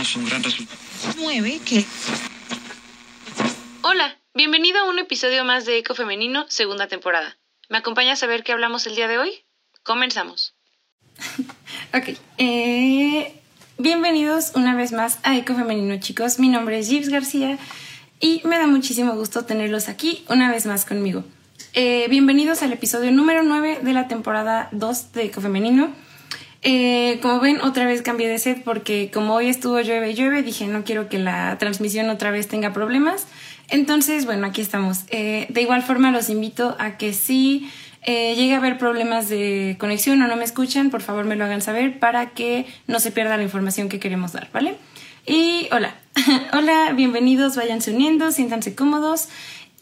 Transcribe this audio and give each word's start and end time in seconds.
tenemos 0.00 0.16
un 0.16 0.24
gran 0.26 0.42
resultado. 0.42 0.80
9 1.18 1.60
que 1.64 1.84
Hola, 3.82 4.16
bienvenido 4.34 4.78
a 4.78 4.84
un 4.88 4.98
episodio 4.98 5.44
más 5.44 5.66
de 5.66 5.78
Eco 5.78 5.94
Femenino, 5.94 6.46
segunda 6.48 6.86
temporada. 6.86 7.36
¿Me 7.68 7.78
acompañas 7.78 8.22
a 8.22 8.26
ver 8.26 8.42
qué 8.42 8.52
hablamos 8.52 8.86
el 8.86 8.96
día 8.96 9.08
de 9.08 9.18
hoy? 9.18 9.32
Comenzamos. 9.82 10.54
Ok, 11.92 12.16
eh, 12.38 13.34
bienvenidos 13.78 14.52
una 14.54 14.76
vez 14.76 14.92
más 14.92 15.18
a 15.24 15.36
Eco 15.36 15.56
Femenino, 15.56 15.98
chicos. 15.98 16.38
Mi 16.38 16.48
nombre 16.48 16.78
es 16.78 16.88
Gibbs 16.88 17.08
García 17.08 17.58
y 18.20 18.40
me 18.44 18.58
da 18.58 18.68
muchísimo 18.68 19.14
gusto 19.16 19.44
tenerlos 19.44 19.88
aquí 19.88 20.24
una 20.28 20.52
vez 20.52 20.66
más 20.66 20.84
conmigo. 20.84 21.24
Eh, 21.72 22.06
bienvenidos 22.08 22.62
al 22.62 22.72
episodio 22.72 23.10
número 23.10 23.42
9 23.42 23.80
de 23.82 23.92
la 23.92 24.06
temporada 24.06 24.68
2 24.70 25.12
de 25.12 25.24
Eco 25.24 25.40
Femenino. 25.40 25.92
Eh, 26.62 27.18
como 27.22 27.40
ven, 27.40 27.60
otra 27.62 27.86
vez 27.86 28.02
cambié 28.02 28.28
de 28.28 28.38
set 28.38 28.62
porque 28.62 29.10
como 29.12 29.34
hoy 29.34 29.48
estuvo 29.48 29.80
llueve 29.80 30.14
llueve, 30.14 30.42
dije 30.42 30.66
no 30.66 30.84
quiero 30.84 31.08
que 31.08 31.18
la 31.18 31.56
transmisión 31.58 32.10
otra 32.10 32.30
vez 32.30 32.48
tenga 32.48 32.72
problemas. 32.72 33.26
Entonces, 33.68 34.26
bueno, 34.26 34.46
aquí 34.46 34.60
estamos. 34.60 35.04
Eh, 35.08 35.46
de 35.48 35.62
igual 35.62 35.82
forma, 35.82 36.10
los 36.10 36.28
invito 36.28 36.76
a 36.78 36.98
que 36.98 37.12
si 37.12 37.70
eh, 38.02 38.34
llegue 38.34 38.54
a 38.54 38.58
haber 38.58 38.78
problemas 38.78 39.28
de 39.28 39.76
conexión 39.78 40.20
o 40.22 40.28
no 40.28 40.36
me 40.36 40.44
escuchan, 40.44 40.90
por 40.90 41.02
favor 41.02 41.24
me 41.24 41.36
lo 41.36 41.44
hagan 41.44 41.62
saber 41.62 41.98
para 41.98 42.30
que 42.30 42.66
no 42.86 43.00
se 43.00 43.10
pierda 43.10 43.36
la 43.36 43.42
información 43.42 43.88
que 43.88 43.98
queremos 43.98 44.32
dar, 44.32 44.48
¿vale? 44.52 44.76
Y 45.26 45.68
hola, 45.72 45.94
hola, 46.52 46.92
bienvenidos, 46.94 47.56
váyanse 47.56 47.92
uniendo, 47.92 48.32
siéntanse 48.32 48.74
cómodos. 48.74 49.28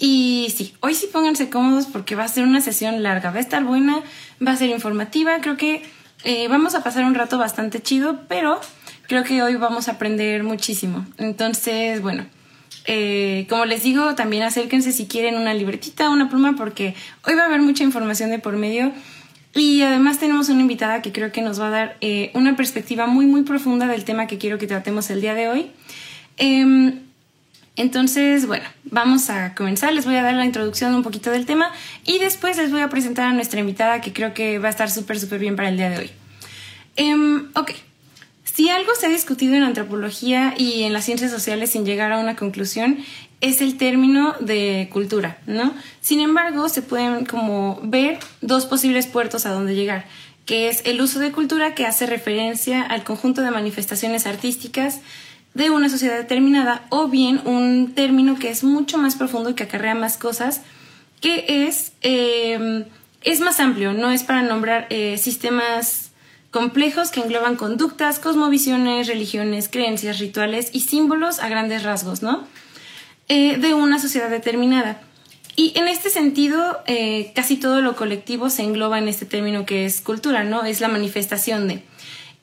Y 0.00 0.52
sí, 0.56 0.74
hoy 0.78 0.94
sí 0.94 1.08
pónganse 1.12 1.50
cómodos 1.50 1.86
porque 1.86 2.14
va 2.14 2.24
a 2.24 2.28
ser 2.28 2.44
una 2.44 2.60
sesión 2.60 3.02
larga, 3.02 3.30
va 3.30 3.38
a 3.38 3.40
estar 3.40 3.64
buena, 3.64 4.00
va 4.46 4.52
a 4.52 4.56
ser 4.56 4.68
informativa, 4.70 5.40
creo 5.40 5.56
que 5.56 5.82
eh, 6.24 6.48
vamos 6.48 6.74
a 6.74 6.82
pasar 6.82 7.04
un 7.04 7.14
rato 7.14 7.38
bastante 7.38 7.80
chido, 7.80 8.20
pero 8.28 8.60
creo 9.06 9.24
que 9.24 9.42
hoy 9.42 9.56
vamos 9.56 9.88
a 9.88 9.92
aprender 9.92 10.42
muchísimo. 10.42 11.06
Entonces, 11.16 12.02
bueno, 12.02 12.26
eh, 12.86 13.46
como 13.48 13.66
les 13.66 13.82
digo, 13.82 14.14
también 14.14 14.42
acérquense 14.42 14.92
si 14.92 15.06
quieren 15.06 15.36
una 15.36 15.54
libretita, 15.54 16.10
una 16.10 16.28
pluma, 16.28 16.56
porque 16.56 16.94
hoy 17.26 17.34
va 17.34 17.42
a 17.42 17.46
haber 17.46 17.60
mucha 17.60 17.84
información 17.84 18.30
de 18.30 18.38
por 18.38 18.56
medio. 18.56 18.92
Y 19.54 19.82
además 19.82 20.18
tenemos 20.18 20.48
una 20.48 20.60
invitada 20.60 21.02
que 21.02 21.12
creo 21.12 21.32
que 21.32 21.42
nos 21.42 21.60
va 21.60 21.68
a 21.68 21.70
dar 21.70 21.96
eh, 22.00 22.30
una 22.34 22.56
perspectiva 22.56 23.06
muy, 23.06 23.26
muy 23.26 23.42
profunda 23.42 23.86
del 23.86 24.04
tema 24.04 24.26
que 24.26 24.38
quiero 24.38 24.58
que 24.58 24.66
tratemos 24.66 25.10
el 25.10 25.20
día 25.20 25.34
de 25.34 25.48
hoy. 25.48 25.70
Em, 26.36 27.00
entonces, 27.78 28.46
bueno, 28.48 28.64
vamos 28.82 29.30
a 29.30 29.54
comenzar. 29.54 29.92
Les 29.92 30.04
voy 30.04 30.16
a 30.16 30.22
dar 30.22 30.34
la 30.34 30.44
introducción 30.44 30.94
un 30.96 31.04
poquito 31.04 31.30
del 31.30 31.46
tema 31.46 31.70
y 32.04 32.18
después 32.18 32.56
les 32.56 32.72
voy 32.72 32.80
a 32.80 32.88
presentar 32.88 33.28
a 33.28 33.32
nuestra 33.32 33.60
invitada 33.60 34.00
que 34.00 34.12
creo 34.12 34.34
que 34.34 34.58
va 34.58 34.66
a 34.66 34.70
estar 34.70 34.90
súper, 34.90 35.20
súper 35.20 35.38
bien 35.38 35.54
para 35.54 35.68
el 35.68 35.76
día 35.76 35.88
de 35.88 35.98
hoy. 35.98 36.10
Em, 36.96 37.48
ok, 37.54 37.70
si 38.42 38.68
algo 38.68 38.92
se 38.98 39.06
ha 39.06 39.08
discutido 39.08 39.54
en 39.54 39.62
antropología 39.62 40.54
y 40.58 40.82
en 40.82 40.92
las 40.92 41.04
ciencias 41.04 41.30
sociales 41.30 41.70
sin 41.70 41.86
llegar 41.86 42.10
a 42.10 42.18
una 42.18 42.34
conclusión, 42.34 42.98
es 43.40 43.60
el 43.60 43.76
término 43.76 44.34
de 44.40 44.88
cultura, 44.92 45.38
¿no? 45.46 45.72
Sin 46.00 46.18
embargo, 46.18 46.68
se 46.68 46.82
pueden 46.82 47.26
como 47.26 47.78
ver 47.84 48.18
dos 48.40 48.66
posibles 48.66 49.06
puertos 49.06 49.46
a 49.46 49.50
donde 49.50 49.76
llegar, 49.76 50.04
que 50.46 50.68
es 50.68 50.82
el 50.84 51.00
uso 51.00 51.20
de 51.20 51.30
cultura 51.30 51.76
que 51.76 51.86
hace 51.86 52.06
referencia 52.06 52.82
al 52.82 53.04
conjunto 53.04 53.42
de 53.42 53.52
manifestaciones 53.52 54.26
artísticas 54.26 55.00
de 55.54 55.70
una 55.70 55.88
sociedad 55.88 56.16
determinada, 56.16 56.86
o 56.90 57.08
bien 57.08 57.40
un 57.44 57.92
término 57.94 58.38
que 58.38 58.50
es 58.50 58.64
mucho 58.64 58.98
más 58.98 59.16
profundo 59.16 59.50
y 59.50 59.54
que 59.54 59.64
acarrea 59.64 59.94
más 59.94 60.16
cosas, 60.16 60.62
que 61.20 61.66
es, 61.66 61.92
eh, 62.02 62.86
es 63.22 63.40
más 63.40 63.60
amplio, 63.60 63.92
no 63.92 64.10
es 64.10 64.22
para 64.22 64.42
nombrar 64.42 64.86
eh, 64.90 65.18
sistemas 65.18 66.08
complejos 66.50 67.10
que 67.10 67.20
engloban 67.20 67.56
conductas, 67.56 68.18
cosmovisiones, 68.18 69.06
religiones, 69.06 69.68
creencias, 69.68 70.18
rituales 70.18 70.70
y 70.72 70.80
símbolos 70.80 71.40
a 71.40 71.48
grandes 71.48 71.82
rasgos, 71.82 72.22
¿no? 72.22 72.44
Eh, 73.28 73.58
de 73.58 73.74
una 73.74 73.98
sociedad 73.98 74.30
determinada. 74.30 75.02
Y 75.54 75.76
en 75.76 75.88
este 75.88 76.08
sentido, 76.08 76.78
eh, 76.86 77.32
casi 77.34 77.56
todo 77.56 77.82
lo 77.82 77.96
colectivo 77.96 78.48
se 78.48 78.62
engloba 78.62 78.98
en 78.98 79.08
este 79.08 79.26
término 79.26 79.66
que 79.66 79.84
es 79.84 80.00
cultura, 80.00 80.44
¿no? 80.44 80.64
Es 80.64 80.80
la 80.80 80.88
manifestación 80.88 81.68
de. 81.68 81.82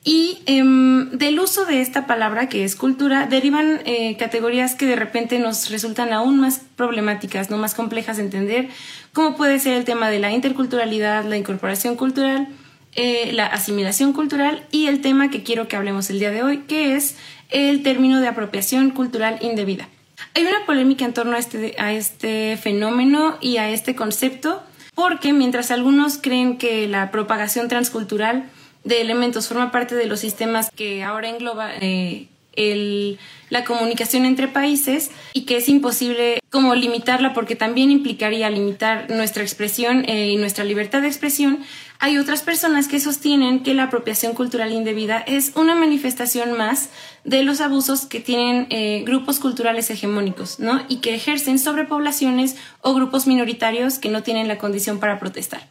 Y 0.08 0.38
em, 0.46 1.10
del 1.10 1.40
uso 1.40 1.64
de 1.64 1.80
esta 1.80 2.06
palabra, 2.06 2.48
que 2.48 2.62
es 2.62 2.76
cultura, 2.76 3.26
derivan 3.26 3.80
eh, 3.86 4.16
categorías 4.16 4.76
que 4.76 4.86
de 4.86 4.94
repente 4.94 5.40
nos 5.40 5.68
resultan 5.68 6.12
aún 6.12 6.38
más 6.38 6.60
problemáticas, 6.76 7.50
no 7.50 7.58
más 7.58 7.74
complejas 7.74 8.18
de 8.18 8.22
entender, 8.22 8.68
como 9.12 9.36
puede 9.36 9.58
ser 9.58 9.72
el 9.72 9.84
tema 9.84 10.08
de 10.08 10.20
la 10.20 10.30
interculturalidad, 10.30 11.24
la 11.24 11.36
incorporación 11.36 11.96
cultural, 11.96 12.46
eh, 12.94 13.32
la 13.32 13.46
asimilación 13.46 14.12
cultural 14.12 14.64
y 14.70 14.86
el 14.86 15.00
tema 15.00 15.28
que 15.28 15.42
quiero 15.42 15.66
que 15.66 15.74
hablemos 15.74 16.08
el 16.08 16.20
día 16.20 16.30
de 16.30 16.44
hoy, 16.44 16.58
que 16.68 16.94
es 16.94 17.16
el 17.50 17.82
término 17.82 18.20
de 18.20 18.28
apropiación 18.28 18.90
cultural 18.90 19.38
indebida. 19.40 19.88
Hay 20.34 20.44
una 20.44 20.64
polémica 20.66 21.04
en 21.04 21.14
torno 21.14 21.34
a 21.34 21.40
este, 21.40 21.74
a 21.78 21.92
este 21.92 22.56
fenómeno 22.58 23.38
y 23.40 23.56
a 23.56 23.70
este 23.70 23.96
concepto, 23.96 24.62
porque 24.94 25.32
mientras 25.32 25.72
algunos 25.72 26.18
creen 26.18 26.58
que 26.58 26.86
la 26.86 27.10
propagación 27.10 27.66
transcultural 27.66 28.48
de 28.86 29.00
elementos 29.00 29.48
forma 29.48 29.72
parte 29.72 29.96
de 29.96 30.06
los 30.06 30.20
sistemas 30.20 30.70
que 30.70 31.02
ahora 31.02 31.28
engloba 31.28 31.72
eh, 31.80 32.28
el, 32.54 33.18
la 33.50 33.64
comunicación 33.64 34.24
entre 34.24 34.46
países 34.46 35.10
y 35.34 35.42
que 35.42 35.56
es 35.56 35.68
imposible 35.68 36.38
como 36.50 36.74
limitarla 36.74 37.34
porque 37.34 37.56
también 37.56 37.90
implicaría 37.90 38.48
limitar 38.48 39.10
nuestra 39.10 39.42
expresión 39.42 40.04
eh, 40.08 40.28
y 40.28 40.36
nuestra 40.36 40.64
libertad 40.64 41.02
de 41.02 41.08
expresión, 41.08 41.58
hay 41.98 42.16
otras 42.18 42.42
personas 42.42 42.86
que 42.86 43.00
sostienen 43.00 43.64
que 43.64 43.74
la 43.74 43.84
apropiación 43.84 44.34
cultural 44.34 44.72
indebida 44.72 45.18
es 45.18 45.52
una 45.56 45.74
manifestación 45.74 46.56
más 46.56 46.90
de 47.24 47.42
los 47.42 47.60
abusos 47.60 48.06
que 48.06 48.20
tienen 48.20 48.68
eh, 48.70 49.02
grupos 49.04 49.40
culturales 49.40 49.90
hegemónicos, 49.90 50.60
¿no? 50.60 50.82
Y 50.88 50.98
que 50.98 51.14
ejercen 51.14 51.58
sobre 51.58 51.84
poblaciones 51.84 52.56
o 52.82 52.94
grupos 52.94 53.26
minoritarios 53.26 53.98
que 53.98 54.10
no 54.10 54.22
tienen 54.22 54.46
la 54.46 54.58
condición 54.58 55.00
para 55.00 55.18
protestar. 55.18 55.66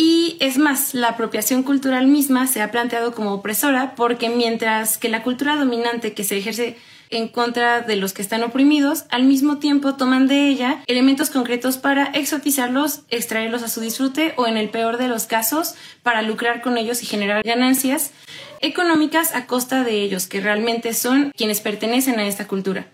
Y 0.00 0.36
es 0.38 0.58
más, 0.58 0.94
la 0.94 1.08
apropiación 1.08 1.64
cultural 1.64 2.06
misma 2.06 2.46
se 2.46 2.62
ha 2.62 2.70
planteado 2.70 3.12
como 3.12 3.32
opresora 3.32 3.96
porque 3.96 4.28
mientras 4.28 4.96
que 4.96 5.08
la 5.08 5.24
cultura 5.24 5.56
dominante 5.56 6.12
que 6.12 6.22
se 6.22 6.38
ejerce 6.38 6.76
en 7.10 7.26
contra 7.26 7.80
de 7.80 7.96
los 7.96 8.12
que 8.12 8.22
están 8.22 8.44
oprimidos, 8.44 9.06
al 9.10 9.24
mismo 9.24 9.58
tiempo 9.58 9.96
toman 9.96 10.28
de 10.28 10.46
ella 10.46 10.84
elementos 10.86 11.30
concretos 11.30 11.78
para 11.78 12.04
exotizarlos, 12.04 13.00
extraerlos 13.10 13.64
a 13.64 13.68
su 13.68 13.80
disfrute 13.80 14.34
o 14.36 14.46
en 14.46 14.56
el 14.56 14.68
peor 14.68 14.98
de 14.98 15.08
los 15.08 15.26
casos 15.26 15.74
para 16.04 16.22
lucrar 16.22 16.62
con 16.62 16.78
ellos 16.78 17.02
y 17.02 17.06
generar 17.06 17.42
ganancias 17.42 18.12
económicas 18.60 19.34
a 19.34 19.46
costa 19.46 19.82
de 19.82 20.00
ellos, 20.00 20.28
que 20.28 20.40
realmente 20.40 20.94
son 20.94 21.32
quienes 21.36 21.60
pertenecen 21.60 22.20
a 22.20 22.28
esta 22.28 22.46
cultura. 22.46 22.86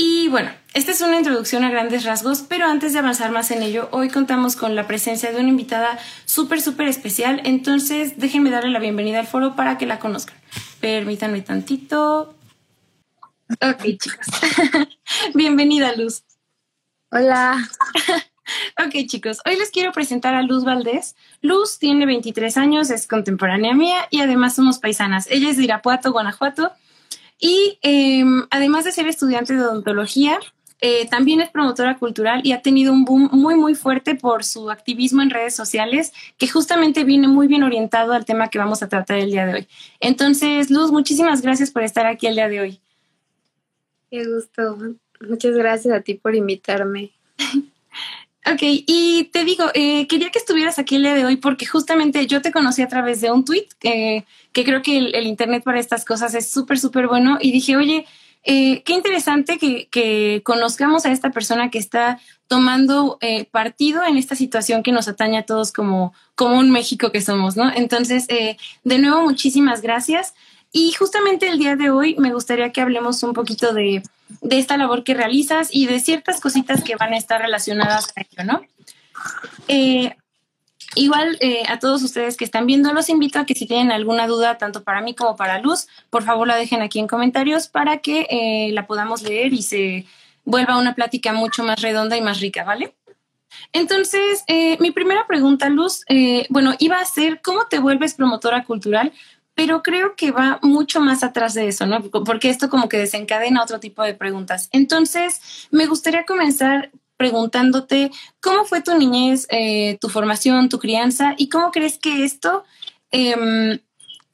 Y 0.00 0.28
bueno, 0.28 0.52
esta 0.74 0.92
es 0.92 1.00
una 1.00 1.16
introducción 1.16 1.64
a 1.64 1.72
grandes 1.72 2.04
rasgos, 2.04 2.44
pero 2.48 2.66
antes 2.66 2.92
de 2.92 3.00
avanzar 3.00 3.32
más 3.32 3.50
en 3.50 3.64
ello, 3.64 3.88
hoy 3.90 4.10
contamos 4.10 4.54
con 4.54 4.76
la 4.76 4.86
presencia 4.86 5.32
de 5.32 5.40
una 5.40 5.48
invitada 5.48 5.98
súper, 6.24 6.62
súper 6.62 6.86
especial, 6.86 7.40
entonces 7.42 8.16
déjenme 8.16 8.52
darle 8.52 8.70
la 8.70 8.78
bienvenida 8.78 9.18
al 9.18 9.26
foro 9.26 9.56
para 9.56 9.76
que 9.76 9.86
la 9.86 9.98
conozcan. 9.98 10.36
Permítanme 10.78 11.40
tantito. 11.40 12.36
Ok, 13.60 13.82
chicos. 13.98 14.26
Bienvenida, 15.34 15.92
Luz. 15.96 16.22
Hola. 17.10 17.68
ok, 18.78 19.04
chicos. 19.08 19.40
Hoy 19.46 19.56
les 19.56 19.72
quiero 19.72 19.90
presentar 19.90 20.36
a 20.36 20.42
Luz 20.42 20.62
Valdés. 20.62 21.16
Luz 21.40 21.80
tiene 21.80 22.06
23 22.06 22.56
años, 22.56 22.90
es 22.90 23.08
contemporánea 23.08 23.74
mía 23.74 24.06
y 24.10 24.20
además 24.20 24.54
somos 24.54 24.78
paisanas. 24.78 25.26
Ella 25.28 25.50
es 25.50 25.56
de 25.56 25.64
Irapuato, 25.64 26.12
Guanajuato. 26.12 26.70
Y 27.38 27.78
em, 27.82 28.46
además 28.50 28.84
de 28.84 28.92
ser 28.92 29.06
estudiante 29.06 29.54
de 29.54 29.60
odontología, 29.60 30.38
eh, 30.80 31.08
también 31.08 31.40
es 31.40 31.50
promotora 31.50 31.98
cultural 31.98 32.40
y 32.44 32.52
ha 32.52 32.62
tenido 32.62 32.92
un 32.92 33.04
boom 33.04 33.28
muy, 33.32 33.56
muy 33.56 33.74
fuerte 33.74 34.14
por 34.14 34.44
su 34.44 34.70
activismo 34.70 35.22
en 35.22 35.30
redes 35.30 35.54
sociales, 35.54 36.12
que 36.36 36.48
justamente 36.48 37.04
viene 37.04 37.26
muy 37.26 37.48
bien 37.48 37.64
orientado 37.64 38.12
al 38.12 38.24
tema 38.24 38.48
que 38.48 38.58
vamos 38.58 38.82
a 38.82 38.88
tratar 38.88 39.18
el 39.18 39.30
día 39.30 39.46
de 39.46 39.54
hoy. 39.54 39.68
Entonces, 39.98 40.70
Luz, 40.70 40.92
muchísimas 40.92 41.42
gracias 41.42 41.70
por 41.70 41.82
estar 41.82 42.06
aquí 42.06 42.26
el 42.26 42.34
día 42.34 42.48
de 42.48 42.60
hoy. 42.60 42.80
Qué 44.10 44.24
gusto. 44.24 44.78
Muchas 45.28 45.54
gracias 45.54 45.94
a 45.94 46.00
ti 46.00 46.14
por 46.14 46.34
invitarme. 46.34 47.12
Ok, 48.50 48.60
y 48.62 49.24
te 49.32 49.44
digo, 49.44 49.64
eh, 49.74 50.06
quería 50.06 50.30
que 50.30 50.38
estuvieras 50.38 50.78
aquí 50.78 50.96
el 50.96 51.02
día 51.02 51.14
de 51.14 51.26
hoy 51.26 51.36
porque 51.36 51.66
justamente 51.66 52.26
yo 52.26 52.40
te 52.40 52.50
conocí 52.50 52.80
a 52.80 52.88
través 52.88 53.20
de 53.20 53.30
un 53.30 53.44
tweet, 53.44 53.66
que 53.80 54.24
creo 54.52 54.80
que 54.80 54.96
el, 54.96 55.26
Internet 55.26 55.64
para 55.64 55.80
estas 55.80 56.04
cosas 56.04 56.34
es 56.34 56.50
súper, 56.50 56.78
súper 56.78 57.08
bueno, 57.08 57.38
y 57.40 57.52
dije, 57.52 57.76
oye, 57.76 58.06
eh, 58.44 58.82
qué 58.84 58.94
interesante 58.94 59.58
que, 59.58 60.40
conozcamos 60.44 61.04
a 61.04 61.12
esta 61.12 61.30
persona 61.30 61.70
que 61.70 61.78
está 61.78 62.20
tomando 62.46 63.18
eh, 63.20 63.44
partido 63.44 64.02
en 64.04 64.16
esta 64.16 64.34
situación 64.34 64.82
que 64.82 64.92
nos 64.92 65.08
atañe 65.08 65.38
a 65.38 65.44
todos 65.44 65.70
como, 65.72 66.14
como 66.34 66.58
un 66.58 66.70
México 66.70 67.12
que 67.12 67.20
somos, 67.20 67.56
¿no? 67.56 67.70
Entonces, 67.74 68.26
de 68.28 68.98
nuevo, 68.98 69.22
muchísimas 69.22 69.82
gracias. 69.82 70.32
Y 70.72 70.92
justamente 70.92 71.48
el 71.48 71.58
día 71.58 71.76
de 71.76 71.90
hoy 71.90 72.14
me 72.18 72.32
gustaría 72.32 72.72
que 72.72 72.80
hablemos 72.80 73.22
un 73.22 73.34
poquito 73.34 73.74
de, 73.74 74.02
esta 74.50 74.76
labor 74.76 75.04
que 75.04 75.14
realizas 75.14 75.68
y 75.72 75.86
de 75.86 76.00
ciertas 76.00 76.40
cositas 76.40 76.82
que 76.82 76.96
van 76.96 77.12
a 77.12 77.16
estar 77.16 77.40
relacionadas 77.40 78.12
a 78.16 78.20
ello, 78.20 78.44
¿no? 78.44 78.62
Eh, 79.68 80.14
Igual 80.94 81.36
eh, 81.40 81.64
a 81.68 81.78
todos 81.78 82.02
ustedes 82.02 82.36
que 82.36 82.46
están 82.46 82.66
viendo, 82.66 82.92
los 82.94 83.10
invito 83.10 83.38
a 83.38 83.44
que 83.44 83.54
si 83.54 83.66
tienen 83.66 83.92
alguna 83.92 84.26
duda, 84.26 84.56
tanto 84.56 84.84
para 84.84 85.02
mí 85.02 85.14
como 85.14 85.36
para 85.36 85.60
Luz, 85.60 85.86
por 86.08 86.22
favor 86.24 86.48
la 86.48 86.56
dejen 86.56 86.80
aquí 86.80 86.98
en 86.98 87.06
comentarios 87.06 87.68
para 87.68 87.98
que 87.98 88.26
eh, 88.30 88.70
la 88.72 88.86
podamos 88.86 89.22
leer 89.22 89.52
y 89.52 89.62
se 89.62 90.06
vuelva 90.44 90.78
una 90.78 90.94
plática 90.94 91.34
mucho 91.34 91.62
más 91.62 91.82
redonda 91.82 92.16
y 92.16 92.22
más 92.22 92.40
rica, 92.40 92.64
¿vale? 92.64 92.94
Entonces, 93.72 94.44
mi 94.80 94.90
primera 94.90 95.26
pregunta, 95.26 95.68
Luz, 95.68 96.04
bueno, 96.48 96.74
iba 96.78 96.98
a 96.98 97.04
ser, 97.04 97.42
¿cómo 97.42 97.66
te 97.66 97.80
vuelves 97.80 98.14
promotora 98.14 98.64
cultural? 98.64 99.12
Pero 99.58 99.82
creo 99.82 100.14
que 100.14 100.30
va 100.30 100.60
mucho 100.62 101.00
más 101.00 101.24
atrás 101.24 101.52
de 101.52 101.66
eso, 101.66 101.84
¿no? 101.84 102.00
Porque 102.00 102.48
esto 102.48 102.70
como 102.70 102.88
que 102.88 102.96
desencadena 102.96 103.60
otro 103.60 103.80
tipo 103.80 104.04
de 104.04 104.14
preguntas. 104.14 104.68
Entonces, 104.70 105.40
me 105.72 105.86
gustaría 105.86 106.24
comenzar 106.24 106.92
preguntándote 107.16 108.12
cómo 108.40 108.66
fue 108.66 108.82
tu 108.82 108.96
niñez, 108.96 109.48
eh, 109.50 109.98
tu 110.00 110.10
formación, 110.10 110.68
tu 110.68 110.78
crianza 110.78 111.34
y 111.36 111.48
cómo 111.48 111.72
crees 111.72 111.98
que 111.98 112.22
esto 112.22 112.62
em, 113.10 113.80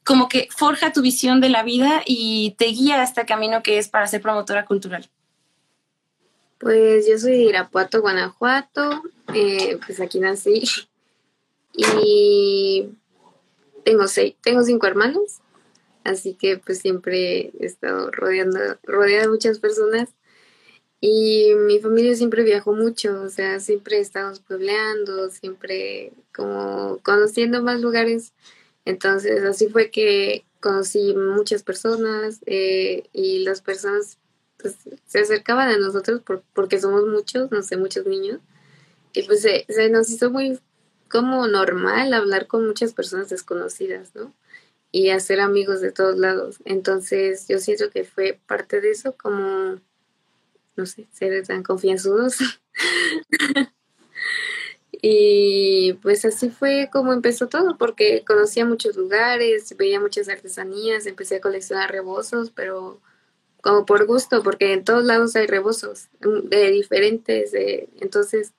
como 0.03 0.29
que 0.29 0.47
forja 0.55 0.93
tu 0.93 1.01
visión 1.01 1.41
de 1.41 1.49
la 1.49 1.63
vida 1.63 2.03
y 2.05 2.53
te 2.59 2.65
guía 2.65 3.01
a 3.01 3.03
este 3.03 3.25
camino 3.25 3.63
que 3.63 3.79
es 3.79 3.87
para 3.87 4.05
ser 4.05 4.21
promotora 4.21 4.67
cultural. 4.67 5.09
Pues 6.59 7.07
yo 7.09 7.17
soy 7.17 7.31
de 7.31 7.43
Irapuato, 7.45 7.99
Guanajuato, 7.99 9.01
eh, 9.33 9.79
pues 9.87 9.99
aquí 9.99 10.19
nací 10.19 10.61
y 11.73 12.89
tengo 13.85 14.07
seis, 14.07 14.35
tengo 14.41 14.63
cinco 14.63 14.87
hermanos, 14.87 15.39
así 16.03 16.33
que 16.33 16.57
pues 16.57 16.79
siempre 16.79 17.53
he 17.59 17.65
estado 17.65 18.11
rodeando, 18.11 18.59
rodeada 18.83 19.23
de 19.23 19.29
muchas 19.29 19.59
personas 19.59 20.09
y 20.99 21.53
mi 21.55 21.79
familia 21.79 22.15
siempre 22.15 22.43
viajó 22.43 22.73
mucho, 22.73 23.21
o 23.21 23.29
sea, 23.29 23.59
siempre 23.59 23.99
estábamos 23.99 24.39
puebleando, 24.39 25.29
siempre 25.29 26.13
como 26.33 26.99
conociendo 27.03 27.61
más 27.61 27.79
lugares. 27.79 28.33
Entonces, 28.85 29.43
así 29.43 29.67
fue 29.69 29.91
que 29.91 30.45
conocí 30.59 31.13
muchas 31.15 31.61
personas 31.61 32.39
eh, 32.47 33.03
y 33.13 33.43
las 33.43 33.61
personas 33.61 34.17
pues, 34.57 34.77
se 35.05 35.19
acercaban 35.19 35.69
a 35.69 35.77
nosotros 35.77 36.21
porque 36.53 36.79
somos 36.79 37.05
muchos, 37.05 37.51
no 37.51 37.61
sé, 37.61 37.77
muchos 37.77 38.07
niños. 38.07 38.39
Y 39.13 39.23
pues 39.23 39.43
se, 39.43 39.65
se 39.69 39.89
nos 39.89 40.09
hizo 40.09 40.31
muy 40.31 40.59
como 41.09 41.47
normal 41.47 42.13
hablar 42.13 42.47
con 42.47 42.65
muchas 42.65 42.93
personas 42.93 43.29
desconocidas, 43.29 44.13
¿no? 44.15 44.33
Y 44.91 45.09
hacer 45.09 45.39
amigos 45.39 45.81
de 45.81 45.91
todos 45.91 46.17
lados. 46.17 46.59
Entonces, 46.65 47.47
yo 47.47 47.59
siento 47.59 47.89
que 47.89 48.05
fue 48.05 48.39
parte 48.47 48.81
de 48.81 48.91
eso 48.91 49.13
como 49.17 49.79
no 50.75 50.85
sé, 50.85 51.07
ser 51.11 51.45
tan 51.45 51.63
confianzudos. 51.63 52.37
y 54.91 55.93
pues 56.01 56.25
así 56.25 56.49
fue 56.49 56.89
como 56.91 57.13
empezó 57.13 57.47
todo, 57.47 57.77
porque 57.77 58.23
conocía 58.25 58.65
muchos 58.65 58.95
lugares, 58.95 59.75
veía 59.77 59.99
muchas 59.99 60.29
artesanías, 60.29 61.05
empecé 61.05 61.37
a 61.37 61.41
coleccionar 61.41 61.91
rebozos, 61.91 62.51
pero 62.51 62.99
como 63.61 63.85
por 63.85 64.05
gusto, 64.05 64.43
porque 64.43 64.73
en 64.73 64.83
todos 64.83 65.05
lados 65.05 65.35
hay 65.35 65.47
rebozos 65.47 66.09
mm, 66.21 66.49
de 66.49 66.71
diferentes, 66.71 67.51
entonces 67.99 68.53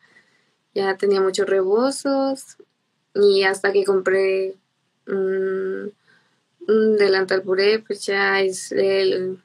ya 0.77 0.97
tenía 0.97 1.21
muchos 1.21 1.49
rebozos 1.49 2.59
y 3.15 3.43
hasta 3.43 3.73
que 3.73 3.85
compré 3.85 4.55
un 5.07 5.93
delantal 6.97 7.43
puré, 7.43 7.79
pues 7.79 8.05
ya 8.05 8.41
es 8.43 8.73
el 8.73 9.39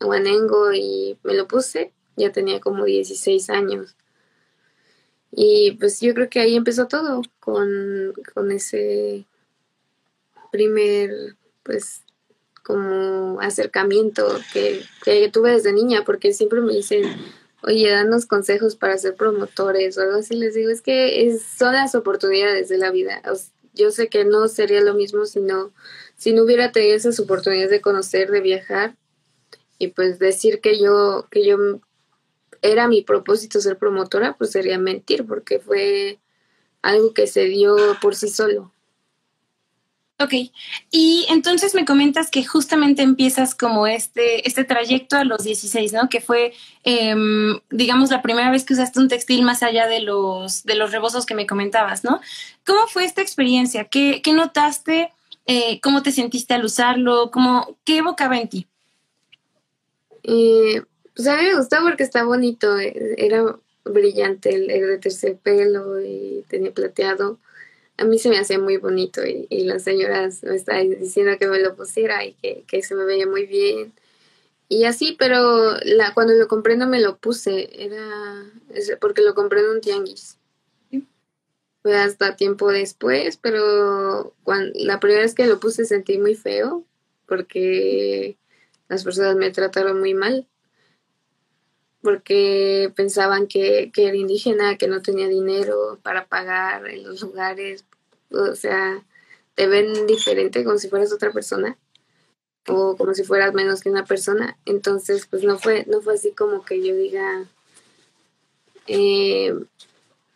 guanengo 0.00 0.72
y 0.72 1.18
me 1.22 1.34
lo 1.34 1.46
puse 1.46 1.92
ya 2.16 2.32
tenía 2.32 2.60
como 2.60 2.84
16 2.84 3.50
años. 3.50 3.96
Y 5.30 5.72
pues 5.72 6.00
yo 6.00 6.12
creo 6.14 6.28
que 6.28 6.40
ahí 6.40 6.56
empezó 6.56 6.86
todo, 6.88 7.22
con, 7.40 8.12
ese 8.50 9.24
primer, 10.50 11.36
pues, 11.62 12.02
como 12.62 13.40
acercamiento 13.40 14.28
que, 14.52 14.84
tuve 15.32 15.52
desde 15.52 15.72
niña, 15.72 16.04
porque 16.04 16.34
siempre 16.34 16.60
me 16.60 16.74
dicen, 16.74 17.04
oye, 17.62 17.90
danos 17.90 18.26
consejos 18.26 18.76
para 18.76 18.98
ser 18.98 19.14
promotores 19.14 19.96
o 19.96 20.02
algo 20.02 20.16
así. 20.18 20.34
Les 20.34 20.54
digo, 20.54 20.70
es 20.70 20.82
que 20.82 21.38
son 21.38 21.74
las 21.74 21.94
oportunidades 21.94 22.68
de 22.68 22.78
la 22.78 22.90
vida. 22.90 23.22
Yo 23.74 23.90
sé 23.90 24.08
que 24.08 24.24
no 24.24 24.48
sería 24.48 24.80
lo 24.82 24.94
mismo 24.94 25.24
si 25.24 25.40
no, 25.40 25.72
si 26.16 26.32
no 26.32 26.42
hubiera 26.42 26.72
tenido 26.72 26.96
esas 26.96 27.18
oportunidades 27.20 27.70
de 27.70 27.80
conocer, 27.80 28.30
de 28.30 28.40
viajar 28.40 28.96
y 29.78 29.88
pues 29.88 30.18
decir 30.18 30.60
que 30.60 30.78
yo, 30.78 31.26
que 31.30 31.44
yo 31.44 31.80
era 32.60 32.86
mi 32.86 33.02
propósito 33.02 33.60
ser 33.60 33.78
promotora, 33.78 34.36
pues 34.36 34.52
sería 34.52 34.78
mentir, 34.78 35.26
porque 35.26 35.58
fue 35.58 36.20
algo 36.82 37.12
que 37.14 37.26
se 37.26 37.44
dio 37.44 37.76
por 38.00 38.14
sí 38.14 38.28
solo. 38.28 38.71
Ok, 40.22 40.34
y 40.90 41.26
entonces 41.30 41.74
me 41.74 41.84
comentas 41.84 42.30
que 42.30 42.44
justamente 42.44 43.02
empiezas 43.02 43.54
como 43.56 43.88
este, 43.88 44.46
este 44.46 44.62
trayecto 44.62 45.16
a 45.16 45.24
los 45.24 45.42
16, 45.42 45.92
¿no? 45.92 46.08
Que 46.08 46.20
fue, 46.20 46.52
em, 46.84 47.58
digamos, 47.70 48.10
la 48.10 48.22
primera 48.22 48.50
vez 48.50 48.64
que 48.64 48.74
usaste 48.74 49.00
un 49.00 49.08
textil 49.08 49.42
más 49.42 49.62
allá 49.62 49.88
de 49.88 50.00
los, 50.00 50.62
de 50.64 50.76
los 50.76 50.92
rebozos 50.92 51.26
que 51.26 51.34
me 51.34 51.46
comentabas, 51.46 52.04
¿no? 52.04 52.20
¿Cómo 52.64 52.86
fue 52.86 53.04
esta 53.04 53.20
experiencia? 53.20 53.84
¿Qué, 53.84 54.22
qué 54.22 54.32
notaste? 54.32 55.10
Eh, 55.46 55.80
¿Cómo 55.80 56.02
te 56.02 56.12
sentiste 56.12 56.54
al 56.54 56.64
usarlo? 56.64 57.30
¿Cómo, 57.32 57.76
¿Qué 57.84 57.98
evocaba 57.98 58.38
en 58.38 58.48
ti? 58.48 58.66
Eh, 60.22 60.82
pues 61.16 61.26
a 61.26 61.36
mí 61.36 61.42
me 61.42 61.56
gustó 61.56 61.78
porque 61.82 62.04
está 62.04 62.22
bonito, 62.24 62.78
eh, 62.78 63.14
era 63.18 63.56
brillante, 63.84 64.54
el, 64.54 64.68
de 64.68 64.98
terciopelo 64.98 66.00
y 66.00 66.44
tenía 66.48 66.72
plateado. 66.72 67.38
A 67.98 68.04
mí 68.04 68.18
se 68.18 68.28
me 68.28 68.38
hacía 68.38 68.58
muy 68.58 68.78
bonito 68.78 69.22
y, 69.24 69.46
las 69.64 69.84
señoras 69.84 70.42
me 70.42 70.56
estaban 70.56 70.90
diciendo 70.90 71.32
que 71.38 71.46
me 71.46 71.60
lo 71.60 71.76
pusiera 71.76 72.24
y 72.24 72.34
que, 72.34 72.82
se 72.82 72.94
me 72.94 73.04
veía 73.04 73.26
muy 73.26 73.46
bien. 73.46 73.92
Y 74.68 74.84
así, 74.84 75.16
pero 75.18 75.76
la, 75.84 76.14
cuando 76.14 76.32
lo 76.34 76.48
compré 76.48 76.76
no 76.76 76.88
me 76.88 77.00
lo 77.00 77.18
puse, 77.18 77.84
era 77.84 78.50
porque 79.00 79.22
lo 79.22 79.34
compré 79.34 79.60
en 79.60 79.70
un 79.70 79.80
tianguis. 79.80 80.38
Fue 81.82 81.96
hasta 81.96 82.36
tiempo 82.36 82.70
después, 82.70 83.36
pero 83.36 84.34
cuando, 84.44 84.72
la 84.76 85.00
primera 85.00 85.22
vez 85.22 85.34
que 85.34 85.46
lo 85.46 85.60
puse 85.60 85.84
sentí 85.84 86.16
muy 86.16 86.34
feo 86.36 86.86
porque 87.26 88.38
las 88.88 89.04
personas 89.04 89.36
me 89.36 89.50
trataron 89.50 89.98
muy 89.98 90.14
mal 90.14 90.46
porque 92.02 92.92
pensaban 92.96 93.46
que, 93.46 93.90
era 93.96 94.16
indígena, 94.16 94.76
que 94.76 94.88
no 94.88 95.02
tenía 95.02 95.28
dinero 95.28 95.98
para 96.02 96.26
pagar 96.26 96.86
en 96.88 97.04
los 97.04 97.22
lugares, 97.22 97.84
o 98.30 98.54
sea, 98.54 99.02
te 99.54 99.66
ven 99.66 100.06
diferente 100.06 100.64
como 100.64 100.78
si 100.78 100.88
fueras 100.88 101.12
otra 101.12 101.32
persona 101.32 101.76
o 102.66 102.96
como 102.96 103.14
si 103.14 103.24
fueras 103.24 103.54
menos 103.54 103.82
que 103.82 103.90
una 103.90 104.04
persona. 104.04 104.58
Entonces, 104.64 105.26
pues 105.26 105.44
no 105.44 105.58
fue, 105.58 105.84
no 105.88 106.00
fue 106.00 106.14
así 106.14 106.32
como 106.32 106.64
que 106.64 106.82
yo 106.86 106.94
diga 106.94 107.44
eh, 108.86 109.54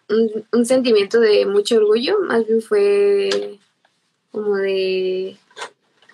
un, 0.08 0.46
un, 0.52 0.66
sentimiento 0.66 1.18
de 1.18 1.46
mucho 1.46 1.76
orgullo, 1.76 2.20
más 2.20 2.46
bien 2.46 2.62
fue 2.62 3.58
como 4.30 4.56
de 4.56 5.36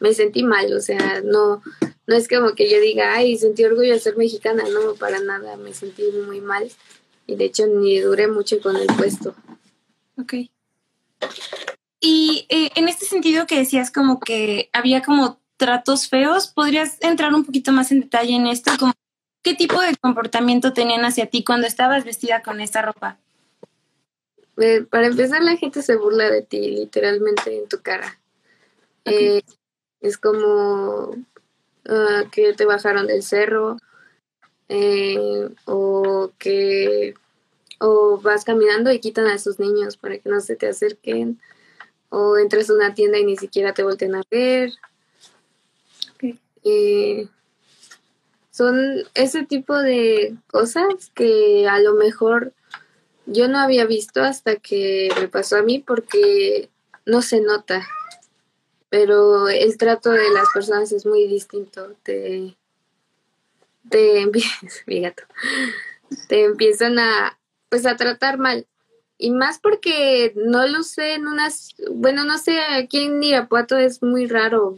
me 0.01 0.15
sentí 0.15 0.43
mal, 0.43 0.73
o 0.73 0.81
sea, 0.81 1.21
no, 1.23 1.63
no 2.07 2.17
es 2.17 2.29
como 2.29 2.55
que 2.55 2.71
yo 2.71 2.81
diga, 2.81 3.15
ay, 3.15 3.37
sentí 3.37 3.65
orgullo 3.65 3.93
de 3.93 4.01
ser 4.01 4.17
mexicana, 4.17 4.65
no, 4.73 4.95
para 4.95 5.21
nada, 5.21 5.57
me 5.57 5.73
sentí 5.75 6.03
muy 6.27 6.41
mal 6.41 6.71
y 7.27 7.37
de 7.37 7.45
hecho 7.45 7.67
ni 7.67 8.01
duré 8.01 8.29
mucho 8.29 8.61
con 8.61 8.77
el 8.77 8.87
puesto. 8.87 9.35
Ok. 10.19 10.35
Y 12.01 12.47
eh, 12.49 12.71
en 12.75 12.89
este 12.89 13.07
sentido 13.07 13.47
que 13.47 13.59
decías 13.59 13.93
como 13.93 14.19
que 14.19 14.69
había 14.73 15.03
como 15.03 15.41
tratos 15.57 16.09
feos, 16.09 16.49
¿podrías 16.49 16.97
entrar 17.01 17.33
un 17.33 17.45
poquito 17.45 17.71
más 17.71 17.93
en 17.93 18.01
detalle 18.01 18.35
en 18.35 18.49
esto? 18.49 18.73
Como, 18.79 18.93
¿Qué 19.43 19.55
tipo 19.55 19.81
de 19.81 19.97
comportamiento 19.97 20.73
tenían 20.73 21.05
hacia 21.05 21.27
ti 21.27 21.45
cuando 21.45 21.67
estabas 21.67 22.05
vestida 22.05 22.43
con 22.43 22.61
esta 22.61 22.83
ropa? 22.83 23.19
Eh, 24.57 24.83
para 24.83 25.07
empezar, 25.07 25.43
la 25.43 25.57
gente 25.57 25.83
se 25.83 25.97
burla 25.97 26.31
de 26.31 26.43
ti 26.43 26.71
literalmente 26.71 27.59
en 27.59 27.69
tu 27.69 27.81
cara. 27.81 28.21
Eh, 29.05 29.43
es 30.01 30.19
como 30.19 31.17
Ah, 31.89 32.25
que 32.31 32.53
te 32.53 32.65
bajaron 32.65 33.09
del 33.09 33.23
cerro 33.23 33.77
eh, 34.69 35.49
o 35.65 36.31
que 36.39 37.15
o 37.81 38.21
vas 38.21 38.45
caminando 38.45 38.93
y 38.93 39.01
quitan 39.01 39.27
a 39.27 39.39
sus 39.39 39.59
niños 39.59 39.97
para 39.97 40.19
que 40.19 40.29
no 40.29 40.41
se 40.41 40.55
te 40.55 40.69
acerquen 40.69 41.41
o 42.09 42.39
entras 42.39 42.71
a 42.71 42.75
una 42.75 42.95
tienda 42.95 43.19
y 43.19 43.25
ni 43.25 43.37
siquiera 43.37 43.75
te 43.75 43.83
voltean 43.83 44.15
a 44.15 44.23
ver. 44.31 44.73
Eh, 46.65 47.27
son 48.53 49.03
ese 49.15 49.45
tipo 49.45 49.77
de 49.77 50.37
cosas 50.47 51.11
que 51.15 51.67
a 51.69 51.81
lo 51.81 51.95
mejor 51.95 52.53
yo 53.27 53.49
no 53.49 53.59
había 53.59 53.87
visto 53.87 54.23
hasta 54.23 54.55
que 54.57 55.09
me 55.19 55.27
pasó 55.27 55.57
a 55.57 55.63
mí 55.63 55.81
porque 55.81 56.71
no 57.05 57.23
se 57.23 57.41
nota 57.41 57.85
pero 58.93 59.49
el 59.49 59.79
trato 59.79 60.11
de 60.11 60.31
las 60.35 60.51
personas 60.53 60.93
es 60.93 61.07
muy 61.07 61.27
distinto. 61.27 61.95
Te, 62.03 62.55
te, 63.89 64.27
mi 64.87 65.01
gato, 65.01 65.23
te 66.29 66.45
empiezan 66.45 66.99
a, 66.99 67.39
pues 67.71 67.87
a 67.87 67.97
tratar 67.97 68.37
mal 68.37 68.67
y 69.17 69.31
más 69.31 69.59
porque 69.59 70.35
no 70.37 70.67
lo 70.67 70.83
sé 70.83 71.15
en 71.15 71.27
unas, 71.27 71.75
bueno, 71.91 72.25
no 72.25 72.37
sé, 72.37 72.61
aquí 72.61 73.05
en 73.05 73.23
Irapuato 73.23 73.79
es 73.79 74.03
muy 74.03 74.27
raro. 74.27 74.77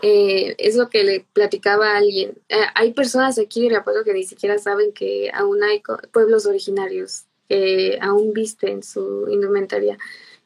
Eh, 0.00 0.54
es 0.58 0.76
lo 0.76 0.88
que 0.88 1.02
le 1.02 1.26
platicaba 1.32 1.94
a 1.94 1.96
alguien. 1.96 2.38
Eh, 2.48 2.54
hay 2.76 2.92
personas 2.92 3.36
aquí 3.36 3.66
en 3.66 3.72
Irapuato 3.72 4.04
que 4.04 4.14
ni 4.14 4.22
siquiera 4.22 4.58
saben 4.58 4.92
que 4.92 5.28
aún 5.34 5.60
hay 5.64 5.82
pueblos 6.12 6.46
originarios 6.46 7.24
que 7.48 7.98
aún 8.00 8.32
visten 8.32 8.84
su 8.84 9.26
indumentaria. 9.28 9.98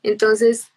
Entonces, 0.03 0.69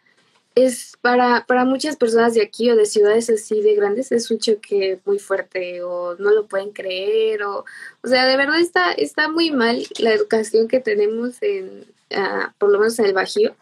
es 0.65 0.97
para, 1.01 1.45
para 1.45 1.65
muchas 1.65 1.97
personas 1.97 2.33
de 2.33 2.41
aquí 2.41 2.69
o 2.71 2.75
de 2.75 2.85
ciudades 2.85 3.29
así 3.29 3.61
de 3.61 3.75
grandes 3.75 4.11
es 4.11 4.31
un 4.31 4.39
choque 4.39 4.99
muy 5.05 5.19
fuerte 5.19 5.83
o 5.83 6.15
no 6.15 6.31
lo 6.31 6.47
pueden 6.47 6.71
creer 6.71 7.43
o 7.43 7.63
o 8.01 8.07
sea 8.07 8.25
de 8.25 8.37
verdad 8.37 8.59
está 8.59 8.91
está 8.91 9.29
muy 9.29 9.51
mal 9.51 9.85
la 9.99 10.13
educación 10.13 10.67
que 10.67 10.79
tenemos 10.79 11.41
en 11.43 11.85
uh, 12.11 12.51
por 12.57 12.71
lo 12.71 12.79
menos 12.79 12.97
en 12.97 13.05
el 13.05 13.13
Bajío 13.13 13.55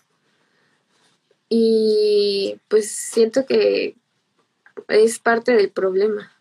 y 1.49 2.59
pues 2.69 2.91
siento 2.91 3.45
que 3.45 3.95
es 4.87 5.19
parte 5.19 5.53
del 5.53 5.69
problema 5.69 6.31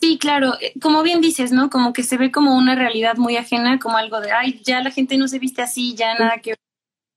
Sí, 0.00 0.18
claro, 0.18 0.52
eh, 0.60 0.74
como 0.82 1.02
bien 1.02 1.22
dices, 1.22 1.50
¿no? 1.50 1.70
Como 1.70 1.94
que 1.94 2.02
se 2.02 2.18
ve 2.18 2.30
como 2.30 2.54
una 2.58 2.74
realidad 2.74 3.16
muy 3.16 3.38
ajena, 3.38 3.78
como 3.78 3.96
algo 3.96 4.20
de, 4.20 4.32
ay, 4.32 4.60
ya 4.62 4.82
la 4.82 4.90
gente 4.90 5.16
no 5.16 5.28
se 5.28 5.38
viste 5.38 5.62
así, 5.62 5.94
ya 5.94 6.12
nada 6.18 6.40
que 6.42 6.56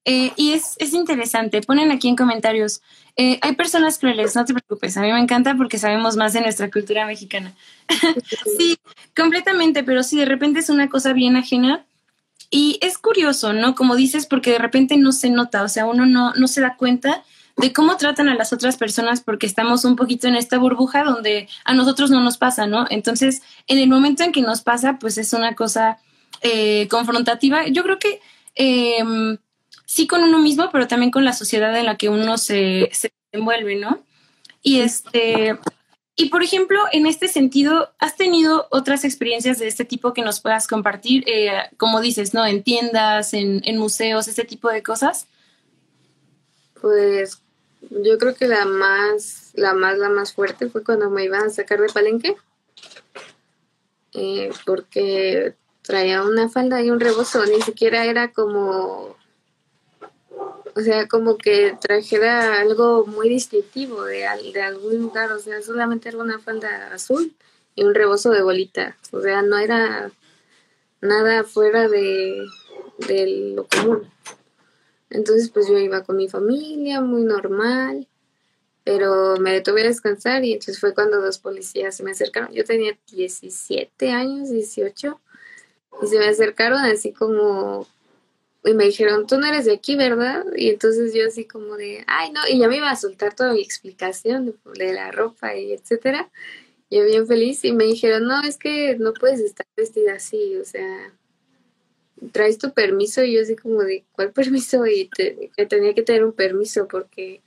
eh, 0.09 0.31
y 0.37 0.53
es, 0.53 0.77
es, 0.79 0.93
interesante, 0.93 1.59
ponen 1.59 1.91
aquí 1.91 2.07
en 2.07 2.15
comentarios, 2.15 2.81
eh, 3.17 3.39
hay 3.41 3.55
personas 3.55 3.99
crueles, 3.99 4.37
no 4.37 4.45
te 4.45 4.53
preocupes, 4.53 4.95
a 4.95 5.01
mí 5.01 5.11
me 5.11 5.19
encanta 5.19 5.53
porque 5.57 5.77
sabemos 5.77 6.15
más 6.15 6.31
de 6.31 6.39
nuestra 6.39 6.71
cultura 6.71 7.05
mexicana. 7.05 7.53
sí, 8.57 8.77
completamente, 9.13 9.83
pero 9.83 10.03
sí, 10.03 10.17
de 10.17 10.23
repente 10.23 10.61
es 10.61 10.69
una 10.69 10.87
cosa 10.87 11.11
bien 11.11 11.35
ajena. 11.35 11.83
Y 12.49 12.79
es 12.81 12.97
curioso, 12.97 13.51
¿no? 13.51 13.75
Como 13.75 13.97
dices, 13.97 14.27
porque 14.27 14.51
de 14.51 14.59
repente 14.59 14.95
no 14.95 15.11
se 15.11 15.29
nota, 15.29 15.61
o 15.63 15.67
sea, 15.67 15.85
uno 15.85 16.05
no, 16.05 16.33
no 16.35 16.47
se 16.47 16.61
da 16.61 16.77
cuenta 16.77 17.25
de 17.57 17.73
cómo 17.73 17.97
tratan 17.97 18.29
a 18.29 18.35
las 18.35 18.53
otras 18.53 18.77
personas 18.77 19.19
porque 19.19 19.45
estamos 19.45 19.83
un 19.83 19.97
poquito 19.97 20.29
en 20.29 20.35
esta 20.35 20.57
burbuja 20.57 21.03
donde 21.03 21.49
a 21.65 21.73
nosotros 21.73 22.11
no 22.11 22.21
nos 22.21 22.37
pasa, 22.37 22.65
¿no? 22.65 22.85
Entonces, 22.89 23.41
en 23.67 23.77
el 23.79 23.89
momento 23.89 24.23
en 24.23 24.31
que 24.31 24.41
nos 24.41 24.61
pasa, 24.61 24.99
pues 24.99 25.17
es 25.17 25.33
una 25.33 25.53
cosa 25.53 25.97
eh, 26.43 26.87
confrontativa. 26.89 27.67
Yo 27.67 27.83
creo 27.83 27.99
que 27.99 28.21
eh, 28.55 29.03
sí 29.87 30.05
con 30.05 30.21
uno 30.21 30.37
mismo, 30.39 30.69
pero 30.71 30.87
también 30.87 31.11
con 31.11 31.25
la 31.25 31.33
sociedad 31.33 31.75
en 31.75 31.85
la 31.85 31.95
que 31.95 32.09
uno 32.09 32.37
se, 32.37 32.89
se 32.91 33.11
envuelve, 33.31 33.77
¿no? 33.77 34.03
Y 34.61 34.81
este, 34.81 35.57
y 36.19 36.29
por 36.29 36.41
ejemplo, 36.43 36.79
en 36.91 37.05
este 37.05 37.27
sentido, 37.27 37.91
¿has 37.99 38.17
tenido 38.17 38.67
otras 38.71 39.05
experiencias 39.05 39.59
de 39.59 39.67
este 39.67 39.85
tipo 39.85 40.13
que 40.13 40.23
nos 40.23 40.41
puedas 40.41 40.67
compartir? 40.67 41.23
Eh, 41.27 41.51
como 41.77 42.01
dices, 42.01 42.33
¿no? 42.33 42.43
En 42.45 42.63
tiendas, 42.63 43.35
en, 43.35 43.77
museos, 43.77 44.27
este 44.27 44.43
tipo 44.43 44.69
de 44.69 44.81
cosas. 44.81 45.27
Pues 46.81 47.39
yo 47.81 48.17
creo 48.17 48.33
que 48.33 48.47
la 48.47 48.65
más, 48.65 49.51
la 49.53 49.75
más, 49.75 49.99
la 49.99 50.09
más 50.09 50.33
fuerte 50.33 50.69
fue 50.69 50.83
cuando 50.83 51.11
me 51.11 51.23
iban 51.23 51.45
a 51.45 51.49
sacar 51.51 51.79
de 51.79 51.89
palenque. 51.89 52.35
Eh, 54.13 54.49
porque 54.65 55.53
traía 55.83 56.23
una 56.23 56.49
falda 56.49 56.81
y 56.81 56.89
un 56.89 56.99
rebozo, 56.99 57.45
ni 57.45 57.61
siquiera 57.61 58.05
era 58.05 58.31
como 58.31 59.16
o 60.77 60.81
sea, 60.81 61.07
como 61.07 61.37
que 61.37 61.75
trajera 61.81 62.61
algo 62.61 63.07
muy 63.07 63.29
distintivo 63.29 64.03
de, 64.03 64.27
de 64.53 64.61
algún 64.61 64.99
lugar, 64.99 65.31
o 65.31 65.39
sea, 65.39 65.59
solamente 65.63 66.09
era 66.09 66.19
una 66.19 66.37
falda 66.37 66.93
azul 66.93 67.33
y 67.73 67.83
un 67.83 67.95
rebozo 67.95 68.29
de 68.29 68.43
bolita, 68.43 68.95
o 69.11 69.19
sea, 69.19 69.41
no 69.41 69.57
era 69.57 70.11
nada 71.01 71.43
fuera 71.43 71.87
de, 71.87 72.45
de 73.07 73.53
lo 73.55 73.67
común. 73.67 74.07
Entonces, 75.09 75.49
pues 75.49 75.67
yo 75.67 75.79
iba 75.79 76.03
con 76.03 76.15
mi 76.15 76.27
familia, 76.27 77.01
muy 77.01 77.23
normal, 77.23 78.07
pero 78.83 79.37
me 79.37 79.53
detuve 79.53 79.81
a 79.81 79.87
descansar 79.87 80.45
y 80.45 80.53
entonces 80.53 80.79
fue 80.79 80.93
cuando 80.93 81.19
dos 81.19 81.39
policías 81.39 81.95
se 81.95 82.03
me 82.03 82.11
acercaron. 82.11 82.53
Yo 82.53 82.63
tenía 82.65 82.95
17 83.11 84.11
años, 84.11 84.51
18, 84.51 85.19
y 86.03 86.07
se 86.07 86.19
me 86.19 86.27
acercaron 86.27 86.81
así 86.81 87.13
como 87.13 87.87
y 88.67 88.73
me 88.73 88.85
dijeron, 88.85 89.27
tú 89.27 89.39
no 89.39 89.47
eres 89.47 89.65
de 89.65 89.73
aquí, 89.73 89.95
¿verdad? 89.95 90.45
Y 90.55 90.69
entonces 90.69 91.13
yo 91.13 91.27
así 91.27 91.45
como 91.45 91.75
de, 91.77 92.03
ay, 92.07 92.31
no, 92.31 92.41
y 92.49 92.59
ya 92.59 92.67
me 92.67 92.77
iba 92.77 92.89
a 92.89 92.95
soltar 92.95 93.35
toda 93.35 93.53
mi 93.53 93.61
explicación 93.61 94.55
de, 94.75 94.93
la 94.93 95.11
ropa 95.11 95.55
y 95.55 95.73
etcétera. 95.73 96.29
Yo 96.89 97.03
bien 97.05 97.27
feliz 97.27 97.63
y 97.65 97.73
me 97.73 97.85
dijeron, 97.85 98.25
no, 98.27 98.41
es 98.43 98.57
que 98.57 98.97
no 98.97 99.13
puedes 99.13 99.39
estar 99.39 99.65
vestida 99.75 100.13
así, 100.15 100.57
o 100.57 100.65
sea, 100.65 101.13
traes 102.31 102.57
tu 102.57 102.73
permiso 102.73 103.23
y 103.23 103.33
yo 103.33 103.41
así 103.41 103.55
como 103.55 103.83
de, 103.83 104.05
¿cuál 104.11 104.31
permiso? 104.33 104.85
Y 104.85 105.09
que 105.09 105.65
tenía 105.67 105.93
que 105.93 106.03
tener 106.03 106.23
un 106.23 106.33
permiso 106.33 106.87
porque 106.87 107.41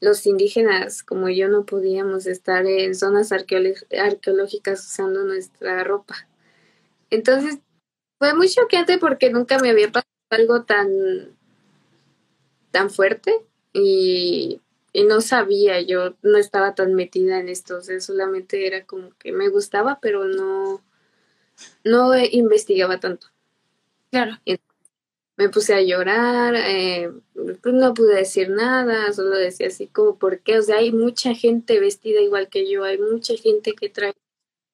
los 0.00 0.26
indígenas 0.26 1.02
como 1.02 1.28
yo 1.28 1.48
no 1.48 1.64
podíamos 1.64 2.26
estar 2.26 2.66
en 2.66 2.94
zonas 2.94 3.32
arqueológicas 3.32 4.86
usando 4.86 5.24
nuestra 5.24 5.84
ropa. 5.84 6.28
Entonces 7.10 7.58
fue 8.18 8.34
muy 8.34 8.48
choqueante 8.48 8.98
porque 8.98 9.30
nunca 9.30 9.58
me 9.58 9.70
había 9.70 9.88
pasado 9.88 10.15
algo 10.30 10.64
tan, 10.64 11.36
tan 12.70 12.90
fuerte 12.90 13.44
y, 13.72 14.60
no 15.06 15.20
sabía, 15.20 15.82
yo 15.82 16.14
no 16.22 16.38
estaba 16.38 16.74
tan 16.74 16.94
metida 16.94 17.38
en 17.38 17.50
esto, 17.50 17.76
o 17.76 17.80
sea, 17.82 18.00
solamente 18.00 18.66
era 18.66 18.86
como 18.86 19.10
que 19.18 19.30
me 19.30 19.48
gustaba, 19.50 19.98
pero 20.00 20.24
no, 20.24 20.82
no 21.84 22.16
investigaba 22.18 22.98
tanto. 22.98 23.26
Claro. 24.10 24.38
me 25.36 25.50
puse 25.50 25.74
a 25.74 25.82
llorar, 25.82 26.54
eh, 26.56 27.12
pues 27.34 27.74
no 27.74 27.92
pude 27.92 28.14
decir 28.14 28.48
nada, 28.48 29.12
solo 29.12 29.36
decía 29.36 29.66
así 29.66 29.86
como, 29.86 30.18
¿por 30.18 30.40
qué? 30.40 30.58
O 30.58 30.62
sea, 30.62 30.78
hay 30.78 30.92
mucha 30.92 31.34
gente 31.34 31.78
vestida 31.78 32.22
igual 32.22 32.48
que 32.48 32.70
yo, 32.70 32.84
hay 32.84 32.96
mucha 32.96 33.34
gente 33.36 33.74
que 33.74 33.90
trae 33.90 34.14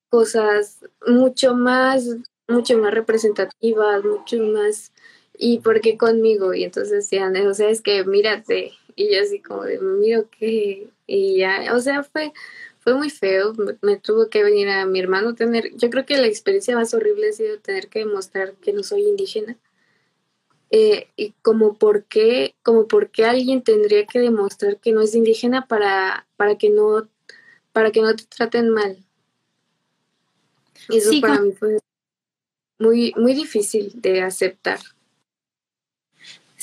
cosas 0.09 0.85
mucho 1.05 1.57
más, 1.57 2.07
mucho 2.47 2.79
más 2.79 2.95
representativas, 2.95 4.05
mucho 4.05 4.37
más 4.39 4.93
¿y 5.37 5.59
por 5.59 5.81
qué 5.81 5.97
conmigo? 5.97 6.55
Y 6.55 6.65
entonces 6.65 6.91
decían, 6.93 7.37
o 7.47 7.55
sea, 7.55 7.71
es 7.71 7.81
que 7.83 8.05
mírate. 8.05 8.73
Y 8.95 9.15
yo 9.15 9.23
así 9.23 9.41
como 9.41 9.65
de, 9.65 9.79
miro 9.79 10.29
qué. 10.31 10.89
Y 11.07 11.39
ya, 11.39 11.75
o 11.75 11.81
sea, 11.81 12.03
fue, 12.03 12.33
fue 12.81 12.95
muy 12.95 13.11
feo. 13.11 13.55
Me, 13.81 13.97
tuvo 13.97 14.29
que 14.29 14.43
venir 14.43 14.69
a 14.69 14.87
mi 14.87 15.01
hermano 15.01 15.35
tener, 15.35 15.75
yo 15.77 15.91
creo 15.91 16.07
que 16.07 16.19
la 16.19 16.27
experiencia 16.27 16.77
más 16.77 16.95
horrible 16.95 17.31
ha 17.31 17.33
sido 17.33 17.59
tener 17.59 17.89
que 17.89 18.01
demostrar 18.01 18.55
que 18.55 18.73
no 18.73 18.83
soy 18.83 19.03
indígena. 19.03 19.57
Eh, 20.71 21.09
y 21.17 21.35
como 21.43 21.75
por 21.77 22.05
qué, 22.05 22.55
como 22.63 22.89
por 22.89 23.11
qué 23.11 23.27
alguien 23.27 23.63
tendría 23.63 24.07
que 24.07 24.21
demostrar 24.21 24.79
que 24.79 24.93
no 24.93 25.03
es 25.03 25.15
indígena 25.15 25.67
para, 25.67 26.27
para 26.37 26.57
que 26.57 26.71
no, 26.71 27.09
para 27.73 27.91
que 27.91 28.01
no 28.01 28.15
te 28.17 28.25
traten 28.25 28.71
mal. 28.71 28.97
Y 30.89 30.97
eso 30.97 31.11
para 31.21 31.41
mí 31.41 31.53
fue 31.53 31.79
muy, 32.79 33.13
muy 33.17 33.35
difícil 33.35 33.93
de 33.95 34.23
aceptar. 34.23 34.81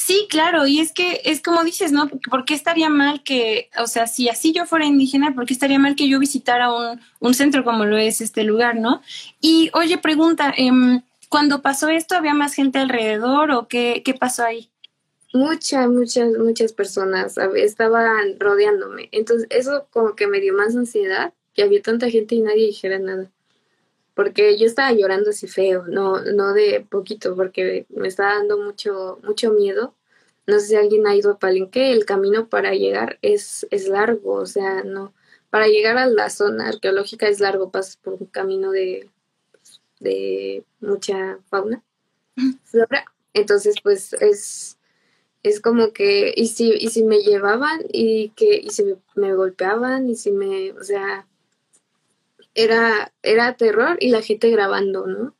Sí, 0.09 0.25
claro, 0.27 0.65
y 0.65 0.79
es 0.79 0.91
que 0.91 1.21
es 1.25 1.39
como 1.39 1.63
dices, 1.63 1.91
¿no? 1.91 2.09
¿Por 2.31 2.43
qué 2.43 2.55
estaría 2.55 2.89
mal 2.89 3.21
que, 3.21 3.69
o 3.79 3.85
sea, 3.85 4.07
si 4.07 4.27
así 4.27 4.51
yo 4.53 4.65
fuera 4.65 4.87
indígena, 4.87 5.35
¿por 5.35 5.45
qué 5.45 5.53
estaría 5.53 5.77
mal 5.77 5.95
que 5.95 6.09
yo 6.09 6.17
visitara 6.17 6.73
un, 6.73 6.99
un 7.19 7.35
centro 7.35 7.63
como 7.63 7.85
lo 7.85 7.95
es 7.95 8.19
este 8.19 8.43
lugar, 8.43 8.75
¿no? 8.75 9.03
Y 9.39 9.69
oye, 9.75 9.99
pregunta, 9.99 10.51
eh, 10.57 10.71
cuando 11.29 11.61
pasó 11.61 11.89
esto, 11.89 12.15
¿había 12.15 12.33
más 12.33 12.55
gente 12.55 12.79
alrededor 12.79 13.51
o 13.51 13.67
qué, 13.67 14.01
qué 14.03 14.15
pasó 14.15 14.45
ahí? 14.45 14.71
Muchas, 15.31 15.87
muchas, 15.87 16.31
muchas 16.39 16.73
personas 16.73 17.37
estaban 17.57 18.39
rodeándome. 18.39 19.09
Entonces, 19.11 19.45
eso 19.51 19.85
como 19.91 20.15
que 20.15 20.25
me 20.25 20.39
dio 20.39 20.55
más 20.55 20.75
ansiedad, 20.75 21.33
que 21.53 21.61
había 21.61 21.83
tanta 21.83 22.09
gente 22.09 22.33
y 22.33 22.41
nadie 22.41 22.65
dijera 22.65 22.97
nada 22.97 23.29
porque 24.19 24.57
yo 24.57 24.65
estaba 24.65 24.91
llorando 24.91 25.29
así 25.29 25.47
feo, 25.47 25.85
no, 25.87 26.19
no 26.21 26.51
de 26.51 26.85
poquito, 26.89 27.37
porque 27.37 27.85
me 27.87 28.09
estaba 28.09 28.33
dando 28.33 28.57
mucho, 28.57 29.17
mucho 29.23 29.51
miedo. 29.51 29.95
No 30.49 30.59
sé 30.59 30.67
si 30.67 30.75
alguien 30.75 31.07
ha 31.07 31.15
ido 31.15 31.31
a 31.31 31.39
Palenque, 31.39 31.91
el 31.91 32.05
camino 32.05 32.49
para 32.49 32.73
llegar 32.73 33.19
es, 33.21 33.67
es 33.71 33.87
largo, 33.87 34.33
o 34.33 34.45
sea, 34.45 34.83
no, 34.83 35.13
para 35.49 35.67
llegar 35.67 35.97
a 35.97 36.07
la 36.07 36.29
zona 36.29 36.69
arqueológica 36.69 37.27
es 37.27 37.39
largo, 37.39 37.71
pasas 37.71 37.97
por 37.97 38.13
un 38.13 38.25
camino 38.25 38.71
de, 38.71 39.09
de 39.99 40.63
mucha 40.79 41.39
fauna, 41.49 41.83
flora. 42.63 43.05
Entonces, 43.33 43.75
pues 43.83 44.13
es, 44.13 44.77
es 45.43 45.61
como 45.61 45.93
que, 45.93 46.33
y 46.35 46.47
si, 46.47 46.71
y 46.73 46.89
si 46.89 47.03
me 47.03 47.19
llevaban 47.19 47.81
y 47.91 48.29
que, 48.29 48.55
y 48.57 48.71
si 48.71 48.83
me, 48.83 48.95
me 49.15 49.35
golpeaban, 49.35 50.09
y 50.09 50.15
si 50.15 50.31
me, 50.31 50.71
o 50.73 50.83
sea, 50.83 51.27
era, 52.55 53.13
era 53.21 53.55
terror 53.55 53.97
y 53.99 54.09
la 54.09 54.21
gente 54.21 54.49
grabando, 54.49 55.07
¿no? 55.07 55.35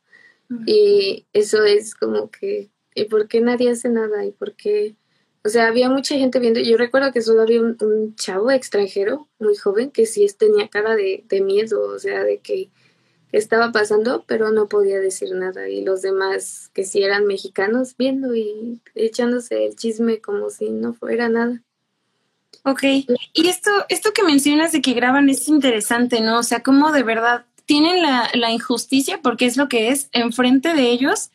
Y 0.66 1.26
eso 1.32 1.64
es 1.64 1.94
como 1.94 2.30
que, 2.30 2.70
¿y 2.94 3.04
por 3.04 3.28
qué 3.28 3.40
nadie 3.40 3.70
hace 3.70 3.88
nada? 3.88 4.24
¿Y 4.24 4.32
por 4.32 4.54
qué? 4.54 4.96
O 5.42 5.48
sea, 5.48 5.68
había 5.68 5.88
mucha 5.88 6.16
gente 6.16 6.38
viendo. 6.38 6.60
Yo 6.60 6.76
recuerdo 6.76 7.12
que 7.12 7.22
solo 7.22 7.42
había 7.42 7.60
un, 7.60 8.14
chavo 8.16 8.50
extranjero, 8.50 9.28
muy 9.38 9.56
joven, 9.56 9.90
que 9.90 10.06
sí 10.06 10.26
tenía 10.38 10.68
cara 10.68 10.96
de, 10.96 11.24
miedo, 11.42 11.82
o 11.82 11.98
sea, 11.98 12.22
de 12.24 12.38
que 12.38 12.70
que 13.30 13.38
estaba 13.38 13.70
pasando, 13.70 14.24
pero 14.26 14.50
no 14.50 14.68
podía 14.68 14.98
decir 14.98 15.32
nada. 15.34 15.68
Y 15.68 15.84
los 15.84 16.02
demás, 16.02 16.70
que 16.74 16.84
sí 16.84 17.02
eran 17.02 17.26
mexicanos, 17.26 17.94
viendo 17.96 18.34
y 18.34 18.80
echándose 18.94 19.66
el 19.66 19.76
chisme 19.76 20.20
como 20.20 20.50
si 20.50 20.70
no 20.70 20.94
fuera 20.94 21.28
nada. 21.28 21.62
Ok, 22.64 22.82
y 22.82 23.46
esto, 23.46 23.70
esto 23.88 24.12
que 24.12 24.22
mencionas 24.22 24.72
de 24.72 24.82
que 24.82 24.92
graban 24.92 25.28
es 25.28 25.48
interesante, 25.48 26.20
¿no? 26.20 26.40
O 26.40 26.42
sea, 26.42 26.62
cómo 26.62 26.92
de 26.92 27.02
verdad 27.02 27.46
tienen 27.64 28.02
la, 28.02 28.28
la 28.34 28.50
injusticia, 28.50 29.20
porque 29.22 29.46
es 29.46 29.56
lo 29.56 29.68
que 29.68 29.88
es, 29.90 30.08
enfrente 30.12 30.74
de 30.74 30.90
ellos 30.90 31.30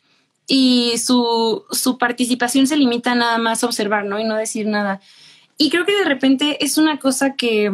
y 0.46 0.98
su, 0.98 1.64
su 1.70 1.98
participación 1.98 2.66
se 2.66 2.76
limita 2.76 3.14
nada 3.14 3.38
más 3.38 3.62
a 3.62 3.66
observar, 3.66 4.04
¿no? 4.04 4.18
Y 4.20 4.24
no 4.24 4.36
decir 4.36 4.66
nada. 4.66 5.00
Y 5.58 5.70
creo 5.70 5.84
que 5.86 5.96
de 5.96 6.04
repente 6.04 6.64
es 6.64 6.78
una 6.78 6.98
cosa 6.98 7.34
que 7.34 7.70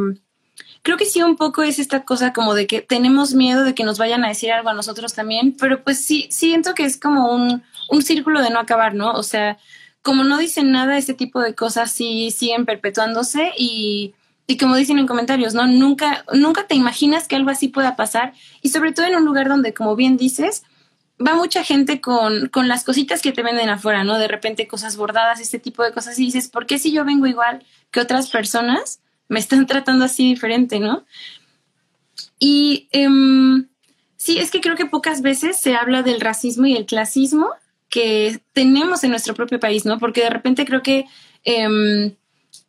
creo 0.83 0.97
que 0.97 1.07
sí 1.07 1.23
un 1.23 1.37
poco 1.37 1.63
es 1.63 1.79
esta 1.79 2.05
cosa 2.05 2.33
como 2.33 2.55
de 2.55 2.67
que 2.67 2.81
tenemos 2.81 3.35
miedo 3.35 3.65
de 3.65 3.75
que 3.75 3.85
nos 3.85 3.99
vayan 3.99 4.25
a 4.25 4.29
decir 4.29 4.53
algo 4.53 4.69
a 4.69 4.75
nosotros 4.75 5.15
también, 5.15 5.57
pero 5.59 5.83
pues 5.83 6.05
sí, 6.05 6.27
siento 6.31 6.75
que 6.75 6.85
es 6.85 6.99
como 6.99 7.33
un, 7.33 7.63
un 7.89 8.03
círculo 8.03 8.43
de 8.43 8.51
no 8.51 8.59
acabar, 8.59 8.95
¿no? 8.95 9.13
O 9.13 9.23
sea, 9.23 9.59
como 10.03 10.25
no 10.25 10.39
dicen 10.39 10.73
nada, 10.73 10.99
este 10.99 11.15
tipo 11.15 11.41
de 11.41 11.55
cosas 11.55 11.93
sí 11.93 12.31
siguen 12.33 12.67
perpetuándose 12.67 13.53
y, 13.57 14.15
y 14.47 14.57
como 14.57 14.77
dicen 14.77 14.99
en 14.99 15.07
comentarios, 15.07 15.55
¿no? 15.55 15.67
Nunca, 15.67 16.25
nunca 16.33 16.67
te 16.67 16.75
imaginas 16.75 17.29
que 17.29 17.37
algo 17.37 17.51
así 17.51 17.69
pueda 17.69 17.95
pasar 17.95 18.33
y 18.61 18.71
sobre 18.71 18.93
todo 18.93 19.07
en 19.07 19.15
un 19.15 19.25
lugar 19.25 19.49
donde, 19.49 19.73
como 19.75 19.95
bien 19.95 20.17
dices, 20.17 20.65
va 21.27 21.35
mucha 21.35 21.65
gente 21.65 22.01
con, 22.01 22.49
con 22.49 22.69
las 22.69 22.85
cositas 22.85 23.23
que 23.23 23.33
te 23.33 23.43
venden 23.43 23.69
afuera, 23.69 24.05
¿no? 24.05 24.19
De 24.19 24.29
repente 24.29 24.67
cosas 24.67 24.97
bordadas, 24.97 25.41
este 25.41 25.59
tipo 25.59 25.83
de 25.83 25.93
cosas 25.93 26.19
y 26.19 26.27
dices, 26.27 26.49
¿por 26.49 26.67
qué 26.67 26.79
si 26.79 26.93
yo 26.93 27.05
vengo 27.05 27.27
igual 27.27 27.65
que 27.91 28.01
otras 28.01 28.31
personas? 28.31 29.01
me 29.33 29.41
están 29.41 29.67
tratando 29.67 30.05
así 30.05 30.29
diferente, 30.29 30.79
¿no? 30.79 31.05
Y 32.39 32.89
em, 32.93 33.69
sí, 34.17 34.39
es 34.39 34.51
que 34.51 34.61
creo 34.61 34.77
que 34.77 34.87
pocas 34.87 35.23
veces 35.23 35.61
se 35.61 35.75
habla 35.75 36.03
del 36.03 36.21
racismo 36.21 36.67
y 36.67 36.77
el 36.77 36.87
clasismo 36.87 37.51
que 37.89 38.41
tenemos 38.53 39.05
en 39.05 39.11
nuestro 39.11 39.35
propio 39.35 39.59
país, 39.59 39.85
¿no? 39.85 39.99
Porque 39.99 40.23
de 40.23 40.31
repente 40.31 40.65
creo 40.65 40.83
que, 40.83 41.07
em, 41.45 42.15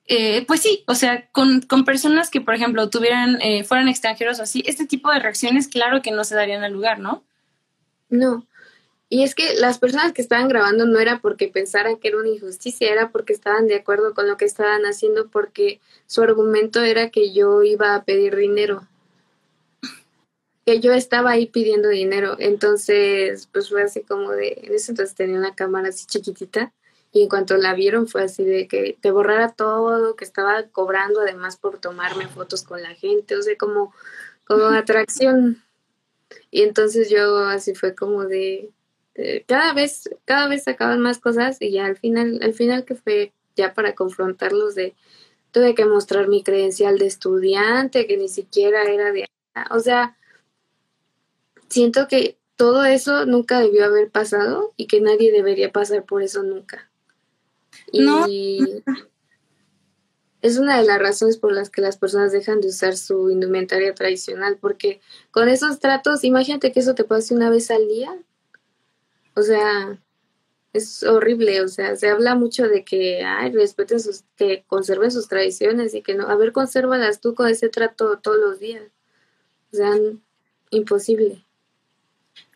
eh, 0.07 0.43
pues 0.47 0.61
sí, 0.61 0.83
o 0.87 0.95
sea, 0.95 1.27
con, 1.31 1.61
con, 1.61 1.85
personas 1.85 2.29
que, 2.29 2.41
por 2.41 2.55
ejemplo, 2.55 2.89
tuvieran, 2.89 3.41
eh, 3.41 3.63
fueran 3.63 3.87
extranjeros 3.87 4.39
o 4.39 4.43
así, 4.43 4.63
este 4.65 4.85
tipo 4.85 5.11
de 5.11 5.19
reacciones, 5.19 5.67
claro 5.67 6.01
que 6.01 6.11
no 6.11 6.23
se 6.25 6.35
darían 6.35 6.63
al 6.63 6.73
lugar, 6.73 6.99
¿no? 6.99 7.23
No, 8.13 8.47
y 9.09 9.23
es 9.23 9.35
que 9.35 9.53
las 9.55 9.77
personas 9.79 10.13
que 10.13 10.21
estaban 10.21 10.47
grabando 10.47 10.85
no 10.85 10.99
era 10.99 11.19
porque 11.19 11.47
pensaran 11.47 11.97
que 11.97 12.07
era 12.07 12.17
una 12.17 12.29
injusticia, 12.29 12.91
era 12.91 13.11
porque 13.11 13.33
estaban 13.33 13.67
de 13.67 13.75
acuerdo 13.75 14.13
con 14.13 14.27
lo 14.27 14.37
que 14.37 14.45
estaban 14.45 14.85
haciendo, 14.85 15.27
porque 15.27 15.79
su 16.07 16.21
argumento 16.21 16.81
era 16.81 17.09
que 17.09 17.31
yo 17.31 17.63
iba 17.63 17.95
a 17.95 18.05
pedir 18.05 18.35
dinero, 18.35 18.87
que 20.65 20.79
yo 20.79 20.93
estaba 20.93 21.31
ahí 21.31 21.45
pidiendo 21.47 21.89
dinero. 21.89 22.35
Entonces, 22.39 23.47
pues 23.51 23.69
fue 23.69 23.83
así 23.83 24.01
como 24.01 24.31
de, 24.31 24.59
en 24.63 24.73
ese 24.73 24.91
entonces 24.93 25.15
tenía 25.15 25.37
una 25.37 25.53
cámara 25.55 25.89
así 25.89 26.05
chiquitita 26.07 26.73
y 27.11 27.21
en 27.21 27.29
cuanto 27.29 27.57
la 27.57 27.75
vieron 27.75 28.07
fue 28.07 28.23
así 28.23 28.43
de 28.43 28.67
que 28.67 28.97
te 28.99 29.11
borrara 29.11 29.51
todo, 29.51 30.15
que 30.15 30.25
estaba 30.25 30.63
cobrando 30.71 31.21
además 31.21 31.57
por 31.57 31.77
tomarme 31.77 32.27
fotos 32.27 32.63
con 32.63 32.81
la 32.81 32.95
gente, 32.95 33.35
o 33.37 33.41
sea, 33.41 33.55
como, 33.57 33.93
como 34.45 34.65
atracción. 34.75 35.62
Y 36.51 36.61
entonces 36.61 37.09
yo 37.09 37.37
así 37.39 37.73
fue 37.75 37.95
como 37.95 38.25
de, 38.25 38.69
cada 39.47 39.73
vez, 39.73 40.09
cada 40.25 40.47
vez 40.47 40.63
sacaban 40.63 41.01
más 41.01 41.19
cosas 41.19 41.57
y 41.59 41.71
ya 41.71 41.85
al 41.85 41.97
final, 41.97 42.39
al 42.41 42.53
final 42.53 42.85
que 42.85 42.95
fue 42.95 43.33
ya 43.55 43.73
para 43.73 43.95
confrontarlos 43.95 44.75
de, 44.75 44.95
tuve 45.51 45.75
que 45.75 45.85
mostrar 45.85 46.27
mi 46.27 46.43
credencial 46.43 46.97
de 46.97 47.05
estudiante, 47.05 48.07
que 48.07 48.17
ni 48.17 48.27
siquiera 48.27 48.83
era 48.83 49.11
de, 49.11 49.27
o 49.69 49.79
sea, 49.79 50.17
siento 51.69 52.07
que 52.07 52.37
todo 52.55 52.85
eso 52.85 53.25
nunca 53.25 53.59
debió 53.59 53.85
haber 53.85 54.09
pasado 54.09 54.73
y 54.77 54.87
que 54.87 55.01
nadie 55.01 55.31
debería 55.31 55.71
pasar 55.71 56.05
por 56.05 56.23
eso 56.23 56.43
nunca. 56.43 56.89
Y 57.91 58.83
es 60.43 60.57
una 60.57 60.77
de 60.77 60.85
las 60.85 60.99
razones 60.99 61.37
por 61.37 61.53
las 61.53 61.69
que 61.69 61.81
las 61.81 61.97
personas 61.97 62.33
dejan 62.33 62.59
de 62.59 62.67
usar 62.67 62.97
su 62.97 63.31
indumentaria 63.31 63.95
tradicional, 63.95 64.57
porque 64.59 64.99
con 65.31 65.47
esos 65.47 65.79
tratos, 65.79 66.25
imagínate 66.25 66.73
que 66.73 66.81
eso 66.81 66.95
te 66.95 67.05
pase 67.05 67.33
una 67.33 67.49
vez 67.49 67.71
al 67.71 67.87
día, 67.87 68.13
o 69.35 69.41
sea, 69.41 69.97
es 70.73 71.03
horrible, 71.03 71.61
o 71.61 71.69
sea, 71.69 71.95
se 71.95 72.09
habla 72.09 72.35
mucho 72.35 72.67
de 72.67 72.83
que, 72.83 73.23
ay, 73.23 73.53
respeten 73.53 74.01
sus, 74.01 74.25
que 74.35 74.65
conserven 74.67 75.11
sus 75.11 75.29
tradiciones 75.29 75.93
y 75.93 76.01
que 76.01 76.13
no, 76.13 76.27
a 76.27 76.35
ver, 76.35 76.51
consérvalas 76.51 77.21
tú 77.21 77.35
con 77.35 77.47
ese 77.47 77.69
trato 77.69 78.19
todos 78.19 78.37
los 78.37 78.59
días. 78.59 78.83
O 79.71 79.77
sea, 79.77 79.91
imposible. 80.71 81.45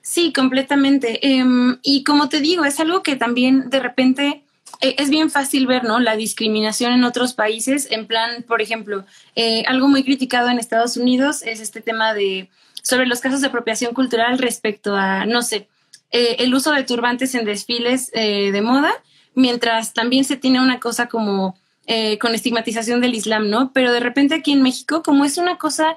Sí, 0.01 0.33
completamente. 0.33 1.25
Em, 1.25 1.79
y 1.83 2.03
como 2.03 2.27
te 2.27 2.41
digo, 2.41 2.65
es 2.65 2.81
algo 2.81 3.01
que 3.01 3.15
también 3.15 3.69
de 3.69 3.79
repente 3.79 4.43
es 4.81 5.09
bien 5.09 5.29
fácil 5.29 5.65
ver, 5.65 5.83
¿no? 5.83 5.99
La 5.99 6.15
discriminación 6.15 6.93
en 6.93 7.03
otros 7.03 7.33
países, 7.33 7.87
en 7.89 8.05
plan, 8.05 8.43
por 8.47 8.61
ejemplo, 8.61 9.05
eh, 9.35 9.63
algo 9.67 9.87
muy 9.87 10.03
criticado 10.03 10.49
en 10.49 10.59
Estados 10.59 10.97
Unidos 10.97 11.41
es 11.43 11.59
este 11.59 11.81
tema 11.81 12.13
de 12.13 12.49
sobre 12.87 13.05
los 13.05 13.19
casos 13.19 13.41
de 13.41 13.47
apropiación 13.47 13.93
cultural 13.93 14.37
respecto 14.37 14.95
a, 14.95 15.25
no 15.25 15.41
sé, 15.41 15.67
eh, 16.11 16.37
el 16.39 16.53
uso 16.53 16.71
de 16.71 16.83
turbantes 16.83 17.35
en 17.35 17.43
desfiles 17.43 18.11
eh, 18.13 18.51
de 18.53 18.61
moda, 18.61 18.93
mientras 19.35 19.93
también 19.93 20.23
se 20.23 20.37
tiene 20.37 20.61
una 20.61 20.79
cosa 20.79 21.07
como 21.07 21.57
eh, 21.85 22.17
con 22.17 22.33
estigmatización 22.33 23.01
del 23.01 23.13
Islam, 23.13 23.49
¿no? 23.49 23.71
Pero 23.73 23.91
de 23.91 23.99
repente 23.99 24.35
aquí 24.35 24.53
en 24.53 24.61
México, 24.61 25.03
como 25.03 25.25
es 25.25 25.37
una 25.37 25.57
cosa, 25.57 25.95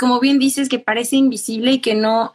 como 0.00 0.18
bien 0.18 0.40
dices, 0.40 0.68
que 0.68 0.80
parece 0.80 1.14
invisible 1.14 1.72
y 1.72 1.78
que 1.78 1.94
no, 1.94 2.34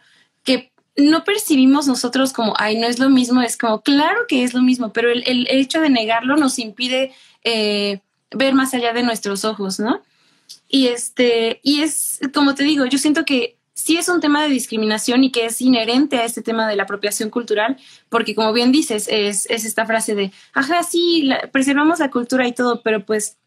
no 0.98 1.24
percibimos 1.24 1.88
nosotros 1.88 2.34
como, 2.34 2.54
ay, 2.58 2.78
no 2.78 2.88
es 2.88 3.00
lo 3.00 3.10
mismo, 3.10 3.42
es 3.42 3.58
como, 3.58 3.82
claro 3.82 4.22
que 4.28 4.44
es 4.44 4.54
lo 4.54 4.62
mismo, 4.62 4.94
pero 4.94 5.12
el, 5.12 5.24
el 5.28 5.48
hecho 5.50 5.82
de 5.82 5.90
negarlo 5.90 6.38
nos 6.38 6.60
impide 6.60 7.14
ver 7.44 8.54
más 8.54 8.74
allá 8.74 8.94
de 8.94 9.04
nuestros 9.04 9.46
ojos, 9.46 9.80
¿no? 9.80 10.02
Y 10.68 10.88
este, 10.88 11.60
y 11.64 11.82
es, 11.82 12.20
como 12.34 12.56
te 12.56 12.64
digo, 12.64 12.86
yo 12.86 12.98
siento 12.98 13.26
que 13.26 13.58
sí 13.74 13.98
es 13.98 14.10
un 14.10 14.22
tema 14.22 14.42
de 14.42 14.50
discriminación 14.50 15.24
y 15.24 15.32
que 15.32 15.46
es 15.46 15.62
inherente 15.62 16.18
a 16.18 16.26
este 16.26 16.42
tema 16.42 16.68
de 16.68 16.76
la 16.76 16.84
apropiación 16.84 17.30
cultural, 17.30 17.78
porque 18.10 18.34
como 18.34 18.52
bien 18.54 18.72
dices, 18.72 19.08
es, 19.10 19.46
esta 19.50 19.86
frase 19.86 20.16
de, 20.16 20.32
ajá, 20.54 20.84
sí, 20.84 21.30
preservamos 21.52 22.00
la 22.00 22.10
cultura 22.10 22.48
y 22.48 22.54
todo, 22.54 22.82
pero 22.82 23.06
pues, 23.06 23.38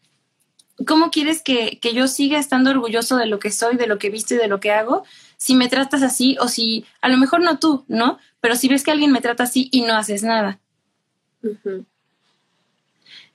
¿cómo 0.87 1.11
quieres 1.11 1.41
que, 1.41 1.79
yo 1.93 2.07
siga 2.07 2.39
estando 2.39 2.69
orgulloso 2.69 3.17
de 3.17 3.25
lo 3.25 3.39
que 3.39 3.51
soy, 3.51 3.75
de 3.75 3.87
lo 3.87 3.97
que 3.97 4.09
visto 4.09 4.35
y 4.35 4.37
de 4.37 4.47
lo 4.47 4.59
que 4.59 4.71
hago? 4.71 5.03
Si 5.39 5.55
me 5.55 5.69
tratas 5.69 6.03
así 6.03 6.35
o 6.41 6.49
si, 6.49 6.85
a 6.99 7.07
lo 7.07 7.15
mejor 7.15 7.39
no 7.39 7.59
tú, 7.59 7.85
¿no? 7.87 8.19
Pero 8.41 8.57
si 8.57 8.67
ves 8.67 8.83
que 8.83 8.91
alguien 8.91 9.13
me 9.13 9.21
trata 9.21 9.43
así 9.43 9.69
y 9.71 9.83
no 9.83 9.95
haces 9.95 10.21
nada. 10.21 10.59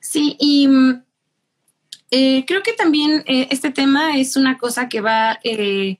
Sí, 0.00 0.36
y 0.38 0.68
mm, 0.68 1.02
eh, 2.10 2.44
creo 2.46 2.62
que 2.62 2.74
también 2.74 3.24
eh, 3.26 3.48
este 3.50 3.70
tema 3.70 4.18
es 4.18 4.36
una 4.36 4.58
cosa 4.58 4.88
que 4.88 5.00
va... 5.00 5.40
Eh, 5.44 5.96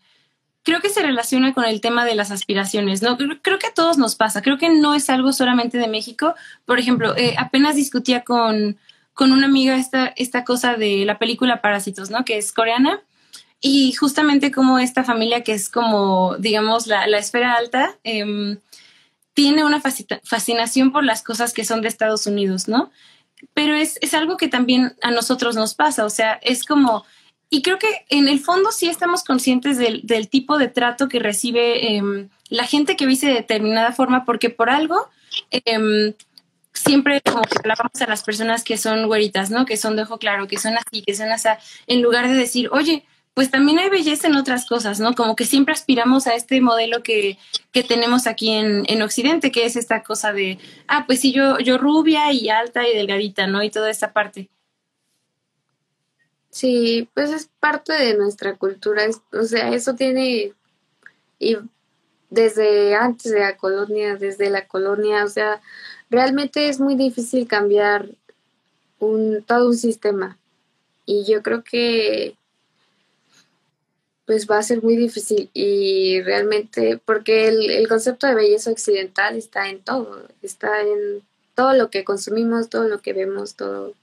creo 0.63 0.81
que 0.81 0.91
se 0.91 1.03
relaciona 1.03 1.55
con 1.55 1.65
el 1.65 1.81
tema 1.81 2.05
de 2.05 2.15
las 2.15 2.31
aspiraciones, 2.31 3.01
¿no? 3.01 3.17
Creo 3.17 3.59
que 3.59 3.67
a 3.67 3.75
todos 3.75 3.97
nos 3.97 4.15
pasa, 4.15 4.43
creo 4.43 4.59
que 4.59 4.69
no 4.69 4.93
es 4.93 5.09
algo 5.09 5.33
solamente 5.33 5.79
de 5.79 5.89
México. 5.89 6.35
Por 6.67 6.79
ejemplo, 6.79 7.17
eh, 7.17 7.35
apenas 7.39 7.77
discutía 7.77 8.25
con, 8.25 8.77
con 9.15 9.33
una 9.33 9.47
amiga 9.47 9.77
esta, 9.77 10.13
esta 10.17 10.45
cosa 10.45 10.77
de 10.77 11.05
la 11.07 11.19
película 11.19 11.63
Parásitos, 11.63 12.11
¿no? 12.11 12.25
Que 12.25 12.37
es 12.37 12.53
coreana. 12.53 13.01
Y 13.67 13.93
justamente 13.95 14.53
como 14.53 14.79
esta 14.79 15.05
familia 15.05 15.43
que 15.43 15.55
es 15.55 15.71
como, 15.71 16.37
digamos, 16.39 16.87
la, 16.87 17.07
la 17.07 17.17
esfera 17.17 17.55
alta, 17.55 17.97
eh, 18.05 18.59
tiene 19.33 19.65
una 19.65 19.81
fascinación 19.81 20.93
por 20.93 21.03
las 21.03 21.23
cosas 21.23 21.55
que 21.55 21.65
son 21.65 21.81
de 21.81 21.89
Estados 21.89 22.27
Unidos, 22.27 22.69
¿no? 22.69 22.91
Pero 23.55 23.75
es, 23.75 23.97
es 24.03 24.13
algo 24.13 24.37
que 24.37 24.49
también 24.49 24.95
a 25.01 25.11
nosotros 25.11 25.57
nos 25.57 25.75
pasa, 25.75 26.05
o 26.05 26.11
sea, 26.11 26.35
es 26.43 26.65
como 26.65 27.07
y 27.49 27.63
creo 27.63 27.79
que 27.79 28.05
en 28.11 28.29
el 28.29 28.39
fondo 28.39 28.71
sí 28.71 28.89
estamos 28.89 29.25
conscientes 29.25 29.79
del, 29.79 30.03
del 30.03 30.29
tipo 30.29 30.59
de 30.59 30.69
trato 30.69 31.09
que 31.09 31.19
recibe 31.19 31.97
eh, 31.97 32.29
la 32.51 32.65
gente 32.67 32.97
que 32.97 33.07
vive 33.07 33.29
de 33.29 33.35
determinada 33.35 33.93
forma, 33.93 34.27
porque 34.27 34.51
por 34.51 34.69
algo 34.69 35.09
eh, 35.51 36.15
siempre 36.75 37.23
como 37.23 37.43
que 37.43 37.59
hablábamos 37.59 37.99
a 38.03 38.07
las 38.09 38.25
personas 38.25 38.63
que 38.63 38.77
son 38.77 39.07
güeritas, 39.07 39.51
¿no? 39.51 39.65
Que 39.65 39.79
son 39.79 39.97
de 39.97 40.03
ojo 40.03 40.19
claro, 40.19 40.49
que 40.49 40.59
son 40.59 40.75
así, 40.77 41.03
que 41.03 41.15
son 41.15 41.33
así, 41.33 41.49
en 41.87 42.03
lugar 42.03 42.29
de 42.29 42.35
decir, 42.35 42.69
oye, 42.71 43.07
pues 43.35 43.51
también 43.51 43.79
hay 43.81 43.91
belleza 43.91 44.29
en 44.29 44.37
otras 44.37 44.65
cosas, 44.67 45.01
¿no? 45.01 45.15
Como 45.15 45.35
que 45.35 45.45
siempre 45.45 45.75
aspiramos 45.75 46.29
a 46.29 46.35
este 46.35 46.61
modelo 46.61 47.03
que, 47.03 47.37
que 47.73 47.83
tenemos 47.83 48.29
aquí 48.29 48.51
en, 48.51 48.85
en, 48.87 49.03
Occidente, 49.03 49.51
que 49.51 49.67
es 49.67 49.75
esta 49.75 50.05
cosa 50.05 50.33
de, 50.33 50.59
ah, 50.87 51.05
pues 51.07 51.21
sí, 51.21 51.33
yo, 51.33 51.59
yo 51.59 51.77
rubia 51.77 52.33
y 52.33 52.49
alta 52.49 52.89
y 52.89 52.97
delgadita, 52.97 53.49
¿no? 53.49 53.63
Y 53.65 53.71
toda 53.71 53.91
esta 53.91 54.13
parte. 54.13 54.49
Sí, 56.51 57.09
pues 57.15 57.31
es 57.33 57.51
parte 57.59 57.93
de 57.93 58.17
nuestra 58.17 58.55
cultura, 58.55 59.03
o 59.33 59.43
sea, 59.43 59.71
eso 59.71 59.97
tiene 59.97 60.53
y 61.41 61.57
desde 62.31 62.95
antes 62.95 63.33
de 63.33 63.41
la 63.41 63.57
colonia, 63.57 64.17
desde 64.17 64.51
la 64.51 64.67
colonia, 64.67 65.25
o 65.25 65.29
sea, 65.29 65.61
realmente 66.11 66.69
es 66.69 66.79
muy 66.79 66.95
difícil 66.95 67.49
cambiar 67.49 68.09
un 69.01 69.43
todo 69.43 69.69
un 69.69 69.77
sistema. 69.77 70.39
Y 71.07 71.25
yo 71.25 71.43
creo 71.43 71.65
que 71.65 72.37
pues 74.27 74.49
va 74.51 74.59
a 74.59 74.63
ser 74.63 74.83
muy 74.83 74.97
difícil 74.97 75.51
y 75.53 76.21
realmente 76.23 76.99
porque 77.05 77.49
el, 77.49 77.71
el 77.71 77.89
concepto 77.89 78.27
de 78.27 78.35
belleza 78.35 78.71
occidental 78.71 79.37
está 79.37 79.69
en 79.69 79.81
todo, 79.81 80.27
está 80.43 80.81
en 80.81 81.23
todo 81.55 81.75
lo 81.75 81.91
que 81.91 82.05
consumimos, 82.05 82.69
todo 82.69 82.89
lo 82.89 83.01
que 83.01 83.13
vemos, 83.13 83.55
todo 83.55 83.95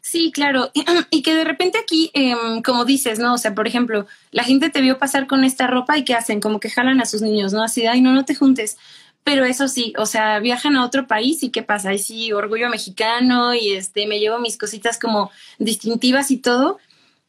Sí, 0.00 0.30
claro. 0.32 0.70
Y 1.10 1.22
que 1.22 1.34
de 1.34 1.44
repente 1.44 1.78
aquí, 1.78 2.10
em, 2.14 2.62
como 2.62 2.84
dices, 2.84 3.18
¿no? 3.18 3.34
O 3.34 3.38
sea, 3.38 3.54
por 3.54 3.66
ejemplo, 3.66 4.06
la 4.30 4.44
gente 4.44 4.70
te 4.70 4.80
vio 4.80 4.98
pasar 4.98 5.26
con 5.26 5.44
esta 5.44 5.66
ropa 5.66 5.98
y 5.98 6.04
¿qué 6.04 6.14
hacen? 6.14 6.40
Como 6.40 6.60
que 6.60 6.70
jalan 6.70 7.00
a 7.00 7.06
sus 7.06 7.22
niños, 7.22 7.52
¿no? 7.52 7.62
Así, 7.62 7.86
ay, 7.86 8.00
no, 8.00 8.12
no 8.12 8.24
te 8.24 8.34
juntes. 8.34 8.76
Pero 9.24 9.44
eso 9.44 9.66
sí, 9.66 9.92
o 9.98 10.06
sea, 10.06 10.38
viajan 10.38 10.76
a 10.76 10.84
otro 10.84 11.08
país 11.08 11.42
y 11.42 11.50
¿qué 11.50 11.62
pasa? 11.62 11.90
Ahí 11.90 11.98
sí, 11.98 12.32
orgullo 12.32 12.68
mexicano 12.68 13.54
y 13.54 13.72
este, 13.72 14.06
me 14.06 14.20
llevo 14.20 14.38
mis 14.38 14.56
cositas 14.56 14.98
como 15.00 15.30
distintivas 15.58 16.30
y 16.30 16.36
todo, 16.38 16.78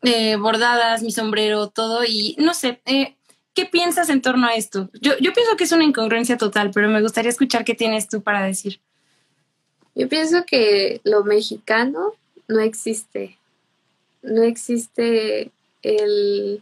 eh, 0.03 0.35
bordadas, 0.35 1.03
mi 1.03 1.11
sombrero, 1.11 1.67
todo. 1.67 2.03
Y 2.03 2.35
no 2.39 2.53
sé, 2.53 2.81
eh, 2.85 3.15
¿qué 3.53 3.65
piensas 3.65 4.09
en 4.09 4.21
torno 4.21 4.47
a 4.47 4.55
esto? 4.55 4.89
Yo, 5.01 5.17
yo 5.19 5.33
pienso 5.33 5.55
que 5.57 5.63
es 5.63 5.71
una 5.71 5.83
incongruencia 5.83 6.37
total, 6.37 6.71
pero 6.73 6.89
me 6.89 7.01
gustaría 7.01 7.31
escuchar 7.31 7.65
qué 7.65 7.73
tienes 7.73 8.07
tú 8.07 8.21
para 8.21 8.43
decir. 8.43 8.79
Yo 9.95 10.07
pienso 10.07 10.45
que 10.45 11.01
lo 11.03 11.23
mexicano 11.23 12.13
no 12.47 12.59
existe. 12.59 13.37
No 14.21 14.43
existe 14.43 15.51
el, 15.81 16.61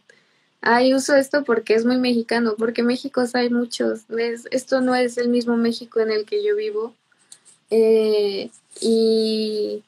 ay, 0.61 0.93
uso 0.93 1.15
esto 1.15 1.43
porque 1.43 1.73
es 1.73 1.85
muy 1.85 1.97
mexicano, 1.97 2.55
porque 2.57 2.83
México 2.83 3.23
hay 3.33 3.49
muchos. 3.49 4.01
Esto 4.51 4.81
no 4.81 4.95
es 4.95 5.17
el 5.17 5.29
mismo 5.29 5.57
México 5.57 5.99
en 5.99 6.11
el 6.11 6.25
que 6.25 6.43
yo 6.43 6.55
vivo. 6.55 6.93
Eh, 7.71 8.49
y, 8.79 9.83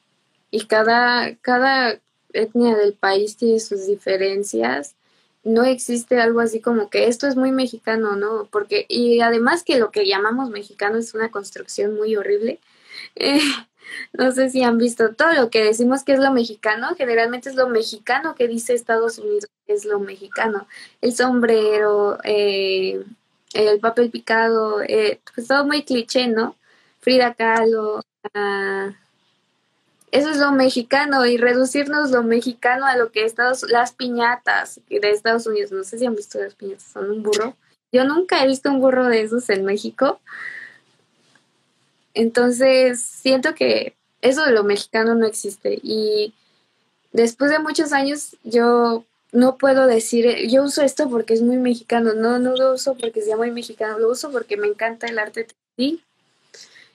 y 0.50 0.64
cada, 0.66 1.34
cada 1.36 2.00
etnia 2.42 2.76
del 2.76 2.94
país 2.94 3.36
tiene 3.36 3.60
sus 3.60 3.86
diferencias. 3.86 4.94
No 5.44 5.64
existe 5.64 6.20
algo 6.20 6.40
así 6.40 6.60
como 6.60 6.90
que 6.90 7.08
esto 7.08 7.26
es 7.26 7.36
muy 7.36 7.52
mexicano, 7.52 8.16
¿no? 8.16 8.48
Porque, 8.50 8.86
y 8.88 9.20
además 9.20 9.62
que 9.64 9.78
lo 9.78 9.90
que 9.90 10.06
llamamos 10.06 10.50
mexicano 10.50 10.98
es 10.98 11.14
una 11.14 11.30
construcción 11.30 11.94
muy 11.96 12.16
horrible. 12.16 12.60
Eh, 13.16 13.40
no 14.12 14.32
sé 14.32 14.50
si 14.50 14.62
han 14.62 14.78
visto 14.78 15.14
todo 15.14 15.32
lo 15.32 15.50
que 15.50 15.64
decimos 15.64 16.04
que 16.04 16.12
es 16.12 16.18
lo 16.20 16.32
mexicano, 16.32 16.94
generalmente 16.96 17.48
es 17.48 17.54
lo 17.56 17.68
mexicano 17.68 18.34
que 18.34 18.48
dice 18.48 18.74
Estados 18.74 19.18
Unidos 19.18 19.46
que 19.66 19.74
es 19.74 19.84
lo 19.84 20.00
mexicano. 20.00 20.66
El 21.00 21.14
sombrero, 21.14 22.18
eh, 22.24 23.04
el 23.54 23.80
papel 23.80 24.10
picado, 24.10 24.82
eh, 24.82 25.20
pues 25.34 25.48
todo 25.48 25.64
muy 25.64 25.84
cliché, 25.84 26.28
¿no? 26.28 26.56
Frida 27.00 27.34
Kahlo. 27.34 28.02
Ah, 28.34 28.94
eso 30.10 30.30
es 30.30 30.38
lo 30.38 30.52
mexicano 30.52 31.26
y 31.26 31.36
reducirnos 31.36 32.10
lo 32.10 32.22
mexicano 32.22 32.86
a 32.86 32.96
lo 32.96 33.10
que 33.10 33.24
Estados 33.24 33.64
las 33.70 33.92
piñatas 33.92 34.80
de 34.88 35.10
Estados 35.10 35.46
Unidos. 35.46 35.72
No 35.72 35.84
sé 35.84 35.98
si 35.98 36.06
han 36.06 36.14
visto 36.14 36.38
las 36.38 36.54
piñatas, 36.54 36.84
son 36.84 37.10
un 37.10 37.22
burro. 37.22 37.56
Yo 37.92 38.04
nunca 38.04 38.42
he 38.42 38.46
visto 38.46 38.70
un 38.70 38.80
burro 38.80 39.06
de 39.06 39.22
esos 39.22 39.48
en 39.50 39.64
México. 39.64 40.20
Entonces, 42.14 43.00
siento 43.00 43.54
que 43.54 43.96
eso 44.20 44.44
de 44.44 44.52
lo 44.52 44.64
mexicano 44.64 45.14
no 45.14 45.26
existe. 45.26 45.78
Y 45.82 46.34
después 47.12 47.50
de 47.50 47.58
muchos 47.58 47.92
años, 47.92 48.36
yo 48.44 49.04
no 49.32 49.56
puedo 49.58 49.86
decir, 49.86 50.48
yo 50.48 50.64
uso 50.64 50.82
esto 50.82 51.08
porque 51.08 51.34
es 51.34 51.42
muy 51.42 51.58
mexicano. 51.58 52.14
No, 52.14 52.38
no 52.38 52.56
lo 52.56 52.74
uso 52.74 52.94
porque 52.94 53.22
sea 53.22 53.36
muy 53.36 53.50
mexicano, 53.50 53.98
lo 53.98 54.10
uso 54.10 54.30
porque 54.30 54.56
me 54.56 54.66
encanta 54.66 55.06
el 55.06 55.18
arte 55.18 55.44
textil. 55.44 56.02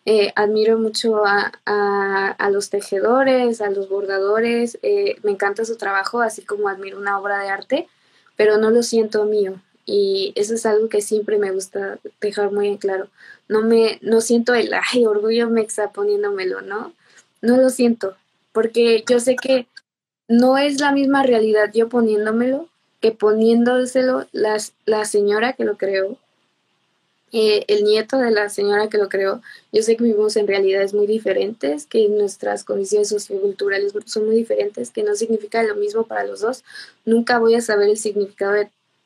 Eh, 0.05 0.33
admiro 0.35 0.77
mucho 0.77 1.25
a, 1.25 1.51
a, 1.65 2.49
los 2.49 2.69
tejedores, 2.69 3.61
a 3.61 3.69
los 3.69 3.87
bordadores, 3.87 4.77
eh, 4.81 5.15
me 5.23 5.31
encanta 5.31 5.63
su 5.63 5.77
trabajo, 5.77 6.21
así 6.21 6.43
como 6.43 6.67
admiro 6.67 6.97
una 6.97 7.17
obra 7.19 7.39
de 7.39 7.49
arte, 7.49 7.87
pero 8.35 8.57
no 8.57 8.69
lo 8.69 8.83
siento 8.83 9.25
mío. 9.25 9.61
Y 9.85 10.33
eso 10.35 10.53
es 10.55 10.65
algo 10.65 10.89
que 10.89 11.01
siempre 11.01 11.37
me 11.37 11.51
gusta 11.51 11.99
dejar 12.19 12.51
muy 12.51 12.67
en 12.67 12.77
claro 12.77 13.07
no 13.47 13.61
me, 13.61 13.99
no 14.01 14.21
siento 14.21 14.53
el, 14.53 14.71
ay, 14.93 15.05
orgullo 15.05 15.49
me 15.49 15.61
está 15.61 15.91
poniéndomelo, 15.91 16.61
¿no? 16.61 16.93
No 17.41 17.57
lo 17.57 17.69
siento, 17.69 18.15
porque 18.51 19.03
yo 19.07 19.19
sé 19.19 19.35
que 19.35 19.67
no 20.27 20.57
es 20.57 20.79
la 20.79 20.91
misma 20.91 21.23
realidad 21.23 21.71
yo 21.73 21.89
poniéndomelo 21.89 22.69
que 23.01 23.11
poniéndoselo 23.11 24.27
la, 24.31 24.57
la 24.85 25.03
señora 25.03 25.53
que 25.53 25.65
lo 25.65 25.77
creó, 25.77 26.17
eh, 27.33 27.65
el 27.67 27.83
nieto 27.83 28.17
de 28.17 28.31
la 28.31 28.47
señora 28.47 28.87
que 28.87 28.97
lo 28.97 29.09
creó. 29.09 29.41
Yo 29.73 29.83
sé 29.83 29.97
que 29.97 30.03
vivimos 30.03 30.37
en 30.37 30.47
realidades 30.47 30.93
muy 30.93 31.07
diferentes, 31.07 31.85
que 31.85 32.07
nuestras 32.07 32.63
condiciones 32.63 33.09
socioculturales 33.09 33.93
son 34.05 34.27
muy 34.27 34.35
diferentes, 34.35 34.91
que 34.91 35.03
no 35.03 35.15
significa 35.15 35.61
lo 35.63 35.75
mismo 35.75 36.05
para 36.05 36.23
los 36.23 36.39
dos. 36.39 36.63
Nunca 37.05 37.39
voy 37.39 37.55
a 37.55 37.61
saber 37.61 37.89
el 37.89 37.97
significado 37.97 38.53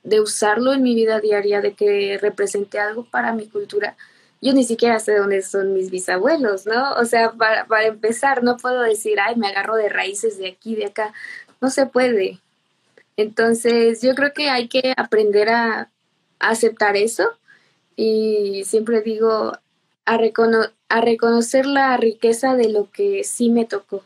de, 0.03 0.21
usarlo 0.21 0.73
en 0.73 0.83
mi 0.83 0.93
vida 0.93 1.19
diaria, 1.19 1.61
de 1.61 1.73
que 1.73 2.17
represente 2.21 2.79
algo 2.79 3.05
para 3.05 3.33
mi 3.33 3.47
cultura 3.47 3.97
yo 4.39 4.53
ni 4.53 4.63
siquiera 4.63 4.99
sé 4.99 5.15
dónde 5.15 5.41
son 5.41 5.73
mis 5.73 5.89
bisabuelos, 5.89 6.67
¿no? 6.67 6.93
O 6.93 7.05
sea, 7.05 7.31
para, 7.31 7.65
para 7.65 7.87
empezar, 7.87 8.43
no 8.43 8.57
puedo 8.57 8.81
decir, 8.81 9.19
ay, 9.19 9.35
me 9.35 9.47
agarro 9.47 9.75
de 9.75 9.89
raíces 9.89 10.37
de 10.37 10.47
aquí, 10.49 10.75
de 10.75 10.85
acá. 10.85 11.11
No 11.59 11.71
se 11.71 11.87
puede. 11.87 12.39
Entonces, 13.17 14.01
yo 14.03 14.13
creo 14.13 14.31
que 14.33 14.49
hay 14.49 14.67
que 14.67 14.93
aprender 14.95 15.49
a, 15.49 15.89
aceptar 16.39 16.95
eso 16.95 17.31
y 17.97 18.63
siempre 18.63 19.01
digo, 19.01 19.53
a, 20.05 20.19
a 20.87 21.01
reconocer 21.01 21.65
la 21.65 21.97
riqueza 21.97 22.55
de 22.55 22.69
lo 22.69 22.89
que 22.91 23.25
sí 23.25 23.49
me 23.49 23.65
tocó. 23.65 24.03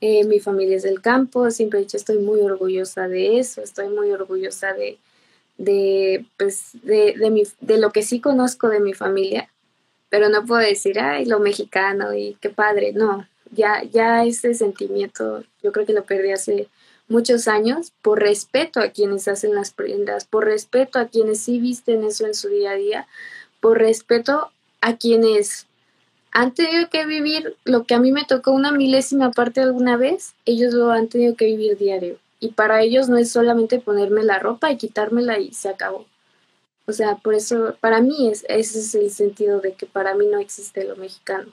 Eh, 0.00 0.24
mi 0.24 0.40
familia 0.40 0.76
es 0.76 0.82
del 0.82 1.00
campo, 1.00 1.48
siempre 1.52 1.78
he 1.78 1.82
dicho, 1.82 1.96
estoy 1.96 2.18
muy 2.18 2.40
orgullosa 2.40 3.06
de 3.06 3.38
eso, 3.38 3.62
estoy 3.62 3.88
muy 3.88 4.10
orgullosa 4.10 4.72
de, 4.72 4.98
de, 5.58 6.24
pues, 6.36 6.70
de, 6.82 7.14
de, 7.16 7.30
mi, 7.30 7.44
de 7.60 7.78
lo 7.78 7.92
que 7.92 8.02
sí 8.02 8.18
conozco 8.18 8.68
de 8.68 8.80
mi 8.80 8.94
familia, 8.94 9.48
pero 10.08 10.28
no 10.28 10.44
puedo 10.44 10.60
decir, 10.60 10.98
ay, 10.98 11.26
lo 11.26 11.38
mexicano 11.38 12.14
y 12.14 12.36
qué 12.40 12.48
padre, 12.48 12.92
no, 12.92 13.28
ya, 13.52 13.84
ya 13.84 14.24
ese 14.24 14.54
sentimiento 14.54 15.44
yo 15.62 15.70
creo 15.70 15.86
que 15.86 15.92
lo 15.92 16.04
perdí 16.04 16.32
hace 16.32 16.68
muchos 17.12 17.46
años 17.46 17.92
por 18.02 18.20
respeto 18.20 18.80
a 18.80 18.88
quienes 18.88 19.28
hacen 19.28 19.54
las 19.54 19.70
prendas, 19.70 20.24
por 20.24 20.46
respeto 20.46 20.98
a 20.98 21.06
quienes 21.06 21.40
sí 21.40 21.60
visten 21.60 22.02
eso 22.02 22.26
en 22.26 22.34
su 22.34 22.48
día 22.48 22.72
a 22.72 22.76
día, 22.76 23.06
por 23.60 23.78
respeto 23.78 24.50
a 24.80 24.96
quienes 24.96 25.66
han 26.32 26.52
tenido 26.52 26.88
que 26.90 27.06
vivir 27.06 27.56
lo 27.64 27.84
que 27.84 27.94
a 27.94 28.00
mí 28.00 28.10
me 28.10 28.24
tocó 28.24 28.50
una 28.50 28.72
milésima 28.72 29.30
parte 29.30 29.60
alguna 29.60 29.96
vez, 29.96 30.34
ellos 30.46 30.74
lo 30.74 30.90
han 30.90 31.08
tenido 31.08 31.36
que 31.36 31.44
vivir 31.44 31.76
diario 31.78 32.18
y 32.40 32.48
para 32.48 32.82
ellos 32.82 33.08
no 33.08 33.18
es 33.18 33.30
solamente 33.30 33.78
ponerme 33.78 34.24
la 34.24 34.40
ropa 34.40 34.72
y 34.72 34.76
quitármela 34.76 35.38
y 35.38 35.52
se 35.52 35.68
acabó. 35.68 36.06
O 36.86 36.92
sea, 36.92 37.14
por 37.14 37.34
eso, 37.34 37.76
para 37.80 38.00
mí 38.00 38.28
es, 38.28 38.44
ese 38.48 38.80
es 38.80 38.94
el 38.96 39.10
sentido 39.12 39.60
de 39.60 39.74
que 39.74 39.86
para 39.86 40.14
mí 40.16 40.26
no 40.26 40.40
existe 40.40 40.82
lo 40.82 40.96
mexicano. 40.96 41.52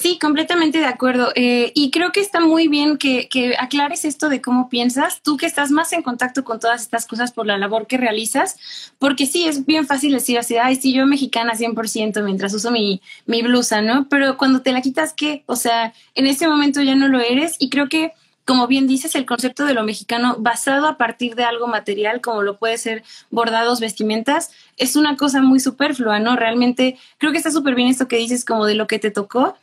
Sí, 0.00 0.18
completamente 0.18 0.78
de 0.78 0.86
acuerdo. 0.86 1.30
Eh, 1.34 1.72
y 1.74 1.90
creo 1.90 2.10
que 2.10 2.20
está 2.20 2.40
muy 2.40 2.68
bien 2.68 2.96
que, 2.96 3.28
que, 3.28 3.54
aclares 3.58 4.06
esto 4.06 4.30
de 4.30 4.40
cómo 4.40 4.70
piensas, 4.70 5.20
tú 5.22 5.36
que 5.36 5.44
estás 5.44 5.70
más 5.70 5.92
en 5.92 6.02
contacto 6.02 6.42
con 6.42 6.58
todas 6.58 6.80
estas 6.80 7.06
cosas 7.06 7.32
por 7.32 7.44
la 7.46 7.58
labor 7.58 7.86
que 7.86 7.98
realizas, 7.98 8.56
porque 8.98 9.26
sí, 9.26 9.46
es 9.46 9.66
bien 9.66 9.86
fácil 9.86 10.12
decir 10.12 10.38
así, 10.38 10.56
ay, 10.56 10.76
sí, 10.76 10.94
yo 10.94 11.04
mexicana 11.04 11.52
100% 11.52 12.24
mientras 12.24 12.54
uso 12.54 12.70
mi, 12.70 13.02
mi 13.26 13.42
blusa, 13.42 13.82
¿no? 13.82 14.08
Pero 14.08 14.38
cuando 14.38 14.62
te 14.62 14.72
la 14.72 14.80
quitas, 14.80 15.12
¿qué? 15.12 15.44
O 15.44 15.54
sea, 15.54 15.92
en 16.14 16.26
ese 16.26 16.48
momento 16.48 16.80
ya 16.80 16.94
no 16.94 17.08
lo 17.08 17.20
eres 17.20 17.56
y 17.58 17.68
creo 17.68 17.90
que 17.90 18.12
como 18.46 18.66
bien 18.66 18.88
dices, 18.88 19.14
el 19.14 19.26
concepto 19.26 19.66
de 19.66 19.74
lo 19.74 19.84
mexicano 19.84 20.36
basado 20.38 20.88
a 20.88 20.96
partir 20.96 21.36
de 21.36 21.44
algo 21.44 21.68
material, 21.68 22.22
como 22.22 22.42
lo 22.42 22.56
puede 22.56 22.78
ser 22.78 23.04
bordados, 23.30 23.80
vestimentas, 23.80 24.50
es 24.78 24.96
una 24.96 25.16
cosa 25.16 25.42
muy 25.42 25.60
superflua, 25.60 26.18
¿no? 26.20 26.36
Realmente 26.36 26.98
creo 27.18 27.32
que 27.32 27.38
está 27.38 27.50
súper 27.50 27.74
bien 27.74 27.88
esto 27.88 28.08
que 28.08 28.16
dices 28.16 28.46
como 28.46 28.64
de 28.64 28.74
lo 28.74 28.88
que 28.88 28.98
te 28.98 29.12
tocó, 29.12 29.56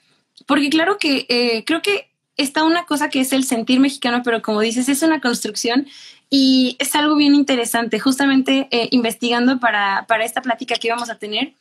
porque 0.45 0.69
claro 0.69 0.97
que 0.97 1.25
eh, 1.29 1.63
creo 1.65 1.81
que 1.81 2.09
está 2.35 2.63
una 2.63 2.85
cosa 2.85 3.09
que 3.09 3.19
es 3.19 3.33
el 3.33 3.43
sentir 3.43 3.79
mexicano, 3.79 4.21
pero 4.23 4.41
como 4.41 4.61
dices, 4.61 4.89
es 4.89 5.01
una 5.01 5.19
construcción 5.19 5.87
y 6.29 6.75
es 6.79 6.95
algo 6.95 7.15
bien 7.15 7.33
interesante. 7.33 7.99
Justamente 7.99 8.67
eh, 8.71 8.87
investigando 8.91 9.59
para, 9.59 10.05
para, 10.07 10.25
esta 10.25 10.41
plática 10.41 10.75
que 10.75 10.87
íbamos 10.87 11.09
a 11.09 11.17
tener, 11.17 11.53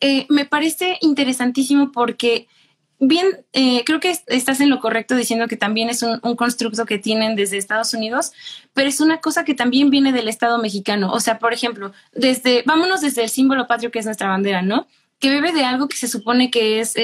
eh, 0.00 0.26
me 0.28 0.46
parece 0.46 0.98
interesantísimo 1.02 1.92
porque 1.92 2.46
bien, 2.98 3.26
creo 3.84 4.00
que 4.00 4.16
estás 4.28 4.60
en 4.60 4.70
lo 4.70 4.80
correcto 4.80 5.14
diciendo 5.14 5.48
que 5.48 5.58
también 5.58 5.90
es 5.90 6.02
un, 6.02 6.18
constructo 6.34 6.86
que 6.86 6.98
tienen 6.98 7.36
desde 7.36 7.58
Estados 7.58 7.92
Unidos, 7.92 8.32
pero 8.72 8.88
es 8.88 9.00
una 9.00 9.20
cosa 9.20 9.44
que 9.44 9.54
también 9.54 9.90
viene 9.90 10.12
del 10.12 10.28
Estado 10.28 10.56
mexicano. 10.56 11.12
O 11.12 11.20
sea, 11.20 11.38
por 11.38 11.52
ejemplo, 11.52 11.92
desde, 12.14 12.62
vámonos 12.64 13.02
desde 13.02 13.22
el 13.22 13.28
símbolo 13.28 13.66
patrio 13.66 13.90
que 13.90 13.98
es 13.98 14.06
nuestra 14.06 14.28
bandera, 14.28 14.62
¿no? 14.62 14.86
Que 15.18 15.28
bebe 15.28 15.52
de 15.52 15.64
algo 15.64 15.88
que 15.88 15.96
se 15.98 16.08
supone 16.08 16.50
que 16.50 16.80
es 16.80 16.94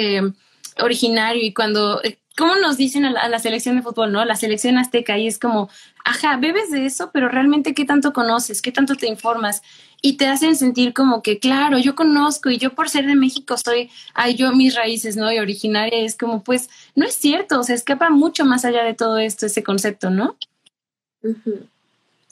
originario 0.81 1.43
y 1.45 1.53
cuando, 1.53 2.03
eh, 2.03 2.19
¿cómo 2.37 2.57
nos 2.57 2.77
dicen 2.77 3.05
a 3.05 3.29
la, 3.29 3.39
selección 3.39 3.77
de 3.77 3.83
fútbol, 3.83 4.13
no? 4.13 4.25
La 4.25 4.37
selección 4.37 4.79
azteca 4.79 5.19
y 5.19 5.27
es 5.27 5.39
como, 5.39 5.69
ajá, 6.05 6.37
bebes 6.37 6.71
de 6.71 6.87
eso, 6.87 7.11
pero 7.13 7.29
realmente 7.29 7.75
qué 7.75 7.85
tanto 7.85 8.13
conoces, 8.13 8.63
qué 8.63 8.73
tanto 8.73 8.95
te 8.95 9.07
informas 9.07 9.63
y 10.01 10.17
te 10.17 10.27
hacen 10.27 10.57
sentir 10.57 10.93
como 10.95 11.23
que, 11.23 11.39
claro, 11.39 11.79
yo 11.79 11.95
conozco 11.95 12.51
y 12.51 12.59
yo 12.59 12.75
por 12.75 12.89
ser 12.89 13.07
de 13.07 13.15
México 13.15 13.57
soy, 13.57 13.91
ay, 14.15 14.35
yo 14.35 14.53
mis 14.53 14.75
raíces, 14.75 15.17
¿no? 15.17 15.33
Y 15.33 15.39
originaria 15.39 15.99
es 15.99 16.17
como, 16.17 16.43
pues, 16.43 16.69
no 16.95 17.07
es 17.07 17.15
cierto, 17.15 17.61
o 17.61 17.63
sea, 17.63 17.75
escapa 17.75 18.11
mucho 18.11 18.45
más 18.45 18.65
allá 18.65 18.83
de 18.83 18.95
todo 18.95 19.19
esto, 19.19 19.47
ese 19.47 19.63
concepto, 19.63 20.11
¿no? 20.11 20.37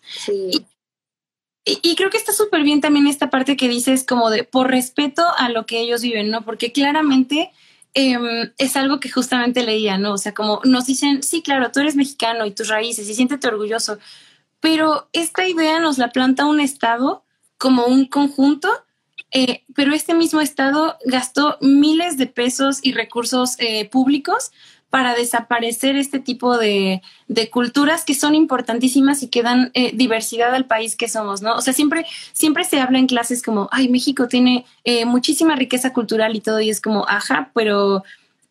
Sí. 0.03 0.67
Y, 1.65 1.95
creo 1.95 2.11
que 2.11 2.17
está 2.17 2.33
súper 2.33 2.63
bien 2.63 2.81
también 2.81 3.07
esta 3.07 3.31
parte 3.31 3.57
que 3.57 3.69
dices 3.69 4.05
como 4.05 4.31
de 4.31 4.45
por 4.45 4.71
respeto 4.71 5.23
a 5.37 5.51
lo 5.51 5.67
que 5.67 5.81
ellos 5.81 6.03
viven, 6.03 6.31
¿no? 6.31 6.43
Porque 6.43 6.73
claramente 6.73 7.51
em, 7.95 8.53
es 8.59 8.77
algo 8.77 9.01
que 9.01 9.11
justamente 9.11 9.63
leía, 9.65 9.99
¿no? 9.99 10.13
O 10.13 10.19
sea, 10.19 10.35
como 10.35 10.61
nos 10.65 10.87
dicen, 10.87 11.23
sí, 11.23 11.43
claro, 11.43 11.71
tú 11.73 11.81
eres 11.81 11.97
mexicano 11.97 12.47
y 12.47 12.53
tus 12.53 12.69
raíces 12.69 13.09
y 13.09 13.15
siéntete 13.15 13.49
orgulloso, 13.49 13.99
pero 14.61 15.09
esta 15.13 15.47
idea 15.47 15.81
nos 15.81 15.99
la 15.99 16.11
planta 16.11 16.47
un 16.47 16.61
Estado 16.61 17.25
como 17.59 17.87
un 17.87 18.07
conjunto, 18.07 18.69
eh, 19.33 19.65
pero 19.75 19.93
este 19.93 20.15
mismo 20.15 20.41
Estado 20.41 20.97
gastó 21.05 21.59
miles 21.61 22.17
de 22.17 22.27
pesos 22.27 22.79
y 22.83 22.93
recursos 22.93 23.57
eh, 23.59 23.89
públicos 23.89 24.51
para 24.91 25.15
desaparecer 25.15 25.95
este 25.97 26.19
tipo 26.19 26.59
de, 26.59 27.01
culturas 27.53 28.05
que 28.05 28.15
son 28.15 28.35
importantísimas 28.35 29.23
y 29.23 29.29
que 29.29 29.43
dan 29.43 29.71
eh, 29.75 29.93
diversidad 29.95 30.53
al 30.53 30.67
país 30.67 30.97
que 30.97 31.09
somos, 31.09 31.43
¿no? 31.43 31.55
O 31.55 31.61
sea, 31.63 31.73
siempre, 31.73 32.05
siempre 32.33 32.65
se 32.65 32.81
habla 32.81 32.99
en 32.99 33.07
clases 33.07 33.43
como, 33.43 33.69
ay, 33.71 33.89
México 33.89 34.27
tiene 34.27 34.67
eh, 34.85 35.05
muchísima 35.05 35.55
riqueza 35.55 35.93
cultural 35.93 36.35
y 36.35 36.41
todo, 36.41 36.61
y 36.61 36.71
es 36.71 36.81
como, 36.81 37.07
ajá, 37.09 37.53
pero, 37.55 38.03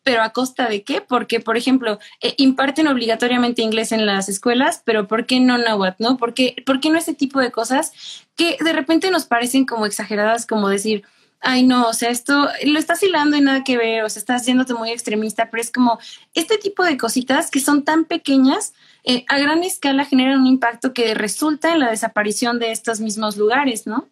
pero 0.02 0.22
a 0.22 0.30
costa 0.30 0.68
de 0.68 0.82
qué? 0.82 1.02
Porque, 1.02 1.40
por 1.40 1.58
ejemplo, 1.58 1.98
eh, 2.22 2.34
imparten 2.38 2.88
obligatoriamente 2.88 3.60
inglés 3.60 3.92
en 3.92 4.06
las 4.06 4.30
escuelas, 4.30 4.82
pero 4.84 5.06
¿por 5.06 5.26
qué 5.26 5.40
no 5.40 5.58
náhuatl, 5.58 6.02
no? 6.02 6.16
¿Por 6.16 6.32
qué, 6.32 6.56
¿Por 6.64 6.80
qué 6.80 6.88
no 6.88 6.98
ese 6.98 7.14
tipo 7.14 7.38
de 7.38 7.52
cosas 7.52 7.92
que 8.34 8.56
de 8.58 8.72
repente 8.72 9.10
nos 9.10 9.26
parecen 9.26 9.66
como 9.66 9.84
exageradas, 9.84 10.46
como 10.46 10.70
decir, 10.70 11.04
ay 11.40 11.66
no, 11.66 11.88
o 11.88 11.92
sea, 11.92 12.10
esto 12.10 12.48
lo 12.64 12.78
estás 12.78 13.02
hilando 13.02 13.36
y 13.36 13.40
nada 13.40 13.64
que 13.64 13.76
ver, 13.76 14.04
o 14.04 14.10
sea, 14.10 14.20
estás 14.20 14.42
haciéndote 14.42 14.74
muy 14.74 14.90
extremista, 14.90 15.50
pero 15.50 15.62
es 15.62 15.72
como 15.72 15.98
este 16.34 16.58
tipo 16.58 16.84
de 16.84 16.96
cositas 16.96 17.50
que 17.50 17.60
son 17.60 17.84
tan 17.84 18.04
pequeñas, 18.04 18.74
eh, 19.04 19.24
a 19.28 19.38
gran 19.38 19.62
escala 19.64 20.04
generan 20.04 20.40
un 20.40 20.46
impacto 20.46 20.92
que 20.92 21.14
resulta 21.14 21.72
en 21.72 21.80
la 21.80 21.90
desaparición 21.90 22.58
de 22.58 22.72
estos 22.72 23.00
mismos 23.00 23.36
lugares, 23.36 23.86
¿no? 23.86 24.08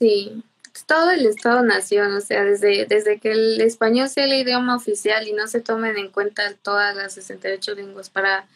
Sí, 0.00 0.42
todo 0.86 1.10
el 1.10 1.24
Estado-Nación, 1.24 2.14
o 2.14 2.20
sea, 2.20 2.44
desde, 2.44 2.86
desde 2.86 3.18
que 3.18 3.32
el 3.32 3.60
español 3.60 4.08
sea 4.08 4.24
el 4.24 4.34
idioma 4.34 4.76
oficial 4.76 5.26
y 5.26 5.32
no 5.32 5.46
se 5.46 5.60
tomen 5.60 5.96
en 5.96 6.10
cuenta 6.10 6.54
todas 6.62 6.94
las 6.96 7.14
68 7.14 7.74
lenguas 7.74 8.10
para, 8.10 8.46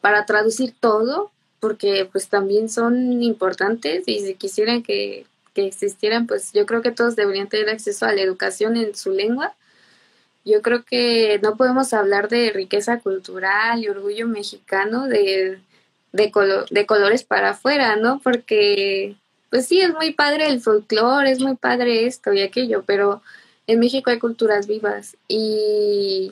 para 0.00 0.26
traducir 0.26 0.74
todo, 0.80 1.30
porque 1.60 2.08
pues 2.10 2.28
también 2.28 2.68
son 2.68 3.22
importantes 3.22 4.04
y 4.06 4.20
si 4.20 4.34
quisieran 4.34 4.82
que 4.82 5.26
que 5.58 5.66
existieran, 5.66 6.28
pues 6.28 6.52
yo 6.52 6.66
creo 6.66 6.82
que 6.82 6.92
todos 6.92 7.16
deberían 7.16 7.48
tener 7.48 7.68
acceso 7.68 8.06
a 8.06 8.12
la 8.12 8.22
educación 8.22 8.76
en 8.76 8.94
su 8.94 9.10
lengua. 9.10 9.56
Yo 10.44 10.62
creo 10.62 10.84
que 10.84 11.40
no 11.42 11.56
podemos 11.56 11.92
hablar 11.92 12.28
de 12.28 12.52
riqueza 12.52 13.00
cultural 13.00 13.82
y 13.82 13.88
orgullo 13.88 14.28
mexicano 14.28 15.08
de, 15.08 15.58
de, 16.12 16.32
de 16.70 16.86
colores 16.86 17.24
para 17.24 17.50
afuera, 17.50 17.96
¿no? 17.96 18.20
Porque, 18.20 19.16
pues 19.50 19.66
sí, 19.66 19.80
es 19.80 19.92
muy 19.92 20.12
padre 20.12 20.46
el 20.46 20.60
folclore, 20.60 21.32
es 21.32 21.40
muy 21.40 21.56
padre 21.56 22.06
esto 22.06 22.32
y 22.32 22.42
aquello, 22.42 22.84
pero 22.86 23.20
en 23.66 23.80
México 23.80 24.10
hay 24.10 24.20
culturas 24.20 24.68
vivas 24.68 25.16
y 25.26 26.30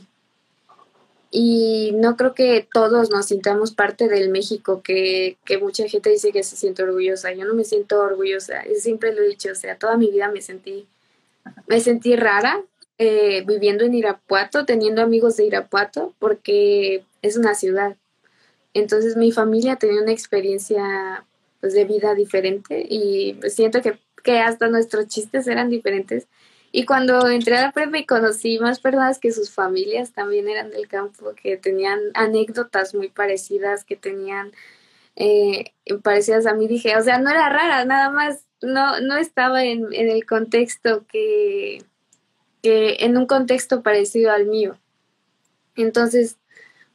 y 1.30 1.92
no 1.94 2.16
creo 2.16 2.34
que 2.34 2.66
todos 2.72 3.10
nos 3.10 3.26
sintamos 3.26 3.72
parte 3.72 4.08
del 4.08 4.30
México 4.30 4.82
que, 4.82 5.36
que, 5.44 5.58
mucha 5.58 5.88
gente 5.88 6.10
dice 6.10 6.32
que 6.32 6.42
se 6.42 6.56
siente 6.56 6.82
orgullosa. 6.82 7.32
Yo 7.32 7.44
no 7.44 7.54
me 7.54 7.64
siento 7.64 8.00
orgullosa, 8.00 8.62
siempre 8.78 9.12
lo 9.12 9.22
he 9.22 9.28
dicho, 9.28 9.50
o 9.50 9.54
sea, 9.54 9.76
toda 9.76 9.96
mi 9.96 10.10
vida 10.10 10.30
me 10.30 10.40
sentí, 10.40 10.86
me 11.66 11.80
sentí 11.80 12.16
rara 12.16 12.62
eh, 12.98 13.44
viviendo 13.46 13.84
en 13.84 13.94
Irapuato, 13.94 14.64
teniendo 14.64 15.02
amigos 15.02 15.36
de 15.36 15.44
Irapuato, 15.44 16.14
porque 16.18 17.04
es 17.20 17.36
una 17.36 17.54
ciudad. 17.54 17.96
Entonces 18.72 19.16
mi 19.16 19.32
familia 19.32 19.76
tenía 19.76 20.00
una 20.02 20.12
experiencia 20.12 21.24
pues, 21.60 21.74
de 21.74 21.84
vida 21.84 22.14
diferente 22.14 22.86
y 22.88 23.38
siento 23.48 23.82
que, 23.82 23.98
que 24.22 24.38
hasta 24.38 24.68
nuestros 24.68 25.08
chistes 25.08 25.46
eran 25.46 25.68
diferentes 25.68 26.26
y 26.72 26.84
cuando 26.84 27.28
entré 27.28 27.56
a 27.56 27.62
la 27.62 27.72
prepa 27.72 27.98
y 27.98 28.06
conocí 28.06 28.58
más 28.58 28.80
personas 28.80 29.18
que 29.18 29.32
sus 29.32 29.50
familias 29.50 30.12
también 30.12 30.48
eran 30.48 30.70
del 30.70 30.88
campo, 30.88 31.32
que 31.34 31.56
tenían 31.56 32.00
anécdotas 32.14 32.94
muy 32.94 33.08
parecidas, 33.08 33.84
que 33.84 33.96
tenían 33.96 34.52
eh, 35.16 35.72
parecidas 36.02 36.46
a 36.46 36.54
mí, 36.54 36.68
dije, 36.68 36.96
o 36.96 37.02
sea, 37.02 37.18
no 37.18 37.30
era 37.30 37.48
rara, 37.48 37.84
nada 37.84 38.10
más 38.10 38.44
no, 38.60 39.00
no 39.00 39.16
estaba 39.16 39.64
en, 39.64 39.92
en 39.92 40.10
el 40.10 40.26
contexto 40.26 41.06
que, 41.06 41.82
que, 42.62 42.96
en 43.00 43.16
un 43.16 43.26
contexto 43.26 43.82
parecido 43.82 44.30
al 44.32 44.46
mío. 44.46 44.78
Entonces, 45.76 46.36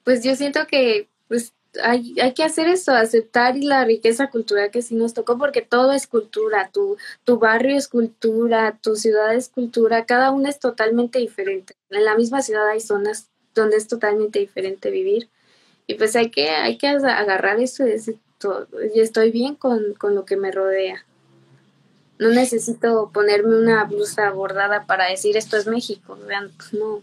pues 0.04 0.24
yo 0.24 0.36
siento 0.36 0.68
que 0.68 1.08
pues 1.28 1.54
hay, 1.84 2.16
hay 2.20 2.34
que 2.34 2.44
hacer 2.44 2.68
eso, 2.68 2.92
aceptar 2.94 3.56
la 3.56 3.86
riqueza 3.86 4.30
cultural 4.30 4.72
que 4.72 4.82
sí 4.82 4.96
nos 4.96 5.14
tocó, 5.14 5.38
porque 5.38 5.62
todo 5.62 5.92
es 5.92 6.08
cultura, 6.08 6.70
tu, 6.72 6.98
tu 7.24 7.40
barrio 7.40 7.78
es 7.78 7.88
cultura, 7.88 8.78
tu 8.82 8.96
ciudad 8.96 9.34
es 9.34 9.50
cultura, 9.50 10.06
cada 10.06 10.32
una 10.32 10.50
es 10.50 10.60
totalmente 10.60 11.20
diferente. 11.20 11.76
En 11.90 12.06
la 12.06 12.16
misma 12.16 12.42
ciudad 12.42 12.68
hay 12.68 12.80
zonas 12.80 13.30
donde 13.56 13.78
es 13.78 13.88
totalmente 13.88 14.40
diferente 14.40 14.92
vivir. 14.92 15.30
Y 15.88 15.96
pues 15.96 16.16
hay 16.16 16.30
que, 16.30 16.50
hay 16.50 16.78
que 16.78 16.88
agarrar 16.88 17.60
eso 17.60 17.86
y 17.86 17.92
decir, 17.92 18.18
todo, 18.38 18.68
estoy 18.96 19.32
bien 19.32 19.56
con, 19.56 19.94
con 19.96 20.16
lo 20.16 20.26
que 20.26 20.38
me 20.38 20.52
rodea. 20.52 21.06
No 22.20 22.30
necesito 22.30 23.10
ponerme 23.14 23.58
una 23.58 23.84
blusa 23.86 24.30
bordada 24.32 24.86
para 24.86 25.10
decir 25.10 25.38
esto 25.38 25.58
es 25.58 25.68
México, 25.68 26.18
vean, 26.28 26.52
no. 26.72 27.02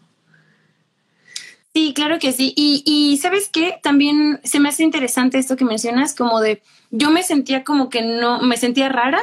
Sí, 1.79 1.93
claro 1.95 2.19
que 2.19 2.33
sí. 2.33 2.53
Y, 2.57 2.83
y 2.85 3.19
sabes 3.19 3.49
qué, 3.53 3.79
también 3.81 4.41
se 4.43 4.59
me 4.59 4.69
hace 4.69 4.83
interesante 4.83 5.39
esto 5.39 5.55
que 5.55 5.65
mencionas, 5.65 6.13
como 6.13 6.41
de 6.41 6.61
yo 6.91 7.13
me 7.13 7.23
sentía 7.23 7.63
como 7.63 7.89
que 7.89 8.03
no, 8.03 8.41
me 8.41 8.57
sentía 8.57 8.89
rara. 8.89 9.21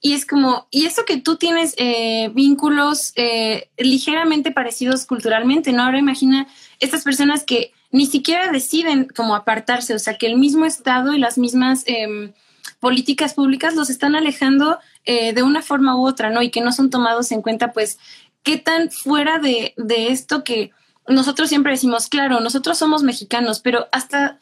Y 0.00 0.12
es 0.12 0.24
como, 0.24 0.68
y 0.70 0.86
eso 0.86 1.04
que 1.04 1.16
tú 1.16 1.34
tienes 1.34 1.74
eh, 1.76 2.30
vínculos 2.32 3.12
eh, 3.16 3.68
ligeramente 3.76 4.52
parecidos 4.52 5.06
culturalmente, 5.06 5.72
¿no? 5.72 5.82
Ahora 5.82 5.98
imagina 5.98 6.46
estas 6.78 7.02
personas 7.02 7.42
que 7.42 7.72
ni 7.90 8.06
siquiera 8.06 8.52
deciden 8.52 9.08
como 9.16 9.34
apartarse, 9.34 9.92
o 9.92 9.98
sea, 9.98 10.16
que 10.18 10.28
el 10.28 10.36
mismo 10.36 10.66
Estado 10.66 11.14
y 11.14 11.18
las 11.18 11.36
mismas 11.36 11.82
em, 11.86 12.32
políticas 12.78 13.34
públicas 13.34 13.74
los 13.74 13.90
están 13.90 14.14
alejando 14.14 14.78
eh, 15.04 15.32
de 15.32 15.42
una 15.42 15.62
forma 15.62 15.96
u 15.96 16.06
otra, 16.06 16.30
¿no? 16.30 16.42
Y 16.42 16.50
que 16.50 16.60
no 16.60 16.70
son 16.70 16.90
tomados 16.90 17.32
en 17.32 17.42
cuenta, 17.42 17.72
pues, 17.72 17.98
qué 18.44 18.56
tan 18.56 18.88
fuera 18.88 19.40
de, 19.40 19.74
de 19.76 20.12
esto 20.12 20.44
que 20.44 20.70
nosotros 21.08 21.48
siempre 21.48 21.72
decimos, 21.72 22.08
claro, 22.08 22.40
nosotros 22.40 22.78
somos 22.78 23.02
mexicanos, 23.02 23.60
pero 23.60 23.88
hasta, 23.92 24.38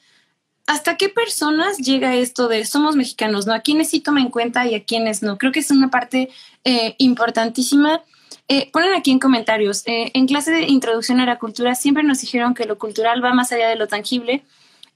hasta 0.67 0.97
qué 0.97 1.09
personas 1.09 1.79
llega 1.79 2.15
esto 2.15 2.49
de 2.49 2.65
somos 2.65 2.97
mexicanos, 2.97 3.47
¿no? 3.47 3.55
A 3.55 3.61
quiénes 3.61 3.91
sí 3.91 4.01
toma 4.01 4.21
en 4.21 4.31
cuenta 4.31 4.67
y 4.67 4.75
a 4.75 4.85
quiénes 4.85 5.23
no. 5.23 5.39
Creo 5.39 5.53
que 5.53 5.61
es 5.61 5.71
una 5.71 5.91
parte 5.91 6.31
eh, 6.65 6.95
importantísima. 6.99 8.03
Eh, 8.49 8.71
ponen 8.73 8.95
aquí 8.95 9.11
en 9.11 9.19
comentarios, 9.19 9.83
eh, 9.87 10.11
en 10.15 10.27
clase 10.27 10.53
de 10.53 10.63
introducción 10.63 11.21
a 11.21 11.27
la 11.27 11.39
cultura 11.39 11.75
siempre 11.75 12.05
nos 12.05 12.21
dijeron 12.21 12.55
que 12.55 12.65
lo 12.65 12.79
cultural 12.79 13.25
va 13.25 13.35
más 13.35 13.51
allá 13.51 13.69
de 13.69 13.77
lo 13.77 13.89
tangible 13.89 14.45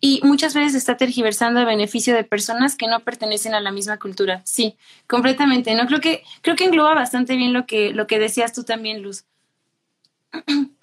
y 0.01 0.21
muchas 0.23 0.55
veces 0.55 0.75
está 0.75 0.97
tergiversando 0.97 1.61
el 1.61 1.67
beneficio 1.67 2.15
de 2.15 2.25
personas 2.25 2.77
que 2.77 2.87
no 2.87 3.01
pertenecen 3.01 3.55
a 3.55 3.61
la 3.61 3.73
misma 3.73 3.99
cultura. 3.99 4.41
Sí, 4.45 4.77
completamente. 5.07 5.75
No 5.75 5.87
creo 5.87 6.01
que 6.01 6.23
creo 6.43 6.57
que 6.57 6.65
engloba 6.65 6.95
bastante 6.95 7.37
bien 7.37 7.53
lo 7.53 7.67
que 7.67 7.93
lo 7.93 8.07
que 8.07 8.19
decías 8.19 8.53
tú 8.53 8.65
también, 8.65 9.03
Luz. 9.03 9.25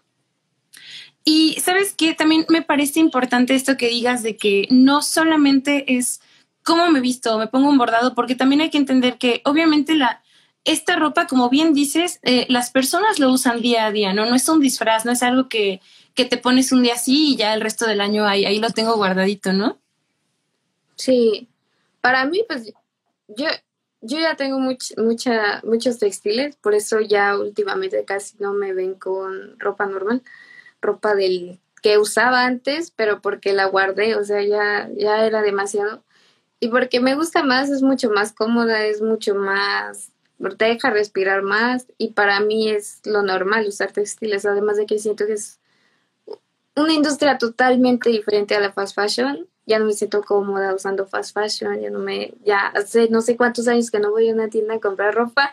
Y 1.29 1.59
sabes 1.59 1.93
qué, 1.93 2.13
también 2.13 2.45
me 2.47 2.61
parece 2.61 3.01
importante 3.01 3.53
esto 3.53 3.75
que 3.75 3.89
digas 3.89 4.23
de 4.23 4.37
que 4.37 4.65
no 4.71 5.01
solamente 5.01 5.97
es 5.97 6.21
cómo 6.63 6.89
me 6.89 7.01
visto, 7.01 7.37
me 7.37 7.47
pongo 7.47 7.67
un 7.67 7.77
bordado, 7.77 8.15
porque 8.15 8.33
también 8.33 8.61
hay 8.61 8.69
que 8.69 8.77
entender 8.77 9.17
que 9.17 9.41
obviamente 9.43 9.95
la, 9.95 10.23
esta 10.63 10.95
ropa, 10.95 11.27
como 11.27 11.49
bien 11.49 11.73
dices, 11.73 12.21
eh, 12.23 12.45
las 12.47 12.71
personas 12.71 13.19
lo 13.19 13.29
usan 13.29 13.61
día 13.61 13.87
a 13.87 13.91
día, 13.91 14.13
¿no? 14.13 14.25
No 14.25 14.35
es 14.35 14.47
un 14.47 14.61
disfraz, 14.61 15.03
no 15.03 15.11
es 15.11 15.21
algo 15.21 15.49
que, 15.49 15.81
que 16.13 16.23
te 16.23 16.37
pones 16.37 16.71
un 16.71 16.81
día 16.81 16.93
así 16.93 17.33
y 17.33 17.35
ya 17.35 17.53
el 17.53 17.59
resto 17.59 17.85
del 17.85 17.99
año 17.99 18.25
ahí, 18.25 18.45
ahí 18.45 18.59
lo 18.59 18.69
tengo 18.69 18.95
guardadito, 18.95 19.51
¿no? 19.51 19.77
Sí, 20.95 21.49
para 21.99 22.23
mí, 22.23 22.45
pues 22.47 22.67
yo, 23.27 23.47
yo 23.99 24.17
ya 24.17 24.37
tengo 24.37 24.59
much, 24.59 24.93
mucha, 24.95 25.59
muchos 25.65 25.99
textiles, 25.99 26.55
por 26.55 26.73
eso 26.73 27.01
ya 27.01 27.37
últimamente 27.37 28.05
casi 28.05 28.37
no 28.39 28.53
me 28.53 28.71
ven 28.71 28.93
con 28.93 29.59
ropa 29.59 29.87
normal 29.87 30.23
ropa 30.81 31.15
del 31.15 31.59
que 31.81 31.97
usaba 31.97 32.45
antes, 32.45 32.91
pero 32.91 33.21
porque 33.21 33.53
la 33.53 33.65
guardé, 33.65 34.15
o 34.15 34.23
sea, 34.23 34.41
ya, 34.41 34.89
ya 34.95 35.25
era 35.25 35.41
demasiado. 35.41 36.03
Y 36.59 36.69
porque 36.69 36.99
me 36.99 37.15
gusta 37.15 37.43
más, 37.43 37.69
es 37.69 37.81
mucho 37.81 38.09
más 38.09 38.33
cómoda, 38.33 38.85
es 38.85 39.01
mucho 39.01 39.35
más, 39.35 40.11
te 40.57 40.65
deja 40.65 40.89
respirar 40.89 41.43
más 41.43 41.87
y 41.97 42.13
para 42.13 42.39
mí 42.39 42.69
es 42.69 43.01
lo 43.05 43.21
normal 43.21 43.67
usar 43.67 43.91
textiles, 43.91 44.45
además 44.45 44.77
de 44.77 44.85
que 44.85 44.97
siento 44.97 45.27
que 45.27 45.33
es 45.33 45.59
una 46.75 46.93
industria 46.93 47.37
totalmente 47.37 48.09
diferente 48.09 48.55
a 48.55 48.59
la 48.59 48.71
fast 48.71 48.95
fashion. 48.95 49.47
Ya 49.65 49.79
no 49.79 49.85
me 49.85 49.93
siento 49.93 50.21
cómoda 50.23 50.73
usando 50.73 51.05
fast 51.05 51.33
fashion, 51.33 51.81
ya 51.81 51.89
no 51.89 51.99
me, 51.99 52.33
ya 52.45 52.67
hace 52.67 53.09
no 53.09 53.21
sé 53.21 53.35
cuántos 53.35 53.67
años 53.67 53.91
que 53.91 53.99
no 53.99 54.11
voy 54.11 54.29
a 54.29 54.33
una 54.33 54.47
tienda 54.47 54.75
a 54.75 54.79
comprar 54.79 55.13
ropa 55.13 55.51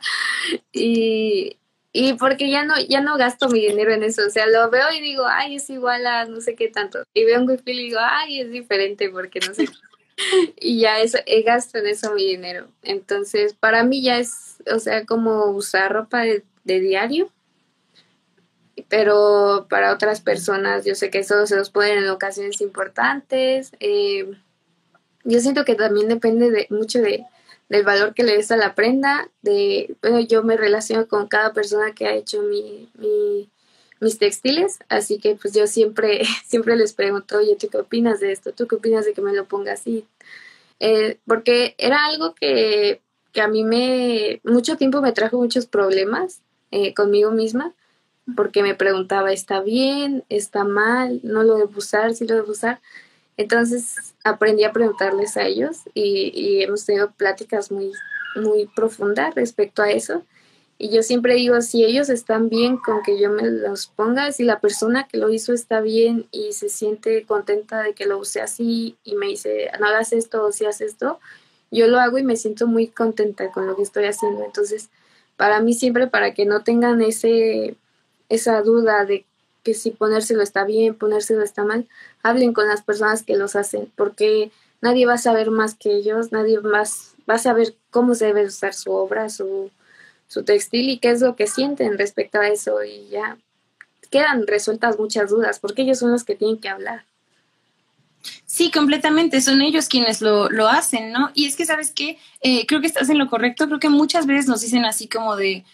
y, 0.73 1.59
y 1.97 2.15
porque 2.15 2.51
ya 2.51 2.65
no, 2.65 2.75
ya 2.81 3.01
no 3.01 3.17
gasto 3.17 3.49
mi 3.49 3.61
dinero 3.61 3.93
en 3.93 4.03
eso, 4.03 4.27
o 4.27 4.31
sea, 4.31 4.47
lo 4.47 4.69
veo 4.69 4.87
y 4.93 5.01
digo, 5.01 5.27
ay, 5.29 5.55
es 5.55 5.71
igual 5.71 6.05
a 6.09 6.25
no 6.25 6.41
sé 6.41 6.57
qué 6.57 6.67
tanto. 6.67 7.05
Y 7.15 7.25
veo 7.25 7.41
un 7.41 7.49
wifi 7.49 7.71
y 7.71 7.85
digo, 7.85 8.01
ay, 8.03 8.41
es 8.41 8.51
diferente 8.51 9.11
porque 9.11 9.39
no 9.39 9.55
sé. 9.55 9.69
y 10.61 10.81
ya 10.81 10.99
es, 10.99 11.15
eh, 11.15 11.43
gasto 11.43 11.79
en 11.79 11.87
eso 11.87 12.13
mi 12.13 12.27
dinero. 12.27 12.67
Entonces, 12.83 13.55
para 13.55 13.85
mí 13.85 14.03
ya 14.03 14.19
es, 14.19 14.57
o 14.75 14.81
sea, 14.81 15.07
como 15.07 15.45
usar 15.51 15.93
ropa 15.93 16.23
de, 16.23 16.43
diario, 16.65 17.31
pero 18.89 19.69
para 19.71 19.93
otras 19.93 20.21
personas 20.21 20.85
yo 20.85 20.97
sé 20.97 21.11
que 21.11 21.19
eso 21.21 21.47
se 21.47 21.55
los 21.55 21.71
pueden 21.71 21.99
en 21.99 22.09
ocasiones 22.09 22.61
importantes. 22.61 23.71
Eh, 23.79 24.33
yo 25.23 25.39
siento 25.39 25.65
que 25.65 25.77
también 25.77 26.09
depende 26.09 26.51
de 26.51 26.67
mucho 26.71 27.01
de, 27.01 27.25
del 27.69 27.85
valor 27.85 28.15
que 28.15 28.25
le 28.25 28.37
des 28.37 28.51
a 28.51 28.57
la 28.57 28.75
prenda, 28.75 29.31
de, 29.43 29.97
bueno, 30.03 30.21
yo 30.21 30.43
me 30.43 30.57
relaciono 30.57 31.09
con 31.09 31.29
cada 31.29 31.53
persona 31.53 31.93
que 31.93 32.07
ha 32.07 32.15
hecho 32.15 32.43
mi, 32.43 32.91
mi 32.99 33.51
mis 34.05 34.19
textiles, 34.19 34.79
así 34.89 35.19
que 35.19 35.35
pues 35.35 35.55
yo 35.55 35.67
siempre, 35.67 36.23
siempre 36.47 36.77
les 36.77 36.93
pregunto, 36.93 37.39
oye, 37.39 37.57
¿tú 37.57 37.69
qué 37.69 37.79
opinas 37.79 38.21
de 38.21 38.31
esto? 38.31 38.53
¿Tú 38.53 38.69
qué 38.69 38.77
opinas 38.77 39.05
de 39.05 39.15
que 39.15 39.23
me 39.23 39.33
lo 39.33 39.47
ponga 39.47 39.73
así? 39.73 40.07
Eh, 40.79 41.19
porque 41.27 41.75
era 41.79 42.05
algo 42.05 42.35
que, 42.35 43.01
que, 43.33 43.41
a 43.41 43.49
mí 43.49 43.65
me, 43.65 44.41
mucho 44.45 44.77
tiempo 44.77 45.01
me 45.01 45.13
trajo 45.13 45.39
muchos 45.39 45.67
problemas 45.67 46.41
eh, 46.71 46.95
conmigo 46.95 47.31
misma, 47.31 47.75
porque 48.37 48.63
me 48.63 48.75
preguntaba, 48.75 49.33
¿está 49.33 49.61
bien? 49.61 50.25
¿Está 50.29 50.65
mal? 50.65 51.21
¿No 51.23 51.43
lo 51.43 51.57
debo 51.57 51.79
usar? 51.79 52.15
¿Sí 52.15 52.27
lo 52.27 52.35
debo 52.35 52.53
usar? 52.53 52.81
Entonces 53.37 54.14
aprendí 54.25 54.65
a 54.65 54.73
preguntarles 54.73 55.37
a 55.37 55.47
ellos 55.47 55.83
y, 55.95 56.33
y 56.35 56.63
hemos 56.63 56.85
tenido 56.85 57.13
pláticas 57.13 57.71
muy, 57.71 57.93
muy 58.37 58.67
profundas 58.75 59.35
respecto 59.35 59.83
a 59.83 59.91
eso. 59.91 60.25
Y 60.77 60.91
yo 60.91 61.03
siempre 61.03 61.35
digo, 61.35 61.61
si 61.61 61.85
ellos 61.85 62.09
están 62.09 62.49
bien 62.49 62.79
con 62.79 63.03
que 63.03 63.19
yo 63.21 63.31
me 63.31 63.49
los 63.49 63.87
ponga, 63.87 64.33
si 64.33 64.43
la 64.43 64.59
persona 64.59 65.07
que 65.07 65.19
lo 65.19 65.31
hizo 65.31 65.53
está 65.53 65.81
bien 65.81 66.27
y 66.33 66.53
se 66.53 66.69
siente 66.69 67.25
contenta 67.25 67.83
de 67.83 67.95
que 67.95 68.07
lo 68.07 68.19
use 68.19 68.41
así 68.41 68.97
y 69.05 69.15
me 69.15 69.27
dice, 69.27 69.71
no 69.79 69.87
hagas 69.87 70.13
esto 70.13 70.45
o 70.45 70.53
si 70.53 70.65
haces 70.65 70.93
esto, 70.93 71.21
yo 71.71 71.87
lo 71.87 72.01
hago 72.01 72.19
y 72.19 72.25
me 72.25 72.37
siento 72.37 72.67
muy 72.67 72.89
contenta 72.89 73.53
con 73.53 73.67
lo 73.67 73.77
que 73.77 73.83
estoy 73.83 74.07
haciendo. 74.07 74.45
Entonces, 74.45 74.91
para 75.37 75.61
mí 75.61 75.75
siempre, 75.75 76.09
para 76.09 76.35
que 76.35 76.45
no 76.45 76.65
tengan 76.65 77.03
ese, 77.03 77.77
esa 78.29 78.61
duda 78.63 79.05
de 79.05 79.27
que 79.65 79.75
si 79.75 79.91
ponérselo 79.91 80.43
está 80.43 80.65
bien, 80.65 80.95
ponérselo 80.95 81.43
está 81.43 81.65
mal, 81.65 81.89
hablen 82.23 82.53
con 82.53 82.69
las 82.69 82.83
personas 82.83 83.25
que 83.25 83.37
los 83.37 83.57
hacen, 83.57 83.91
porque 83.97 84.53
nadie 84.81 85.07
va 85.07 85.15
a 85.15 85.19
saber 85.19 85.51
más 85.51 85.75
que 85.75 85.93
ellos, 85.97 86.31
nadie 86.31 86.61
más 86.61 87.15
va 87.29 87.35
a 87.35 87.39
saber 87.39 87.75
cómo 87.91 88.15
se 88.15 88.27
debe 88.27 88.45
usar 88.45 88.75
su 88.75 88.93
obra, 88.93 89.29
su 89.29 89.71
su 90.27 90.43
textil 90.45 90.89
y 90.89 90.99
qué 90.99 91.11
es 91.11 91.21
lo 91.21 91.37
que 91.37 91.47
sienten 91.47 91.99
respecto 91.99 92.41
a 92.41 92.49
eso 92.49 92.83
y 92.83 93.09
ya 93.09 93.39
quedan 94.11 94.47
resueltas 94.47 94.99
muchas 94.99 95.31
dudas 95.31 95.59
porque 95.59 95.83
ellos 95.83 95.99
son 95.99 96.13
los 96.13 96.25
que 96.25 96.35
tienen 96.35 96.59
que 96.59 96.69
hablar. 96.69 97.05
Sí, 98.47 98.71
completamente, 98.71 99.41
son 99.41 99.61
ellos 99.61 99.89
quienes 99.89 100.23
lo, 100.23 100.49
lo 100.49 100.67
hacen, 100.67 101.13
¿no? 101.13 101.31
Y 101.35 101.47
es 101.47 101.57
que, 101.57 101.67
¿sabes 101.67 101.91
qué? 101.91 102.19
Eh, 102.41 102.65
creo 102.67 102.81
que 102.81 102.87
estás 102.87 103.11
en 103.11 103.19
lo 103.19 103.29
correcto, 103.29 103.67
creo 103.67 103.81
que 103.81 103.91
muchas 103.91 104.27
veces 104.27 104.49
nos 104.49 104.63
dicen 104.63 104.85
así 104.85 105.09
como 105.09 105.37
de, 105.37 105.65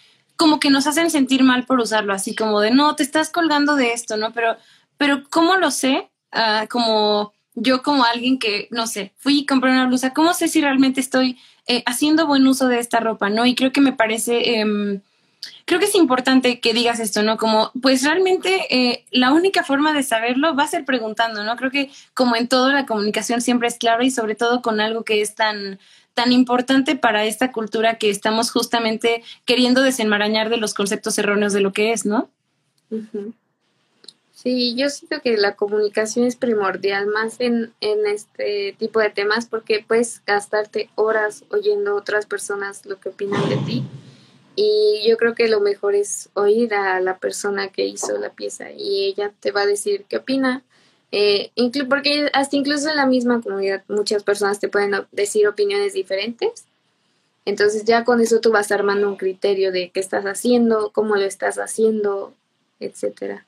como 0.40 0.58
que 0.58 0.70
nos 0.70 0.86
hacen 0.86 1.10
sentir 1.10 1.42
mal 1.42 1.66
por 1.66 1.80
usarlo, 1.80 2.14
así 2.14 2.34
como 2.34 2.62
de, 2.62 2.70
no, 2.70 2.96
te 2.96 3.02
estás 3.02 3.28
colgando 3.28 3.76
de 3.76 3.92
esto, 3.92 4.16
¿no? 4.16 4.32
Pero, 4.32 4.56
pero 4.96 5.22
¿cómo 5.28 5.56
lo 5.56 5.70
sé? 5.70 6.08
Ah, 6.32 6.64
como 6.70 7.34
yo 7.54 7.82
como 7.82 8.04
alguien 8.04 8.38
que, 8.38 8.66
no 8.70 8.86
sé, 8.86 9.12
fui 9.18 9.40
y 9.40 9.44
compré 9.44 9.70
una 9.70 9.86
blusa, 9.86 10.14
¿cómo 10.14 10.32
sé 10.32 10.48
si 10.48 10.62
realmente 10.62 10.98
estoy 10.98 11.38
eh, 11.66 11.82
haciendo 11.84 12.26
buen 12.26 12.46
uso 12.46 12.68
de 12.68 12.78
esta 12.78 13.00
ropa, 13.00 13.28
¿no? 13.28 13.44
Y 13.44 13.54
creo 13.54 13.70
que 13.70 13.82
me 13.82 13.92
parece, 13.92 14.60
em, 14.60 15.02
creo 15.66 15.78
que 15.78 15.84
es 15.84 15.94
importante 15.94 16.58
que 16.58 16.72
digas 16.72 17.00
esto, 17.00 17.22
¿no? 17.22 17.36
Como, 17.36 17.70
pues 17.82 18.02
realmente 18.02 18.64
eh, 18.70 19.04
la 19.10 19.34
única 19.34 19.62
forma 19.62 19.92
de 19.92 20.02
saberlo 20.02 20.56
va 20.56 20.62
a 20.62 20.68
ser 20.68 20.86
preguntando, 20.86 21.44
¿no? 21.44 21.54
Creo 21.56 21.70
que 21.70 21.90
como 22.14 22.34
en 22.34 22.48
todo 22.48 22.72
la 22.72 22.86
comunicación 22.86 23.42
siempre 23.42 23.68
es 23.68 23.76
clave 23.76 24.06
y 24.06 24.10
sobre 24.10 24.36
todo 24.36 24.62
con 24.62 24.80
algo 24.80 25.04
que 25.04 25.20
es 25.20 25.34
tan 25.34 25.78
tan 26.14 26.32
importante 26.32 26.96
para 26.96 27.24
esta 27.24 27.52
cultura 27.52 27.98
que 27.98 28.10
estamos 28.10 28.50
justamente 28.50 29.22
queriendo 29.44 29.82
desenmarañar 29.82 30.50
de 30.50 30.56
los 30.56 30.74
conceptos 30.74 31.18
erróneos 31.18 31.52
de 31.52 31.60
lo 31.60 31.72
que 31.72 31.92
es, 31.92 32.04
¿no? 32.04 32.30
Sí, 34.42 34.74
yo 34.74 34.88
siento 34.88 35.20
que 35.20 35.36
la 35.36 35.54
comunicación 35.54 36.26
es 36.26 36.34
primordial 36.34 37.06
más 37.08 37.40
en, 37.40 37.74
en 37.82 38.06
este 38.06 38.74
tipo 38.78 38.98
de 38.98 39.10
temas 39.10 39.46
porque 39.46 39.84
puedes 39.86 40.22
gastarte 40.24 40.88
horas 40.94 41.44
oyendo 41.50 41.90
a 41.90 41.94
otras 41.94 42.24
personas 42.24 42.86
lo 42.86 42.98
que 42.98 43.10
opinan 43.10 43.46
de 43.50 43.56
ti. 43.58 43.84
Y 44.56 45.02
yo 45.06 45.16
creo 45.16 45.34
que 45.34 45.48
lo 45.48 45.60
mejor 45.60 45.94
es 45.94 46.30
oír 46.34 46.74
a 46.74 47.00
la 47.00 47.18
persona 47.18 47.68
que 47.68 47.86
hizo 47.86 48.16
la 48.18 48.30
pieza 48.30 48.70
y 48.72 49.04
ella 49.04 49.32
te 49.40 49.52
va 49.52 49.62
a 49.62 49.66
decir 49.66 50.04
qué 50.08 50.16
opina. 50.16 50.64
Eh, 51.12 51.50
porque 51.88 52.30
hasta 52.32 52.56
incluso 52.56 52.88
en 52.88 52.96
la 52.96 53.06
misma 53.06 53.40
comunidad 53.40 53.82
muchas 53.88 54.22
personas 54.22 54.60
te 54.60 54.68
pueden 54.68 54.94
decir 55.12 55.48
opiniones 55.48 55.92
diferentes. 55.92 56.64
Entonces 57.44 57.84
ya 57.84 58.04
con 58.04 58.20
eso 58.20 58.40
tú 58.40 58.52
vas 58.52 58.70
armando 58.70 59.08
un 59.08 59.16
criterio 59.16 59.72
de 59.72 59.90
qué 59.90 60.00
estás 60.00 60.24
haciendo, 60.24 60.90
cómo 60.92 61.16
lo 61.16 61.24
estás 61.24 61.56
haciendo, 61.56 62.34
etcétera. 62.78 63.44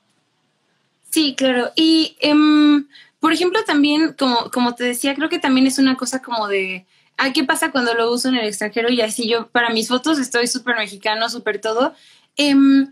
Sí, 1.09 1.35
claro. 1.35 1.71
Y, 1.75 2.17
em, 2.21 2.87
por 3.19 3.33
ejemplo, 3.33 3.63
también, 3.65 4.13
como, 4.13 4.49
como 4.51 4.73
te 4.75 4.83
decía, 4.83 5.13
creo 5.15 5.29
que 5.29 5.39
también 5.39 5.67
es 5.67 5.77
una 5.77 5.95
cosa 5.95 6.21
como 6.21 6.47
de, 6.47 6.85
¿a 7.17 7.31
qué 7.31 7.43
pasa 7.43 7.71
cuando 7.71 7.93
lo 7.93 8.11
uso 8.11 8.29
en 8.29 8.35
el 8.35 8.47
extranjero? 8.47 8.89
Y 8.89 8.99
así 9.01 9.29
yo, 9.29 9.47
para 9.49 9.69
mis 9.69 9.87
fotos, 9.87 10.17
estoy 10.17 10.47
súper 10.47 10.75
mexicano, 10.75 11.29
súper 11.29 11.61
todo. 11.61 11.93
Em, 12.35 12.91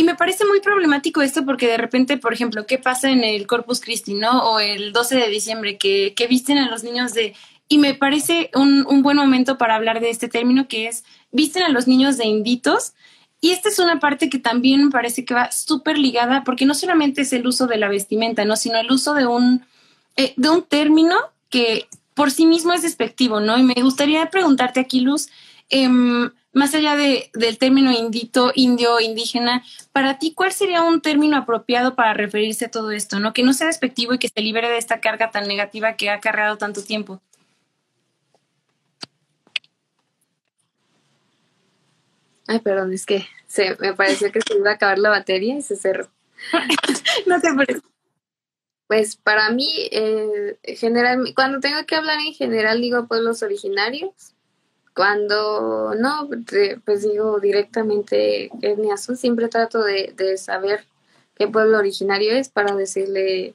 y 0.00 0.02
me 0.02 0.14
parece 0.14 0.46
muy 0.46 0.60
problemático 0.60 1.20
esto 1.20 1.44
porque 1.44 1.66
de 1.66 1.76
repente, 1.76 2.16
por 2.16 2.32
ejemplo, 2.32 2.64
¿qué 2.66 2.78
pasa 2.78 3.10
en 3.10 3.22
el 3.22 3.46
Corpus 3.46 3.80
Christi, 3.80 4.14
no? 4.14 4.50
O 4.50 4.58
el 4.58 4.94
12 4.94 5.16
de 5.16 5.28
diciembre, 5.28 5.76
que, 5.76 6.14
que 6.16 6.26
visten 6.26 6.56
a 6.56 6.70
los 6.70 6.82
niños 6.82 7.12
de... 7.12 7.34
Y 7.68 7.76
me 7.76 7.92
parece 7.92 8.50
un, 8.54 8.86
un 8.88 9.02
buen 9.02 9.18
momento 9.18 9.58
para 9.58 9.74
hablar 9.74 10.00
de 10.00 10.08
este 10.08 10.28
término 10.28 10.68
que 10.68 10.88
es, 10.88 11.04
visten 11.32 11.64
a 11.64 11.68
los 11.68 11.86
niños 11.86 12.16
de 12.16 12.24
inditos 12.24 12.94
y 13.42 13.50
esta 13.50 13.68
es 13.68 13.78
una 13.78 14.00
parte 14.00 14.30
que 14.30 14.38
también 14.38 14.86
me 14.86 14.90
parece 14.90 15.26
que 15.26 15.34
va 15.34 15.52
súper 15.52 15.98
ligada, 15.98 16.44
porque 16.44 16.64
no 16.64 16.72
solamente 16.72 17.20
es 17.20 17.34
el 17.34 17.46
uso 17.46 17.66
de 17.66 17.76
la 17.76 17.88
vestimenta, 17.88 18.46
¿no? 18.46 18.56
sino 18.56 18.78
el 18.78 18.90
uso 18.90 19.12
de 19.12 19.26
un, 19.26 19.66
eh, 20.16 20.32
de 20.36 20.48
un 20.48 20.62
término 20.62 21.16
que 21.50 21.88
por 22.14 22.30
sí 22.30 22.46
mismo 22.46 22.72
es 22.72 22.80
despectivo, 22.80 23.40
¿no? 23.40 23.58
Y 23.58 23.64
me 23.64 23.74
gustaría 23.82 24.30
preguntarte 24.30 24.80
aquí, 24.80 25.00
Luz, 25.00 25.28
em, 25.68 26.30
más 26.52 26.74
allá 26.74 26.96
de, 26.96 27.30
del 27.34 27.58
término 27.58 27.92
indito, 27.92 28.52
indio, 28.54 29.00
indígena, 29.00 29.62
para 29.92 30.18
ti, 30.18 30.32
¿cuál 30.34 30.52
sería 30.52 30.82
un 30.82 31.00
término 31.00 31.36
apropiado 31.36 31.94
para 31.94 32.14
referirse 32.14 32.66
a 32.66 32.70
todo 32.70 32.90
esto, 32.90 33.20
¿no? 33.20 33.32
Que 33.32 33.42
no 33.42 33.52
sea 33.52 33.68
despectivo 33.68 34.14
y 34.14 34.18
que 34.18 34.28
se 34.28 34.40
libere 34.40 34.68
de 34.68 34.78
esta 34.78 35.00
carga 35.00 35.30
tan 35.30 35.46
negativa 35.46 35.94
que 35.96 36.10
ha 36.10 36.20
cargado 36.20 36.58
tanto 36.58 36.82
tiempo. 36.82 37.20
Ay, 42.46 42.58
perdón, 42.58 42.92
es 42.92 43.06
que 43.06 43.26
se, 43.46 43.76
me 43.78 43.94
pareció 43.94 44.32
que 44.32 44.40
se 44.40 44.56
iba 44.56 44.70
a 44.70 44.74
acabar 44.74 44.98
la 44.98 45.10
batería 45.10 45.56
y 45.56 45.62
se 45.62 45.76
cerró. 45.76 46.08
no 47.26 47.40
te 47.40 47.54
preocupes. 47.54 47.90
Pues 48.88 49.14
para 49.14 49.50
mí, 49.50 49.68
eh, 49.92 50.58
general, 50.76 51.32
cuando 51.36 51.60
tengo 51.60 51.86
que 51.86 51.94
hablar 51.94 52.18
en 52.18 52.34
general 52.34 52.80
digo 52.80 53.06
pueblos 53.06 53.40
originarios. 53.44 54.34
Cuando 55.00 55.94
no, 55.94 56.28
pues 56.84 57.00
digo 57.00 57.40
directamente 57.40 58.50
etnias. 58.60 59.08
Siempre 59.16 59.48
trato 59.48 59.82
de, 59.82 60.36
saber 60.36 60.84
qué 61.38 61.48
pueblo 61.48 61.78
originario 61.78 62.34
es 62.34 62.50
para 62.50 62.74
decirle, 62.74 63.54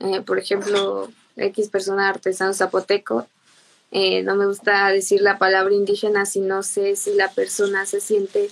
eh, 0.00 0.22
por 0.26 0.40
ejemplo, 0.40 1.08
X 1.36 1.68
persona 1.68 2.08
artesano 2.08 2.52
zapoteco 2.52 3.28
eh, 3.92 4.24
no 4.24 4.34
me 4.34 4.44
gusta 4.44 4.88
decir 4.88 5.22
la 5.22 5.38
palabra 5.38 5.72
indígena 5.72 6.26
si 6.26 6.40
no 6.40 6.64
sé 6.64 6.96
si 6.96 7.14
la 7.14 7.30
persona 7.30 7.86
se 7.86 8.00
siente 8.00 8.50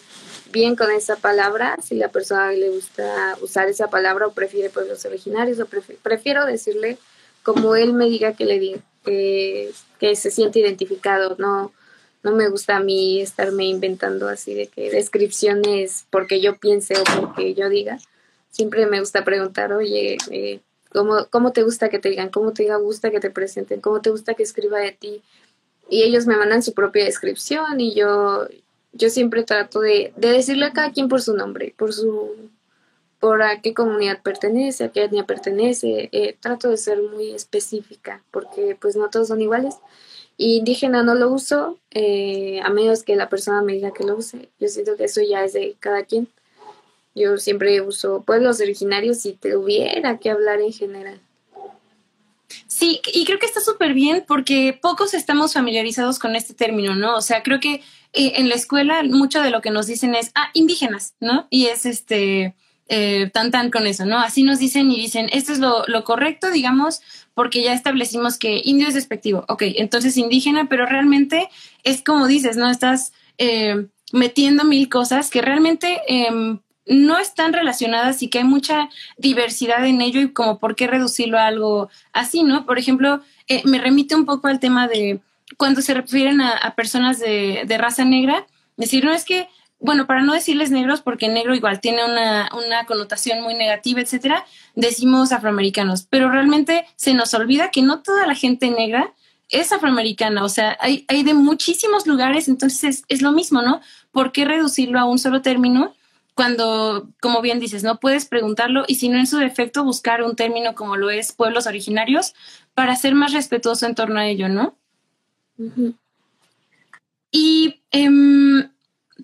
bien 0.52 0.76
con 0.76 0.92
esa 0.92 1.16
palabra, 1.16 1.78
si 1.82 1.96
la 1.96 2.10
persona 2.10 2.52
le 2.52 2.70
gusta 2.70 3.36
usar 3.42 3.66
esa 3.68 3.90
palabra 3.90 4.28
o 4.28 4.34
prefiere 4.34 4.70
pueblos 4.70 5.04
originarios 5.04 5.58
o 5.58 5.66
prefiero 6.00 6.46
decirle 6.46 6.96
como 7.42 7.74
él 7.74 7.92
me 7.92 8.04
diga 8.04 8.34
que 8.34 8.44
le 8.44 8.60
diga 8.60 8.80
que 9.02 10.14
se 10.14 10.30
siente 10.30 10.60
identificado, 10.60 11.34
no 11.36 11.72
no 12.22 12.33
me 12.33 12.48
gusta 12.48 12.76
a 12.76 12.80
mí 12.80 13.20
estarme 13.20 13.66
inventando 13.66 14.28
así 14.28 14.54
de 14.54 14.66
que 14.66 14.90
descripciones 14.90 16.06
porque 16.11 16.40
yo 16.40 16.56
piense 16.56 16.94
o 16.94 17.20
porque 17.20 17.54
yo 17.54 17.68
diga. 17.68 17.98
Siempre 18.50 18.87
me 18.87 19.00
gusta 19.00 19.24
preguntar, 19.24 19.73
oye, 19.73 20.18
eh, 20.31 20.60
¿Cómo, 20.92 21.27
¿Cómo 21.31 21.52
te 21.52 21.62
gusta 21.62 21.88
que 21.88 21.98
te 22.00 22.10
digan? 22.10 22.31
¿Cómo 22.31 22.52
te 22.52 22.77
gusta 22.77 23.10
que 23.10 23.21
te 23.21 23.31
presenten? 23.31 23.81
¿Cómo 23.81 24.00
te 24.00 24.10
gusta 24.10 24.35
que 24.35 24.42
escriba 24.42 24.81
de 24.81 24.92
ti? 24.92 25.23
Y 25.88 26.02
ellos 26.02 26.27
me 26.27 26.37
mandan 26.37 26.62
su 26.62 26.75
propia 26.75 27.04
descripción 27.04 27.81
y 27.81 27.94
yo, 27.94 28.48
yo 28.92 29.10
siempre 29.10 29.44
trato 29.44 29.81
de, 29.81 30.12
de 30.16 30.33
decirle 30.33 30.66
a 30.66 30.73
cada 30.73 30.92
quien 30.92 31.08
por 31.08 31.23
su 31.23 31.35
nombre, 31.37 31.75
por 31.77 31.92
su 31.92 32.50
por 33.21 33.42
a 33.42 33.60
qué 33.60 33.75
comunidad 33.75 34.23
pertenece, 34.23 34.85
a 34.85 34.88
qué 34.92 35.04
etnia 35.04 35.27
pertenece. 35.27 36.08
Eh, 36.10 36.37
trato 36.40 36.71
de 36.71 36.79
ser 36.79 37.02
muy 37.02 37.33
específica 37.33 38.25
porque 38.31 38.77
pues 38.81 38.96
no 38.96 39.10
todos 39.10 39.29
son 39.29 39.42
iguales. 39.42 39.77
Indígena 40.42 41.02
no 41.02 41.14
lo 41.14 41.30
uso, 41.30 41.78
eh, 41.90 42.62
a 42.64 42.70
menos 42.70 43.02
que 43.02 43.14
la 43.14 43.28
persona 43.28 43.60
me 43.60 43.74
diga 43.74 43.92
que 43.92 44.04
lo 44.04 44.16
use. 44.16 44.48
Yo 44.58 44.68
siento 44.68 44.96
que 44.96 45.04
eso 45.04 45.20
ya 45.20 45.44
es 45.44 45.52
de 45.52 45.76
cada 45.78 46.04
quien. 46.04 46.28
Yo 47.14 47.36
siempre 47.36 47.82
uso 47.82 48.22
pueblos 48.22 48.58
originarios 48.58 49.18
si 49.18 49.34
tuviera 49.34 50.16
que 50.16 50.30
hablar 50.30 50.62
en 50.62 50.72
general. 50.72 51.20
Sí, 52.66 53.02
y 53.12 53.26
creo 53.26 53.38
que 53.38 53.44
está 53.44 53.60
súper 53.60 53.92
bien 53.92 54.24
porque 54.26 54.78
pocos 54.80 55.12
estamos 55.12 55.52
familiarizados 55.52 56.18
con 56.18 56.34
este 56.34 56.54
término, 56.54 56.94
¿no? 56.94 57.16
O 57.16 57.20
sea, 57.20 57.42
creo 57.42 57.60
que 57.60 57.82
eh, 58.14 58.32
en 58.36 58.48
la 58.48 58.54
escuela 58.54 59.02
mucho 59.02 59.42
de 59.42 59.50
lo 59.50 59.60
que 59.60 59.70
nos 59.70 59.88
dicen 59.88 60.14
es, 60.14 60.30
ah, 60.34 60.48
indígenas, 60.54 61.12
¿no? 61.20 61.48
Y 61.50 61.66
es 61.66 61.84
este, 61.84 62.54
eh, 62.88 63.30
tan 63.32 63.50
tan 63.50 63.70
con 63.70 63.86
eso, 63.86 64.06
¿no? 64.06 64.18
Así 64.18 64.42
nos 64.42 64.58
dicen 64.58 64.90
y 64.90 64.96
dicen, 64.96 65.28
esto 65.34 65.52
es 65.52 65.58
lo, 65.58 65.84
lo 65.86 66.02
correcto, 66.02 66.50
digamos, 66.50 67.02
porque 67.40 67.62
ya 67.62 67.72
establecimos 67.72 68.36
que 68.36 68.60
indio 68.62 68.86
es 68.86 68.92
despectivo, 68.92 69.46
ok, 69.48 69.62
entonces 69.76 70.18
indígena, 70.18 70.68
pero 70.68 70.84
realmente 70.84 71.48
es 71.84 72.02
como 72.02 72.26
dices, 72.26 72.58
¿no? 72.58 72.68
Estás 72.68 73.14
eh, 73.38 73.86
metiendo 74.12 74.64
mil 74.64 74.90
cosas 74.90 75.30
que 75.30 75.40
realmente 75.40 76.02
eh, 76.06 76.28
no 76.84 77.18
están 77.18 77.54
relacionadas 77.54 78.22
y 78.22 78.28
que 78.28 78.40
hay 78.40 78.44
mucha 78.44 78.90
diversidad 79.16 79.86
en 79.86 80.02
ello 80.02 80.20
y 80.20 80.34
como 80.34 80.58
por 80.58 80.76
qué 80.76 80.86
reducirlo 80.86 81.38
a 81.38 81.46
algo 81.46 81.88
así, 82.12 82.42
¿no? 82.42 82.66
Por 82.66 82.78
ejemplo, 82.78 83.22
eh, 83.48 83.62
me 83.64 83.78
remite 83.78 84.14
un 84.14 84.26
poco 84.26 84.48
al 84.48 84.60
tema 84.60 84.86
de 84.86 85.20
cuando 85.56 85.80
se 85.80 85.94
refieren 85.94 86.42
a, 86.42 86.74
personas 86.76 87.20
de, 87.20 87.64
raza 87.78 88.04
negra, 88.04 88.46
decir, 88.76 89.02
no 89.02 89.14
es 89.14 89.24
que, 89.24 89.48
bueno, 89.81 90.06
para 90.06 90.22
no 90.22 90.35
decirles 90.35 90.70
negros, 90.70 91.00
porque 91.00 91.28
negro 91.28 91.54
igual 91.54 91.81
tiene 91.81 92.04
una, 92.04 92.50
una 92.52 92.85
connotación 92.85 93.42
muy 93.42 93.54
negativa, 93.54 94.00
etcétera, 94.00 94.44
decimos 94.74 95.33
afroamericanos, 95.33 96.06
pero 96.08 96.31
realmente 96.31 96.87
se 96.96 97.14
nos 97.14 97.33
olvida 97.35 97.70
que 97.70 97.83
no 97.83 98.02
toda 98.02 98.26
la 98.26 98.35
gente 98.35 98.70
negra 98.70 99.14
es 99.48 99.72
afroamericana, 99.72 100.44
o 100.44 100.48
sea, 100.48 100.76
hay, 100.81 101.04
hay 101.08 101.24
de 101.24 101.35
muchísimos 101.35 102.06
lugares, 102.06 102.46
entonces 102.46 102.85
es, 102.85 103.04
es 103.08 103.22
lo 103.22 103.33
mismo, 103.33 103.62
¿no? 103.62 103.81
¿Por 104.12 104.31
qué 104.31 104.44
reducirlo 104.44 105.00
a 105.00 105.06
un 105.06 105.18
solo 105.18 105.42
término? 105.42 105.94
cuando, 106.40 107.10
como 107.20 107.42
bien 107.42 107.60
dices, 107.60 107.83
no 107.85 108.00
puedes 108.00 108.24
preguntarlo 108.24 108.85
y 108.88 108.94
si 108.94 109.10
no 109.10 109.18
en 109.18 109.26
su 109.26 109.37
defecto 109.37 109.85
buscar 109.85 110.22
un 110.22 110.37
término 110.37 110.74
como 110.74 110.96
lo 110.96 111.10
es 111.10 111.33
pueblos 111.33 111.66
originarios 111.66 112.33
para 112.72 112.96
ser 112.96 113.14
más 113.14 113.35
respetuoso 113.35 113.85
en 113.85 113.94
torno 113.94 114.20
a 114.20 114.26
ello, 114.26 114.48
¿no? 114.48 114.74
Uh 115.58 115.70
-huh. 115.70 115.94
Y, 117.31 117.83
eh, 117.92 118.08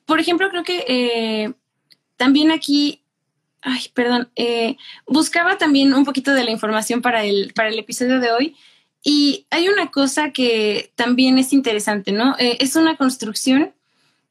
por 0.06 0.20
ejemplo, 0.20 0.48
creo 0.50 0.64
que 0.64 0.84
eh, 0.88 1.52
también 2.16 2.50
aquí, 2.50 3.02
ay, 3.60 3.90
perdón, 3.92 4.30
eh, 4.36 4.76
buscaba 5.06 5.58
también 5.58 5.92
un 5.92 6.04
poquito 6.04 6.32
de 6.32 6.44
la 6.44 6.50
información 6.50 7.02
para 7.02 7.24
el, 7.24 7.52
para 7.54 7.68
el 7.68 7.78
episodio 7.78 8.20
de 8.20 8.32
hoy 8.32 8.56
y 9.02 9.46
hay 9.50 9.68
una 9.68 9.92
cosa 9.92 10.32
que 10.32 10.90
también 10.96 11.38
es 11.38 11.52
interesante, 11.52 12.10
¿no? 12.10 12.34
Eh, 12.38 12.56
es 12.60 12.74
una 12.74 12.96
construcción 12.96 13.72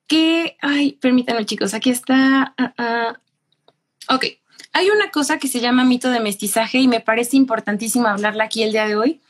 que, 0.07 0.57
ay, 0.61 0.93
permítanme 0.93 1.45
chicos, 1.45 1.73
aquí 1.73 1.89
está. 1.89 2.53
Uh. 2.59 4.13
Ok, 4.13 4.25
hay 4.73 4.89
una 4.89 5.09
cosa 5.11 5.39
que 5.39 5.47
se 5.47 5.61
llama 5.61 5.85
mito 5.85 6.09
de 6.09 6.19
mestizaje 6.19 6.79
y 6.79 6.89
me 6.89 6.99
parece 6.99 7.37
importantísimo 7.37 8.07
hablarla 8.07 8.43
aquí 8.43 8.63
el 8.63 8.73
día 8.73 8.85
de 8.85 8.97
hoy, 8.97 9.21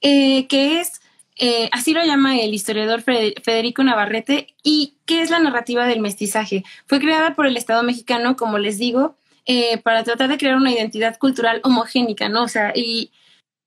eh, 0.00 0.46
que 0.46 0.80
es, 0.80 1.01
eh, 1.36 1.68
así 1.72 1.92
lo 1.92 2.04
llama 2.04 2.38
el 2.38 2.54
historiador 2.54 3.02
Federico 3.02 3.82
Navarrete, 3.82 4.54
y 4.62 4.94
qué 5.06 5.22
es 5.22 5.30
la 5.30 5.38
narrativa 5.38 5.86
del 5.86 6.00
mestizaje. 6.00 6.64
Fue 6.86 7.00
creada 7.00 7.34
por 7.34 7.46
el 7.46 7.56
Estado 7.56 7.82
mexicano, 7.82 8.36
como 8.36 8.58
les 8.58 8.78
digo, 8.78 9.16
eh, 9.46 9.78
para 9.78 10.04
tratar 10.04 10.28
de 10.28 10.38
crear 10.38 10.56
una 10.56 10.70
identidad 10.72 11.18
cultural 11.18 11.60
homogénica, 11.64 12.28
¿no? 12.28 12.44
O 12.44 12.48
sea, 12.48 12.72
y, 12.74 13.10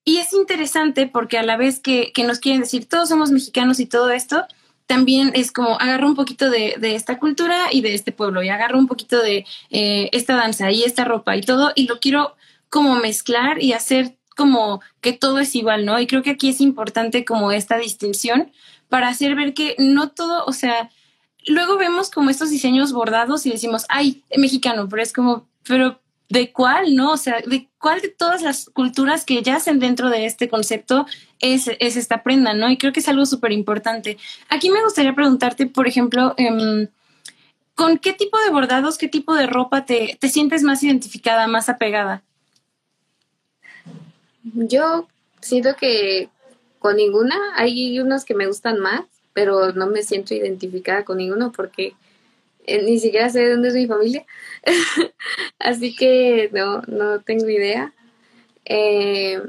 y 0.06 0.18
es 0.18 0.32
interesante 0.34 1.08
porque 1.08 1.38
a 1.38 1.44
la 1.44 1.58
vez 1.58 1.80
que, 1.80 2.12
que 2.14 2.24
nos 2.24 2.40
quieren 2.40 2.62
decir 2.62 2.88
todos 2.88 3.10
somos 3.10 3.32
mexicanos 3.32 3.80
y 3.80 3.86
todo 3.86 4.12
esto, 4.12 4.46
también 4.86 5.32
es 5.34 5.52
como 5.52 5.80
agarro 5.80 6.08
un 6.08 6.16
poquito 6.16 6.50
de, 6.50 6.76
de, 6.78 6.96
esta 6.96 7.18
cultura 7.18 7.68
y 7.72 7.82
de 7.82 7.96
este 7.96 8.12
pueblo 8.12 8.44
y 8.44 8.50
agarro 8.50 8.78
un 8.78 8.88
poquito 8.88 9.22
de 9.22 9.46
eh, 9.72 10.10
esta 10.14 10.36
danza 10.36 10.72
y 10.72 10.84
esta 10.84 11.06
ropa 11.06 11.36
y 11.36 11.42
todo 11.42 11.72
y 11.76 11.88
lo 11.88 12.00
quiero 12.00 12.36
como 12.70 12.96
mezclar 12.96 13.62
y 13.62 13.74
hacer 13.74 14.16
como 14.36 14.82
que 15.02 15.14
todo 15.14 15.40
es 15.40 15.56
igual, 15.56 15.86
¿no? 15.86 16.00
Y 16.00 16.08
creo 16.08 16.24
que 16.24 16.32
aquí 16.32 16.50
es 16.50 16.62
importante 16.62 17.26
como 17.26 17.52
esta 17.52 17.78
distinción 17.78 18.52
para 18.90 19.08
hacer 19.08 19.36
ver 19.36 19.54
que 19.54 19.76
no 19.80 20.10
todo, 20.10 20.46
o 20.46 20.54
sea, 20.54 20.90
luego 21.48 21.78
vemos 21.78 22.10
como 22.10 22.30
estos 22.30 22.50
diseños 22.50 22.94
bordados 22.94 23.46
y 23.46 23.52
decimos, 23.52 23.86
ay, 23.90 24.24
mexicano, 24.38 24.88
pero 24.90 25.02
es 25.02 25.14
como, 25.14 25.48
pero 25.68 26.00
de 26.30 26.52
cuál, 26.52 26.96
¿no? 26.96 27.12
O 27.12 27.18
sea, 27.18 27.40
de 27.46 27.70
cuál 27.80 28.02
de 28.02 28.10
todas 28.10 28.42
las 28.42 28.70
culturas 28.72 29.26
que 29.26 29.42
yacen 29.42 29.80
dentro 29.80 30.10
de 30.10 30.26
este 30.26 30.50
concepto 30.50 31.06
es, 31.40 31.70
es 31.80 31.98
esta 31.98 32.24
prenda, 32.24 32.54
¿no? 32.54 32.70
Y 32.70 32.78
creo 32.78 32.94
que 32.94 33.00
es 33.00 33.08
algo 33.08 33.26
súper 33.26 33.52
importante. 33.52 34.18
Aquí 34.50 34.70
me 34.70 34.84
gustaría 34.84 35.14
preguntarte, 35.14 35.68
por 35.68 35.88
ejemplo, 35.88 36.34
eh, 36.38 36.90
¿con 37.76 38.00
qué 38.00 38.14
tipo 38.14 38.40
de 38.40 38.50
bordados, 38.50 38.98
qué 38.98 39.08
tipo 39.08 39.36
de 39.36 39.48
ropa 39.48 39.86
te, 39.86 40.18
te 40.20 40.30
sientes 40.30 40.64
más 40.64 40.82
identificada, 40.84 41.48
más 41.48 41.70
apegada? 41.70 42.24
Yo 44.54 45.08
siento 45.42 45.76
que 45.76 46.30
con 46.80 46.98
ninguna, 46.98 47.36
hay 47.56 48.00
unos 48.00 48.26
que 48.26 48.36
me 48.36 48.48
gustan 48.48 48.80
más, 48.80 49.02
pero 49.34 49.74
no 49.74 49.88
me 49.88 50.04
siento 50.04 50.34
identificada 50.34 51.04
con 51.04 51.18
ninguno 51.18 51.52
porque 51.52 51.94
eh, 52.68 52.84
ni 52.84 53.00
siquiera 53.00 53.30
sé 53.30 53.40
de 53.40 53.52
dónde 53.52 53.70
es 53.70 53.74
mi 53.74 53.88
familia, 53.88 54.26
así 55.60 55.96
que 55.96 56.50
no, 56.54 56.82
no 56.88 57.20
tengo 57.22 57.50
idea. 57.50 57.94
Eh, 58.66 59.42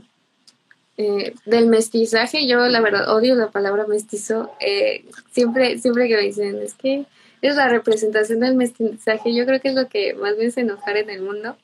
eh, 0.98 1.34
del 1.44 1.66
mestizaje, 1.66 2.46
yo 2.46 2.66
la 2.68 2.80
verdad 2.80 3.14
odio 3.14 3.34
la 3.34 3.50
palabra 3.50 3.86
mestizo. 3.86 4.50
Eh, 4.60 5.04
siempre, 5.30 5.78
siempre 5.78 6.08
que 6.08 6.16
me 6.16 6.22
dicen 6.22 6.56
es 6.62 6.72
que 6.74 7.04
es 7.42 7.54
la 7.54 7.68
representación 7.68 8.40
del 8.40 8.54
mestizaje, 8.54 9.34
yo 9.34 9.44
creo 9.44 9.60
que 9.60 9.68
es 9.68 9.74
lo 9.74 9.88
que 9.88 10.14
más 10.14 10.36
me 10.38 10.46
hace 10.46 10.62
enojar 10.62 10.96
en 10.96 11.10
el 11.10 11.20
mundo, 11.20 11.56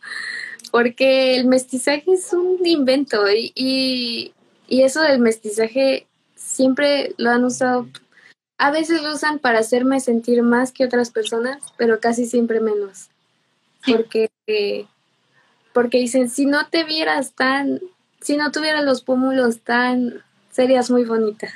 porque 0.73 1.37
el 1.37 1.47
mestizaje 1.47 2.13
es 2.13 2.33
un 2.33 2.67
invento 2.67 3.31
y, 3.31 3.53
y, 3.55 4.35
y 4.67 4.83
eso 4.83 5.03
del 5.03 5.21
mestizaje 5.21 6.09
siempre 6.35 7.15
lo 7.19 7.31
han 7.31 7.45
usado 7.45 7.87
a 8.63 8.71
veces 8.71 9.03
lo 9.03 9.13
usan 9.13 9.41
para 9.41 9.59
hacerme 9.59 9.99
sentir 9.99 10.41
más 10.45 10.71
que 10.71 10.85
otras 10.85 11.11
personas, 11.11 11.61
pero 11.77 11.99
casi 11.99 12.27
siempre 12.27 12.61
menos. 12.61 13.09
Porque, 13.85 14.31
porque 15.73 15.99
dicen, 15.99 16.31
si 16.31 16.47
no 16.47 16.69
te 16.69 16.85
vieras 16.85 17.33
tan, 17.33 17.81
si 18.21 18.37
no 18.37 18.53
tuvieras 18.53 18.85
los 18.85 19.03
pómulos 19.03 19.63
tan, 19.63 20.23
serías 20.53 20.93
muy 20.93 21.05
bonita. 21.05 21.49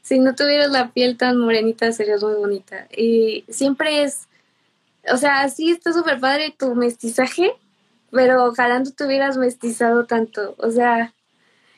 Si 0.00 0.18
no 0.18 0.34
tuvieras 0.34 0.70
la 0.70 0.92
piel 0.92 1.18
tan 1.18 1.36
morenita, 1.36 1.92
serías 1.92 2.22
muy 2.22 2.36
bonita. 2.36 2.88
Y 2.96 3.44
siempre 3.50 4.04
es, 4.04 4.26
o 5.12 5.18
sea, 5.18 5.46
sí 5.50 5.72
está 5.72 5.92
súper 5.92 6.20
padre 6.20 6.54
tu 6.58 6.74
mestizaje, 6.74 7.52
pero 8.14 8.44
ojalá 8.44 8.78
no 8.78 8.90
te 8.90 9.04
hubieras 9.04 9.36
mestizado 9.36 10.06
tanto. 10.06 10.54
O 10.58 10.70
sea, 10.70 11.12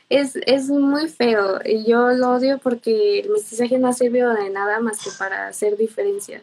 es, 0.08 0.36
es 0.46 0.68
muy 0.68 1.08
feo 1.08 1.60
y 1.64 1.84
yo 1.84 2.10
lo 2.10 2.32
odio 2.32 2.58
porque 2.58 3.20
el 3.20 3.30
mestizaje 3.30 3.78
no 3.78 3.88
ha 3.88 3.92
servido 3.92 4.32
de 4.34 4.50
nada 4.50 4.78
más 4.80 5.02
que 5.02 5.10
para 5.18 5.48
hacer 5.48 5.76
diferencias 5.76 6.42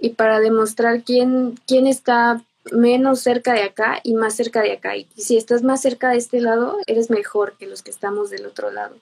y 0.00 0.10
para 0.10 0.40
demostrar 0.40 1.02
quién, 1.02 1.58
quién 1.66 1.86
está 1.86 2.42
menos 2.72 3.20
cerca 3.20 3.52
de 3.52 3.62
acá 3.62 4.00
y 4.02 4.14
más 4.14 4.34
cerca 4.34 4.62
de 4.62 4.72
acá. 4.72 4.96
Y 4.96 5.06
si 5.16 5.36
estás 5.36 5.62
más 5.62 5.80
cerca 5.80 6.10
de 6.10 6.16
este 6.16 6.40
lado, 6.40 6.78
eres 6.86 7.10
mejor 7.10 7.56
que 7.58 7.66
los 7.66 7.82
que 7.82 7.90
estamos 7.90 8.30
del 8.30 8.46
otro 8.46 8.70
lado. 8.70 8.96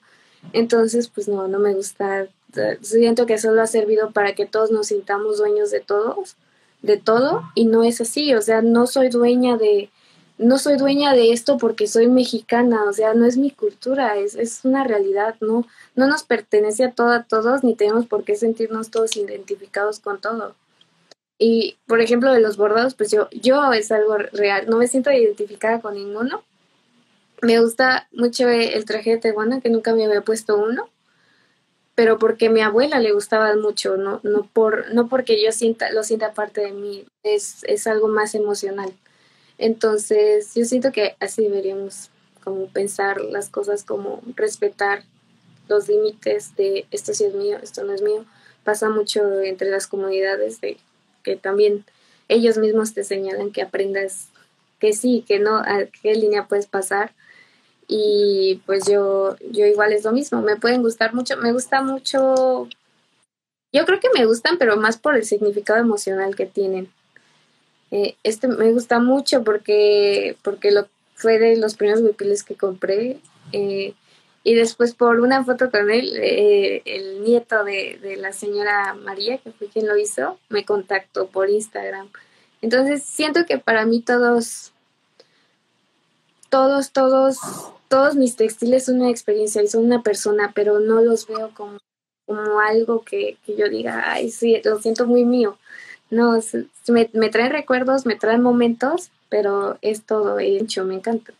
Entonces, 0.53 1.07
pues 1.07 1.27
no, 1.27 1.47
no 1.47 1.59
me 1.59 1.73
gusta. 1.73 2.27
Siento 2.81 3.25
que 3.25 3.37
solo 3.37 3.61
ha 3.61 3.67
servido 3.67 4.11
para 4.11 4.33
que 4.33 4.45
todos 4.45 4.71
nos 4.71 4.87
sintamos 4.87 5.37
dueños 5.37 5.71
de 5.71 5.79
todos, 5.79 6.35
de 6.81 6.97
todo, 6.97 7.43
y 7.55 7.65
no 7.65 7.83
es 7.83 8.01
así. 8.01 8.33
O 8.35 8.41
sea, 8.41 8.61
no 8.61 8.87
soy 8.87 9.09
dueña 9.09 9.57
de, 9.57 9.89
no 10.37 10.57
soy 10.57 10.77
dueña 10.77 11.13
de 11.13 11.31
esto 11.31 11.57
porque 11.57 11.87
soy 11.87 12.07
mexicana, 12.07 12.83
o 12.83 12.93
sea, 12.93 13.13
no 13.13 13.25
es 13.25 13.37
mi 13.37 13.51
cultura, 13.51 14.17
es, 14.17 14.35
es 14.35 14.61
una 14.63 14.83
realidad, 14.83 15.35
no, 15.41 15.65
no 15.95 16.07
nos 16.07 16.23
pertenece 16.23 16.83
a, 16.83 16.91
todo, 16.91 17.11
a 17.11 17.23
todos 17.23 17.63
ni 17.63 17.75
tenemos 17.75 18.05
por 18.05 18.23
qué 18.23 18.35
sentirnos 18.35 18.91
todos 18.91 19.17
identificados 19.17 19.99
con 19.99 20.21
todo. 20.21 20.55
Y, 21.39 21.77
por 21.87 22.01
ejemplo, 22.01 22.31
de 22.31 22.41
los 22.41 22.57
bordados, 22.57 22.95
pues 22.95 23.11
yo, 23.11 23.29
yo 23.31 23.71
es 23.73 23.91
algo 23.91 24.17
real, 24.17 24.65
no 24.67 24.77
me 24.77 24.87
siento 24.87 25.11
identificada 25.11 25.79
con 25.81 25.93
ninguno. 25.95 26.43
Me 27.41 27.59
gusta 27.59 28.07
mucho 28.11 28.49
el 28.49 28.85
traje 28.85 29.11
de 29.11 29.17
Tehuana, 29.17 29.61
que 29.61 29.69
nunca 29.69 29.93
me 29.93 30.05
había 30.05 30.21
puesto 30.21 30.57
uno, 30.57 30.89
pero 31.97 32.19
porque 32.19 32.45
a 32.45 32.51
mi 32.51 32.61
abuela 32.61 32.99
le 32.99 33.11
gustaba 33.11 33.55
mucho, 33.55 33.97
no, 33.97 34.19
no, 34.21 34.47
por, 34.53 34.93
no 34.93 35.07
porque 35.07 35.43
yo 35.43 35.51
sienta, 35.51 35.89
lo 35.89 36.03
sienta 36.03 36.31
parte 36.31 36.61
de 36.61 36.71
mí, 36.71 37.07
es, 37.23 37.63
es 37.63 37.87
algo 37.87 38.07
más 38.07 38.35
emocional. 38.35 38.93
Entonces, 39.57 40.53
yo 40.53 40.63
siento 40.65 40.91
que 40.91 41.15
así 41.19 41.41
deberíamos 41.41 42.11
como 42.43 42.67
pensar 42.67 43.19
las 43.19 43.49
cosas 43.49 43.83
como 43.83 44.21
respetar 44.35 45.05
los 45.69 45.87
límites 45.87 46.55
de 46.55 46.85
esto 46.91 47.15
sí 47.15 47.23
es 47.23 47.33
mío, 47.33 47.57
esto 47.63 47.83
no 47.83 47.93
es 47.93 48.03
mío. 48.03 48.25
Pasa 48.63 48.89
mucho 48.89 49.41
entre 49.41 49.71
las 49.71 49.87
comunidades 49.87 50.61
de 50.61 50.77
que 51.23 51.35
también 51.35 51.83
ellos 52.27 52.59
mismos 52.59 52.93
te 52.93 53.03
señalan 53.03 53.51
que 53.51 53.63
aprendas 53.63 54.27
que 54.77 54.93
sí, 54.93 55.25
que 55.27 55.39
no, 55.39 55.55
a 55.55 55.85
qué 56.03 56.13
línea 56.13 56.45
puedes 56.45 56.67
pasar. 56.67 57.15
Y 57.87 58.61
pues 58.65 58.85
yo, 58.85 59.37
yo 59.51 59.65
igual 59.65 59.93
es 59.93 60.03
lo 60.03 60.11
mismo, 60.11 60.41
me 60.41 60.57
pueden 60.57 60.81
gustar 60.81 61.13
mucho, 61.13 61.37
me 61.37 61.53
gusta 61.53 61.81
mucho, 61.81 62.67
yo 63.71 63.85
creo 63.85 63.99
que 63.99 64.09
me 64.13 64.25
gustan, 64.25 64.57
pero 64.57 64.75
más 64.77 64.97
por 64.97 65.15
el 65.15 65.23
significado 65.23 65.79
emocional 65.79 66.35
que 66.35 66.45
tienen. 66.45 66.91
Eh, 67.91 68.15
este 68.23 68.49
me 68.49 68.71
gusta 68.73 68.99
mucho 68.99 69.43
porque, 69.43 70.35
porque 70.43 70.71
lo, 70.71 70.87
fue 71.15 71.39
de 71.39 71.57
los 71.57 71.75
primeros 71.75 72.01
huipiles 72.01 72.43
que 72.43 72.55
compré 72.55 73.19
Eh, 73.53 73.93
y 74.43 74.55
después 74.55 74.93
por 74.93 75.19
una 75.19 75.43
foto 75.43 75.71
con 75.71 75.89
él, 75.89 76.13
eh, 76.17 76.81
el 76.85 77.23
nieto 77.23 77.63
de, 77.65 77.99
de, 78.01 78.15
la 78.17 78.31
señora 78.31 78.93
María, 78.93 79.37
que 79.39 79.51
fue 79.51 79.67
quien 79.67 79.87
lo 79.87 79.97
hizo, 79.97 80.39
me 80.49 80.63
contactó 80.65 81.27
por 81.27 81.49
Instagram. 81.49 82.09
Entonces 82.61 83.03
siento 83.03 83.45
que 83.45 83.57
para 83.57 83.85
mí 83.85 84.01
todos, 84.01 84.73
todos, 86.49 86.91
todos, 86.91 87.37
todos 87.87 88.15
mis 88.15 88.35
textiles 88.35 88.85
son 88.85 89.01
una 89.01 89.09
experiencia 89.09 89.61
y 89.63 89.67
son 89.67 89.85
una 89.85 90.01
persona, 90.03 90.51
pero 90.55 90.79
no 90.79 91.01
los 91.01 91.27
veo 91.27 91.51
como, 91.53 91.77
como 92.25 92.59
algo 92.59 93.03
que, 93.03 93.37
que 93.45 93.55
yo 93.55 93.69
diga, 93.69 94.11
ay, 94.11 94.31
sí, 94.31 94.61
lo 94.63 94.79
siento 94.79 95.05
muy 95.05 95.25
mío. 95.25 95.57
No, 96.09 96.39
me, 96.87 97.09
me 97.13 97.29
traen 97.29 97.51
recuerdos, 97.51 98.05
me 98.05 98.15
traen 98.15 98.41
momentos, 98.41 99.11
pero 99.29 99.77
es 99.81 100.03
todo 100.03 100.39
hecho, 100.39 100.85
me 100.85 100.95
encanta. 100.95 101.33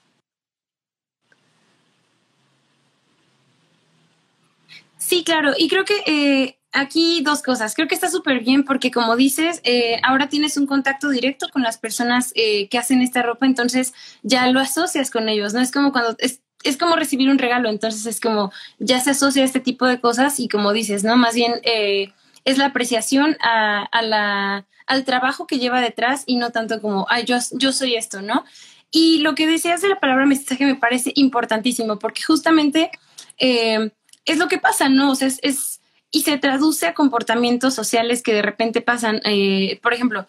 Sí, 4.98 5.24
claro, 5.24 5.54
y 5.58 5.70
creo 5.70 5.86
que 5.86 6.04
eh, 6.06 6.57
aquí 6.72 7.22
dos 7.24 7.42
cosas. 7.42 7.74
Creo 7.74 7.88
que 7.88 7.96
está 7.96 8.10
súper 8.10 8.40
bien 8.40 8.64
porque 8.64 8.92
como 8.92 9.16
dices, 9.16 9.62
eh, 9.64 10.00
ahora 10.04 10.30
tienes 10.30 10.58
un 10.58 10.68
contacto 10.68 11.10
directo 11.10 11.48
con 11.50 11.64
las 11.64 11.78
personas 11.78 12.32
eh, 12.36 12.68
que 12.70 12.78
hacen 12.78 13.02
esta 13.02 13.22
ropa, 13.22 13.46
entonces 13.46 13.94
ya 14.24 14.48
lo 14.48 14.60
asocias 14.60 15.10
con 15.10 15.30
ellos, 15.30 15.54
¿no? 15.54 15.62
Es 15.62 15.72
como 15.72 15.92
cuando 15.92 16.16
es, 16.20 16.42
es 16.64 16.78
como 16.78 16.96
recibir 16.96 17.30
un 17.30 17.38
regalo, 17.38 17.70
entonces 17.70 18.06
es 18.06 18.20
como 18.20 18.52
ya 18.80 19.00
se 19.00 19.12
asocia 19.12 19.44
este 19.44 19.60
tipo 19.60 19.86
de 19.86 20.00
cosas 20.00 20.40
y 20.40 20.48
como 20.48 20.74
dices, 20.74 21.04
¿no? 21.04 21.18
Más 21.18 21.36
bien 21.36 21.54
es 21.64 22.58
la 22.58 22.68
apreciación 22.68 23.38
a, 23.42 23.90
la, 24.02 24.66
al 24.86 25.04
trabajo 25.04 25.48
que 25.48 25.60
lleva 25.60 25.82
detrás 25.82 26.24
y 26.26 26.38
no 26.38 26.52
tanto 26.52 26.82
como, 26.82 27.06
ay, 27.10 27.26
yo, 27.26 27.38
yo 27.52 27.72
soy 27.72 27.96
esto, 27.96 28.22
¿no? 28.22 28.46
Y 28.90 29.20
lo 29.20 29.36
que 29.36 29.48
decías 29.48 29.82
de 29.82 29.90
la 29.90 30.00
palabra 30.00 30.26
mensaje 30.26 30.66
me 30.66 30.76
parece 30.76 31.12
importantísimo 31.16 32.00
porque 32.00 32.22
justamente 32.24 32.92
es 33.38 34.38
lo 34.38 34.48
que 34.48 34.58
pasa, 34.58 34.90
¿no? 34.90 35.12
O 35.12 35.16
sea, 35.16 35.28
es, 35.28 35.78
y 36.12 36.22
se 36.22 36.38
traduce 36.38 36.88
a 36.88 36.94
comportamientos 36.94 37.74
sociales 37.74 38.22
que 38.22 38.34
de 38.34 38.42
repente 38.42 38.82
pasan. 38.82 39.22
Eh, 39.26 39.80
por 39.82 39.94
ejemplo, 39.94 40.26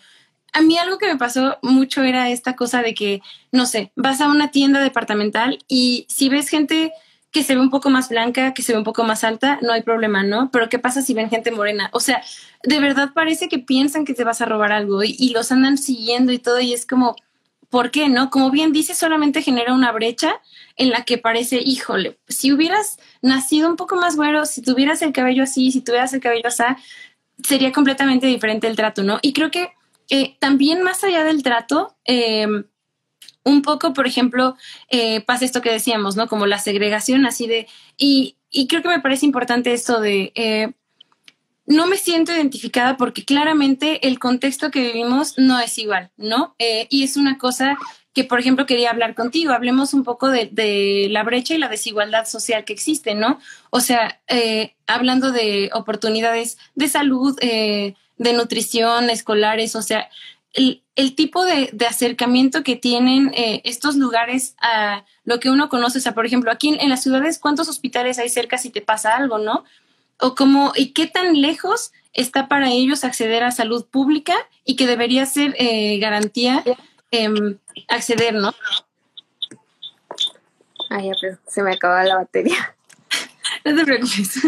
a 0.53 0.61
mí 0.61 0.79
algo 0.79 0.99
que 0.99 1.07
me 1.07 1.17
pasó 1.17 1.59
mucho 1.63 2.03
era 2.03 2.31
esta 2.31 2.57
cosa 2.57 2.83
de 2.83 2.95
que, 2.95 3.23
no 3.53 3.67
sé, 3.67 3.93
vas 3.97 4.21
a 4.21 4.29
una 4.29 4.51
tienda 4.51 4.81
departamental 4.81 5.59
y 5.69 6.07
si 6.09 6.29
ves 6.29 6.49
gente 6.49 6.93
que 7.31 7.43
se 7.43 7.55
ve 7.55 7.61
un 7.61 7.71
poco 7.71 7.91
más 7.91 8.09
blanca, 8.09 8.55
que 8.55 8.63
se 8.63 8.73
ve 8.73 8.79
un 8.79 8.85
poco 8.85 9.05
más 9.05 9.23
alta, 9.23 9.59
no 9.61 9.73
hay 9.73 9.83
problema, 9.83 10.23
¿no? 10.23 10.51
Pero 10.51 10.71
¿qué 10.71 10.79
pasa 10.79 11.03
si 11.03 11.13
ven 11.13 11.29
gente 11.29 11.51
morena? 11.51 11.91
O 11.93 12.01
sea, 12.01 12.23
de 12.63 12.81
verdad 12.81 13.11
parece 13.15 13.49
que 13.49 13.59
piensan 13.59 14.07
que 14.07 14.15
te 14.15 14.25
vas 14.25 14.41
a 14.41 14.47
robar 14.47 14.73
algo 14.73 15.05
y, 15.05 15.15
y 15.19 15.31
los 15.31 15.53
andan 15.53 15.77
siguiendo 15.77 16.33
y 16.33 16.39
todo 16.39 16.59
y 16.61 16.73
es 16.73 16.87
como, 16.87 17.17
¿por 17.69 17.91
qué, 17.91 18.09
no? 18.09 18.31
Como 18.31 18.51
bien 18.51 18.73
dice, 18.73 18.95
solamente 18.95 19.43
genera 19.43 19.75
una 19.75 19.93
brecha 19.93 20.41
en 20.77 20.91
la 20.91 21.05
que 21.05 21.19
parece, 21.19 21.61
híjole, 21.61 22.19
si 22.29 22.51
hubieras 22.53 22.99
nacido 23.23 23.69
un 23.69 23.77
poco 23.77 23.97
más 23.97 24.17
güero, 24.17 24.47
si 24.47 24.63
tuvieras 24.63 25.03
el 25.03 25.13
cabello 25.13 25.43
así, 25.43 25.71
si 25.73 25.81
tuvieras 25.81 26.13
el 26.13 26.21
cabello 26.21 26.49
así, 26.49 26.65
sería 27.43 27.73
completamente 27.73 28.27
diferente 28.27 28.67
el 28.67 28.77
trato, 28.77 29.03
¿no? 29.03 29.19
Y 29.23 29.33
creo 29.33 29.51
que 29.51 29.73
eh, 30.11 30.37
también 30.39 30.83
más 30.83 31.05
allá 31.05 31.25
del 31.25 31.43
trato, 31.43 31.97
em, 32.05 32.65
un 33.45 33.63
poco, 33.63 33.93
por 33.93 34.07
ejemplo, 34.07 34.57
eh, 34.91 35.21
pasa 35.23 35.45
esto 35.45 35.63
que 35.63 35.71
decíamos, 35.71 36.17
¿no? 36.17 36.29
Como 36.29 36.47
la 36.47 36.59
segregación 36.59 37.27
así 37.27 37.47
de, 37.47 37.67
y, 37.97 38.37
y 38.51 38.67
creo 38.67 38.83
que 38.83 38.89
me 38.89 39.01
parece 39.01 39.27
importante 39.27 39.73
esto 39.73 40.01
de, 40.01 40.33
eh, 40.35 40.73
no 41.67 41.87
me 41.87 41.97
siento 41.97 42.33
identificada 42.33 42.97
porque 42.97 43.25
claramente 43.25 44.09
el 44.09 44.19
contexto 44.19 44.71
que 44.71 44.81
vivimos 44.81 45.35
no 45.37 45.61
es 45.61 45.77
igual, 45.77 46.11
¿no? 46.17 46.55
y 46.59 47.05
es 47.05 47.19
una 47.19 47.37
cosa 47.37 47.77
que, 48.19 48.25
por 48.25 48.41
ejemplo, 48.41 48.67
quería 48.67 48.91
hablar 48.91 49.15
contigo. 49.15 49.53
Hablemos 49.53 49.95
un 49.95 50.03
poco 50.03 50.29
de, 50.29 51.07
la 51.09 51.23
brecha 51.23 51.55
y 51.55 51.59
la 51.59 51.69
desigualdad 51.69 52.27
social 52.27 52.65
que 52.65 52.73
existe, 52.73 53.15
¿no? 53.15 53.39
O 53.71 53.79
sea, 53.79 54.21
eh, 54.27 54.75
hablando 54.89 55.31
de 55.31 55.71
oportunidades 55.73 56.59
de 56.75 56.89
salud, 56.89 57.39
eh, 57.41 57.95
de 58.17 58.33
nutrición, 58.33 59.09
escolares, 59.09 59.77
o 59.77 59.83
sea, 59.83 60.09
el, 60.53 60.83
tipo 61.15 61.45
de, 61.45 61.71
acercamiento 61.89 62.65
que 62.65 62.75
tienen 62.75 63.33
eh, 63.37 63.61
estos 63.63 63.95
lugares 63.95 64.57
a 64.61 65.05
lo 65.23 65.39
que 65.39 65.51
uno 65.51 65.69
conoce. 65.69 65.99
O 65.99 66.01
sea, 66.01 66.15
por 66.15 66.27
ejemplo, 66.27 66.51
aquí 66.51 66.77
en, 66.77 66.91
las 66.91 67.05
ciudades, 67.05 67.39
¿cuántos 67.39 67.69
hospitales 67.69 68.19
hay 68.19 68.31
cerca 68.31 68.59
si 68.59 68.71
te 68.71 68.81
pasa 68.81 69.15
algo, 69.15 69.39
no? 69.39 69.63
O 70.19 70.35
cómo, 70.35 70.73
y 70.75 70.87
qué 70.87 71.07
tan 71.07 71.41
lejos 71.41 71.93
está 72.15 72.49
para 72.49 72.73
ellos 72.73 73.05
acceder 73.05 73.45
a 73.45 73.53
salud 73.53 73.87
pública 73.87 74.35
y 74.65 74.75
que 74.75 74.89
debería 74.89 75.25
ser 75.25 75.55
garantía 76.01 76.65
Em, 77.11 77.59
acceder, 77.89 78.35
¿no? 78.35 78.55
Ay, 80.91 81.09
ya, 81.09 81.15
pero 81.21 81.39
se 81.47 81.63
me 81.63 81.73
acaba 81.73 82.05
la 82.05 82.17
batería. 82.17 82.77
no 83.65 83.77
te 83.77 83.85
preocupes. 83.85 84.41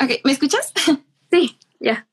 ok, 0.00 0.10
¿me 0.24 0.32
escuchas? 0.32 0.72
Sí, 1.28 1.58
ya. 1.80 2.06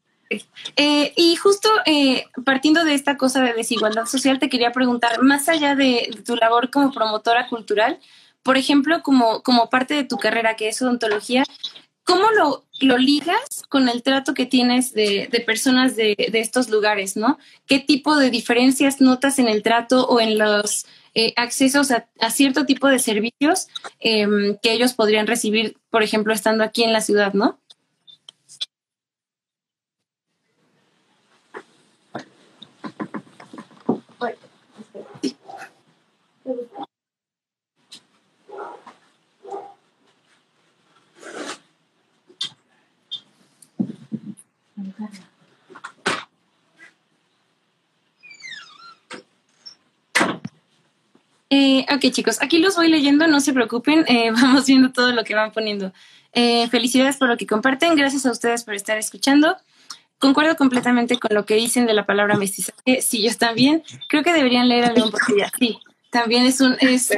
Eh, 0.76 1.14
y 1.16 1.36
justo 1.36 1.70
eh, 1.86 2.26
partiendo 2.44 2.84
de 2.84 2.96
esta 2.96 3.16
cosa 3.16 3.44
de 3.44 3.54
desigualdad 3.54 4.08
social, 4.08 4.40
te 4.40 4.50
quería 4.50 4.72
preguntar, 4.72 5.22
más 5.22 5.48
allá 5.50 5.76
de, 5.76 6.10
de, 6.12 6.24
tu 6.24 6.36
labor 6.36 6.72
como 6.72 6.92
promotora 6.92 7.48
cultural, 7.48 8.00
por 8.44 8.58
ejemplo, 8.58 9.02
como, 9.02 9.42
como 9.42 9.70
parte 9.70 9.94
de 9.94 10.04
tu 10.04 10.18
carrera, 10.18 10.56
que 10.56 10.68
es 10.68 10.82
odontología, 10.82 11.44
¿cómo 12.04 12.30
lo, 12.32 12.66
lo 12.82 12.98
ligas 12.98 13.64
con 13.70 13.90
el 13.90 14.04
trato 14.04 14.34
que 14.34 14.46
tienes 14.46 14.94
de, 14.94 15.30
de 15.32 15.40
personas 15.40 15.96
de, 15.96 16.16
de, 16.32 16.40
estos 16.40 16.70
lugares, 16.70 17.16
no? 17.16 17.38
¿Qué 17.66 17.80
tipo 17.80 18.16
de 18.18 18.30
diferencias 18.30 19.02
notas 19.02 19.40
en 19.40 19.48
el 19.48 19.64
trato 19.64 20.06
o 20.08 20.20
en 20.20 20.38
los 20.38 20.86
eh, 21.16 21.34
accesos 21.38 21.92
a, 21.92 22.08
a, 22.20 22.30
cierto 22.32 22.66
tipo 22.66 22.88
de 22.88 23.00
servicios 23.00 23.68
eh, 24.00 24.28
que 24.62 24.74
ellos 24.74 24.94
podrían 24.94 25.28
recibir, 25.28 25.78
por 25.90 26.04
ejemplo, 26.04 26.34
estando 26.34 26.64
aquí 26.64 26.84
en 26.84 26.94
la 26.94 27.02
ciudad, 27.02 27.34
no? 27.34 27.60
Eh, 51.56 51.86
ok, 51.94 52.12
chicos, 52.12 52.42
aquí 52.42 52.58
los 52.58 52.76
voy 52.76 52.88
leyendo, 52.88 53.28
no 53.28 53.40
se 53.40 53.54
preocupen, 53.54 54.06
eh, 54.08 54.32
vamos 54.42 54.66
viendo 54.66 54.92
todo 54.92 55.12
lo 55.12 55.24
que 55.24 55.36
van 55.36 55.52
poniendo. 55.52 55.94
Eh, 56.32 56.68
felicidades 56.70 57.18
por 57.18 57.30
lo 57.30 57.38
que 57.38 57.46
comparten, 57.46 57.96
gracias 57.96 58.26
a 58.26 58.32
ustedes 58.32 58.64
por 58.64 58.74
estar 58.74 58.98
escuchando. 58.98 59.56
Concuerdo 60.18 60.56
completamente 60.56 61.20
con 61.20 61.36
lo 61.36 61.46
que 61.46 61.54
dicen 61.54 61.86
de 61.86 61.94
la 61.94 62.08
palabra 62.08 62.38
mestizaje. 62.38 63.04
Sí, 63.04 63.22
yo 63.22 63.38
también. 63.38 63.84
Creo 64.10 64.24
que 64.24 64.34
deberían 64.34 64.68
leer 64.68 64.86
a 64.86 64.94
León 64.94 65.12
Portilla. 65.12 65.52
Sí, 65.60 65.78
también 66.10 66.46
es 66.46 66.60
un... 66.60 66.76
Es... 66.80 67.12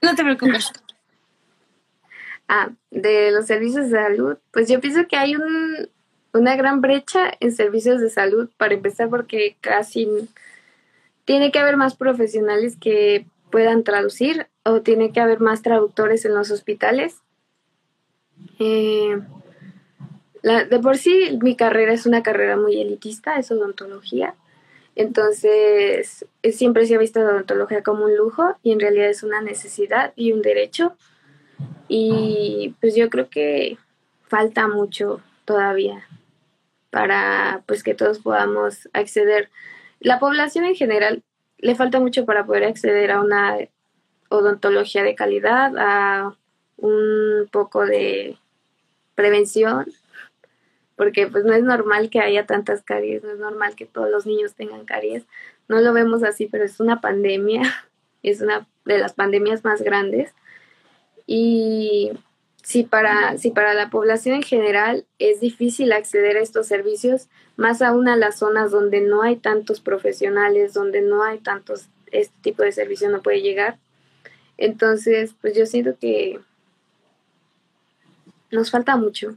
No 0.00 0.14
te 0.14 0.24
preocupes. 0.24 0.72
Ah, 2.50 2.70
de 2.90 3.30
los 3.30 3.44
servicios 3.46 3.90
de 3.90 3.98
salud, 3.98 4.38
pues 4.52 4.70
yo 4.70 4.80
pienso 4.80 5.06
que 5.06 5.18
hay 5.18 5.36
un, 5.36 5.90
una 6.32 6.56
gran 6.56 6.80
brecha 6.80 7.30
en 7.40 7.52
servicios 7.52 8.00
de 8.00 8.08
salud, 8.08 8.48
para 8.56 8.72
empezar, 8.72 9.10
porque 9.10 9.58
casi 9.60 10.08
tiene 11.26 11.52
que 11.52 11.58
haber 11.58 11.76
más 11.76 11.94
profesionales 11.94 12.78
que 12.80 13.26
puedan 13.50 13.84
traducir 13.84 14.48
o 14.64 14.82
tiene 14.82 15.12
que 15.12 15.20
haber 15.20 15.40
más 15.40 15.62
traductores 15.62 16.24
en 16.24 16.34
los 16.34 16.50
hospitales. 16.50 17.22
Eh, 18.58 19.20
de 20.42 20.78
por 20.80 20.96
sí 20.96 21.38
mi 21.42 21.56
carrera 21.56 21.92
es 21.92 22.06
una 22.06 22.22
carrera 22.22 22.56
muy 22.56 22.80
elitista, 22.80 23.36
es 23.36 23.50
odontología. 23.50 24.34
Entonces, 24.94 26.26
siempre 26.52 26.86
se 26.86 26.96
ha 26.96 26.98
visto 26.98 27.20
la 27.20 27.30
odontología 27.30 27.82
como 27.82 28.04
un 28.04 28.16
lujo 28.16 28.56
y 28.62 28.72
en 28.72 28.80
realidad 28.80 29.08
es 29.08 29.22
una 29.22 29.40
necesidad 29.40 30.12
y 30.16 30.32
un 30.32 30.42
derecho. 30.42 30.96
Y 31.86 32.74
pues 32.80 32.96
yo 32.96 33.08
creo 33.08 33.28
que 33.28 33.78
falta 34.22 34.66
mucho 34.66 35.20
todavía 35.44 36.06
para 36.90 37.62
pues 37.66 37.82
que 37.82 37.94
todos 37.94 38.18
podamos 38.18 38.88
acceder. 38.92 39.50
La 40.00 40.18
población 40.18 40.64
en 40.64 40.74
general 40.74 41.22
le 41.58 41.74
falta 41.74 42.00
mucho 42.00 42.24
para 42.24 42.46
poder 42.46 42.64
acceder 42.64 43.10
a 43.10 43.20
una 43.20 43.56
odontología 44.28 45.02
de 45.02 45.14
calidad, 45.14 45.72
a 45.76 46.36
un 46.76 47.48
poco 47.50 47.84
de 47.84 48.36
prevención, 49.14 49.86
porque 50.96 51.26
pues 51.26 51.44
no 51.44 51.52
es 51.52 51.62
normal 51.62 52.10
que 52.10 52.20
haya 52.20 52.46
tantas 52.46 52.82
caries, 52.82 53.22
no 53.22 53.30
es 53.30 53.38
normal 53.38 53.74
que 53.74 53.86
todos 53.86 54.10
los 54.10 54.26
niños 54.26 54.54
tengan 54.54 54.84
caries. 54.84 55.24
No 55.68 55.80
lo 55.80 55.92
vemos 55.92 56.22
así, 56.22 56.46
pero 56.46 56.64
es 56.64 56.80
una 56.80 57.00
pandemia, 57.00 57.62
es 58.22 58.40
una 58.40 58.66
de 58.84 58.98
las 58.98 59.12
pandemias 59.12 59.64
más 59.64 59.82
grandes. 59.82 60.34
Y 61.26 62.12
si 62.68 62.82
para, 62.82 63.38
si 63.38 63.50
para 63.50 63.72
la 63.72 63.88
población 63.88 64.34
en 64.34 64.42
general 64.42 65.06
es 65.18 65.40
difícil 65.40 65.90
acceder 65.90 66.36
a 66.36 66.42
estos 66.42 66.66
servicios, 66.66 67.28
más 67.56 67.80
aún 67.80 68.08
a 68.08 68.16
las 68.16 68.40
zonas 68.40 68.70
donde 68.70 69.00
no 69.00 69.22
hay 69.22 69.36
tantos 69.36 69.80
profesionales, 69.80 70.74
donde 70.74 71.00
no 71.00 71.24
hay 71.24 71.38
tantos, 71.38 71.86
este 72.12 72.34
tipo 72.42 72.62
de 72.62 72.72
servicio 72.72 73.08
no 73.08 73.22
puede 73.22 73.40
llegar. 73.40 73.78
Entonces, 74.58 75.34
pues 75.40 75.56
yo 75.56 75.64
siento 75.64 75.96
que 75.98 76.40
nos 78.50 78.70
falta 78.70 78.98
mucho. 78.98 79.34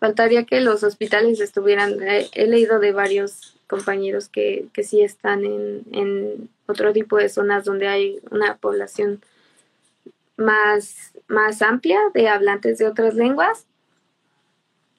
Faltaría 0.00 0.42
que 0.42 0.60
los 0.60 0.82
hospitales 0.82 1.38
estuvieran, 1.38 1.98
he 2.02 2.46
leído 2.48 2.80
de 2.80 2.90
varios 2.90 3.56
compañeros 3.68 4.28
que, 4.28 4.66
que 4.72 4.82
sí 4.82 5.00
están 5.00 5.44
en, 5.44 5.84
en 5.92 6.48
otro 6.66 6.92
tipo 6.92 7.18
de 7.18 7.28
zonas 7.28 7.64
donde 7.64 7.86
hay 7.86 8.18
una 8.32 8.56
población 8.56 9.20
más, 10.36 11.12
más 11.26 11.62
amplia 11.62 12.00
de 12.12 12.28
hablantes 12.28 12.78
de 12.78 12.86
otras 12.86 13.14
lenguas. 13.14 13.66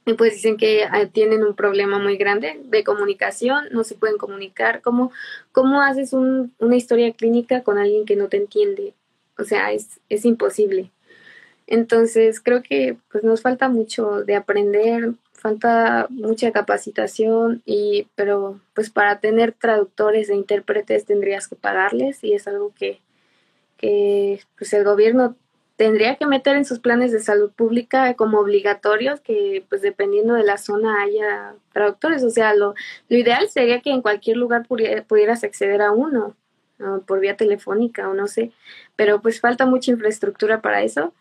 Y 0.07 0.13
pues 0.13 0.33
dicen 0.33 0.57
que 0.57 0.83
ah, 0.83 1.07
tienen 1.07 1.43
un 1.43 1.55
problema 1.55 1.97
muy 1.97 2.15
grande 2.17 2.61
de 2.63 2.83
comunicación, 2.83 3.65
no 3.71 3.83
se 3.83 3.95
pueden 3.95 4.17
comunicar. 4.17 4.81
¿Cómo, 4.81 5.11
cómo 5.51 5.81
haces 5.81 6.13
un, 6.13 6.53
una 6.59 6.75
historia 6.75 7.11
clínica 7.13 7.63
con 7.63 7.79
alguien 7.79 8.05
que 8.05 8.15
no 8.15 8.27
te 8.27 8.38
entiende? 8.38 8.93
O 9.38 9.43
sea, 9.43 9.71
es, 9.71 9.99
es 10.09 10.25
imposible. 10.25 10.91
Entonces, 11.67 12.39
creo 12.39 12.61
que 12.61 12.97
pues 13.11 13.23
nos 13.23 13.41
falta 13.41 13.67
mucho 13.69 14.23
de 14.23 14.36
aprender, 14.36 15.15
falta 15.33 16.07
mucha 16.09 16.51
capacitación 16.51 17.61
y 17.65 18.07
pero 18.15 18.59
pues 18.73 18.89
para 18.89 19.19
tener 19.19 19.53
traductores 19.53 20.29
e 20.29 20.36
intérpretes 20.36 21.05
tendrías 21.05 21.47
que 21.47 21.55
pagarles 21.55 22.23
y 22.23 22.33
es 22.33 22.47
algo 22.47 22.73
que, 22.77 22.99
que 23.78 24.41
pues 24.57 24.73
el 24.73 24.84
gobierno 24.84 25.36
tendría 25.76 26.15
que 26.15 26.26
meter 26.26 26.55
en 26.55 26.65
sus 26.65 26.80
planes 26.80 27.11
de 27.11 27.19
salud 27.19 27.51
pública 27.51 28.13
como 28.13 28.39
obligatorios 28.39 29.19
que 29.19 29.65
pues 29.69 29.82
dependiendo 29.82 30.34
de 30.34 30.43
la 30.43 30.57
zona 30.57 31.01
haya 31.01 31.55
traductores. 31.73 32.23
O 32.23 32.30
sea 32.30 32.53
lo, 32.53 32.76
lo 33.09 33.17
ideal 33.17 33.49
sería 33.49 33.82
que 33.82 33.91
en 33.91 34.01
cualquier 34.01 34.38
lugar 34.38 34.65
pudieras 34.67 35.43
acceder 35.43 35.82
a 35.82 35.91
uno 35.91 36.36
por 37.05 37.19
vía 37.19 37.38
telefónica 37.38 38.09
o 38.09 38.13
no 38.13 38.28
sé. 38.28 38.51
Pero 38.95 39.21
pues 39.21 39.41
falta 39.41 39.65
mucha 39.65 39.91
infraestructura 39.91 40.61
para 40.61 40.84
eso. 40.84 41.13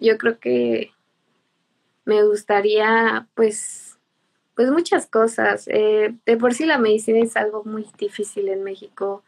Yo 0.00 0.18
creo 0.18 0.38
que 0.38 0.92
me 2.04 2.24
gustaría, 2.24 3.28
pues, 3.34 3.98
pues 4.54 4.70
muchas 4.70 5.06
cosas. 5.06 5.68
Eh, 5.68 6.14
de 6.26 6.36
por 6.36 6.54
sí 6.54 6.66
la 6.66 6.78
medicina 6.78 7.20
es 7.20 7.36
algo 7.36 7.64
muy 7.64 7.86
difícil 7.98 8.48
en 8.48 8.64
México 8.64 9.22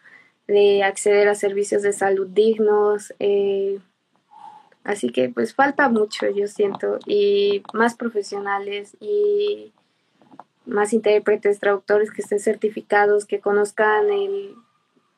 de 0.46 0.82
acceder 0.82 1.28
a 1.28 1.34
servicios 1.34 1.82
de 1.82 1.92
salud 1.92 2.26
dignos. 2.28 3.14
Eh, 3.18 3.78
así 4.84 5.10
que 5.10 5.28
pues 5.28 5.54
falta 5.54 5.88
mucho, 5.88 6.28
yo 6.28 6.46
siento, 6.46 6.98
y 7.06 7.62
más 7.72 7.94
profesionales 7.94 8.96
y 9.00 9.72
más 10.66 10.92
intérpretes, 10.92 11.60
traductores 11.60 12.10
que 12.10 12.22
estén 12.22 12.40
certificados, 12.40 13.26
que 13.26 13.40
conozcan 13.40 14.10
el, 14.10 14.54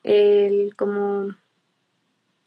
el 0.03 0.75
como 0.75 1.35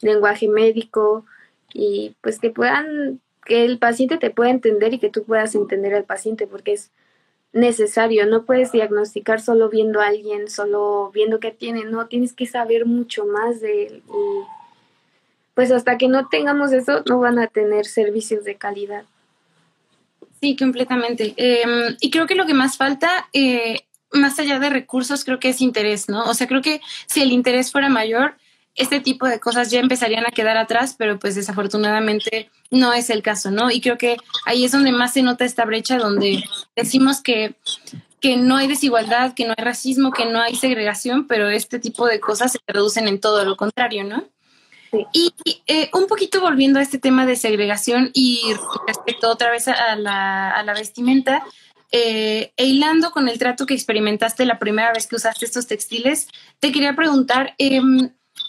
lenguaje 0.00 0.48
médico, 0.48 1.24
y 1.72 2.16
pues 2.20 2.38
que 2.38 2.50
puedan, 2.50 3.20
que 3.44 3.64
el 3.64 3.78
paciente 3.78 4.18
te 4.18 4.30
pueda 4.30 4.50
entender 4.50 4.94
y 4.94 4.98
que 4.98 5.10
tú 5.10 5.24
puedas 5.24 5.54
entender 5.54 5.94
al 5.94 6.04
paciente 6.04 6.46
porque 6.46 6.72
es 6.72 6.90
necesario, 7.53 8.26
no 8.26 8.44
puedes 8.44 8.72
diagnosticar 8.72 9.40
solo 9.40 9.68
viendo 9.68 10.01
a 10.01 10.07
alguien, 10.07 10.48
solo 10.48 11.11
viendo 11.12 11.40
qué 11.40 11.51
tiene, 11.51 11.84
no, 11.84 12.07
tienes 12.07 12.32
que 12.32 12.46
saber 12.46 12.86
mucho 12.86 13.26
más 13.26 13.61
de 13.61 13.86
él 13.86 14.03
y 14.09 14.61
pues 15.55 15.72
hasta 15.72 15.98
que 15.98 16.09
no 16.09 16.28
tengamos 16.28 16.72
eso 16.72 17.03
no 17.07 17.18
van 17.18 17.38
a 17.38 17.48
tener 17.48 17.84
servicios 17.84 18.44
de 18.44 18.55
calidad. 18.55 19.05
Sí, 20.40 20.57
completamente. 20.57 21.34
Em, 21.36 21.96
y 22.01 22.11
creo 22.11 22.26
que 22.26 22.34
lo 22.34 22.46
que 22.46 22.55
más 22.55 22.78
falta, 22.78 23.28
eh, 23.34 23.80
más 24.12 24.38
allá 24.38 24.59
de 24.59 24.70
recursos, 24.70 25.24
creo 25.24 25.38
que 25.38 25.51
es 25.51 25.61
interés, 25.61 26.09
¿no? 26.09 26.24
O 26.24 26.34
sea, 26.34 26.46
creo 26.46 26.62
que 26.62 26.80
si 27.07 27.20
el 27.20 27.30
interés 27.30 27.70
fuera 27.70 27.90
mayor, 27.90 28.36
este 28.74 29.00
tipo 29.00 29.26
de 29.26 29.40
cosas 29.40 29.70
ya 29.70 29.80
empezarían 29.80 30.26
a 30.26 30.30
quedar 30.30 30.56
atrás, 30.56 30.94
pero 30.96 31.18
pues 31.18 31.34
desafortunadamente 31.34 32.50
no 32.70 32.92
es 32.92 33.10
el 33.10 33.22
caso, 33.22 33.50
¿no? 33.50 33.70
Y 33.70 33.80
creo 33.80 33.98
que 33.98 34.16
ahí 34.46 34.64
es 34.64 34.72
donde 34.72 34.92
más 34.92 35.12
se 35.12 35.22
nota 35.22 35.44
esta 35.44 35.64
brecha, 35.64 35.98
donde 35.98 36.44
decimos 36.76 37.20
que, 37.20 37.54
que 38.20 38.36
no 38.36 38.56
hay 38.56 38.68
desigualdad, 38.68 39.34
que 39.34 39.46
no 39.46 39.54
hay 39.56 39.64
racismo, 39.64 40.12
que 40.12 40.26
no 40.26 40.40
hay 40.40 40.54
segregación, 40.56 41.26
pero 41.26 41.48
este 41.48 41.78
tipo 41.78 42.06
de 42.06 42.20
cosas 42.20 42.52
se 42.52 42.58
traducen 42.64 43.08
en 43.08 43.20
todo 43.20 43.44
lo 43.44 43.56
contrario, 43.56 44.04
¿no? 44.04 44.24
Y 45.12 45.32
eh, 45.66 45.88
un 45.94 46.06
poquito 46.06 46.40
volviendo 46.40 46.80
a 46.80 46.82
este 46.82 46.98
tema 46.98 47.24
de 47.24 47.36
segregación 47.36 48.10
y 48.12 48.42
respecto 48.88 49.30
otra 49.30 49.50
vez 49.50 49.68
a 49.68 49.94
la, 49.94 50.50
a 50.50 50.62
la 50.64 50.74
vestimenta, 50.74 51.44
eh, 51.92 52.52
e 52.56 52.66
hilando 52.66 53.10
con 53.10 53.28
el 53.28 53.38
trato 53.38 53.66
que 53.66 53.74
experimentaste 53.74 54.44
la 54.44 54.60
primera 54.60 54.92
vez 54.92 55.08
que 55.08 55.16
usaste 55.16 55.44
estos 55.44 55.66
textiles, 55.66 56.28
te 56.60 56.70
quería 56.70 56.94
preguntar, 56.94 57.54
eh, 57.58 57.80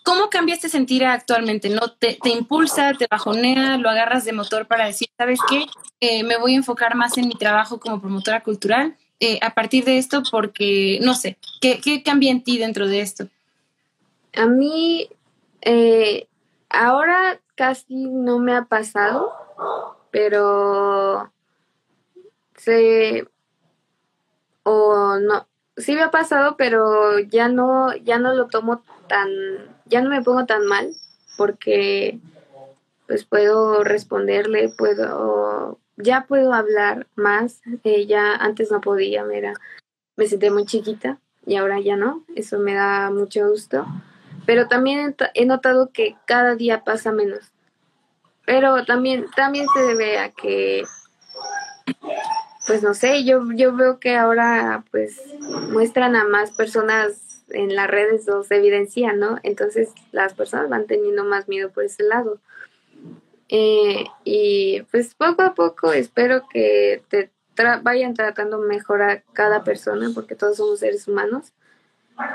¿Cómo 0.03 0.29
cambia 0.29 0.55
este 0.55 0.69
sentir 0.69 1.05
actualmente? 1.05 1.69
¿No 1.69 1.91
te, 1.91 2.17
impulsa, 2.25 2.93
te 2.93 3.07
bajonea, 3.09 3.77
lo 3.77 3.89
agarras 3.89 4.25
de 4.25 4.33
motor 4.33 4.65
para 4.65 4.85
decir, 4.85 5.09
¿sabes 5.17 5.39
qué? 5.47 5.65
Eh, 5.99 6.23
me 6.23 6.37
voy 6.37 6.53
a 6.53 6.57
enfocar 6.57 6.95
más 6.95 7.17
en 7.17 7.27
mi 7.27 7.35
trabajo 7.35 7.79
como 7.79 8.01
promotora 8.01 8.41
cultural 8.41 8.95
eh, 9.19 9.37
a 9.43 9.53
partir 9.53 9.85
de 9.85 9.99
esto 9.99 10.23
porque, 10.31 10.99
no 11.03 11.13
sé, 11.13 11.37
¿qué, 11.61 12.01
cambia 12.03 12.31
en 12.31 12.43
ti 12.43 12.57
dentro 12.57 12.87
de 12.87 13.01
esto? 13.01 13.27
A 14.35 14.47
mí, 14.47 15.07
eh, 15.61 16.27
ahora 16.69 17.39
casi 17.55 18.07
no 18.07 18.39
me 18.39 18.55
ha 18.55 18.65
pasado, 18.65 19.31
pero 20.09 21.31
se 22.55 23.27
o 24.63 25.17
no, 25.19 25.47
sí 25.77 25.93
me 25.93 26.01
ha 26.01 26.11
pasado, 26.11 26.55
pero 26.57 27.19
ya 27.19 27.47
no, 27.47 27.95
ya 27.95 28.17
no 28.17 28.33
lo 28.33 28.47
tomo 28.47 28.83
tan 29.07 29.29
ya 29.91 30.01
no 30.01 30.09
me 30.09 30.23
pongo 30.23 30.45
tan 30.45 30.65
mal 30.65 30.95
porque 31.37 32.19
pues 33.07 33.25
puedo 33.25 33.83
responderle, 33.83 34.69
puedo, 34.69 35.79
ya 35.97 36.25
puedo 36.27 36.53
hablar 36.53 37.07
más, 37.15 37.61
eh, 37.83 38.07
ya 38.07 38.33
antes 38.35 38.71
no 38.71 38.79
podía, 38.79 39.25
me, 39.25 39.41
me 40.15 40.27
senté 40.27 40.49
muy 40.49 40.65
chiquita 40.65 41.19
y 41.45 41.57
ahora 41.57 41.79
ya 41.81 41.97
no, 41.97 42.23
eso 42.35 42.57
me 42.57 42.73
da 42.73 43.11
mucho 43.11 43.49
gusto, 43.49 43.85
pero 44.45 44.67
también 44.67 45.15
he 45.33 45.45
notado 45.45 45.91
que 45.91 46.15
cada 46.25 46.55
día 46.55 46.83
pasa 46.83 47.11
menos, 47.11 47.51
pero 48.45 48.85
también, 48.85 49.25
también 49.35 49.65
se 49.73 49.81
debe 49.81 50.19
a 50.19 50.29
que 50.31 50.83
pues 52.67 52.83
no 52.83 52.93
sé, 52.93 53.25
yo, 53.25 53.41
yo 53.53 53.75
veo 53.75 53.99
que 53.99 54.15
ahora 54.15 54.85
pues 54.91 55.19
muestran 55.71 56.15
a 56.15 56.25
más 56.25 56.51
personas 56.51 57.30
en 57.53 57.75
las 57.75 57.89
redes 57.89 58.27
los 58.27 58.49
evidencian, 58.51 59.19
¿no? 59.19 59.37
Entonces 59.43 59.91
las 60.11 60.33
personas 60.33 60.69
van 60.69 60.87
teniendo 60.87 61.23
más 61.23 61.47
miedo 61.47 61.69
por 61.71 61.83
ese 61.83 62.03
lado. 62.03 62.39
Eh, 63.49 64.05
y 64.23 64.81
pues 64.91 65.13
poco 65.13 65.41
a 65.41 65.53
poco 65.53 65.91
espero 65.91 66.43
que 66.49 67.03
te 67.09 67.29
vayan 67.81 68.13
tratando 68.13 68.59
mejor 68.59 69.01
a 69.01 69.21
cada 69.33 69.63
persona, 69.63 70.09
porque 70.13 70.35
todos 70.35 70.57
somos 70.57 70.79
seres 70.79 71.07
humanos, 71.07 71.53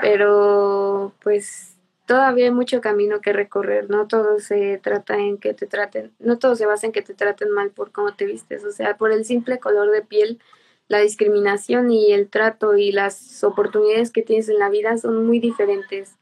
pero 0.01 1.13
pues 1.21 1.75
todavía 2.05 2.45
hay 2.45 2.51
mucho 2.51 2.81
camino 2.81 3.19
que 3.19 3.33
recorrer, 3.33 3.89
no 3.89 4.07
todo 4.07 4.39
se 4.39 4.79
trata 4.81 5.17
en 5.17 5.37
que 5.37 5.53
te 5.53 5.67
traten, 5.67 6.13
no 6.19 6.37
todo 6.37 6.55
se 6.55 6.65
basa 6.65 6.85
en 6.85 6.93
que 6.93 7.01
te 7.01 7.13
traten 7.13 7.51
mal 7.51 7.71
por 7.71 7.91
cómo 7.91 8.13
te 8.13 8.25
vistes, 8.25 8.63
o 8.63 8.71
sea, 8.71 8.95
por 8.95 9.11
el 9.11 9.25
simple 9.25 9.59
color 9.59 9.91
de 9.91 10.01
piel 10.01 10.39
la 10.87 10.99
discriminación 10.99 11.91
y 11.91 12.13
el 12.13 12.29
trato 12.29 12.75
y 12.77 12.91
las 12.91 13.43
oportunidades 13.43 14.11
que 14.11 14.21
tienes 14.21 14.49
en 14.49 14.59
la 14.59 14.69
vida 14.69 14.97
son 14.97 15.25
muy 15.25 15.39
diferentes 15.39 16.15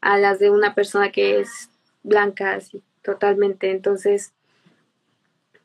a 0.00 0.18
las 0.18 0.38
de 0.38 0.50
una 0.50 0.74
persona 0.74 1.10
que 1.10 1.40
es 1.40 1.70
blanca 2.02 2.52
así 2.52 2.82
totalmente. 3.02 3.70
Entonces, 3.70 4.32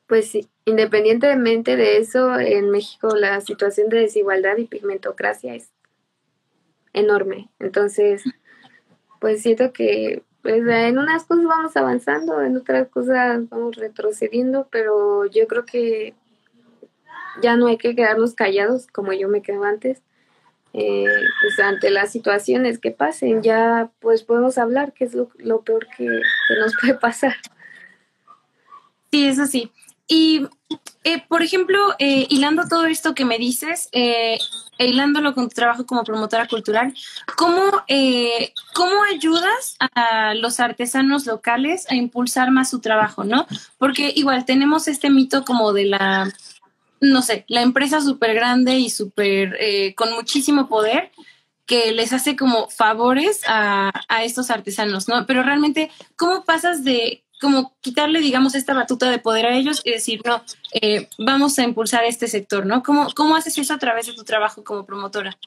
pues 0.08 0.38
independientemente 0.66 1.76
de 1.76 1.98
eso, 1.98 2.40
en 2.40 2.70
México 2.70 3.16
la 3.16 3.42
situación 3.42 3.90
de 3.90 4.00
desigualdad 4.00 4.58
y 4.58 4.66
pigmentocracia 4.66 5.54
es 5.56 5.70
enorme. 6.94 7.50
Entonces, 7.60 8.24
pues 9.20 9.42
siento 9.42 9.72
que 9.72 10.24
pues, 10.42 10.66
en 10.66 10.98
unas 10.98 11.26
cosas 11.26 11.46
vamos 11.46 11.78
avanzando, 11.78 12.42
en 12.42 12.58
otras 12.58 12.88
cosas 12.88 13.48
vamos 13.50 13.76
retrocediendo, 13.76 14.68
pero 14.72 15.26
yo 15.26 15.48
creo 15.48 15.66
que 15.66 16.16
ya 17.42 17.56
no 17.56 17.68
hay 17.68 17.78
que 17.78 17.96
quedarnos 17.96 18.34
callados 18.34 18.88
como 18.88 19.14
yo 19.14 19.30
me 19.30 19.42
quedo 19.42 19.64
antes. 19.64 20.02
Eh, 20.74 21.06
pues 21.42 21.60
ante 21.60 21.90
las 21.90 22.12
situaciones 22.12 22.78
que 22.78 22.92
pasen, 22.92 23.42
ya 23.42 23.90
pues 24.00 24.24
podemos 24.24 24.58
hablar, 24.58 24.94
que 24.94 25.06
es 25.06 25.16
lo, 25.16 25.62
peor 25.62 25.88
que, 25.98 26.06
nos 26.06 26.76
puede 26.80 26.94
pasar. 26.94 27.36
Sí, 29.12 29.28
eso 29.28 29.48
sí. 29.48 29.72
y, 30.08 30.48
eh, 31.04 31.24
por 31.28 31.42
ejemplo, 31.42 31.80
eh, 32.00 32.28
hilando 32.30 32.68
todo 32.68 32.86
esto 32.86 33.16
que 33.16 33.26
me 33.26 33.38
dices, 33.38 33.90
eh, 33.94 34.38
e 34.78 34.86
hilándolo 34.86 35.34
con 35.34 35.48
tu 35.48 35.56
trabajo 35.56 35.86
como 35.86 36.04
promotora 36.04 36.48
cultural, 36.48 36.94
¿cómo, 37.38 37.64
¿cómo 38.74 39.04
ayudas 39.12 39.78
a 39.80 40.36
los 40.36 40.60
artesanos 40.60 41.26
locales 41.26 41.90
a 41.90 41.96
impulsar 41.96 42.52
más 42.52 42.70
su 42.70 42.80
trabajo, 42.80 43.24
no? 43.24 43.48
Porque 43.78 44.12
igual 44.16 44.46
tenemos 44.46 44.88
este 44.88 45.10
mito 45.10 45.46
como 45.46 45.74
de 45.74 45.86
la, 45.86 46.32
no 47.02 47.22
sé, 47.22 47.46
la 47.48 47.62
empresa 47.62 48.02
súper 48.02 48.34
grande 48.34 48.76
y 48.80 48.90
súper, 48.90 49.58
con 49.96 50.14
muchísimo 50.14 50.68
poder, 50.68 51.12
que 51.66 51.92
les 51.92 52.14
hace 52.14 52.36
como 52.36 52.70
favores 52.70 53.42
a, 53.48 53.92
a, 54.08 54.24
estos 54.24 54.50
artesanos, 54.50 55.08
¿no? 55.10 55.26
Pero 55.26 55.44
realmente, 55.44 55.92
¿cómo 56.16 56.46
pasas 56.46 56.84
de 56.84 57.24
como 57.40 57.76
quitarle, 57.82 58.20
digamos, 58.20 58.56
esta 58.56 58.74
batuta 58.74 59.10
de 59.10 59.20
poder 59.20 59.46
a 59.46 59.56
ellos 59.56 59.82
y 59.84 59.92
decir, 59.92 60.22
no, 60.26 60.44
eh, 60.82 61.08
vamos 61.20 61.58
a 61.60 61.64
impulsar 61.64 62.04
este 62.04 62.28
sector, 62.28 62.66
¿no? 62.66 62.84
¿Cómo, 62.84 63.08
¿Cómo 63.16 63.36
haces 63.36 63.58
eso 63.58 63.74
a 63.74 63.78
través 63.78 64.08
de 64.08 64.14
tu 64.14 64.24
trabajo 64.24 64.64
como 64.64 64.86
promotora? 64.86 65.38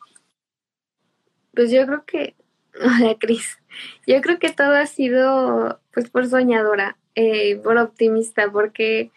Pues 1.54 1.70
yo 1.70 1.84
creo 1.86 2.04
que, 2.04 2.36
hola 2.80 3.16
Cris, 3.18 3.58
yo 4.06 4.20
creo 4.20 4.38
que 4.38 4.50
todo 4.50 4.74
ha 4.74 4.86
sido 4.86 5.80
pues 5.92 6.08
por 6.10 6.28
soñadora, 6.28 6.96
eh, 7.16 7.56
por 7.56 7.76
optimista, 7.76 8.50
porque 8.52 9.10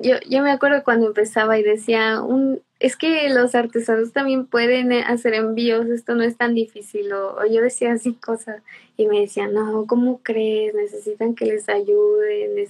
yo, 0.00 0.16
yo 0.28 0.42
me 0.42 0.52
acuerdo 0.52 0.84
cuando 0.84 1.06
empezaba 1.06 1.58
y 1.58 1.62
decía, 1.62 2.22
un, 2.22 2.62
es 2.78 2.96
que 2.96 3.28
los 3.30 3.56
artesanos 3.56 4.12
también 4.12 4.46
pueden 4.46 4.92
eh, 4.92 5.02
hacer 5.04 5.34
envíos, 5.34 5.86
esto 5.86 6.14
no 6.14 6.22
es 6.22 6.36
tan 6.36 6.54
difícil. 6.54 7.12
O, 7.12 7.44
yo 7.46 7.60
decía 7.60 7.92
así 7.92 8.14
cosas 8.14 8.62
y 8.96 9.08
me 9.08 9.20
decían, 9.20 9.52
no, 9.52 9.86
¿cómo 9.88 10.20
crees? 10.22 10.74
Necesitan 10.74 11.34
que 11.34 11.46
les 11.46 11.68
ayuden. 11.68 12.64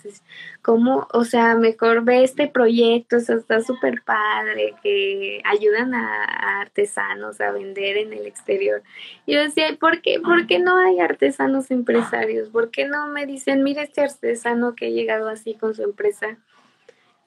¿Cómo? 0.63 1.07
O 1.13 1.25
sea, 1.25 1.55
mejor 1.55 2.03
ve 2.05 2.25
este 2.25 2.49
proyecto, 2.49 3.17
o 3.17 3.21
sea, 3.21 3.37
está 3.37 3.61
súper 3.61 4.03
padre, 4.03 4.75
que 4.83 5.43
ayudan 5.45 5.93
a, 5.93 6.61
artesanos 6.63 7.43
a 7.43 7.51
vender 7.53 7.99
en 7.99 8.15
el 8.15 8.27
exterior. 8.27 8.83
Y 9.27 9.35
yo 9.35 9.41
decía, 9.41 9.77
¿por 9.79 10.01
qué? 10.01 10.19
¿por 10.21 10.47
qué 10.47 10.59
no 10.59 10.79
hay 10.79 11.01
artesanos 11.01 11.71
empresarios? 11.71 12.49
¿Por 12.49 12.71
qué 12.71 12.87
no 12.87 13.09
me 13.09 13.27
dicen, 13.27 13.63
mira 13.63 13.83
este 13.83 14.01
artesano 14.01 14.75
que 14.75 14.87
ha 14.87 14.91
llegado 14.91 15.29
así 15.29 15.55
con 15.55 15.75
su 15.75 15.83
empresa? 15.83 16.39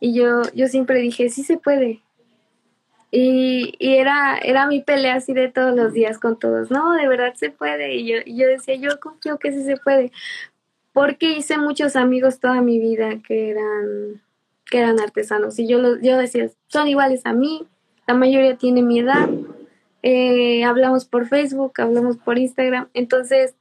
Y 0.01 0.13
yo, 0.13 0.41
yo 0.53 0.67
siempre 0.67 0.99
dije, 0.99 1.29
sí 1.29 1.43
se 1.43 1.57
puede, 1.57 2.01
y, 3.11 3.75
y, 3.77 3.95
era, 3.95 4.37
era 4.37 4.67
mi 4.67 4.81
pelea 4.81 5.15
así 5.15 5.33
de 5.33 5.49
todos 5.49 5.75
los 5.75 5.91
días 5.91 6.17
con 6.17 6.39
todos. 6.39 6.71
No, 6.71 6.93
de 6.93 7.07
verdad 7.09 7.33
se 7.35 7.49
puede. 7.49 7.95
Y 7.95 8.07
yo, 8.07 8.17
yo 8.25 8.47
decía, 8.47 8.75
yo 8.75 8.99
confío 9.01 9.37
que 9.37 9.51
sí 9.51 9.63
se 9.63 9.75
puede. 9.75 10.11
Porque 10.93 11.37
hice 11.37 11.57
muchos 11.57 11.97
amigos 11.97 12.39
toda 12.39 12.61
mi 12.61 12.79
vida 12.79 13.19
que 13.27 13.49
eran, 13.49 14.21
que 14.65 14.79
eran 14.79 14.99
artesanos. 14.99 15.59
Y 15.59 15.67
yo, 15.67 15.99
yo 16.01 16.17
decía, 16.17 16.49
son 16.67 16.87
iguales 16.87 17.25
a 17.25 17.33
mí. 17.33 17.67
La 18.07 18.13
mayoría 18.13 18.57
tiene 18.57 18.81
mi 18.81 18.99
edad. 18.99 19.29
Eh, 20.03 20.63
hablamos 20.63 21.03
por 21.05 21.27
Facebook, 21.27 21.73
hablamos 21.81 22.15
por 22.15 22.37
Instagram. 22.37 22.87
Entonces, 22.93 23.55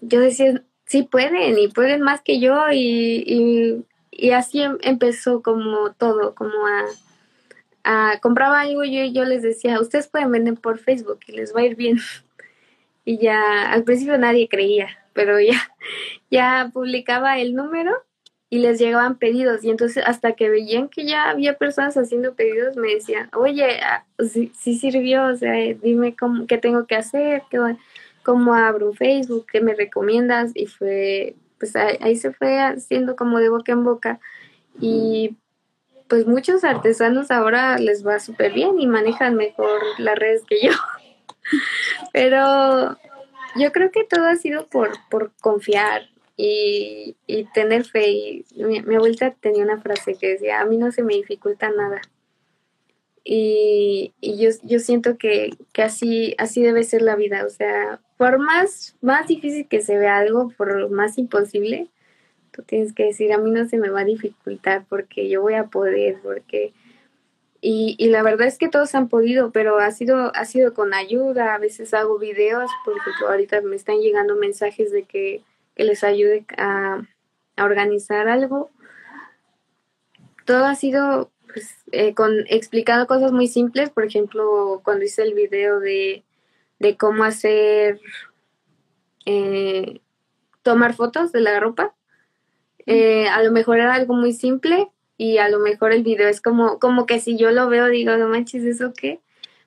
yo 0.00 0.20
decía, 0.20 0.62
sí 0.86 1.02
pueden 1.02 1.58
y 1.58 1.66
pueden 1.66 2.00
más 2.00 2.22
que 2.22 2.38
yo. 2.38 2.70
Y, 2.70 3.24
y, 3.26 3.84
y 4.16 4.30
así 4.30 4.62
em, 4.62 4.78
empezó 4.82 5.42
como 5.42 5.92
todo, 5.92 6.34
como 6.34 6.66
a 6.66 6.84
compraba 8.20 8.62
algo 8.62 8.84
y 8.84 9.12
yo, 9.12 9.24
les 9.24 9.42
decía, 9.42 9.80
ustedes 9.80 10.08
pueden 10.08 10.30
vender 10.30 10.54
por 10.54 10.78
Facebook 10.78 11.20
y 11.26 11.32
les 11.32 11.54
va 11.54 11.60
a 11.60 11.64
ir 11.64 11.76
bien. 11.76 11.98
Y 13.06 13.18
ya 13.18 13.70
al 13.70 13.84
principio 13.84 14.16
nadie 14.16 14.48
creía, 14.48 14.88
pero 15.12 15.38
ya, 15.38 15.60
ya 16.30 16.70
publicaba 16.72 17.38
el 17.38 17.54
número 17.54 17.92
y 18.48 18.60
les 18.60 18.78
llegaban 18.78 19.18
pedidos. 19.18 19.62
Y 19.62 19.68
entonces 19.68 20.02
hasta 20.06 20.32
que 20.32 20.48
veían 20.48 20.88
que 20.88 21.04
ya 21.04 21.28
había 21.28 21.58
personas 21.58 21.98
haciendo 21.98 22.34
pedidos, 22.34 22.78
me 22.78 22.94
decían, 22.94 23.28
oye, 23.34 23.78
ah, 23.82 24.06
sí, 24.18 24.78
sirvió, 24.78 25.26
o 25.26 25.36
sea, 25.36 25.52
dime 25.82 26.16
cómo, 26.16 26.46
qué 26.46 26.56
tengo 26.56 26.86
que 26.86 26.96
hacer, 26.96 27.42
cómo 28.22 28.54
abro 28.54 28.94
Facebook, 28.94 29.48
qué 29.52 29.60
me 29.60 29.74
recomiendas. 29.74 30.52
Y 30.54 30.64
fue, 30.64 31.36
pues 31.58 31.76
ahí, 31.76 31.96
ahí 32.00 32.16
se 32.16 32.32
fue 32.32 32.60
haciendo 32.60 33.16
como 33.16 33.38
de 33.38 33.48
boca 33.48 33.72
en 33.72 33.84
boca. 33.84 34.20
Y 34.80 35.36
pues 36.08 36.26
muchos 36.26 36.64
artesanos 36.64 37.30
ahora 37.30 37.78
les 37.78 38.06
va 38.06 38.18
súper 38.20 38.52
bien 38.52 38.78
y 38.78 38.86
manejan 38.86 39.34
mejor 39.34 39.80
las 39.98 40.18
redes 40.18 40.42
que 40.46 40.60
yo. 40.66 40.72
Pero 42.12 42.98
yo 43.56 43.72
creo 43.72 43.90
que 43.90 44.04
todo 44.04 44.26
ha 44.26 44.36
sido 44.36 44.66
por, 44.68 44.92
por 45.10 45.32
confiar 45.40 46.08
y, 46.36 47.16
y 47.26 47.44
tener 47.52 47.84
fe. 47.84 48.10
Y 48.10 48.44
mi, 48.54 48.82
mi, 48.82 48.96
abuelita 48.96 49.32
tenía 49.32 49.64
una 49.64 49.80
frase 49.80 50.14
que 50.14 50.28
decía, 50.28 50.60
a 50.60 50.66
mí 50.66 50.76
no 50.76 50.92
se 50.92 51.02
me 51.02 51.14
dificulta 51.14 51.70
nada. 51.70 52.00
Y, 53.24 54.12
y 54.20 54.38
yo, 54.38 54.50
yo 54.62 54.78
siento 54.80 55.16
que, 55.16 55.50
que, 55.72 55.82
así, 55.82 56.34
así 56.38 56.62
debe 56.62 56.82
ser 56.82 57.02
la 57.02 57.16
vida. 57.16 57.44
O 57.46 57.50
sea, 57.50 58.00
por 58.16 58.38
más, 58.38 58.96
más 59.00 59.26
difícil 59.28 59.68
que 59.68 59.80
se 59.80 59.98
vea 59.98 60.18
algo, 60.18 60.50
por 60.56 60.90
más 60.90 61.18
imposible, 61.18 61.90
Tú 62.54 62.62
tienes 62.62 62.92
que 62.92 63.06
decir, 63.06 63.32
a 63.32 63.38
mí 63.38 63.50
no 63.50 63.66
se 63.66 63.78
me 63.78 63.88
va 63.90 64.02
a 64.02 64.04
dificultar 64.04 64.86
porque 64.88 65.28
yo 65.28 65.42
voy 65.42 65.54
a 65.54 65.66
poder, 65.66 66.20
porque... 66.22 66.72
Y, 67.60 67.96
y 67.98 68.08
la 68.08 68.22
verdad 68.22 68.46
es 68.46 68.58
que 68.58 68.68
todos 68.68 68.94
han 68.94 69.08
podido, 69.08 69.50
pero 69.50 69.78
ha 69.78 69.90
sido, 69.90 70.30
ha 70.36 70.44
sido 70.44 70.72
con 70.72 70.94
ayuda. 70.94 71.54
A 71.54 71.58
veces 71.58 71.94
hago 71.94 72.18
videos, 72.18 72.70
porque 72.84 73.10
ahorita 73.26 73.60
me 73.62 73.74
están 73.74 73.98
llegando 73.98 74.36
mensajes 74.36 74.92
de 74.92 75.02
que, 75.04 75.42
que 75.74 75.84
les 75.84 76.04
ayude 76.04 76.44
a, 76.56 77.02
a, 77.56 77.64
organizar 77.64 78.28
algo. 78.28 78.70
Todo 80.44 80.66
ha 80.66 80.74
sido 80.76 81.32
pues, 81.52 81.74
eh, 81.90 82.14
con 82.14 82.44
explicando 82.48 83.06
cosas 83.06 83.32
muy 83.32 83.48
simples. 83.48 83.90
Por 83.90 84.04
ejemplo, 84.04 84.82
cuando 84.84 85.06
hice 85.06 85.22
el 85.22 85.34
video 85.34 85.80
de, 85.80 86.22
de 86.78 86.96
cómo 86.96 87.24
hacer, 87.24 88.00
eh, 89.26 90.00
tomar 90.62 90.94
fotos 90.94 91.32
de 91.32 91.40
la 91.40 91.60
ropa, 91.60 91.94
eh, 92.86 93.28
a 93.28 93.42
lo 93.42 93.50
mejor 93.52 93.78
era 93.78 93.94
algo 93.94 94.14
muy 94.14 94.32
simple 94.32 94.90
y 95.16 95.38
a 95.38 95.48
lo 95.48 95.58
mejor 95.60 95.92
el 95.92 96.02
video 96.02 96.28
es 96.28 96.40
como, 96.40 96.78
como 96.78 97.06
que 97.06 97.20
si 97.20 97.36
yo 97.36 97.50
lo 97.50 97.68
veo 97.68 97.86
digo, 97.88 98.16
no 98.16 98.28
manches, 98.28 98.64
¿eso 98.64 98.92
qué? 98.94 99.20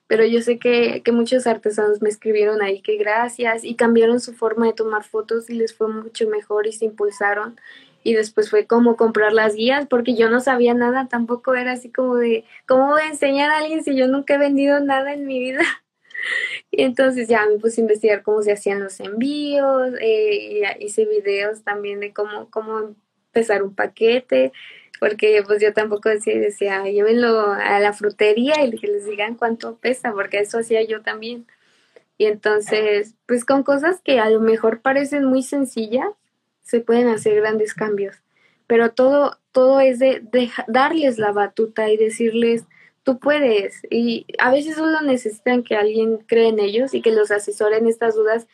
Pero 0.06 0.24
yo 0.24 0.40
sé 0.40 0.58
que, 0.58 1.02
que 1.02 1.12
muchos 1.12 1.46
artesanos 1.46 2.00
me 2.00 2.08
escribieron 2.08 2.62
ahí 2.62 2.80
que 2.80 2.96
gracias 2.96 3.64
y 3.64 3.74
cambiaron 3.74 4.20
su 4.20 4.32
forma 4.32 4.66
de 4.66 4.72
tomar 4.72 5.04
fotos 5.04 5.50
y 5.50 5.54
les 5.54 5.74
fue 5.74 5.88
mucho 5.88 6.28
mejor 6.28 6.66
y 6.66 6.72
se 6.72 6.86
impulsaron. 6.86 7.60
Y 8.04 8.14
después 8.14 8.48
fue 8.48 8.66
como 8.66 8.96
comprar 8.96 9.32
las 9.32 9.54
guías 9.54 9.86
porque 9.86 10.14
yo 10.14 10.30
no 10.30 10.40
sabía 10.40 10.72
nada, 10.72 11.08
tampoco 11.08 11.54
era 11.54 11.72
así 11.72 11.90
como 11.90 12.16
de, 12.16 12.44
¿cómo 12.66 12.86
voy 12.88 13.02
a 13.02 13.08
enseñar 13.08 13.50
a 13.50 13.58
alguien 13.58 13.82
si 13.84 13.96
yo 13.96 14.06
nunca 14.06 14.34
he 14.34 14.38
vendido 14.38 14.80
nada 14.80 15.12
en 15.12 15.26
mi 15.26 15.40
vida? 15.40 15.62
Y 16.70 16.82
entonces 16.82 17.28
ya 17.28 17.46
me 17.46 17.58
puse 17.58 17.80
a 17.80 17.84
investigar 17.84 18.22
cómo 18.22 18.42
se 18.42 18.52
hacían 18.52 18.80
los 18.80 19.00
envíos, 19.00 19.92
eh, 20.00 20.62
hice 20.80 21.06
videos 21.06 21.62
también 21.62 22.00
de 22.00 22.12
cómo, 22.12 22.50
cómo 22.50 22.94
pesar 23.32 23.62
un 23.62 23.74
paquete, 23.74 24.52
porque 25.00 25.42
pues 25.46 25.62
yo 25.62 25.72
tampoco 25.72 26.08
decía, 26.08 26.38
decía, 26.38 26.84
llévenlo 26.84 27.52
a 27.52 27.78
la 27.80 27.92
frutería 27.92 28.64
y 28.64 28.76
que 28.76 28.88
les 28.88 29.06
digan 29.06 29.36
cuánto 29.36 29.76
pesa, 29.78 30.12
porque 30.12 30.40
eso 30.40 30.58
hacía 30.58 30.82
yo 30.82 31.02
también. 31.02 31.46
Y 32.18 32.26
entonces, 32.26 33.14
pues 33.26 33.44
con 33.44 33.62
cosas 33.62 34.00
que 34.02 34.18
a 34.18 34.28
lo 34.28 34.40
mejor 34.40 34.80
parecen 34.80 35.24
muy 35.24 35.42
sencillas, 35.42 36.08
se 36.62 36.80
pueden 36.80 37.08
hacer 37.08 37.36
grandes 37.36 37.74
cambios. 37.74 38.16
Pero 38.66 38.90
todo, 38.92 39.38
todo 39.52 39.80
es 39.80 40.00
de 40.00 40.22
darles 40.66 41.18
la 41.18 41.32
batuta 41.32 41.88
y 41.88 41.96
decirles, 41.96 42.64
tú 43.08 43.18
puedes. 43.18 43.80
Y 43.90 44.26
a 44.38 44.52
veces 44.52 44.76
solo 44.76 45.00
necesitan 45.00 45.62
que 45.62 45.76
alguien 45.76 46.18
cree 46.18 46.48
en 46.48 46.58
ellos 46.58 46.92
y 46.92 47.00
que 47.00 47.10
los 47.10 47.30
asesoren 47.30 47.86
estas 47.86 48.14
dudas 48.14 48.46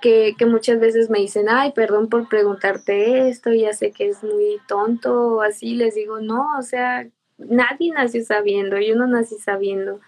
que, 0.00 0.36
que, 0.38 0.46
muchas 0.46 0.78
veces 0.78 1.10
me 1.10 1.18
dicen, 1.18 1.48
ay, 1.48 1.72
perdón 1.72 2.08
por 2.08 2.28
preguntarte 2.28 3.28
esto, 3.28 3.52
ya 3.52 3.72
sé 3.72 3.90
que 3.90 4.08
es 4.08 4.22
muy 4.22 4.58
tonto 4.68 5.38
o 5.38 5.40
así, 5.40 5.74
les 5.74 5.96
digo, 5.96 6.20
no, 6.20 6.56
o 6.56 6.62
sea, 6.62 7.08
nadie 7.36 7.90
nació 7.90 8.24
sabiendo, 8.24 8.78
yo 8.78 8.94
no 8.94 9.08
nací 9.08 9.34
sabiendo. 9.38 9.98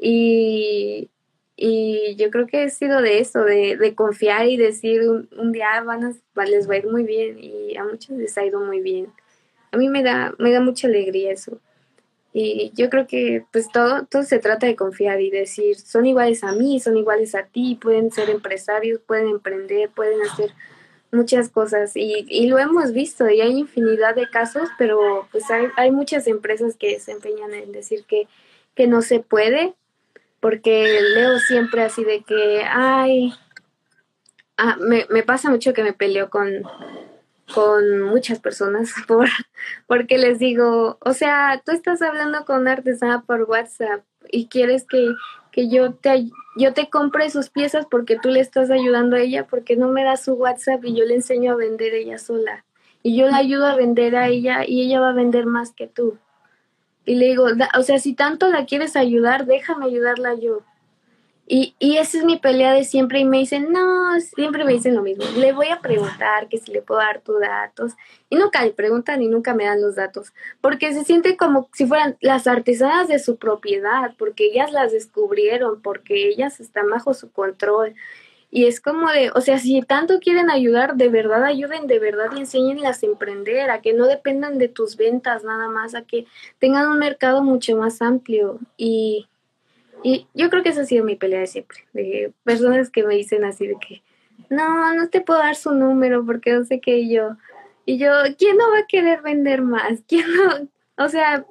Y, 0.00 1.08
y 1.54 2.16
yo 2.16 2.30
creo 2.30 2.48
que 2.48 2.64
he 2.64 2.70
sido 2.70 3.00
de 3.00 3.20
eso, 3.20 3.44
de, 3.44 3.76
de 3.76 3.94
confiar 3.94 4.46
y 4.46 4.56
decir, 4.56 5.02
un, 5.08 5.52
día 5.52 5.80
van 5.82 6.04
a, 6.04 6.44
les 6.44 6.68
va 6.68 6.74
a 6.74 6.78
ir 6.78 6.88
muy 6.88 7.04
bien 7.04 7.38
y 7.38 7.76
a 7.76 7.84
muchos 7.84 8.16
les 8.16 8.36
ha 8.36 8.44
ido 8.44 8.58
muy 8.58 8.80
bien. 8.80 9.12
A 9.70 9.76
mí 9.76 9.88
me 9.88 10.02
da, 10.02 10.34
me 10.38 10.50
da 10.50 10.60
mucha 10.60 10.88
alegría 10.88 11.30
eso. 11.30 11.60
Y 12.32 12.72
yo 12.74 12.90
creo 12.90 13.06
que 13.06 13.44
pues 13.52 13.70
todo, 13.72 14.04
todo 14.06 14.22
se 14.22 14.38
trata 14.38 14.66
de 14.66 14.76
confiar 14.76 15.20
y 15.20 15.30
decir, 15.30 15.76
son 15.76 16.06
iguales 16.06 16.44
a 16.44 16.52
mí, 16.52 16.78
son 16.78 16.96
iguales 16.96 17.34
a 17.34 17.44
ti, 17.44 17.78
pueden 17.80 18.12
ser 18.12 18.30
empresarios, 18.30 19.00
pueden 19.00 19.28
emprender, 19.28 19.90
pueden 19.90 20.20
hacer 20.22 20.52
muchas 21.10 21.48
cosas. 21.48 21.96
Y, 21.96 22.26
y 22.28 22.46
lo 22.46 22.58
hemos 22.58 22.92
visto 22.92 23.28
y 23.28 23.40
hay 23.40 23.58
infinidad 23.58 24.14
de 24.14 24.28
casos, 24.28 24.68
pero 24.78 25.26
pues 25.32 25.50
hay, 25.50 25.68
hay 25.76 25.90
muchas 25.90 26.26
empresas 26.26 26.76
que 26.76 27.00
se 27.00 27.12
empeñan 27.12 27.54
en 27.54 27.72
decir 27.72 28.04
que, 28.04 28.28
que 28.74 28.86
no 28.86 29.02
se 29.02 29.20
puede, 29.20 29.74
porque 30.40 31.00
leo 31.14 31.38
siempre 31.38 31.82
así 31.82 32.04
de 32.04 32.22
que, 32.22 32.62
ay, 32.68 33.32
ah, 34.56 34.76
me, 34.80 35.06
me 35.10 35.22
pasa 35.22 35.50
mucho 35.50 35.72
que 35.72 35.82
me 35.82 35.94
peleo 35.94 36.30
con, 36.30 36.62
con 37.54 38.02
muchas 38.02 38.38
personas 38.40 38.92
por, 39.06 39.28
porque 39.86 40.18
les 40.18 40.38
digo, 40.38 40.98
o 41.00 41.12
sea, 41.12 41.62
tú 41.64 41.72
estás 41.72 42.02
hablando 42.02 42.44
con 42.44 42.60
una 42.60 42.72
artesana 42.72 43.22
por 43.22 43.42
WhatsApp 43.42 44.02
y 44.30 44.46
quieres 44.46 44.84
que, 44.84 45.08
que 45.50 45.68
yo 45.68 45.94
te 45.94 46.30
yo 46.58 46.74
te 46.74 46.90
compre 46.90 47.30
sus 47.30 47.50
piezas 47.50 47.86
porque 47.88 48.18
tú 48.18 48.30
le 48.30 48.40
estás 48.40 48.70
ayudando 48.70 49.14
a 49.14 49.20
ella, 49.20 49.46
porque 49.46 49.76
no 49.76 49.88
me 49.88 50.02
das 50.02 50.24
su 50.24 50.34
WhatsApp 50.34 50.84
y 50.84 50.94
yo 50.94 51.04
le 51.04 51.14
enseño 51.14 51.52
a 51.52 51.56
vender 51.56 51.94
ella 51.94 52.18
sola. 52.18 52.64
Y 53.04 53.16
yo 53.16 53.28
la 53.28 53.36
ayudo 53.36 53.66
a 53.66 53.76
vender 53.76 54.16
a 54.16 54.26
ella 54.26 54.64
y 54.66 54.82
ella 54.82 54.98
va 55.00 55.10
a 55.10 55.14
vender 55.14 55.46
más 55.46 55.70
que 55.70 55.86
tú. 55.86 56.18
Y 57.04 57.14
le 57.14 57.26
digo, 57.26 57.46
o 57.78 57.82
sea, 57.82 58.00
si 58.00 58.12
tanto 58.14 58.50
la 58.50 58.66
quieres 58.66 58.96
ayudar, 58.96 59.46
déjame 59.46 59.86
ayudarla 59.86 60.34
yo. 60.34 60.62
Y, 61.50 61.74
y 61.78 61.96
esa 61.96 62.18
es 62.18 62.24
mi 62.24 62.36
pelea 62.36 62.74
de 62.74 62.84
siempre 62.84 63.20
y 63.20 63.24
me 63.24 63.38
dicen, 63.38 63.72
no, 63.72 64.20
siempre 64.20 64.64
me 64.64 64.74
dicen 64.74 64.94
lo 64.94 65.02
mismo. 65.02 65.24
Le 65.38 65.54
voy 65.54 65.68
a 65.68 65.80
preguntar 65.80 66.46
que 66.48 66.58
si 66.58 66.70
le 66.72 66.82
puedo 66.82 67.00
dar 67.00 67.22
tus 67.22 67.40
datos. 67.40 67.94
Y 68.28 68.36
nunca 68.36 68.62
le 68.62 68.72
preguntan 68.72 69.22
y 69.22 69.28
nunca 69.28 69.54
me 69.54 69.64
dan 69.64 69.80
los 69.80 69.94
datos. 69.94 70.34
Porque 70.60 70.92
se 70.92 71.04
siente 71.04 71.38
como 71.38 71.70
si 71.72 71.86
fueran 71.86 72.18
las 72.20 72.46
artesanas 72.46 73.08
de 73.08 73.18
su 73.18 73.38
propiedad, 73.38 74.14
porque 74.18 74.44
ellas 74.44 74.72
las 74.72 74.92
descubrieron, 74.92 75.80
porque 75.80 76.28
ellas 76.28 76.60
están 76.60 76.90
bajo 76.90 77.14
su 77.14 77.32
control. 77.32 77.94
Y 78.50 78.66
es 78.66 78.82
como 78.82 79.10
de, 79.10 79.30
o 79.34 79.40
sea, 79.40 79.58
si 79.58 79.80
tanto 79.80 80.20
quieren 80.20 80.50
ayudar, 80.50 80.96
de 80.96 81.08
verdad 81.08 81.44
ayuden, 81.44 81.86
de 81.86 81.98
verdad 81.98 82.26
y 82.36 82.40
enséñenlas 82.40 83.02
a 83.02 83.06
emprender, 83.06 83.70
a 83.70 83.80
que 83.80 83.94
no 83.94 84.06
dependan 84.06 84.58
de 84.58 84.68
tus 84.68 84.98
ventas 84.98 85.44
nada 85.44 85.70
más, 85.70 85.94
a 85.94 86.02
que 86.02 86.26
tengan 86.58 86.90
un 86.90 86.98
mercado 86.98 87.42
mucho 87.42 87.74
más 87.74 88.02
amplio. 88.02 88.58
Y, 88.76 89.28
y 90.02 90.26
yo 90.34 90.50
creo 90.50 90.62
que 90.62 90.70
esa 90.70 90.82
ha 90.82 90.84
sido 90.84 91.04
mi 91.04 91.16
pelea 91.16 91.40
de 91.40 91.46
siempre, 91.46 91.84
de 91.92 92.32
personas 92.44 92.90
que 92.90 93.04
me 93.04 93.14
dicen 93.14 93.44
así 93.44 93.66
de 93.66 93.76
que, 93.76 94.02
no, 94.50 94.94
no 94.94 95.08
te 95.08 95.20
puedo 95.20 95.40
dar 95.40 95.56
su 95.56 95.72
número 95.72 96.24
porque 96.24 96.52
no 96.52 96.64
sé 96.64 96.80
qué 96.80 97.08
yo. 97.08 97.36
Y 97.84 97.98
yo, 97.98 98.10
¿quién 98.38 98.56
no 98.56 98.70
va 98.70 98.80
a 98.80 98.86
querer 98.86 99.22
vender 99.22 99.62
más? 99.62 100.02
¿Quién 100.08 100.26
no? 100.34 100.68
O 101.04 101.08
sea, 101.08 101.44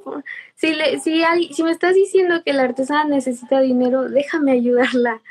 si, 0.56 0.74
le, 0.74 1.00
si, 1.00 1.24
si 1.52 1.64
me 1.64 1.72
estás 1.72 1.96
diciendo 1.96 2.44
que 2.44 2.54
la 2.54 2.64
artesana 2.64 3.06
necesita 3.06 3.62
dinero, 3.62 4.10
déjame 4.10 4.52
ayudarla 4.52 5.22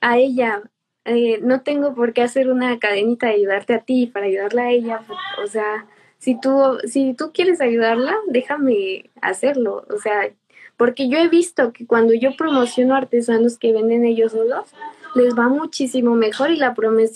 a 0.00 0.18
ella, 0.18 0.62
eh, 1.04 1.40
no 1.42 1.62
tengo 1.62 1.94
por 1.94 2.12
qué 2.12 2.22
hacer 2.22 2.48
una 2.48 2.78
cadenita 2.78 3.26
de 3.26 3.34
ayudarte 3.34 3.74
a 3.74 3.80
ti 3.80 4.06
para 4.06 4.26
ayudarla 4.26 4.62
a 4.62 4.70
ella. 4.70 5.00
O 5.42 5.48
sea, 5.48 5.86
si 6.18 6.38
tú, 6.40 6.78
si 6.84 7.14
tú 7.14 7.32
quieres 7.32 7.60
ayudarla, 7.60 8.16
déjame 8.28 9.10
hacerlo. 9.20 9.84
O 9.90 9.98
sea, 9.98 10.30
porque 10.76 11.08
yo 11.08 11.18
he 11.18 11.28
visto 11.28 11.72
que 11.72 11.86
cuando 11.86 12.12
yo 12.14 12.36
promociono 12.36 12.94
artesanos 12.94 13.58
que 13.58 13.72
venden 13.72 14.04
ellos 14.04 14.32
solos, 14.32 14.66
les 15.14 15.34
va 15.34 15.48
muchísimo 15.48 16.14
mejor 16.14 16.50
y 16.50 16.56
la, 16.56 16.74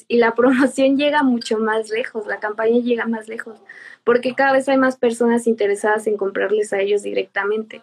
y 0.09 0.17
la 0.17 0.35
promoción 0.35 0.97
llega 0.97 1.23
mucho 1.23 1.59
más 1.59 1.91
lejos, 1.91 2.27
la 2.27 2.41
campaña 2.41 2.81
llega 2.81 3.07
más 3.07 3.29
lejos, 3.29 3.59
porque 4.05 4.35
cada 4.35 4.53
vez 4.53 4.69
hay 4.69 4.79
más 4.79 4.97
personas 4.97 5.47
interesadas 5.47 6.07
en 6.07 6.17
comprarles 6.17 6.73
a 6.73 6.81
ellos 6.81 7.03
directamente. 7.03 7.83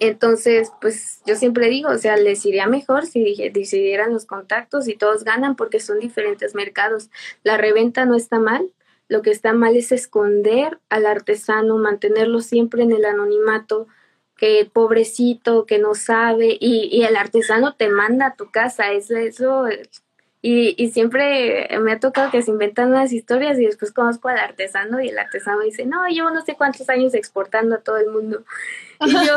Entonces, 0.00 0.72
pues 0.80 1.20
yo 1.24 1.36
siempre 1.36 1.68
digo, 1.68 1.90
o 1.90 1.98
sea, 1.98 2.16
les 2.16 2.44
iría 2.44 2.66
mejor 2.66 3.06
si 3.06 3.50
decidieran 3.52 4.12
los 4.12 4.26
contactos 4.26 4.88
y 4.88 4.96
todos 4.96 5.24
ganan 5.24 5.56
porque 5.56 5.80
son 5.80 6.00
diferentes 6.00 6.54
mercados. 6.54 7.10
La 7.42 7.56
reventa 7.56 8.04
no 8.04 8.14
está 8.14 8.38
mal, 8.38 8.70
lo 9.08 9.22
que 9.22 9.30
está 9.30 9.52
mal 9.52 9.76
es 9.76 9.92
esconder 9.92 10.80
al 10.88 11.06
artesano, 11.06 11.78
mantenerlo 11.78 12.40
siempre 12.40 12.82
en 12.82 12.92
el 12.92 13.04
anonimato, 13.04 13.86
que 14.36 14.68
pobrecito, 14.72 15.66
que 15.66 15.78
no 15.78 15.94
sabe, 15.94 16.56
y, 16.60 16.88
y 16.92 17.04
el 17.04 17.16
artesano 17.16 17.74
te 17.74 17.88
manda 17.88 18.26
a 18.26 18.36
tu 18.36 18.50
casa, 18.50 18.92
es 18.92 19.10
eso. 19.10 19.66
Y, 20.42 20.74
y 20.76 20.90
siempre 20.90 21.68
me 21.80 21.92
ha 21.92 22.00
tocado 22.00 22.30
que 22.30 22.42
se 22.42 22.50
inventan 22.50 22.90
unas 22.90 23.12
historias 23.12 23.58
y 23.58 23.64
después 23.64 23.92
conozco 23.92 24.28
al 24.28 24.38
artesano 24.38 25.00
y 25.00 25.08
el 25.08 25.18
artesano 25.18 25.60
dice, 25.60 25.86
no, 25.86 26.06
llevo 26.08 26.30
no 26.30 26.42
sé 26.42 26.54
cuántos 26.54 26.88
años 26.90 27.14
exportando 27.14 27.76
a 27.76 27.80
todo 27.80 27.96
el 27.96 28.10
mundo. 28.10 28.44
Y 29.00 29.12
yo, 29.12 29.36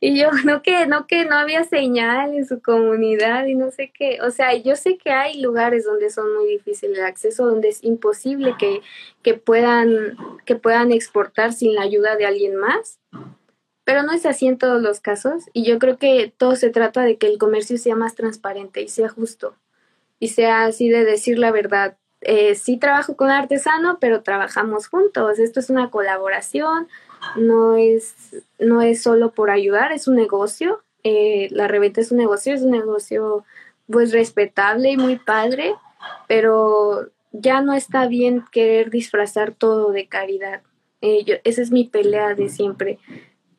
y 0.00 0.20
yo, 0.20 0.30
no 0.44 0.62
que, 0.62 0.86
no 0.86 1.06
que 1.06 1.24
no 1.24 1.36
había 1.36 1.64
señal 1.64 2.34
en 2.34 2.46
su 2.46 2.60
comunidad 2.60 3.46
y 3.46 3.54
no 3.54 3.70
sé 3.70 3.92
qué. 3.96 4.18
O 4.22 4.30
sea, 4.30 4.54
yo 4.54 4.76
sé 4.76 4.98
que 4.98 5.10
hay 5.10 5.40
lugares 5.40 5.84
donde 5.84 6.10
son 6.10 6.34
muy 6.34 6.46
difíciles 6.48 6.98
el 6.98 7.04
acceso, 7.04 7.46
donde 7.46 7.68
es 7.68 7.82
imposible 7.82 8.54
que, 8.58 8.82
que, 9.22 9.34
puedan, 9.34 10.16
que 10.44 10.56
puedan 10.56 10.92
exportar 10.92 11.52
sin 11.52 11.74
la 11.74 11.82
ayuda 11.82 12.16
de 12.16 12.26
alguien 12.26 12.56
más. 12.56 12.98
Pero 13.84 14.02
no 14.02 14.12
es 14.12 14.26
así 14.26 14.46
en 14.46 14.58
todos 14.58 14.80
los 14.80 15.00
casos. 15.00 15.44
Y 15.52 15.64
yo 15.64 15.78
creo 15.78 15.98
que 15.98 16.32
todo 16.36 16.56
se 16.56 16.70
trata 16.70 17.02
de 17.02 17.16
que 17.16 17.26
el 17.26 17.38
comercio 17.38 17.78
sea 17.78 17.96
más 17.96 18.14
transparente 18.14 18.82
y 18.82 18.88
sea 18.88 19.08
justo. 19.08 19.54
Y 20.18 20.28
sea 20.28 20.64
así 20.64 20.88
de 20.88 21.04
decir 21.04 21.38
la 21.38 21.50
verdad. 21.50 21.96
Eh, 22.22 22.54
sí 22.54 22.78
trabajo 22.78 23.16
con 23.16 23.30
artesano, 23.30 23.98
pero 24.00 24.22
trabajamos 24.22 24.86
juntos. 24.86 25.38
Esto 25.38 25.60
es 25.60 25.68
una 25.68 25.90
colaboración 25.90 26.88
no 27.36 27.76
es, 27.76 28.42
no 28.58 28.82
es 28.82 29.02
solo 29.02 29.32
por 29.32 29.50
ayudar, 29.50 29.92
es 29.92 30.08
un 30.08 30.16
negocio. 30.16 30.82
Eh, 31.02 31.48
la 31.50 31.68
reventa 31.68 32.00
es 32.00 32.10
un 32.12 32.18
negocio, 32.18 32.54
es 32.54 32.62
un 32.62 32.70
negocio 32.70 33.44
pues 33.90 34.12
respetable 34.12 34.90
y 34.90 34.96
muy 34.96 35.16
padre, 35.16 35.74
pero 36.26 37.10
ya 37.32 37.60
no 37.60 37.74
está 37.74 38.06
bien 38.06 38.44
querer 38.50 38.90
disfrazar 38.90 39.52
todo 39.52 39.92
de 39.92 40.06
caridad. 40.06 40.62
Eh, 41.00 41.40
esa 41.44 41.62
es 41.62 41.70
mi 41.70 41.84
pelea 41.84 42.34
de 42.34 42.48
siempre. 42.48 42.98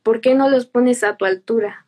¿Por 0.05 0.21
qué 0.21 0.35
no 0.35 0.49
los 0.49 0.67
pones 0.67 1.03
a 1.03 1.17
tu 1.17 1.25
altura? 1.25 1.87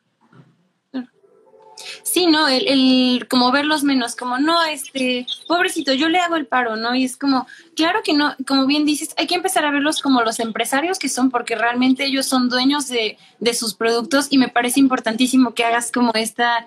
Sí, 2.02 2.26
¿no? 2.26 2.48
El, 2.48 2.68
el, 2.68 3.28
como 3.28 3.52
verlos 3.52 3.84
menos, 3.84 4.16
como 4.16 4.40
no, 4.40 4.66
este, 4.66 5.28
pobrecito, 5.48 5.94
yo 5.94 6.10
le 6.10 6.18
hago 6.18 6.36
el 6.36 6.48
paro, 6.48 6.78
¿no? 6.78 6.96
Y 6.96 7.04
es 7.04 7.16
como, 7.16 7.46
claro 7.76 8.02
que 8.04 8.14
no, 8.14 8.36
como 8.48 8.66
bien 8.66 8.88
dices, 8.88 9.14
hay 9.18 9.28
que 9.28 9.36
empezar 9.36 9.66
a 9.66 9.72
verlos 9.72 10.02
como 10.02 10.24
los 10.24 10.40
empresarios 10.40 10.98
que 10.98 11.10
son, 11.10 11.30
porque 11.30 11.56
realmente 11.56 12.06
ellos 12.06 12.26
son 12.26 12.50
dueños 12.50 12.88
de, 12.88 13.20
de 13.40 13.54
sus 13.54 13.76
productos 13.76 14.30
y 14.32 14.40
me 14.40 14.50
parece 14.50 14.80
importantísimo 14.80 15.54
que 15.54 15.64
hagas 15.64 15.92
como 15.92 16.12
esta, 16.16 16.66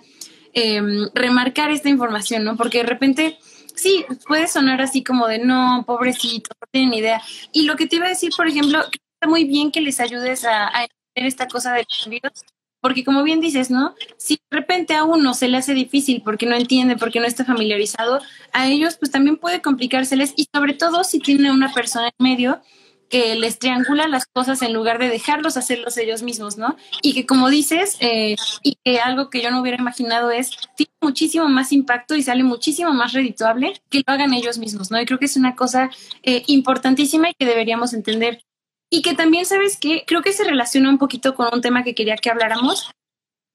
em, 0.53 1.09
remarcar 1.15 1.73
esta 1.73 1.89
información, 1.89 2.45
¿no? 2.45 2.57
Porque 2.57 2.79
de 2.79 2.85
repente, 2.85 3.39
sí, 3.75 4.05
puede 4.29 4.47
sonar 4.47 4.81
así 4.81 5.03
como 5.03 5.27
de 5.27 5.41
no, 5.41 5.83
pobrecito, 5.85 6.51
no 6.61 6.69
tienen 6.71 6.95
idea. 6.95 7.21
Y 7.53 7.63
lo 7.63 7.75
que 7.75 7.89
te 7.89 7.97
iba 7.97 8.07
a 8.07 8.11
decir, 8.11 8.31
por 8.37 8.47
ejemplo, 8.47 8.85
está 8.85 9.29
muy 9.29 9.43
bien 9.43 9.73
que 9.73 9.81
les 9.81 9.99
ayudes 9.99 10.45
a, 10.45 10.87
esta 11.27 11.49
cosa 11.49 11.73
de 11.73 11.85
los 11.89 12.07
envíos, 12.07 12.33
porque 12.81 13.05
como 13.05 13.23
bien 13.23 13.41
dices, 13.41 13.71
¿no? 13.71 13.95
Si 14.17 14.41
de 14.51 14.57
repente 14.57 14.95
a 14.95 15.05
uno 15.05 15.35
se 15.35 15.49
le 15.49 15.59
hace 15.59 15.75
difícil 15.75 16.23
porque 16.23 16.47
no 16.47 16.57
entiende, 16.57 16.97
porque 16.97 17.21
no 17.21 17.27
está 17.27 17.45
familiarizado, 17.45 18.21
a 18.53 18.69
ellos 18.69 18.97
pues 18.97 19.11
también 19.11 19.37
puede 19.37 19.61
complicárseles 19.61 20.33
y 20.37 20.49
sobre 20.55 20.75
todo 20.75 21.05
si 21.05 21.19
tiene 21.19 21.51
una 21.51 21.73
persona 21.73 22.07
en 22.07 22.25
medio 22.25 22.63
que 23.11 23.35
les 23.35 23.59
triangula 23.59 24.07
las 24.07 24.25
cosas 24.27 24.63
en 24.63 24.73
lugar 24.73 24.99
de 25.01 25.09
dejarlos 25.09 25.57
hacerlos 25.57 25.99
ellos 25.99 26.23
mismos, 26.23 26.57
¿no? 26.57 26.77
Y 27.03 27.13
que 27.13 27.27
como 27.27 27.51
dices, 27.51 27.97
eh, 27.99 28.37
y 28.63 28.79
que 28.85 29.01
algo 29.01 29.31
que 29.31 29.43
yo 29.43 29.51
no 29.51 29.61
hubiera 29.61 29.79
imaginado 29.79 30.31
es, 30.31 30.53
tiene 30.77 30.93
muchísimo 31.03 31.49
más 31.49 31.73
impacto 31.73 32.15
y 32.15 32.23
sale 32.23 32.45
muchísimo 32.45 32.93
más 32.95 33.13
redituable 33.13 33.83
que 33.91 33.99
lo 34.07 34.15
hagan 34.15 34.33
ellos 34.33 34.59
mismos, 34.59 34.93
¿no? 34.93 35.01
Y 35.01 35.07
creo 35.07 35.19
que 35.19 35.25
es 35.25 35.37
una 35.37 35.57
cosa 35.57 35.91
eh, 36.23 36.45
importantísima 36.47 37.29
y 37.29 37.35
que 37.35 37.47
deberíamos 37.47 37.93
entender 37.95 38.45
y 38.91 39.03
que 39.03 39.15
también, 39.15 39.47
¿sabes 39.47 39.79
que 39.79 40.05
Creo 40.07 40.21
que 40.21 40.33
se 40.33 40.45
relaciona 40.45 40.91
un 40.91 40.99
poquito 40.99 41.35
con 41.35 41.49
un 41.53 41.61
tema 41.61 41.85
que 41.85 41.95
quería 41.95 42.17
que 42.17 42.29
habláramos, 42.29 42.91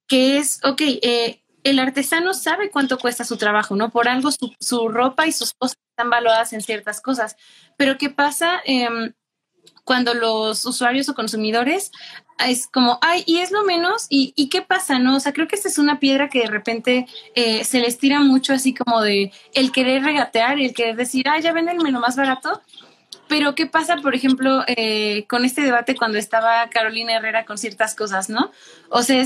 que 0.07 0.37
es, 0.37 0.61
ok, 0.63 0.81
eh, 0.81 1.41
el 1.63 1.79
artesano 1.79 2.33
sabe 2.33 2.69
cuánto 2.69 2.97
cuesta 2.97 3.25
su 3.25 3.37
trabajo, 3.37 3.75
¿no? 3.75 3.89
Por 3.89 4.07
algo 4.07 4.29
su, 4.31 4.87
ropa 4.87 5.27
y 5.27 5.31
sus 5.31 5.53
cosas 5.53 5.77
están 5.91 6.09
valoradas 6.09 6.53
en 6.53 6.61
ciertas 6.61 7.01
cosas. 7.01 7.35
Pero 7.75 7.97
¿qué 7.97 8.09
pasa 8.09 8.61
em, 8.65 9.13
cuando 9.83 10.13
los 10.13 10.63
usuarios 10.65 11.09
o 11.09 11.15
consumidores 11.15 11.91
es 12.45 12.67
como, 12.67 12.99
ay, 13.01 13.23
y 13.25 13.37
es 13.37 13.51
lo 13.51 13.63
menos, 13.63 14.07
y, 14.09 14.33
y, 14.35 14.49
qué 14.49 14.61
pasa, 14.61 14.99
¿no? 14.99 15.15
O 15.15 15.19
sea, 15.19 15.33
creo 15.33 15.47
que 15.47 15.55
esta 15.55 15.69
es 15.69 15.77
una 15.77 15.99
piedra 15.99 16.29
que 16.29 16.41
de 16.41 16.47
repente 16.47 17.07
eh, 17.33 17.63
se 17.63 17.79
les 17.79 17.97
tira 17.97 18.19
mucho 18.19 18.53
así 18.53 18.73
como 18.73 19.01
de 19.01 19.31
el 19.53 19.71
querer 19.71 20.03
regatear 20.03 20.59
el 20.59 20.73
querer 20.73 20.95
decir, 20.97 21.27
ay, 21.29 21.41
ya 21.41 21.53
vendenme 21.53 21.91
lo 21.91 21.99
más 21.99 22.15
barato, 22.15 22.61
pero 23.27 23.55
¿qué 23.55 23.65
pasa, 23.65 23.97
por 23.97 24.15
ejemplo, 24.15 24.63
eh, 24.67 25.25
con 25.27 25.45
este 25.45 25.61
debate 25.61 25.95
cuando 25.95 26.17
estaba 26.17 26.69
Carolina 26.69 27.15
Herrera 27.15 27.45
con 27.45 27.57
ciertas 27.57 27.95
cosas, 27.95 28.29
¿no? 28.29 28.51
O 28.89 29.01
sea, 29.01 29.23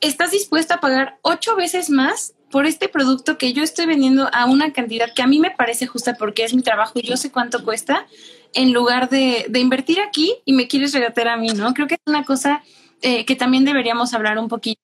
estás 0.00 0.30
dispuesto 0.30 0.74
a 0.74 0.80
pagar 0.80 1.18
ocho 1.22 1.56
veces 1.56 1.90
más 1.90 2.34
por 2.50 2.66
este 2.66 2.88
producto 2.88 3.36
que 3.36 3.52
yo 3.52 3.62
estoy 3.62 3.86
vendiendo 3.86 4.28
a 4.32 4.46
una 4.46 4.72
cantidad 4.72 5.12
que 5.12 5.22
a 5.22 5.26
mí 5.26 5.40
me 5.40 5.50
parece 5.50 5.86
justa 5.86 6.14
porque 6.14 6.44
es 6.44 6.54
mi 6.54 6.62
trabajo 6.62 6.92
y 6.94 7.06
yo 7.06 7.16
sé 7.16 7.32
cuánto 7.32 7.64
cuesta, 7.64 8.06
en 8.52 8.72
lugar 8.72 9.08
de, 9.08 9.46
invertir 9.54 10.00
aquí 10.00 10.36
y 10.44 10.52
me 10.52 10.68
quieres 10.68 10.94
regatear 10.94 11.28
a 11.28 11.36
mí, 11.36 11.48
¿no? 11.48 11.74
Creo 11.74 11.88
que 11.88 11.94
es 11.94 12.00
una 12.06 12.24
cosa 12.24 12.62
eh, 13.02 13.24
que 13.24 13.34
también 13.34 13.64
deberíamos 13.64 14.14
hablar 14.14 14.38
un 14.38 14.48
poquito. 14.48 14.80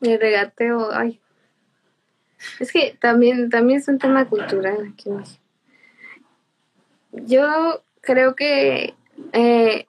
El 0.00 0.18
regateo, 0.18 0.90
ay. 0.92 1.20
Es 2.60 2.72
que 2.72 2.96
también, 3.00 3.50
también 3.50 3.80
es 3.80 3.88
un 3.88 3.98
tema 3.98 4.24
cultural 4.26 4.92
aquí 4.92 5.10
en 5.10 5.22
yo 7.12 7.82
creo 8.00 8.34
que 8.34 8.94
eh, 9.32 9.86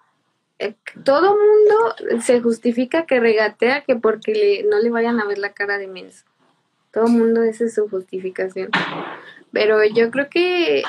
eh, 0.59 0.73
todo 1.03 1.37
mundo 1.37 2.21
se 2.21 2.41
justifica 2.41 3.05
que 3.05 3.19
regatea 3.19 3.83
que 3.83 3.95
porque 3.95 4.65
no 4.69 4.79
le 4.79 4.89
vayan 4.89 5.19
a 5.19 5.25
ver 5.25 5.37
la 5.37 5.53
cara 5.53 5.77
de 5.77 5.87
menso. 5.87 6.25
Todo 6.91 7.07
mundo 7.07 7.43
esa 7.43 7.65
es 7.65 7.75
su 7.75 7.87
justificación. 7.89 8.71
Pero 9.51 9.83
yo 9.83 10.09
creo 10.09 10.29
que 10.29 10.83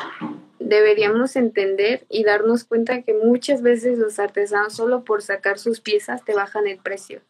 deberíamos 0.59 1.37
entender 1.37 2.07
y 2.09 2.25
darnos 2.25 2.65
cuenta 2.65 3.03
que 3.03 3.15
muchas 3.15 3.63
veces 3.63 3.99
los 3.99 4.19
artesanos 4.19 4.75
solo 4.75 5.05
por 5.05 5.23
sacar 5.23 5.59
sus 5.59 5.81
piezas 5.81 6.25
te 6.25 6.35
bajan 6.35 6.67
el 6.67 6.79
precio. 6.79 7.21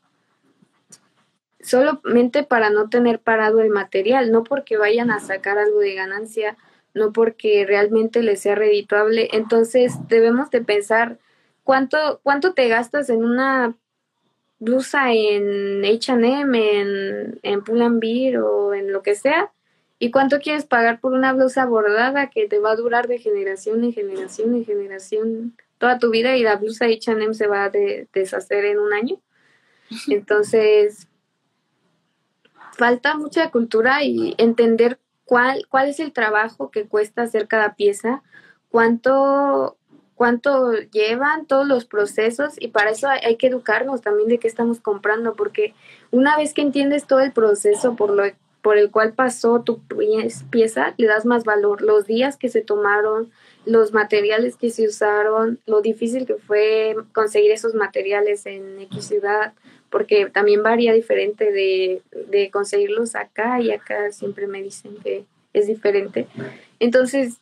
Solamente 1.60 2.44
para 2.44 2.70
no 2.70 2.88
tener 2.88 3.18
parado 3.18 3.60
el 3.60 3.70
material, 3.70 4.30
no 4.30 4.44
porque 4.44 4.76
vayan 4.76 5.10
a 5.10 5.18
sacar 5.18 5.58
algo 5.58 5.80
de 5.80 5.94
ganancia, 5.94 6.56
no 6.98 7.12
porque 7.12 7.64
realmente 7.66 8.22
les 8.22 8.40
sea 8.40 8.54
redituable. 8.54 9.28
Entonces 9.32 9.94
debemos 10.08 10.50
de 10.50 10.62
pensar 10.62 11.18
cuánto, 11.64 12.20
cuánto 12.22 12.52
te 12.52 12.68
gastas 12.68 13.08
en 13.10 13.24
una 13.24 13.74
blusa 14.58 15.12
en 15.12 15.84
H&M, 15.84 16.80
en, 16.80 17.40
en 17.42 17.64
Pull&Bear 17.64 18.38
o 18.42 18.74
en 18.74 18.92
lo 18.92 19.02
que 19.02 19.14
sea, 19.14 19.52
y 19.98 20.10
cuánto 20.10 20.40
quieres 20.40 20.64
pagar 20.64 21.00
por 21.00 21.12
una 21.12 21.32
blusa 21.32 21.66
bordada 21.66 22.30
que 22.30 22.46
te 22.48 22.58
va 22.58 22.72
a 22.72 22.76
durar 22.76 23.08
de 23.08 23.18
generación 23.18 23.82
en 23.84 23.92
generación 23.92 24.54
en 24.54 24.64
generación 24.64 25.56
toda 25.78 25.98
tu 25.98 26.10
vida 26.10 26.36
y 26.36 26.42
la 26.42 26.56
blusa 26.56 26.86
H&M 26.86 27.34
se 27.34 27.46
va 27.46 27.64
a 27.64 27.70
deshacer 27.70 28.64
en 28.64 28.78
un 28.78 28.92
año. 28.92 29.20
Entonces, 30.08 31.08
falta 32.76 33.16
mucha 33.16 33.50
cultura 33.50 34.04
y 34.04 34.34
entender 34.38 34.98
cuál, 35.28 35.66
cuál 35.68 35.88
es 35.88 36.00
el 36.00 36.12
trabajo 36.12 36.70
que 36.70 36.86
cuesta 36.86 37.22
hacer 37.22 37.48
cada 37.48 37.74
pieza, 37.74 38.22
cuánto, 38.70 39.76
cuánto 40.14 40.72
llevan 40.72 41.44
todos 41.46 41.66
los 41.66 41.84
procesos 41.84 42.54
y 42.58 42.68
para 42.68 42.90
eso 42.90 43.08
hay, 43.08 43.36
que 43.36 43.48
educarnos 43.48 44.00
también 44.00 44.30
de 44.30 44.38
qué 44.38 44.48
estamos 44.48 44.80
comprando, 44.80 45.36
porque 45.36 45.74
una 46.10 46.34
vez 46.38 46.54
que 46.54 46.62
entiendes 46.62 47.06
todo 47.06 47.20
el 47.20 47.32
proceso 47.32 47.94
por 47.94 48.10
lo 48.10 48.24
por 48.62 48.76
el 48.76 48.90
cual 48.90 49.12
pasó 49.12 49.62
tu 49.62 49.80
pieza, 50.50 50.94
le 50.96 51.06
das 51.06 51.24
más 51.24 51.44
valor, 51.44 51.80
los 51.80 52.06
días 52.06 52.36
que 52.36 52.48
se 52.48 52.60
tomaron, 52.60 53.30
los 53.68 53.92
materiales 53.92 54.56
que 54.56 54.70
se 54.70 54.86
usaron, 54.86 55.60
lo 55.66 55.82
difícil 55.82 56.26
que 56.26 56.36
fue 56.36 56.96
conseguir 57.12 57.52
esos 57.52 57.74
materiales 57.74 58.46
en 58.46 58.80
X 58.80 59.08
ciudad, 59.08 59.52
porque 59.90 60.30
también 60.30 60.62
varía 60.62 60.94
diferente 60.94 61.52
de, 61.52 62.02
de 62.28 62.50
conseguirlos 62.50 63.14
acá 63.14 63.60
y 63.60 63.70
acá 63.70 64.10
siempre 64.10 64.46
me 64.46 64.62
dicen 64.62 64.96
que 65.04 65.26
es 65.52 65.66
diferente. 65.66 66.26
Entonces, 66.80 67.40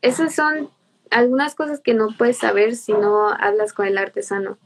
esas 0.00 0.34
son 0.34 0.70
algunas 1.10 1.54
cosas 1.54 1.80
que 1.80 1.92
no 1.92 2.08
puedes 2.16 2.38
saber 2.38 2.74
si 2.74 2.92
no 2.92 3.28
hablas 3.28 3.74
con 3.74 3.86
el 3.86 3.98
artesano. 3.98 4.56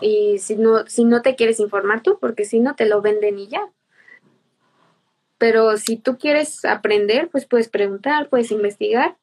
Y 0.00 0.38
si 0.38 0.54
no, 0.54 0.86
si 0.86 1.04
no 1.04 1.22
te 1.22 1.34
quieres 1.34 1.58
informar 1.58 2.02
tú, 2.02 2.18
porque 2.20 2.44
si 2.44 2.60
no 2.60 2.76
te 2.76 2.86
lo 2.86 3.02
venden 3.02 3.40
y 3.40 3.48
ya. 3.48 3.68
Pero 5.38 5.76
si 5.76 5.96
tú 5.96 6.16
quieres 6.16 6.64
aprender, 6.64 7.28
pues 7.28 7.46
puedes 7.46 7.68
preguntar, 7.68 8.28
puedes 8.28 8.52
investigar. 8.52 9.16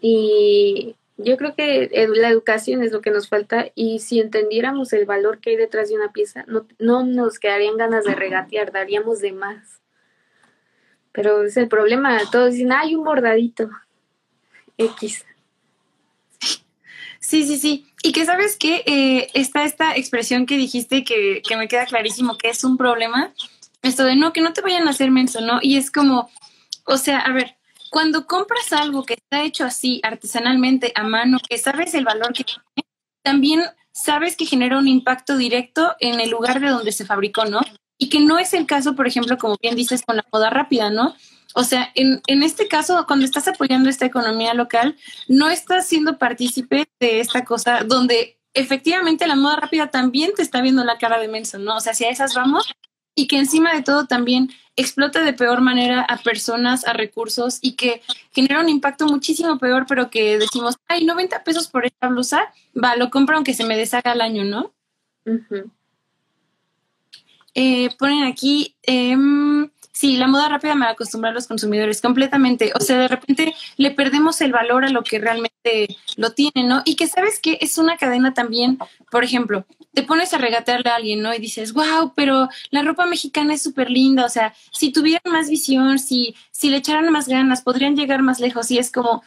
Y 0.00 0.96
yo 1.16 1.36
creo 1.36 1.54
que 1.54 1.90
la 2.14 2.28
educación 2.28 2.82
es 2.82 2.92
lo 2.92 3.00
que 3.00 3.10
nos 3.10 3.28
falta 3.28 3.66
y 3.74 3.98
si 3.98 4.20
entendiéramos 4.20 4.92
el 4.92 5.04
valor 5.04 5.40
que 5.40 5.50
hay 5.50 5.56
detrás 5.56 5.88
de 5.88 5.96
una 5.96 6.12
pieza, 6.12 6.44
no, 6.46 6.66
no 6.78 7.04
nos 7.04 7.38
quedarían 7.38 7.76
ganas 7.76 8.04
de 8.04 8.14
regatear, 8.14 8.72
daríamos 8.72 9.20
de 9.20 9.32
más. 9.32 9.80
Pero 11.12 11.42
es 11.42 11.56
el 11.56 11.68
problema, 11.68 12.18
todos 12.30 12.52
dicen, 12.52 12.72
hay 12.72 12.94
un 12.94 13.04
bordadito. 13.04 13.68
X. 14.78 15.26
Sí, 17.18 17.44
sí, 17.44 17.58
sí. 17.58 17.86
Y 18.02 18.12
que 18.12 18.24
sabes 18.24 18.56
que 18.56 18.82
eh, 18.86 19.28
está 19.34 19.64
esta 19.64 19.94
expresión 19.96 20.46
que 20.46 20.56
dijiste 20.56 21.04
que, 21.04 21.42
que 21.46 21.56
me 21.56 21.68
queda 21.68 21.84
clarísimo 21.84 22.38
que 22.38 22.48
es 22.48 22.64
un 22.64 22.78
problema. 22.78 23.32
Esto 23.82 24.04
de 24.04 24.16
no, 24.16 24.32
que 24.32 24.40
no 24.40 24.52
te 24.52 24.62
vayan 24.62 24.86
a 24.88 24.90
hacer 24.90 25.10
menso, 25.10 25.40
¿no? 25.40 25.58
Y 25.60 25.76
es 25.76 25.90
como, 25.90 26.30
o 26.84 26.96
sea, 26.96 27.18
a 27.18 27.32
ver, 27.32 27.56
cuando 27.90 28.26
compras 28.26 28.72
algo 28.72 29.04
que 29.04 29.14
está 29.14 29.42
hecho 29.42 29.64
así, 29.64 30.00
artesanalmente, 30.02 30.92
a 30.94 31.02
mano, 31.02 31.38
que 31.46 31.58
sabes 31.58 31.94
el 31.94 32.04
valor 32.04 32.32
que 32.32 32.44
tiene, 32.44 32.62
también 33.22 33.62
sabes 33.92 34.36
que 34.36 34.46
genera 34.46 34.78
un 34.78 34.88
impacto 34.88 35.36
directo 35.36 35.94
en 35.98 36.20
el 36.20 36.30
lugar 36.30 36.60
de 36.60 36.68
donde 36.68 36.92
se 36.92 37.04
fabricó, 37.04 37.44
¿no? 37.44 37.60
Y 37.98 38.08
que 38.08 38.20
no 38.20 38.38
es 38.38 38.54
el 38.54 38.66
caso, 38.66 38.94
por 38.94 39.06
ejemplo, 39.06 39.36
como 39.36 39.56
bien 39.60 39.74
dices, 39.74 40.02
con 40.06 40.16
la 40.16 40.24
moda 40.32 40.48
rápida, 40.48 40.90
¿no? 40.90 41.14
O 41.54 41.64
sea, 41.64 41.90
en, 41.96 42.22
en, 42.28 42.42
este 42.44 42.68
caso, 42.68 43.04
cuando 43.06 43.24
estás 43.24 43.48
apoyando 43.48 43.90
esta 43.90 44.06
economía 44.06 44.54
local, 44.54 44.96
no 45.26 45.50
estás 45.50 45.88
siendo 45.88 46.16
partícipe 46.16 46.88
de 47.00 47.20
esta 47.20 47.44
cosa 47.44 47.82
donde 47.84 48.38
efectivamente 48.54 49.26
la 49.26 49.34
moda 49.34 49.56
rápida 49.56 49.90
también 49.90 50.32
te 50.34 50.42
está 50.42 50.60
viendo 50.60 50.84
la 50.84 50.98
cara 50.98 51.18
de 51.18 51.28
menso, 51.28 51.58
¿no? 51.58 51.76
O 51.76 51.80
sea, 51.80 51.94
si 51.94 52.04
a 52.04 52.10
esas 52.10 52.34
vamos 52.34 52.72
y 53.16 53.26
que 53.26 53.38
encima 53.38 53.74
de 53.74 53.82
todo 53.82 54.06
también 54.06 54.50
explota 54.76 55.22
de 55.22 55.32
peor 55.32 55.60
manera 55.60 56.02
a 56.02 56.16
personas, 56.18 56.86
a 56.86 56.92
recursos 56.92 57.58
y 57.60 57.72
que 57.72 58.02
genera 58.32 58.60
un 58.60 58.68
impacto 58.68 59.06
muchísimo 59.06 59.58
peor, 59.58 59.86
pero 59.88 60.10
que 60.10 60.38
decimos, 60.38 60.76
ay, 60.88 61.04
90 61.04 61.44
pesos 61.44 61.68
por 61.68 61.86
esta 61.86 62.08
blusa, 62.08 62.52
va, 62.74 62.96
lo 62.96 63.10
compro 63.10 63.36
aunque 63.36 63.54
se 63.54 63.64
me 63.64 63.76
deshaga 63.76 64.12
al 64.12 64.20
año, 64.20 64.44
¿no? 64.44 64.72
eh, 67.54 67.90
ponen 67.98 68.24
aquí, 68.24 68.76
eh, 68.86 69.16
Sí, 70.00 70.16
la 70.16 70.28
moda 70.28 70.48
rápida 70.48 70.74
me 70.74 70.86
acostumbra 70.86 71.28
a 71.28 71.34
los 71.34 71.46
consumidores 71.46 72.00
completamente. 72.00 72.72
O 72.74 72.80
sea, 72.80 72.96
de 73.00 73.08
repente 73.08 73.54
le 73.76 73.90
perdemos 73.90 74.40
el 74.40 74.50
valor 74.50 74.86
a 74.86 74.88
lo 74.88 75.02
que 75.02 75.18
realmente 75.18 75.98
lo 76.16 76.30
tiene, 76.32 76.64
¿no? 76.64 76.80
Y 76.86 76.96
que 76.96 77.06
sabes 77.06 77.38
que 77.38 77.58
es 77.60 77.76
una 77.76 77.98
cadena 77.98 78.32
también, 78.32 78.78
por 79.10 79.24
ejemplo, 79.24 79.66
te 79.92 80.02
pones 80.02 80.32
a 80.34 80.38
regatearle 80.38 80.90
a 80.90 80.96
alguien, 80.96 81.22
¿no? 81.22 81.34
Y 81.34 81.38
dices, 81.38 81.72
wow, 81.72 82.12
pero 82.14 82.48
la 82.70 82.82
ropa 82.82 83.06
mexicana 83.06 83.54
es 83.54 83.62
súper 83.62 83.90
linda. 83.90 84.24
O 84.24 84.28
sea, 84.28 84.54
si 84.72 84.92
tuvieran 84.92 85.32
más 85.32 85.50
visión, 85.50 85.98
si, 85.98 86.34
si 86.52 86.70
le 86.70 86.76
echaran 86.76 87.10
más 87.10 87.28
ganas, 87.28 87.62
podrían 87.62 87.96
llegar 87.96 88.22
más 88.22 88.40
lejos. 88.40 88.70
Y 88.70 88.78
es 88.78 88.90
como, 88.92 89.22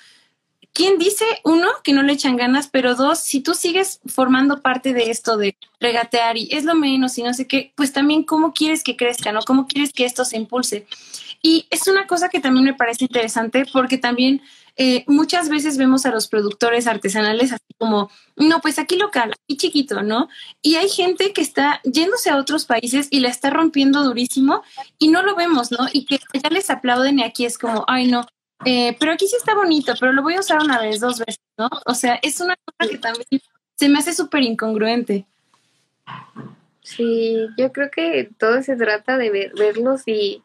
¿quién 0.74 0.98
dice, 0.98 1.26
uno, 1.44 1.68
que 1.84 1.94
no 1.94 2.04
le 2.04 2.14
echan 2.14 2.38
ganas, 2.38 2.68
pero 2.68 2.96
dos, 2.96 3.20
si 3.20 3.42
tú 3.42 3.54
sigues 3.54 4.00
formando 4.06 4.62
parte 4.62 4.94
de 4.94 5.12
esto 5.12 5.38
de 5.38 5.56
regatear 5.80 6.38
y 6.38 6.50
es 6.52 6.64
lo 6.64 6.76
menos 6.76 7.18
y 7.18 7.24
no 7.24 7.34
sé 7.34 7.48
qué, 7.48 7.74
pues 7.76 7.94
también 7.94 8.24
cómo 8.24 8.54
quieres 8.54 8.84
que 8.84 8.96
crezca, 8.96 9.32
¿no? 9.32 9.42
¿Cómo 9.42 9.68
quieres 9.68 9.94
que 9.94 10.06
esto 10.06 10.26
se 10.26 10.38
impulse? 10.38 10.88
Y 11.42 11.68
es 11.70 11.88
una 11.88 12.08
cosa 12.08 12.30
que 12.30 12.40
también 12.40 12.66
me 12.66 12.74
parece 12.74 13.04
interesante 13.04 13.66
porque 13.72 13.98
también 13.98 14.42
eh, 14.76 15.04
muchas 15.08 15.50
veces 15.50 15.78
vemos 15.78 16.06
a 16.06 16.12
los 16.12 16.28
productores 16.28 16.88
artesanales 16.88 17.52
así 17.52 17.74
como, 17.78 18.10
no, 18.36 18.60
pues 18.62 18.80
aquí 18.80 18.96
local, 18.96 19.32
aquí 19.32 19.58
chiquito, 19.58 20.02
¿no? 20.02 20.30
Y 20.62 20.76
hay 20.76 20.90
gente 20.90 21.32
que 21.32 21.42
está 21.42 21.80
yéndose 21.84 22.30
a 22.30 22.38
otros 22.38 22.66
países 22.66 23.08
y 23.12 23.20
la 23.20 23.30
está 23.30 23.50
rompiendo 23.50 24.04
durísimo 24.04 24.64
y 24.98 25.10
no 25.10 25.22
lo 25.22 25.36
vemos, 25.36 25.72
¿no? 25.72 25.88
Y 25.92 26.06
que 26.06 26.20
ya 26.42 26.50
les 26.50 26.70
aplauden 26.70 27.20
y 27.20 27.24
aquí 27.24 27.46
es 27.46 27.58
como, 27.58 27.86
ay, 27.88 28.08
no, 28.08 28.26
eh, 28.66 28.96
pero 29.00 29.12
aquí 29.12 29.28
sí 29.28 29.36
está 29.36 29.54
bonito, 29.54 29.94
pero 30.00 30.14
lo 30.14 30.24
voy 30.24 30.36
a 30.36 30.40
usar 30.40 30.62
una 30.62 30.80
vez, 30.80 31.00
dos 31.00 31.20
veces, 31.20 31.42
¿no? 31.58 31.70
O 31.86 31.94
sea, 31.94 32.20
es 32.22 32.40
una 32.40 32.56
cosa 32.56 32.90
que 32.90 32.98
también 32.98 33.26
se 33.76 33.90
me 33.90 34.00
hace 34.00 34.14
súper 34.14 34.42
incongruente. 34.42 35.26
Sí, 36.82 37.48
yo 37.58 37.72
creo 37.72 37.90
que 37.92 38.30
todo 38.38 38.62
se 38.62 38.76
trata 38.76 39.18
de 39.18 39.52
verlos 39.56 40.02
y, 40.06 40.44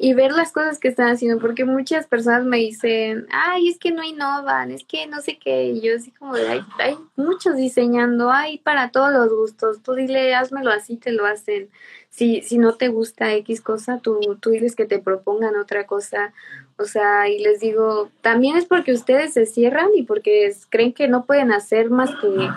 y 0.00 0.14
ver 0.14 0.30
las 0.30 0.52
cosas 0.52 0.78
que 0.78 0.86
están 0.86 1.08
haciendo, 1.08 1.40
porque 1.40 1.64
muchas 1.64 2.06
personas 2.06 2.44
me 2.44 2.58
dicen, 2.58 3.26
ay, 3.32 3.68
es 3.68 3.78
que 3.78 3.90
no 3.90 4.04
innovan, 4.04 4.70
es 4.70 4.84
que 4.84 5.08
no 5.08 5.20
sé 5.20 5.38
qué, 5.38 5.64
y 5.64 5.80
yo 5.80 5.96
así 5.96 6.12
como 6.12 6.36
de, 6.36 6.46
hay, 6.46 6.60
hay 6.78 6.96
muchos 7.16 7.56
diseñando, 7.56 8.30
hay 8.30 8.58
para 8.58 8.92
todos 8.92 9.12
los 9.12 9.28
gustos, 9.28 9.82
tú 9.82 9.94
dile, 9.94 10.36
házmelo 10.36 10.70
así, 10.70 10.96
te 10.96 11.10
lo 11.10 11.26
hacen. 11.26 11.68
Si, 12.10 12.42
si 12.42 12.58
no 12.58 12.74
te 12.74 12.88
gusta 12.88 13.34
X 13.34 13.60
cosa, 13.60 13.98
tú, 13.98 14.20
tú 14.40 14.50
diles 14.50 14.76
que 14.76 14.86
te 14.86 15.00
propongan 15.00 15.56
otra 15.56 15.86
cosa. 15.86 16.32
O 16.78 16.84
sea, 16.84 17.28
y 17.28 17.40
les 17.40 17.60
digo, 17.60 18.10
también 18.22 18.56
es 18.56 18.64
porque 18.64 18.92
ustedes 18.92 19.34
se 19.34 19.46
cierran 19.46 19.88
y 19.94 20.04
porque 20.04 20.54
creen 20.70 20.92
que 20.92 21.08
no 21.08 21.26
pueden 21.26 21.52
hacer 21.52 21.90
más 21.90 22.10
que 22.20 22.48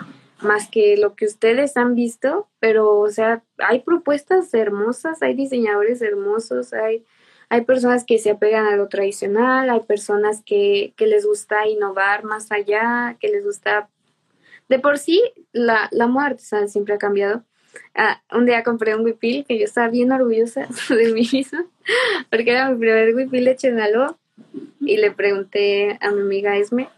más 0.42 0.68
que 0.68 0.96
lo 0.96 1.14
que 1.14 1.26
ustedes 1.26 1.76
han 1.76 1.94
visto, 1.94 2.48
pero 2.58 2.98
o 2.98 3.08
sea, 3.10 3.44
hay 3.58 3.80
propuestas 3.80 4.52
hermosas, 4.54 5.22
hay 5.22 5.34
diseñadores 5.34 6.02
hermosos, 6.02 6.72
hay 6.72 7.04
hay 7.52 7.60
personas 7.66 8.04
que 8.04 8.16
se 8.16 8.30
apegan 8.30 8.64
a 8.64 8.76
lo 8.76 8.88
tradicional, 8.88 9.68
hay 9.68 9.80
personas 9.80 10.42
que, 10.42 10.94
que 10.96 11.06
les 11.06 11.26
gusta 11.26 11.68
innovar 11.68 12.24
más 12.24 12.50
allá, 12.50 13.18
que 13.20 13.28
les 13.28 13.44
gusta... 13.44 13.90
De 14.70 14.78
por 14.78 14.96
sí, 14.96 15.22
la, 15.52 15.86
la 15.92 16.06
artesana 16.24 16.66
siempre 16.66 16.94
ha 16.94 16.98
cambiado. 16.98 17.44
Ah, 17.94 18.22
un 18.32 18.46
día 18.46 18.62
compré 18.62 18.96
un 18.96 19.04
huipil 19.04 19.44
que 19.44 19.58
yo 19.58 19.66
estaba 19.66 19.88
bien 19.88 20.12
orgullosa 20.12 20.66
de 20.88 21.12
mí 21.12 21.28
misma, 21.30 21.66
porque 22.30 22.52
era 22.52 22.70
mi 22.70 22.78
primer 22.78 23.14
huipil 23.14 23.46
hecho 23.46 23.66
en. 23.66 23.78
Y 24.80 24.96
le 24.96 25.10
pregunté 25.10 25.98
a 26.00 26.10
mi 26.10 26.22
amiga 26.22 26.56
Esme, 26.56 26.88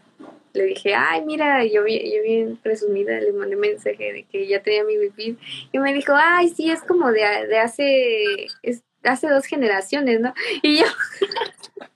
le 0.53 0.67
dije, 0.67 0.95
ay, 0.95 1.25
mira, 1.25 1.65
yo, 1.65 1.85
yo 1.85 2.23
bien 2.23 2.57
presumida, 2.63 3.19
le 3.19 3.33
mandé 3.33 3.57
mensaje 3.57 4.13
de 4.13 4.23
que 4.23 4.47
ya 4.47 4.63
tenía 4.63 4.85
mi 4.85 4.97
huipil. 4.97 5.37
Y 5.73 5.79
me 5.79 5.93
dijo, 5.93 6.13
ay, 6.15 6.47
sí, 6.47 6.71
es 6.71 6.81
como 6.81 7.11
de, 7.11 7.19
de 7.19 7.57
hace, 7.57 8.47
es, 8.63 8.85
hace 9.05 9.27
dos 9.29 9.45
generaciones, 9.45 10.19
¿no? 10.19 10.33
Y 10.61 10.79
yo... 10.79 10.85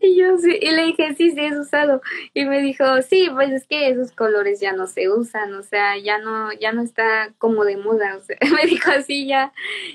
Y 0.00 0.16
yo 0.16 0.36
sí, 0.38 0.58
y 0.60 0.70
le 0.70 0.84
dije, 0.84 1.14
sí, 1.14 1.30
sí, 1.30 1.40
es 1.40 1.56
usado. 1.56 2.02
Y 2.34 2.44
me 2.44 2.60
dijo, 2.60 2.84
sí, 3.02 3.28
pues 3.32 3.50
es 3.50 3.66
que 3.66 3.88
esos 3.88 4.12
colores 4.12 4.60
ya 4.60 4.72
no 4.72 4.86
se 4.86 5.08
usan, 5.08 5.54
o 5.54 5.62
sea, 5.62 5.96
ya 5.98 6.18
no, 6.18 6.52
ya 6.52 6.72
no 6.72 6.82
está 6.82 7.32
como 7.38 7.64
de 7.64 7.76
moda. 7.76 8.16
O 8.16 8.20
sea, 8.20 8.36
me 8.54 8.66
dijo 8.66 8.90
así, 8.90 9.26
ya, 9.26 9.52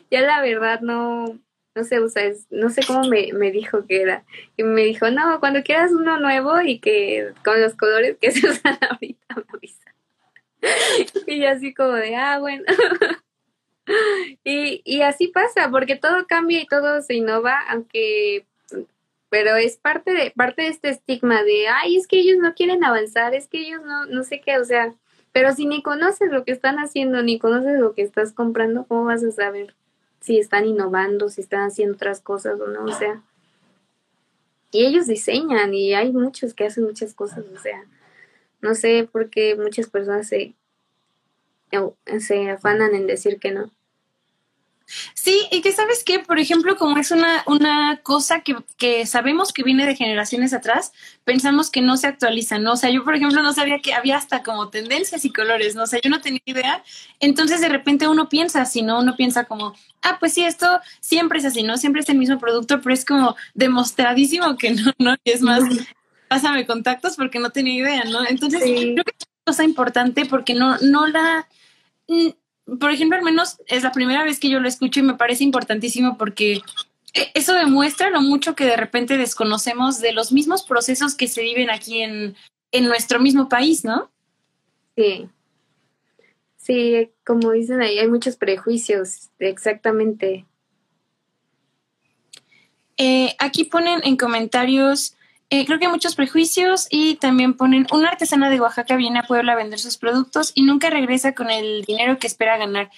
ya 0.10 0.22
la 0.22 0.42
verdad 0.42 0.82
no, 0.82 1.40
no 1.76 1.84
sé, 1.84 2.00
o 2.00 2.10
sea, 2.10 2.32
no 2.50 2.70
sé 2.70 2.82
cómo 2.86 3.08
me, 3.08 3.34
me 3.34 3.52
dijo 3.52 3.86
que 3.86 4.02
era. 4.02 4.26
Y 4.58 4.64
me 4.64 4.84
dijo, 4.84 5.10
no, 5.12 5.40
cuando 5.40 5.64
quieras 5.64 5.92
uno 5.92 6.20
nuevo 6.20 6.62
y 6.62 6.80
que 6.80 7.34
con 7.44 7.62
los 7.62 7.76
colores 7.76 8.18
que 8.20 8.32
se 8.32 8.48
usan 8.50 8.78
ahorita 8.90 9.36
me 9.36 9.44
avisa. 9.54 9.94
y 11.28 11.42
yo 11.42 11.50
así 11.50 11.74
como 11.74 11.94
de, 11.94 12.16
ah, 12.16 12.40
bueno. 12.40 12.64
Y, 14.44 14.82
y 14.84 15.02
así 15.02 15.28
pasa, 15.28 15.70
porque 15.70 15.96
todo 15.96 16.26
cambia 16.28 16.62
y 16.62 16.68
todo 16.68 17.02
se 17.02 17.16
innova, 17.16 17.60
aunque 17.70 18.46
pero 19.30 19.56
es 19.58 19.76
parte 19.76 20.14
de 20.14 20.32
parte 20.32 20.62
de 20.62 20.68
este 20.70 20.90
estigma 20.90 21.44
de 21.44 21.68
ay 21.68 21.98
es 21.98 22.08
que 22.08 22.20
ellos 22.20 22.38
no 22.38 22.54
quieren 22.54 22.86
avanzar 22.86 23.34
es 23.34 23.50
que 23.50 23.60
ellos 23.60 23.82
no 23.84 24.06
no 24.06 24.24
sé 24.24 24.40
qué 24.40 24.58
o 24.58 24.64
sea 24.64 24.96
pero 25.34 25.52
si 25.52 25.66
ni 25.66 25.84
conoces 25.84 26.32
lo 26.32 26.46
que 26.46 26.54
están 26.54 26.78
haciendo 26.78 27.22
ni 27.22 27.38
conoces 27.38 27.78
lo 27.78 27.94
que 27.94 28.02
estás 28.02 28.32
comprando 28.32 28.86
cómo 28.86 29.04
vas 29.04 29.24
a 29.26 29.32
saber 29.32 29.76
si 30.22 30.40
están 30.40 30.66
innovando 30.66 31.28
si 31.28 31.42
están 31.42 31.64
haciendo 31.68 31.96
otras 31.96 32.22
cosas 32.22 32.60
o 32.62 32.68
no 32.68 32.86
o 32.86 32.92
sea 32.94 33.22
y 34.72 34.86
ellos 34.86 35.08
diseñan 35.08 35.74
y 35.74 35.94
hay 35.94 36.14
muchos 36.14 36.54
que 36.54 36.66
hacen 36.66 36.86
muchas 36.86 37.14
cosas 37.14 37.44
o 37.54 37.60
sea 37.60 37.84
no 38.62 38.74
sé 38.74 39.10
por 39.12 39.30
qué 39.30 39.56
muchas 39.56 39.90
personas 39.90 40.30
se 40.30 40.54
se 42.20 42.50
afanan 42.50 42.96
en 42.96 43.08
decir 43.08 43.40
que 43.40 43.52
no 43.52 43.72
Sí, 45.16 45.48
y 45.52 45.62
que 45.62 45.72
sabes 45.72 46.04
que, 46.04 46.20
por 46.20 46.40
ejemplo, 46.40 46.76
como 46.78 46.98
es 47.00 47.10
una, 47.10 47.44
una 47.48 48.02
cosa 48.04 48.42
que, 48.42 48.56
que, 48.78 49.08
sabemos 49.08 49.52
que 49.52 49.64
viene 49.64 49.86
de 49.86 49.96
generaciones 49.96 50.54
atrás, 50.54 50.92
pensamos 51.24 51.72
que 51.72 51.82
no 51.82 51.98
se 51.98 52.08
actualiza, 52.08 52.60
¿no? 52.60 52.74
O 52.74 52.76
sea, 52.76 52.92
yo, 52.92 53.04
por 53.04 53.16
ejemplo, 53.16 53.42
no 53.42 53.52
sabía 53.54 53.80
que 53.80 53.96
había 53.96 54.18
hasta 54.18 54.44
como 54.44 54.70
tendencias 54.70 55.26
y 55.26 55.34
colores, 55.34 55.76
¿no? 55.76 55.84
O 55.84 55.88
sea, 55.88 56.00
yo 56.04 56.10
no 56.12 56.22
tenía 56.22 56.42
idea. 56.46 56.84
Entonces, 57.20 57.62
de 57.62 57.70
repente 57.70 58.08
uno 58.08 58.30
piensa 58.30 58.62
así, 58.62 58.84
¿no? 58.84 59.00
Uno 59.00 59.16
piensa 59.16 59.46
como, 59.46 59.74
ah, 60.04 60.18
pues 60.20 60.34
sí, 60.34 60.46
esto 60.46 60.80
siempre 61.00 61.40
es 61.40 61.46
así, 61.46 61.64
¿no? 61.64 61.78
Siempre 61.78 62.02
es 62.02 62.10
el 62.10 62.20
mismo 62.20 62.38
producto, 62.38 62.80
pero 62.82 62.94
es 62.94 63.06
como 63.06 63.36
demostradísimo 63.56 64.56
que 64.58 64.72
no, 64.72 64.94
¿no? 65.00 65.16
Y 65.24 65.32
es 65.32 65.42
más, 65.42 65.64
pásame 66.28 66.68
contactos 66.68 67.16
porque 67.16 67.40
no 67.40 67.50
tenía 67.50 67.74
idea, 67.74 68.04
¿no? 68.04 68.24
Entonces, 68.28 68.62
creo 68.62 69.04
que 69.04 69.16
es 69.18 69.28
una 69.28 69.46
cosa 69.46 69.64
importante 69.64 70.28
porque 70.28 70.54
no, 70.54 70.78
no 70.82 71.08
la 71.08 71.48
por 72.80 72.92
ejemplo, 72.92 73.18
al 73.18 73.24
menos 73.24 73.58
es 73.68 73.84
la 73.84 73.92
primera 73.92 74.24
vez 74.24 74.40
que 74.40 74.50
yo 74.50 74.60
lo 74.60 74.68
escucho 74.68 75.00
y 75.00 75.04
me 75.04 75.16
parece 75.16 75.44
importantísimo 75.44 76.18
porque 76.18 76.62
eso 77.34 77.54
demuestra 77.54 78.10
lo 78.10 78.22
mucho 78.22 78.56
que 78.56 78.66
de 78.66 78.78
repente 78.78 79.18
desconocemos 79.18 80.00
de 80.02 80.12
los 80.12 80.32
mismos 80.32 80.64
procesos 80.64 81.16
que 81.16 81.28
se 81.28 81.42
viven 81.42 81.70
aquí 81.70 82.02
en, 82.02 82.36
en 82.72 82.86
nuestro 82.86 83.20
mismo 83.20 83.48
país, 83.48 83.86
¿no? 83.86 84.12
Sí. 84.96 85.30
Sí, 86.58 87.12
como 87.26 87.52
dicen 87.52 87.82
ahí, 87.82 88.00
hay 88.00 88.08
muchos 88.08 88.36
prejuicios, 88.36 89.30
exactamente. 89.40 90.46
Eh, 92.98 93.36
aquí 93.40 93.66
ponen 93.66 94.02
en 94.04 94.18
comentarios 94.18 95.16
eh, 95.50 95.66
creo 95.66 95.78
que 95.78 95.86
hay 95.86 95.92
muchos 95.92 96.16
prejuicios 96.16 96.88
y 96.90 97.16
también 97.16 97.54
ponen, 97.54 97.86
una 97.92 98.10
artesana 98.10 98.50
de 98.50 98.60
Oaxaca 98.60 98.96
viene 98.96 99.20
a 99.20 99.24
Puebla 99.24 99.54
a 99.54 99.56
vender 99.56 99.80
sus 99.80 99.98
productos 99.98 100.52
y 100.56 100.64
nunca 100.64 100.90
regresa 100.90 101.34
con 101.34 101.50
el 101.50 101.84
dinero 101.86 102.18
que 102.18 102.28
espera 102.28 102.58
ganar. 102.58 102.90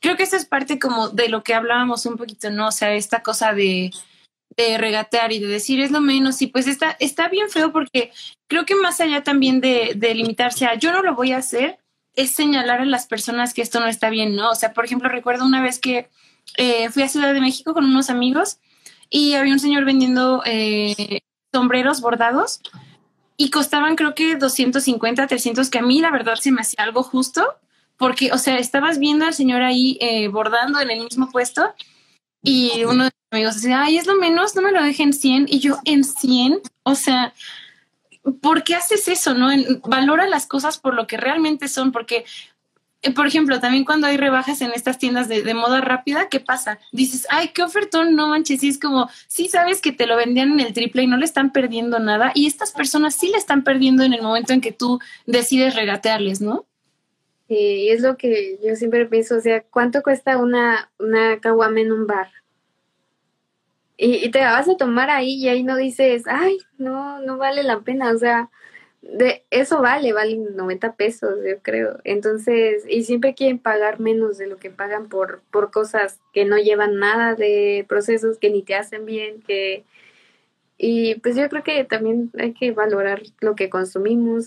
Creo 0.00 0.16
que 0.16 0.24
eso 0.24 0.36
es 0.36 0.44
parte 0.44 0.78
como 0.78 1.10
de 1.10 1.28
lo 1.28 1.44
que 1.44 1.54
hablábamos 1.54 2.04
un 2.06 2.16
poquito, 2.16 2.50
¿no? 2.50 2.68
O 2.68 2.72
sea, 2.72 2.94
esta 2.94 3.22
cosa 3.22 3.52
de, 3.52 3.90
regatear 4.56 5.32
y 5.32 5.38
de 5.38 5.46
decir 5.46 5.80
es 5.80 5.90
lo 5.90 6.00
menos 6.00 6.42
y 6.42 6.46
pues 6.46 6.66
está, 6.66 6.94
está 7.00 7.28
bien 7.28 7.48
feo 7.48 7.72
porque 7.72 8.12
creo 8.48 8.66
que 8.66 8.74
más 8.74 9.00
allá 9.00 9.22
también 9.22 9.62
de, 9.62 9.92
de 9.96 10.14
limitarse 10.14 10.66
a 10.66 10.74
yo 10.74 10.92
no 10.92 11.02
lo 11.02 11.14
voy 11.14 11.32
a 11.32 11.38
hacer, 11.38 11.78
es 12.14 12.32
señalar 12.32 12.80
a 12.80 12.84
las 12.84 13.06
personas 13.06 13.54
que 13.54 13.62
esto 13.62 13.80
no 13.80 13.86
está 13.86 14.10
bien, 14.10 14.36
¿no? 14.36 14.50
O 14.50 14.54
sea, 14.54 14.72
por 14.72 14.84
ejemplo, 14.84 15.08
recuerdo 15.08 15.46
una 15.46 15.62
vez 15.62 15.78
que 15.78 16.10
eh, 16.56 16.90
fui 16.90 17.02
a 17.02 17.08
Ciudad 17.08 17.32
de 17.32 17.40
México 17.40 17.72
con 17.72 17.84
unos 17.84 18.10
amigos 18.10 18.58
y 19.08 19.34
había 19.34 19.52
un 19.52 19.60
señor 19.60 19.84
vendiendo 19.84 20.42
eh, 20.44 21.20
sombreros 21.52 22.00
bordados 22.00 22.60
y 23.36 23.50
costaban 23.50 23.96
creo 23.96 24.14
que 24.14 24.36
250, 24.36 25.26
300, 25.26 25.70
que 25.70 25.78
a 25.78 25.82
mí 25.82 26.00
la 26.00 26.10
verdad 26.10 26.36
se 26.36 26.52
me 26.52 26.60
hacía 26.60 26.84
algo 26.84 27.02
justo, 27.02 27.46
porque, 27.96 28.32
o 28.32 28.38
sea, 28.38 28.58
estabas 28.58 28.98
viendo 28.98 29.26
al 29.26 29.34
señor 29.34 29.62
ahí 29.62 29.98
eh, 30.00 30.28
bordando 30.28 30.80
en 30.80 30.90
el 30.90 31.04
mismo 31.04 31.30
puesto 31.30 31.74
y 32.42 32.84
uno 32.84 33.04
de 33.04 33.10
mis 33.10 33.32
amigos 33.32 33.54
decía, 33.56 33.82
ay, 33.82 33.98
es 33.98 34.06
lo 34.06 34.16
menos, 34.16 34.56
no 34.56 34.62
me 34.62 34.72
lo 34.72 34.82
dejen 34.82 35.08
en 35.08 35.12
100 35.12 35.46
y 35.48 35.60
yo 35.60 35.78
en 35.84 36.04
100, 36.04 36.60
o 36.82 36.94
sea, 36.94 37.32
¿por 38.40 38.64
qué 38.64 38.74
haces 38.74 39.08
eso? 39.08 39.34
No 39.34 39.48
valora 39.84 40.26
las 40.26 40.46
cosas 40.46 40.78
por 40.78 40.94
lo 40.94 41.06
que 41.06 41.16
realmente 41.16 41.68
son, 41.68 41.92
porque 41.92 42.24
por 43.10 43.26
ejemplo, 43.26 43.58
también 43.58 43.84
cuando 43.84 44.06
hay 44.06 44.16
rebajas 44.16 44.60
en 44.60 44.72
estas 44.72 44.98
tiendas 44.98 45.28
de, 45.28 45.54
moda 45.54 45.80
rápida, 45.80 46.28
¿qué 46.28 46.38
pasa? 46.38 46.78
Dices, 46.92 47.26
ay, 47.30 47.48
qué 47.48 47.62
ofertón, 47.62 48.14
no 48.14 48.28
manches, 48.28 48.62
y 48.62 48.68
es 48.68 48.78
como, 48.78 49.08
sí 49.26 49.48
sabes 49.48 49.80
que 49.80 49.92
te 49.92 50.06
lo 50.06 50.16
vendían 50.16 50.52
en 50.52 50.60
el 50.60 50.72
triple 50.72 51.02
y 51.02 51.06
no 51.08 51.16
le 51.16 51.24
están 51.24 51.52
perdiendo 51.52 51.98
nada, 51.98 52.30
y 52.34 52.46
estas 52.46 52.72
personas 52.72 53.14
sí 53.14 53.28
le 53.28 53.38
están 53.38 53.64
perdiendo 53.64 54.04
en 54.04 54.12
el 54.12 54.22
momento 54.22 54.52
en 54.52 54.60
que 54.60 54.72
tú 54.72 55.00
decides 55.26 55.74
regatearles, 55.74 56.40
¿no? 56.40 56.66
y 57.54 57.90
es 57.90 58.00
lo 58.00 58.16
que 58.16 58.58
yo 58.64 58.76
siempre 58.76 59.06
pienso, 59.06 59.36
o 59.36 59.40
sea, 59.40 59.62
¿cuánto 59.62 60.02
cuesta 60.02 60.38
una, 60.38 60.90
una 60.98 61.38
caguama 61.40 61.80
en 61.80 61.92
un 61.92 62.06
bar? 62.06 62.28
Y, 63.96 64.24
y 64.24 64.30
te 64.30 64.40
la 64.40 64.52
vas 64.52 64.68
a 64.68 64.76
tomar 64.76 65.10
ahí 65.10 65.34
y 65.34 65.48
ahí 65.48 65.62
no 65.62 65.76
dices, 65.76 66.22
ay, 66.26 66.58
no, 66.78 67.20
no 67.20 67.36
vale 67.36 67.62
la 67.62 67.80
pena, 67.80 68.10
o 68.10 68.18
sea, 68.18 68.48
de 69.02 69.44
eso 69.50 69.82
vale, 69.82 70.12
vale 70.12 70.36
90 70.36 70.94
pesos, 70.94 71.38
yo 71.44 71.58
creo. 71.60 71.98
Entonces, 72.04 72.84
y 72.88 73.04
siempre 73.04 73.34
quieren 73.34 73.58
pagar 73.58 74.00
menos 74.00 74.38
de 74.38 74.46
lo 74.46 74.56
que 74.56 74.70
pagan 74.70 75.08
por, 75.08 75.42
por 75.50 75.70
cosas 75.70 76.20
que 76.32 76.44
no 76.44 76.56
llevan 76.56 76.98
nada 76.98 77.34
de 77.34 77.84
procesos 77.88 78.38
que 78.38 78.50
ni 78.50 78.62
te 78.62 78.76
hacen 78.76 79.04
bien, 79.04 79.42
que 79.42 79.84
y 80.78 81.16
pues 81.16 81.36
yo 81.36 81.48
creo 81.48 81.62
que 81.62 81.84
también 81.84 82.30
hay 82.38 82.54
que 82.54 82.72
valorar 82.72 83.22
lo 83.40 83.54
que 83.54 83.70
consumimos. 83.70 84.46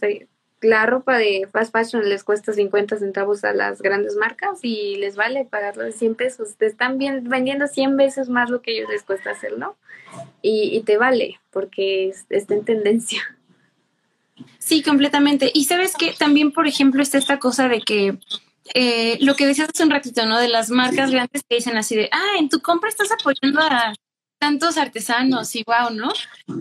La 0.61 0.85
ropa 0.85 1.17
de 1.17 1.47
fast 1.51 1.71
fashion 1.71 2.09
les 2.09 2.23
cuesta 2.23 2.51
50 2.51 2.97
centavos 2.97 3.43
a 3.43 3.53
las 3.53 3.81
grandes 3.81 4.15
marcas 4.15 4.59
y 4.61 4.97
les 4.97 5.15
vale 5.15 5.45
pagarlo 5.45 5.89
100 5.89 6.15
pesos. 6.15 6.55
Te 6.57 6.65
están 6.65 6.97
vendiendo 6.97 7.67
100 7.67 7.95
veces 7.95 8.29
más 8.29 8.49
lo 8.49 8.61
que 8.61 8.71
ellos 8.71 8.89
les 8.89 9.03
cuesta 9.03 9.31
hacerlo 9.31 9.77
y, 10.41 10.75
y 10.75 10.81
te 10.81 10.97
vale 10.97 11.39
porque 11.51 12.13
está 12.29 12.53
en 12.53 12.65
tendencia. 12.65 13.21
Sí, 14.59 14.81
completamente. 14.81 15.51
Y 15.53 15.65
sabes 15.65 15.95
que 15.95 16.13
también, 16.13 16.51
por 16.51 16.67
ejemplo, 16.67 17.01
está 17.01 17.17
esta 17.17 17.39
cosa 17.39 17.67
de 17.67 17.81
que 17.81 18.17
eh, 18.73 19.17
lo 19.21 19.35
que 19.35 19.45
decías 19.45 19.69
hace 19.69 19.83
un 19.83 19.91
ratito, 19.91 20.25
¿no? 20.25 20.39
De 20.39 20.47
las 20.47 20.69
marcas 20.69 21.11
grandes 21.11 21.43
que 21.47 21.55
dicen 21.55 21.77
así 21.77 21.95
de, 21.95 22.09
ah, 22.11 22.37
en 22.39 22.49
tu 22.49 22.61
compra 22.61 22.89
estás 22.89 23.11
apoyando 23.11 23.61
a 23.61 23.93
tantos 24.39 24.77
artesanos 24.77 25.55
y 25.55 25.63
wow, 25.65 25.91
¿no? 25.91 26.11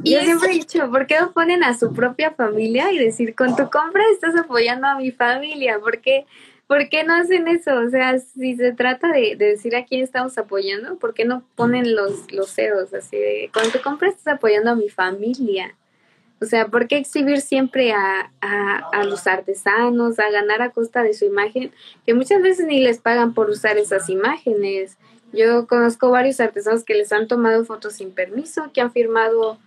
Y 0.05 0.13
Yo 0.13 0.21
siempre 0.21 0.51
he 0.51 0.55
dicho, 0.55 0.91
¿por 0.91 1.07
qué 1.07 1.19
no 1.21 1.33
ponen 1.33 1.65
a 1.65 1.77
su 1.77 1.93
propia 1.93 2.31
familia 2.31 2.93
y 2.93 2.99
decir, 2.99 3.35
con 3.35 3.57
tu 3.57 3.71
compra 3.71 4.03
estás 4.13 4.37
apoyando 4.37 4.87
a 4.87 4.97
mi 4.97 5.11
familia? 5.11 5.79
¿Por 5.81 6.01
qué, 6.01 6.27
¿por 6.67 6.89
qué 6.89 7.05
no 7.05 7.15
hacen 7.15 7.49
eso? 7.49 7.75
O 7.77 7.89
sea, 7.91 8.19
si 8.19 8.57
se 8.57 8.73
trata 8.73 9.09
de, 9.09 9.37
decir 9.37 9.75
a 9.75 9.85
quién 9.85 10.03
estamos 10.03 10.39
apoyando, 10.39 10.99
¿por 10.99 11.15
qué 11.15 11.25
no 11.25 11.45
ponen 11.57 11.95
los, 11.95 12.31
los 12.33 12.51
ceros 12.51 12.93
así 12.95 13.17
de, 13.17 13.51
con 13.53 13.71
tu 13.73 13.81
compra 13.83 14.09
estás 14.09 14.35
apoyando 14.35 14.71
a 14.71 14.77
mi 14.77 14.89
familia? 14.89 15.75
O 16.41 16.47
sea, 16.47 16.67
¿por 16.67 16.89
qué 16.89 16.97
exhibir 16.97 17.41
siempre 17.41 17.93
a, 17.93 18.31
a, 18.41 19.05
los 19.05 19.27
artesanos, 19.27 20.19
a 20.19 20.31
ganar 20.31 20.63
a 20.63 20.71
costa 20.71 21.03
de 21.03 21.15
su 21.15 21.25
imagen? 21.25 21.73
Que 22.05 22.15
muchas 22.15 22.43
veces 22.43 22.67
ni 22.67 22.81
les 22.81 22.99
pagan 22.99 23.35
por 23.35 23.49
usar 23.51 23.79
esas 23.79 24.09
imágenes. 24.11 24.99
Yo 25.33 25.67
conozco 25.67 26.11
varios 26.11 26.41
artesanos 26.41 26.85
que 26.85 26.95
les 26.95 27.13
han 27.13 27.29
tomado 27.29 27.65
fotos 27.65 27.95
sin 27.95 28.13
permiso, 28.13 28.71
que 28.73 28.81
han 28.81 28.93
firmado, 28.93 29.59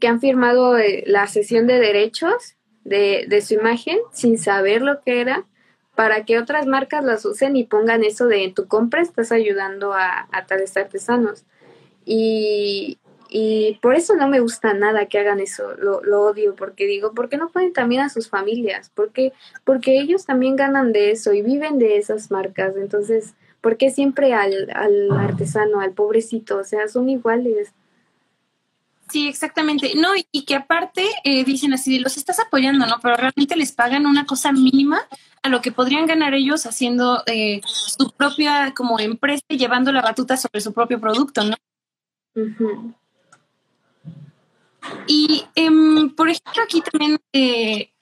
que 0.00 0.08
han 0.08 0.20
firmado 0.20 0.78
eh, 0.78 1.04
la 1.06 1.26
sesión 1.26 1.66
de 1.66 1.78
derechos 1.78 2.56
de, 2.84 3.26
de 3.28 3.40
su 3.42 3.54
imagen 3.54 3.98
sin 4.12 4.38
saber 4.38 4.82
lo 4.82 5.02
que 5.02 5.20
era, 5.20 5.44
para 5.94 6.24
que 6.24 6.38
otras 6.38 6.66
marcas 6.66 7.04
las 7.04 7.24
usen 7.26 7.56
y 7.56 7.64
pongan 7.64 8.04
eso 8.04 8.26
de 8.26 8.44
en 8.44 8.54
tu 8.54 8.66
compra 8.66 9.02
estás 9.02 9.32
ayudando 9.32 9.92
a, 9.92 10.28
a 10.32 10.46
tales 10.46 10.76
artesanos. 10.76 11.44
Y, 12.06 12.98
y 13.30 13.78
por 13.80 13.94
eso 13.94 14.16
no 14.16 14.26
me 14.28 14.40
gusta 14.40 14.74
nada 14.74 15.06
que 15.06 15.18
hagan 15.18 15.38
eso, 15.38 15.76
lo, 15.76 16.02
lo, 16.02 16.22
odio, 16.22 16.56
porque 16.56 16.86
digo, 16.86 17.12
¿por 17.14 17.28
qué 17.28 17.36
no 17.36 17.48
ponen 17.48 17.72
también 17.72 18.02
a 18.02 18.08
sus 18.08 18.28
familias? 18.28 18.90
Porque, 18.92 19.32
porque 19.64 20.00
ellos 20.00 20.26
también 20.26 20.56
ganan 20.56 20.92
de 20.92 21.12
eso 21.12 21.32
y 21.32 21.40
viven 21.40 21.78
de 21.78 21.96
esas 21.96 22.32
marcas. 22.32 22.74
Entonces, 22.76 23.34
¿por 23.60 23.76
qué 23.76 23.90
siempre 23.90 24.34
al, 24.34 24.70
al 24.74 25.12
artesano, 25.12 25.80
al 25.80 25.92
pobrecito? 25.92 26.58
O 26.58 26.64
sea, 26.64 26.88
son 26.88 27.08
iguales. 27.08 27.72
Sí, 29.08 29.28
exactamente. 29.28 29.92
No, 29.94 30.08
y, 30.32 30.42
que 30.42 30.56
aparte 30.56 31.04
eh, 31.22 31.44
dicen 31.44 31.72
así, 31.72 32.00
los 32.00 32.16
estás 32.16 32.40
apoyando, 32.40 32.86
¿no? 32.86 32.96
Pero 33.00 33.16
realmente 33.16 33.56
les 33.56 33.70
pagan 33.70 34.06
una 34.06 34.26
cosa 34.26 34.50
mínima 34.50 35.02
a 35.42 35.48
lo 35.48 35.60
que 35.60 35.70
podrían 35.70 36.06
ganar 36.06 36.34
ellos 36.34 36.66
haciendo 36.66 37.22
eh, 37.26 37.60
su 37.64 38.10
propia 38.10 38.72
como 38.76 38.98
empresa 38.98 39.44
y 39.48 39.56
llevando 39.56 39.92
la 39.92 40.02
batuta 40.02 40.36
sobre 40.36 40.60
su 40.60 40.72
propio 40.72 41.00
producto, 41.00 41.42
¿no? 41.44 41.56
Y, 45.06 45.44
em, 45.54 46.14
por 46.14 46.28
ejemplo, 46.28 46.62
aquí 46.62 46.82
también, 46.82 47.18
eh, 47.32 47.92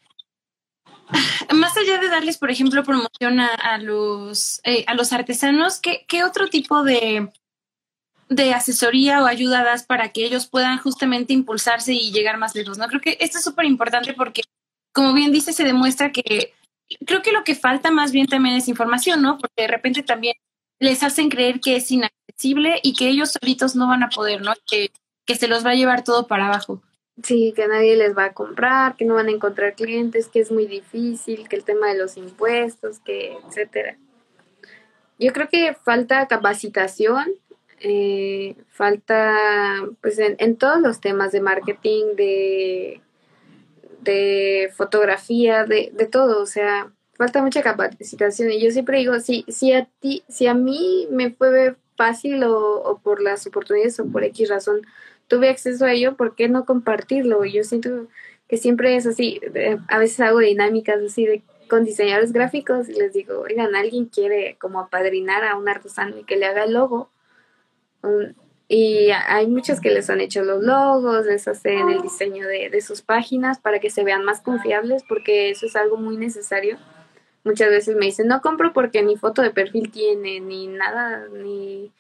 más 1.55 1.77
allá 1.77 1.99
de 1.99 2.09
darles, 2.09 2.39
por 2.39 2.51
ejemplo, 2.51 2.85
promoción 2.85 3.41
a, 3.41 3.79
los, 3.79 4.61
eh, 4.65 4.85
a 4.87 4.95
los 4.95 5.13
artesanos, 5.13 5.81
¿qué, 5.81 6.05
¿qué, 6.07 6.25
otro 6.25 6.49
tipo 6.49 6.83
de, 6.83 7.31
de 8.29 8.55
asesoría 8.55 9.23
o 9.23 9.27
ayudadas 9.27 9.85
para 9.85 10.11
que 10.11 10.25
ellos 10.25 10.47
puedan 10.47 10.79
justamente 10.79 11.33
impulsarse 11.33 11.95
y 11.95 12.13
llegar 12.13 12.39
más 12.39 12.55
lejos, 12.55 12.79
¿no? 12.79 12.87
Creo 12.89 13.01
que 13.01 13.17
esto 13.21 13.39
es 13.39 13.45
súper 13.45 13.65
importante 13.65 14.13
porque, 14.13 14.43
como 14.93 15.15
bien 15.15 15.33
dice, 15.33 15.53
se 15.53 15.65
demuestra 15.65 16.13
que 16.13 16.53
creo 17.07 17.23
que 17.23 17.33
lo 17.33 17.45
que 17.45 17.55
falta 17.55 17.91
más 17.91 18.13
bien 18.13 18.27
también 18.27 18.57
es 18.57 18.69
información, 18.69 19.23
¿no? 19.23 19.39
Porque 19.39 19.63
de 19.63 19.69
repente 19.69 20.03
también 20.03 20.35
les 20.79 21.03
hacen 21.03 21.29
creer 21.29 21.61
que 21.61 21.77
es 21.77 21.91
inaccesible 21.91 22.81
y 22.83 22.95
que 22.95 23.09
ellos 23.09 23.33
solitos 23.33 23.75
no 23.75 23.89
van 23.89 24.03
a 24.03 24.09
poder, 24.09 24.43
¿no? 24.43 24.53
Que, 24.67 24.91
que 25.29 25.35
se 25.35 25.47
los 25.47 25.65
va 25.65 25.73
a 25.73 25.75
llevar 25.75 26.05
todo 26.05 26.27
para 26.27 26.47
abajo. 26.47 26.81
Sí, 27.23 27.53
que 27.55 27.69
nadie 27.69 27.97
les 27.97 28.17
va 28.17 28.25
a 28.25 28.33
comprar, 28.33 28.97
que 28.97 29.05
no 29.05 29.15
van 29.15 29.29
a 29.29 29.33
encontrar 29.33 29.75
clientes, 29.75 30.29
que 30.29 30.41
es 30.41 30.51
muy 30.51 30.67
difícil, 30.67 31.49
que 31.49 31.57
el 31.57 31.65
tema 31.65 31.89
de 31.89 31.99
los 31.99 32.17
impuestos, 32.17 32.99
que 33.01 33.37
etcétera. 33.47 33.99
Yo 35.19 35.35
creo 35.35 35.49
que 35.51 35.75
falta 35.85 36.27
capacitación, 36.29 37.27
eh, 37.81 38.57
falta 38.71 39.37
pues 40.01 40.19
en, 40.19 40.57
todos 40.57 40.81
los 40.81 40.99
temas 41.01 41.31
de 41.33 41.43
marketing, 41.43 42.17
de, 42.17 43.03
de 44.01 44.73
fotografía, 44.75 45.65
de, 45.65 45.91
de 45.93 46.07
todo, 46.07 46.41
o 46.41 46.47
sea, 46.47 46.91
falta 47.19 47.43
mucha 47.43 47.63
capacitación. 47.63 48.51
Y 48.51 48.63
yo 48.63 48.71
siempre 48.71 48.99
digo, 48.99 49.21
si, 49.21 49.45
si 49.49 49.75
a 49.75 49.85
ti, 50.01 50.23
si 50.31 50.47
a 50.47 50.55
mí 50.55 51.07
me 51.11 51.33
fue 51.33 51.77
fácil 51.97 52.45
o, 52.45 52.81
o 52.81 52.99
por 53.01 53.21
las 53.21 53.47
oportunidades 53.47 54.01
o 54.01 54.07
por 54.07 54.25
X 54.25 54.49
razón, 54.49 54.87
tuve 55.29 55.49
acceso 55.49 55.85
a 55.85 55.93
ello, 55.93 56.17
¿por 56.17 56.35
qué 56.35 56.49
no 56.49 56.65
compartirlo? 56.65 57.45
Yo 57.45 57.63
siento 57.63 58.09
que 58.49 58.57
siempre 58.57 58.97
es 58.97 59.07
así, 59.07 59.41
a 59.89 59.99
veces 59.99 60.21
hago 60.21 60.39
dinámicas 60.39 61.01
así 61.03 61.27
de 61.27 61.43
con 61.69 61.85
diseñadores 61.85 62.33
gráficos 62.33 62.89
y 62.89 62.95
les 62.95 63.13
digo, 63.13 63.41
oigan, 63.41 63.77
alguien 63.77 64.07
quiere 64.07 64.57
como 64.59 64.81
apadrinar 64.81 65.45
a 65.45 65.57
un 65.57 65.69
artesano 65.69 66.19
y 66.19 66.25
que 66.25 66.37
le 66.37 66.47
haga 66.47 66.65
el 66.65 66.73
logo. 66.73 67.11
y 68.69 69.11
hay 69.11 69.47
muchos 69.47 69.81
que 69.81 69.91
les 69.91 70.11
han 70.11 70.21
hecho 70.21 70.43
los 70.43 70.63
logos, 70.63 71.27
les 71.27 71.47
hacen 71.47 71.91
el 71.91 72.03
diseño 72.03 72.47
de, 72.47 72.71
de 72.71 72.81
sus 72.81 73.03
páginas 73.03 73.61
para 73.61 73.79
que 73.81 73.91
se 73.91 74.05
vean 74.05 74.25
más 74.25 74.41
confiables, 74.41 75.05
porque 75.09 75.51
eso 75.51 75.67
es 75.67 75.77
algo 75.77 75.97
muy 75.97 76.17
necesario. 76.17 76.79
Muchas 77.45 77.71
veces 77.71 77.97
me 77.97 78.07
dicen, 78.07 78.29
no 78.29 78.41
compro 78.41 78.73
porque 78.73 79.03
ni 79.03 79.17
foto 79.17 79.43
de 79.43 79.51
perfil 79.51 79.91
tiene, 79.91 80.41
ni 80.41 80.67
nada, 80.67 81.29
ni... 81.29 81.93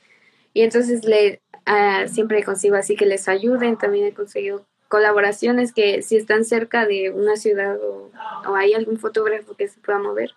Y 0.55 0.63
entonces 0.63 1.05
le, 1.05 1.41
uh, 1.67 2.09
siempre 2.09 2.43
consigo 2.43 2.77
así 2.77 2.97
que 2.97 3.07
les 3.07 3.29
ayuden. 3.29 3.77
También 3.77 4.07
he 4.07 4.13
conseguido 4.13 4.65
colaboraciones 4.89 5.73
que 5.73 6.03
si 6.03 6.17
están 6.17 6.45
cerca 6.45 6.87
de 6.87 7.11
una 7.11 7.37
ciudad 7.37 7.79
o, 7.81 8.11
hay 8.55 8.75
algún 8.75 8.99
fotógrafo 8.99 9.55
que 9.55 9.69
se 9.69 9.79
pueda 9.81 9.99
mover, 9.99 10.33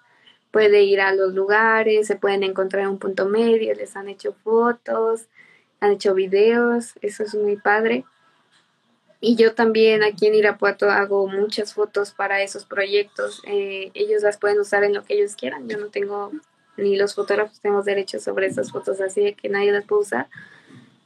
puede 0.52 0.84
ir 0.84 1.00
a 1.00 1.16
los 1.16 1.34
lugares, 1.34 2.08
se 2.08 2.18
pueden 2.18 2.44
encontrar 2.44 2.88
un 2.88 3.00
punto 3.00 3.28
medio, 3.28 3.74
les 3.74 3.96
han 3.96 4.10
hecho 4.10 4.34
fotos, 4.44 5.28
han 5.80 5.94
hecho 5.94 6.14
videos, 6.14 6.94
eso 7.02 7.24
es 7.24 7.34
muy 7.34 7.56
padre. 7.56 8.06
Y 9.22 9.36
yo 9.36 9.54
también 9.54 10.04
aquí 10.04 10.28
en 10.28 10.36
Irapuato 10.36 10.90
hago 10.90 11.28
muchas 11.28 11.74
fotos 11.74 12.12
para 12.12 12.42
esos 12.42 12.66
proyectos. 12.66 13.42
Eh, 13.46 13.92
ellos 13.94 14.24
las 14.24 14.38
pueden 14.38 14.60
usar 14.60 14.84
en 14.84 14.96
lo 14.96 15.04
que 15.04 15.14
ellos 15.14 15.36
quieran. 15.36 15.70
Yo 15.70 15.78
no 15.78 15.88
tengo, 15.88 16.32
ni 16.78 16.96
los 16.96 17.16
fotógrafos 17.16 17.60
tenemos 17.60 17.86
derechos 17.86 18.24
sobre 18.24 18.48
esas 18.48 18.72
fotos, 18.72 19.02
así 19.02 19.22
de 19.22 19.34
que 19.34 19.50
nadie 19.50 19.72
las 19.72 19.86
puede 19.86 20.02
usar. 20.02 20.28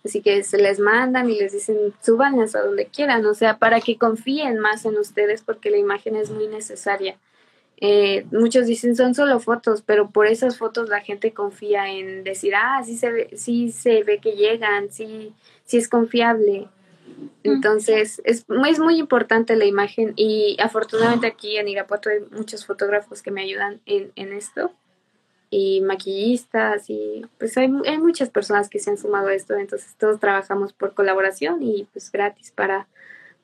Así 0.03 0.21
que 0.21 0.43
se 0.43 0.57
les 0.57 0.79
mandan 0.79 1.29
y 1.29 1.39
les 1.39 1.51
dicen, 1.51 1.93
súbanlas 2.01 2.55
a 2.55 2.61
donde 2.61 2.85
quieran, 2.85 3.25
o 3.25 3.33
sea, 3.33 3.57
para 3.57 3.81
que 3.81 3.97
confíen 3.97 4.59
más 4.59 4.85
en 4.85 4.97
ustedes 4.97 5.41
porque 5.41 5.71
la 5.71 5.77
imagen 5.77 6.15
es 6.15 6.29
muy 6.29 6.47
necesaria. 6.47 7.17
Eh, 7.81 8.25
muchos 8.31 8.67
dicen 8.67 8.95
son 8.95 9.15
solo 9.15 9.39
fotos, 9.39 9.81
pero 9.81 10.11
por 10.11 10.27
esas 10.27 10.57
fotos 10.57 10.89
la 10.89 11.01
gente 11.01 11.33
confía 11.33 11.91
en 11.91 12.23
decir, 12.23 12.53
ah, 12.55 12.83
sí 12.85 12.97
se 12.97 13.11
ve, 13.11 13.29
sí 13.35 13.71
se 13.71 14.03
ve 14.03 14.19
que 14.19 14.33
llegan, 14.33 14.91
sí, 14.91 15.33
sí 15.65 15.77
es 15.77 15.89
confiable. 15.89 16.67
Entonces, 17.43 18.21
es, 18.25 18.45
es 18.47 18.79
muy 18.79 18.99
importante 18.99 19.55
la 19.55 19.65
imagen 19.65 20.13
y 20.15 20.55
afortunadamente 20.59 21.27
aquí 21.27 21.57
en 21.57 21.67
Irapuato 21.67 22.09
hay 22.09 22.19
muchos 22.31 22.65
fotógrafos 22.65 23.21
que 23.21 23.31
me 23.31 23.41
ayudan 23.41 23.81
en, 23.85 24.11
en 24.15 24.33
esto 24.33 24.71
y 25.55 25.79
maquillistas 25.79 26.89
y 26.89 27.25
pues 27.39 27.57
hay, 27.57 27.71
hay, 27.87 27.97
muchas 27.97 28.29
personas 28.29 28.69
que 28.69 28.79
se 28.79 28.89
han 28.89 28.97
sumado 28.97 29.29
a 29.29 29.33
esto, 29.33 29.55
entonces 29.55 29.95
todos 29.97 30.19
trabajamos 30.19 30.73
por 30.73 30.93
colaboración 30.93 31.63
y 31.63 31.87
pues 31.93 32.11
gratis 32.11 32.51
para, 32.51 32.87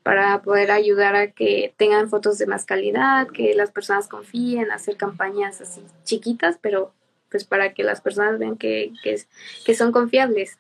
para 0.04 0.42
poder 0.42 0.72
ayudar 0.72 1.16
a 1.16 1.32
que 1.32 1.74
tengan 1.78 2.10
fotos 2.10 2.38
de 2.38 2.48
más 2.48 2.66
calidad, 2.66 3.28
que 3.28 3.56
las 3.56 3.72
personas 3.72 4.10
confíen, 4.10 4.72
hacer 4.72 4.98
campañas 4.98 5.62
así 5.62 5.82
chiquitas, 6.04 6.58
pero 6.60 6.92
pues 7.30 7.46
para 7.46 7.74
que 7.74 7.84
las 7.84 8.02
personas 8.02 8.38
vean 8.38 8.58
que, 8.58 8.92
que, 9.04 9.16
que 9.66 9.74
son 9.74 9.94
confiables. 9.94 10.58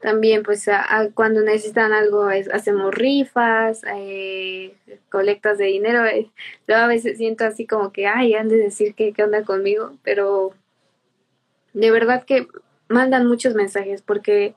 También 0.00 0.42
pues 0.42 0.66
a, 0.68 1.10
cuando 1.14 1.42
necesitan 1.42 1.92
algo 1.92 2.28
hacemos 2.52 2.94
rifas, 2.94 3.82
eh, 3.94 4.74
colectas 5.10 5.58
de 5.58 5.66
dinero. 5.66 6.06
Eh, 6.06 6.30
yo 6.66 6.76
a 6.76 6.86
veces 6.86 7.18
siento 7.18 7.44
así 7.44 7.66
como 7.66 7.92
que, 7.92 8.06
ay, 8.06 8.34
han 8.34 8.48
de 8.48 8.56
decir 8.56 8.94
que 8.94 9.12
qué 9.12 9.22
onda 9.24 9.44
conmigo, 9.44 9.92
pero 10.02 10.54
de 11.74 11.90
verdad 11.90 12.24
que 12.24 12.48
mandan 12.88 13.26
muchos 13.26 13.54
mensajes 13.54 14.02
porque 14.02 14.54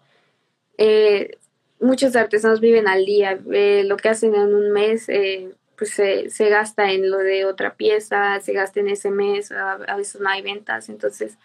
eh, 0.77 1.37
muchos 1.79 2.15
artesanos 2.15 2.59
viven 2.59 2.87
al 2.87 3.05
día. 3.05 3.39
Eh, 3.51 3.83
lo 3.85 3.97
que 3.97 4.09
hacen 4.09 4.35
en 4.35 4.53
un 4.53 4.71
mes 4.71 5.07
eh, 5.09 5.51
pues 5.77 5.91
se, 5.91 6.29
se, 6.29 6.49
gasta 6.49 6.91
en 6.91 7.09
lo 7.11 7.17
de 7.17 7.45
otra 7.45 7.75
pieza, 7.75 8.39
se 8.39 8.53
gasta 8.53 8.79
en 8.79 8.89
ese 8.89 9.11
mes, 9.11 9.51
a 9.51 9.95
veces 9.97 10.21
no 10.21 10.29
hay 10.29 10.41
ventas, 10.41 10.87
entonces 10.89 11.37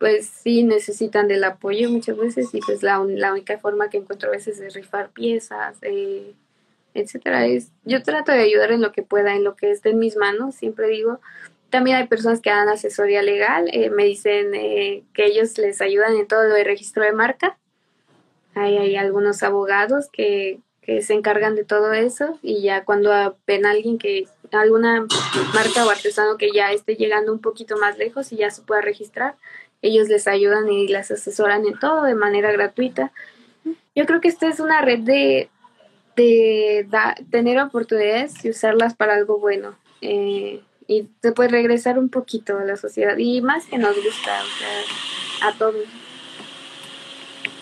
pues 0.00 0.26
sí 0.28 0.64
necesitan 0.64 1.28
del 1.28 1.44
apoyo 1.44 1.90
muchas 1.90 2.16
veces 2.16 2.48
y 2.54 2.60
pues 2.60 2.82
la, 2.82 3.00
única 3.00 3.58
forma 3.58 3.90
que 3.90 3.98
encuentro 3.98 4.30
a 4.30 4.32
veces 4.32 4.58
es 4.58 4.72
rifar 4.72 5.10
piezas, 5.10 5.76
eh, 5.82 6.32
etcétera. 6.94 7.46
Es, 7.46 7.70
yo 7.84 8.02
trato 8.02 8.32
de 8.32 8.40
ayudar 8.40 8.72
en 8.72 8.80
lo 8.80 8.92
que 8.92 9.02
pueda, 9.02 9.36
en 9.36 9.44
lo 9.44 9.56
que 9.56 9.70
esté 9.70 9.90
en 9.90 9.98
mis 9.98 10.16
manos, 10.16 10.54
siempre 10.54 10.88
digo. 10.88 11.20
También 11.68 11.98
hay 11.98 12.06
personas 12.06 12.40
que 12.40 12.48
dan 12.48 12.70
asesoría 12.70 13.20
legal, 13.20 13.68
eh, 13.74 13.90
me 13.90 14.06
dicen 14.06 14.54
eh, 14.54 15.04
que 15.12 15.26
ellos 15.26 15.58
les 15.58 15.82
ayudan 15.82 16.16
en 16.16 16.26
todo 16.26 16.44
lo 16.44 16.54
de 16.54 16.64
registro 16.64 17.04
de 17.04 17.12
marca. 17.12 17.58
Hay, 18.54 18.78
hay 18.78 18.96
algunos 18.96 19.42
abogados 19.42 20.08
que, 20.10 20.60
que 20.80 21.02
se 21.02 21.12
encargan 21.12 21.56
de 21.56 21.64
todo 21.64 21.92
eso 21.92 22.38
y 22.40 22.62
ya 22.62 22.86
cuando 22.86 23.36
ven 23.46 23.66
a 23.66 23.70
alguien 23.72 23.98
que 23.98 24.26
alguna 24.50 25.06
marca 25.54 25.86
o 25.86 25.90
artesano 25.90 26.36
que 26.36 26.50
ya 26.52 26.72
esté 26.72 26.96
llegando 26.96 27.32
un 27.32 27.40
poquito 27.40 27.76
más 27.76 27.98
lejos 27.98 28.32
y 28.32 28.36
ya 28.36 28.50
se 28.50 28.62
pueda 28.62 28.80
registrar, 28.80 29.36
ellos 29.82 30.08
les 30.08 30.26
ayudan 30.28 30.70
y 30.70 30.88
las 30.88 31.10
asesoran 31.10 31.66
en 31.66 31.78
todo 31.78 32.02
de 32.02 32.14
manera 32.14 32.52
gratuita. 32.52 33.12
Yo 33.94 34.06
creo 34.06 34.20
que 34.20 34.28
esta 34.28 34.48
es 34.48 34.60
una 34.60 34.80
red 34.82 35.00
de, 35.00 35.48
de 36.16 36.86
tener 37.30 37.58
oportunidades 37.60 38.44
y 38.44 38.50
usarlas 38.50 38.94
para 38.94 39.14
algo 39.14 39.38
bueno. 39.38 39.76
Eh, 40.00 40.62
y 40.86 41.02
puede 41.36 41.50
regresar 41.50 41.98
un 41.98 42.08
poquito 42.08 42.58
a 42.58 42.64
la 42.64 42.76
sociedad 42.76 43.16
y 43.16 43.40
más 43.42 43.66
que 43.66 43.78
nos 43.78 43.94
gusta, 43.94 44.42
o 44.42 44.58
sea, 44.58 45.48
a 45.48 45.52
todos. 45.52 45.86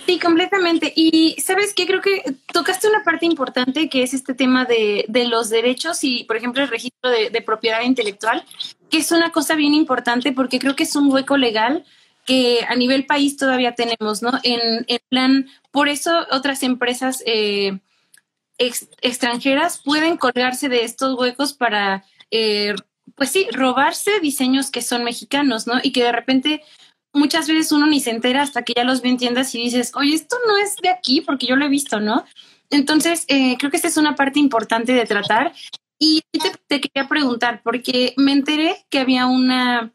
Sí, 0.07 0.19
completamente. 0.19 0.91
Y 0.97 1.37
sabes 1.39 1.75
qué, 1.75 1.87
creo 1.87 2.01
que 2.01 2.23
tocaste 2.51 2.89
una 2.89 3.05
parte 3.05 3.27
importante 3.27 3.91
que 3.91 4.03
es 4.03 4.15
este 4.15 4.33
tema 4.33 4.65
de, 4.65 5.05
de 5.07 5.27
los 5.27 5.51
derechos 5.51 6.03
y, 6.03 6.25
por 6.25 6.39
ejemplo, 6.39 6.63
el 6.63 6.71
registro 6.71 7.11
de, 7.11 7.43
propiedad 7.43 7.83
intelectual, 7.83 8.43
que 8.89 8.97
es 8.97 9.13
una 9.13 9.33
cosa 9.33 9.55
bien 9.55 9.75
importante 9.75 10.33
porque 10.33 10.59
creo 10.59 10.75
que 10.75 10.85
es 10.85 10.97
un 10.97 11.13
hueco 11.13 11.37
legal 11.37 11.85
que 12.29 12.67
a 12.69 12.77
nivel 12.77 13.07
país 13.07 13.39
todavía 13.39 13.75
tenemos, 13.75 14.21
¿no? 14.21 14.33
En, 14.43 14.85
en 14.87 15.01
plan, 15.09 15.49
por 15.71 15.89
eso 15.89 16.27
otras 16.31 16.63
empresas 16.63 17.23
eh, 17.25 17.79
ex, 18.59 18.87
extranjeras 19.01 19.81
pueden 19.83 20.19
colgarse 20.19 20.69
de 20.69 20.85
estos 20.85 21.19
huecos 21.19 21.55
para, 21.55 22.05
eh, 22.31 22.75
pues 23.15 23.31
sí, 23.31 23.49
robarse 23.51 24.21
diseños 24.21 24.71
que 24.71 24.83
son 24.83 25.05
mexicanos, 25.05 25.67
¿no? 25.67 25.81
Y 25.83 25.91
que 25.91 26.05
de 26.05 26.13
repente 26.13 26.63
muchas 27.15 27.49
veces 27.49 27.73
uno 27.73 27.87
ni 27.87 27.99
se 27.99 28.11
entera 28.11 28.43
hasta 28.43 28.63
que 28.63 28.75
ya 28.77 28.85
los 28.85 29.01
ve 29.01 29.09
en 29.09 29.17
tiendas 29.17 29.55
y 29.55 29.63
dices, 29.63 29.93
oye, 29.95 30.15
esto 30.15 30.37
no 30.47 30.59
es 30.59 30.77
de 30.77 30.91
aquí 30.91 31.23
porque 31.23 31.47
yo 31.47 31.57
lo 31.57 31.65
he 31.65 31.71
visto, 31.71 31.99
¿no? 31.99 32.27
Entonces, 32.69 33.25
eh, 33.29 33.57
creo 33.59 33.71
que 33.71 33.79
esta 33.79 33.89
es 33.89 33.97
una 33.97 34.17
parte 34.17 34.39
importante 34.39 34.93
de 34.93 35.07
tratar. 35.07 35.55
Y 35.99 36.21
te 36.67 36.81
quería 36.83 37.09
preguntar, 37.09 37.63
porque 37.65 38.13
me 38.19 38.33
enteré 38.33 38.85
que 38.91 38.99
había 38.99 39.27
una 39.27 39.95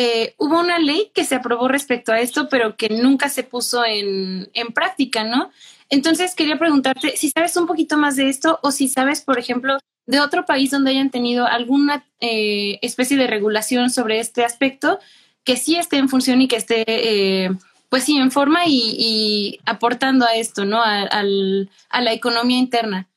eh, 0.00 0.36
hubo 0.38 0.60
una 0.60 0.78
ley 0.78 1.10
que 1.12 1.24
se 1.24 1.34
aprobó 1.34 1.66
respecto 1.66 2.12
a 2.12 2.20
esto, 2.20 2.48
pero 2.48 2.76
que 2.76 2.88
nunca 2.88 3.28
se 3.28 3.42
puso 3.42 3.84
en, 3.84 4.48
práctica, 4.72 5.24
¿no? 5.24 5.50
Entonces 5.90 6.36
quería 6.36 6.56
preguntarte 6.56 7.16
si 7.16 7.30
sabes 7.30 7.56
un 7.56 7.66
poquito 7.66 7.98
más 7.98 8.14
de 8.14 8.28
esto 8.28 8.60
o 8.62 8.70
si 8.70 8.86
sabes, 8.86 9.22
por 9.22 9.40
ejemplo, 9.40 9.80
de 10.06 10.20
otro 10.20 10.44
país 10.44 10.70
donde 10.70 10.92
hayan 10.92 11.10
tenido 11.10 11.48
alguna 11.48 12.04
eh, 12.20 12.78
especie 12.80 13.16
de 13.16 13.26
regulación 13.26 13.90
sobre 13.90 14.20
este 14.20 14.44
aspecto 14.44 15.00
que 15.42 15.56
sí 15.56 15.74
esté 15.74 15.96
en 15.96 16.08
función 16.08 16.40
y 16.42 16.46
que 16.46 16.56
esté, 16.56 16.84
eh, 16.86 17.50
pues 17.88 18.04
sí, 18.04 18.18
en 18.18 18.30
forma 18.30 18.66
y, 18.66 18.94
y, 18.96 19.60
aportando 19.66 20.26
a 20.26 20.36
esto, 20.36 20.64
¿no? 20.64 20.80
A, 20.80 21.02
al, 21.02 21.70
a 21.90 22.00
la 22.02 22.12
economía 22.12 22.58
interna. 22.58 23.08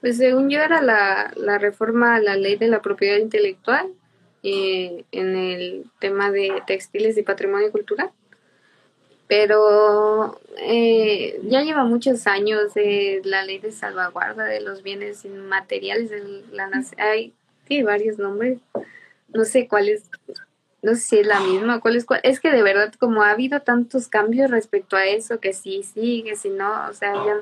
Pues 0.00 0.16
según 0.16 0.50
yo 0.50 0.60
era 0.60 0.82
la, 0.82 1.32
la 1.36 1.58
reforma 1.58 2.16
a 2.16 2.20
la 2.20 2.34
ley 2.34 2.56
de 2.56 2.66
la 2.66 2.82
propiedad 2.82 3.18
intelectual 3.18 3.86
eh, 4.42 5.04
en 5.12 5.36
el 5.36 5.84
tema 5.98 6.30
de 6.30 6.62
textiles 6.66 7.16
y 7.16 7.22
patrimonio 7.22 7.72
cultural. 7.72 8.10
pero 9.26 10.40
eh, 10.56 11.38
ya 11.44 11.62
lleva 11.62 11.84
muchos 11.84 12.26
años 12.26 12.72
de 12.74 13.20
la 13.24 13.44
ley 13.44 13.58
de 13.58 13.72
salvaguarda 13.72 14.44
de 14.44 14.60
los 14.60 14.82
bienes 14.82 15.24
inmateriales 15.24 16.08
de 16.10 16.44
la. 16.52 16.70
Hay 16.96 17.34
varios 17.84 18.18
nombres, 18.18 18.58
no 19.28 19.44
sé 19.44 19.68
cuál 19.68 19.90
es, 19.90 20.10
no 20.80 20.94
sé 20.94 21.00
si 21.00 21.18
es 21.18 21.26
la 21.26 21.40
misma, 21.40 21.80
cuál 21.80 21.96
es 21.96 22.06
cuál. 22.06 22.20
Es 22.22 22.40
que 22.40 22.50
de 22.50 22.62
verdad, 22.62 22.94
como 22.98 23.22
ha 23.22 23.30
habido 23.30 23.60
tantos 23.60 24.08
cambios 24.08 24.50
respecto 24.50 24.96
a 24.96 25.04
eso, 25.04 25.40
que 25.40 25.52
sí 25.52 25.82
sigue, 25.82 26.34
si 26.36 26.48
no, 26.48 26.88
o 26.88 26.94
sea, 26.94 27.12
ya 27.12 27.36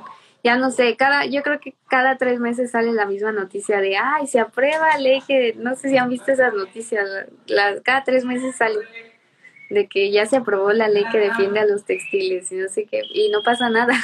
ya 0.46 0.54
no 0.54 0.70
sé, 0.70 0.94
cada, 0.94 1.26
yo 1.26 1.42
creo 1.42 1.58
que 1.58 1.74
cada 1.88 2.18
tres 2.18 2.38
meses 2.38 2.70
sale 2.70 2.92
la 2.92 3.04
misma 3.04 3.32
noticia 3.32 3.80
de, 3.80 3.96
ay, 3.96 4.28
se 4.28 4.38
aprueba 4.38 4.96
ley 4.96 5.20
que, 5.26 5.54
no 5.56 5.74
sé 5.74 5.88
si 5.88 5.96
han 5.96 6.08
visto 6.08 6.30
esas 6.30 6.54
noticias, 6.54 7.04
la, 7.46 7.80
cada 7.82 8.04
tres 8.04 8.24
meses 8.24 8.54
sale 8.54 8.78
de 9.70 9.88
que 9.88 10.12
ya 10.12 10.24
se 10.24 10.36
aprobó 10.36 10.70
la 10.70 10.86
ley 10.86 11.04
que 11.10 11.18
defiende 11.18 11.58
a 11.58 11.66
los 11.66 11.84
textiles 11.84 12.52
y 12.52 12.58
no 12.58 12.68
sé 12.68 12.84
qué, 12.84 13.02
y 13.12 13.28
no 13.30 13.42
pasa 13.42 13.70
nada. 13.70 13.94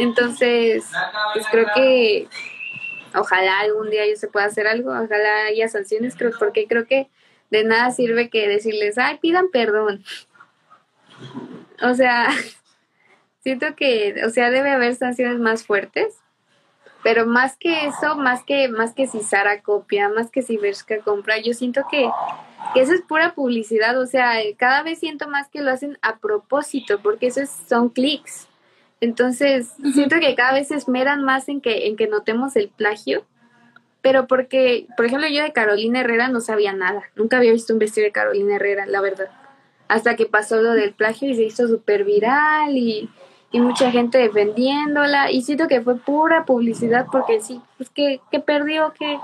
Entonces, 0.00 0.84
pues 1.34 1.46
creo 1.52 1.68
que 1.76 2.26
ojalá 3.14 3.60
algún 3.60 3.88
día 3.88 4.04
yo 4.04 4.16
se 4.16 4.26
pueda 4.26 4.46
hacer 4.46 4.66
algo, 4.66 4.90
ojalá 4.90 5.44
haya 5.44 5.68
sanciones, 5.68 6.16
creo, 6.16 6.32
porque 6.36 6.66
creo 6.66 6.88
que 6.88 7.08
de 7.52 7.62
nada 7.62 7.92
sirve 7.92 8.30
que 8.30 8.48
decirles, 8.48 8.98
ay, 8.98 9.18
pidan 9.18 9.48
perdón. 9.52 10.02
O 11.82 11.94
sea, 11.94 12.30
siento 13.46 13.76
que, 13.76 14.24
o 14.26 14.30
sea, 14.30 14.50
debe 14.50 14.72
haber 14.72 14.96
sanciones 14.96 15.38
más 15.38 15.64
fuertes, 15.64 16.16
pero 17.04 17.26
más 17.26 17.56
que 17.56 17.86
eso, 17.86 18.16
más 18.16 18.42
que, 18.42 18.66
más 18.66 18.92
que 18.92 19.06
si 19.06 19.20
Sara 19.20 19.62
copia, 19.62 20.08
más 20.08 20.32
que 20.32 20.42
si 20.42 20.56
Bershka 20.56 20.98
compra, 20.98 21.38
yo 21.38 21.52
siento 21.52 21.82
que, 21.88 22.10
que 22.74 22.80
eso 22.80 22.92
es 22.92 23.02
pura 23.02 23.36
publicidad, 23.36 24.00
o 24.00 24.06
sea, 24.06 24.32
cada 24.56 24.82
vez 24.82 24.98
siento 24.98 25.28
más 25.28 25.48
que 25.48 25.60
lo 25.60 25.70
hacen 25.70 25.96
a 26.02 26.16
propósito, 26.16 26.98
porque 27.04 27.28
eso 27.28 27.40
son 27.68 27.88
clics. 27.88 28.48
Entonces, 29.00 29.74
siento 29.94 30.18
que 30.18 30.34
cada 30.34 30.54
vez 30.54 30.66
se 30.66 30.74
esmeran 30.74 31.22
más 31.22 31.48
en 31.48 31.60
que, 31.60 31.86
en 31.86 31.94
que 31.94 32.08
notemos 32.08 32.56
el 32.56 32.68
plagio, 32.68 33.26
pero 34.02 34.26
porque, 34.26 34.88
por 34.96 35.06
ejemplo, 35.06 35.28
yo 35.28 35.44
de 35.44 35.52
Carolina 35.52 36.00
Herrera 36.00 36.26
no 36.26 36.40
sabía 36.40 36.72
nada, 36.72 37.04
nunca 37.14 37.36
había 37.36 37.52
visto 37.52 37.72
un 37.72 37.78
vestido 37.78 38.06
de 38.06 38.10
Carolina 38.10 38.56
Herrera, 38.56 38.86
la 38.86 39.00
verdad, 39.00 39.30
hasta 39.86 40.16
que 40.16 40.26
pasó 40.26 40.60
lo 40.60 40.72
del 40.72 40.94
plagio 40.94 41.30
y 41.30 41.36
se 41.36 41.44
hizo 41.44 41.68
súper 41.68 42.02
viral 42.02 42.76
y 42.76 43.08
y 43.50 43.60
mucha 43.60 43.90
gente 43.90 44.18
defendiéndola 44.18 45.30
y 45.30 45.42
siento 45.42 45.68
que 45.68 45.80
fue 45.80 45.96
pura 45.96 46.44
publicidad 46.44 47.06
porque 47.10 47.40
sí, 47.40 47.60
pues 47.76 47.90
que, 47.90 48.20
que 48.30 48.40
perdió, 48.40 48.92
que, 48.98 49.18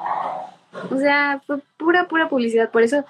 o 0.91 0.97
sea, 0.99 1.43
fue 1.47 1.59
pura, 1.77 2.09
pura 2.09 2.29
publicidad, 2.29 2.71
por 2.71 2.83
eso 2.83 3.05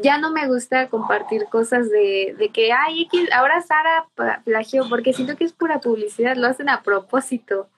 ya 0.00 0.18
no 0.18 0.30
me 0.30 0.46
gusta 0.46 0.88
compartir 0.88 1.46
cosas 1.46 1.90
de, 1.90 2.34
de 2.38 2.48
que, 2.48 2.72
ay, 2.72 3.08
ahora 3.34 3.60
Sara 3.60 4.06
plagió, 4.44 4.88
porque 4.88 5.12
siento 5.12 5.36
que 5.36 5.44
es 5.44 5.52
pura 5.52 5.80
publicidad, 5.80 6.36
lo 6.36 6.46
hacen 6.46 6.68
a 6.68 6.82
propósito. 6.82 7.68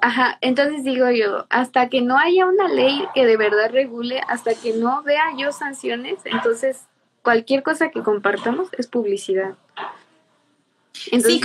Ajá, 0.00 0.38
entonces 0.40 0.82
digo 0.82 1.10
yo, 1.10 1.46
hasta 1.48 1.88
que 1.88 2.02
no 2.02 2.18
haya 2.18 2.46
una 2.46 2.68
ley 2.68 3.06
que 3.14 3.24
de 3.24 3.36
verdad 3.36 3.70
regule, 3.70 4.20
hasta 4.28 4.54
que 4.54 4.74
no 4.74 5.02
vea 5.02 5.24
yo 5.36 5.52
sanciones, 5.52 6.18
entonces 6.24 6.86
cualquier 7.22 7.62
cosa 7.62 7.90
que 7.90 8.02
compartamos 8.02 8.68
es 8.76 8.86
publicidad. 8.86 9.54
Entonces, 11.10 11.40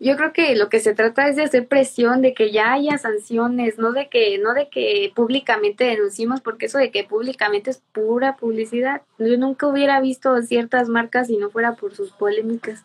yo 0.00 0.16
creo 0.16 0.32
que 0.32 0.54
lo 0.56 0.68
que 0.68 0.80
se 0.80 0.94
trata 0.94 1.28
es 1.28 1.36
de 1.36 1.44
hacer 1.44 1.66
presión, 1.66 2.20
de 2.20 2.34
que 2.34 2.50
ya 2.50 2.72
haya 2.72 2.98
sanciones, 2.98 3.78
no 3.78 3.92
de 3.92 4.08
que, 4.08 4.38
no 4.38 4.52
de 4.52 4.68
que 4.68 5.12
públicamente 5.14 5.84
denunciemos, 5.84 6.40
porque 6.40 6.66
eso 6.66 6.78
de 6.78 6.90
que 6.90 7.04
públicamente 7.04 7.70
es 7.70 7.80
pura 7.92 8.36
publicidad. 8.36 9.02
Yo 9.18 9.38
nunca 9.38 9.66
hubiera 9.66 10.00
visto 10.00 10.40
ciertas 10.42 10.88
marcas 10.88 11.28
si 11.28 11.36
no 11.36 11.50
fuera 11.50 11.74
por 11.76 11.94
sus 11.94 12.10
polémicas. 12.10 12.84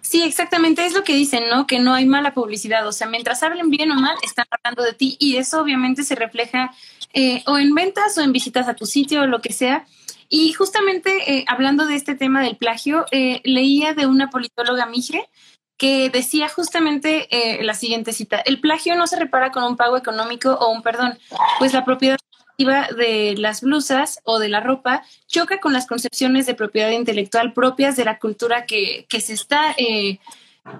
Sí, 0.00 0.22
exactamente, 0.22 0.86
es 0.86 0.94
lo 0.94 1.02
que 1.02 1.14
dicen, 1.14 1.48
¿no? 1.50 1.66
Que 1.66 1.80
no 1.80 1.94
hay 1.94 2.06
mala 2.06 2.34
publicidad, 2.34 2.86
o 2.86 2.92
sea, 2.92 3.08
mientras 3.08 3.42
hablen 3.42 3.70
bien 3.70 3.90
o 3.90 3.96
mal, 3.96 4.16
están 4.22 4.46
hablando 4.50 4.84
de 4.84 4.92
ti 4.92 5.16
y 5.18 5.36
eso 5.36 5.60
obviamente 5.60 6.04
se 6.04 6.14
refleja 6.14 6.70
eh, 7.12 7.42
o 7.46 7.58
en 7.58 7.74
ventas 7.74 8.16
o 8.18 8.20
en 8.20 8.32
visitas 8.32 8.68
a 8.68 8.74
tu 8.74 8.86
sitio 8.86 9.22
o 9.22 9.26
lo 9.26 9.40
que 9.40 9.52
sea. 9.52 9.84
Y 10.28 10.52
justamente 10.52 11.10
eh, 11.32 11.44
hablando 11.48 11.86
de 11.86 11.96
este 11.96 12.14
tema 12.14 12.42
del 12.42 12.56
plagio, 12.56 13.06
eh, 13.10 13.40
leía 13.44 13.94
de 13.94 14.06
una 14.06 14.30
politóloga 14.30 14.86
Migre 14.86 15.28
que 15.76 16.08
decía 16.08 16.48
justamente 16.48 17.26
eh, 17.30 17.64
la 17.64 17.74
siguiente 17.74 18.12
cita, 18.12 18.38
el 18.38 18.60
plagio 18.60 18.94
no 18.94 19.06
se 19.06 19.18
repara 19.18 19.50
con 19.50 19.64
un 19.64 19.76
pago 19.76 19.96
económico 19.96 20.52
o 20.52 20.70
un 20.70 20.82
perdón, 20.82 21.18
pues 21.58 21.72
la 21.72 21.84
propiedad 21.84 22.16
de 22.56 23.34
las 23.36 23.62
blusas 23.62 24.20
o 24.22 24.38
de 24.38 24.48
la 24.48 24.60
ropa 24.60 25.02
choca 25.26 25.58
con 25.58 25.72
las 25.72 25.88
concepciones 25.88 26.46
de 26.46 26.54
propiedad 26.54 26.90
intelectual 26.90 27.52
propias 27.52 27.96
de 27.96 28.04
la 28.04 28.20
cultura 28.20 28.64
que, 28.64 29.06
que 29.08 29.20
se 29.20 29.32
está 29.32 29.74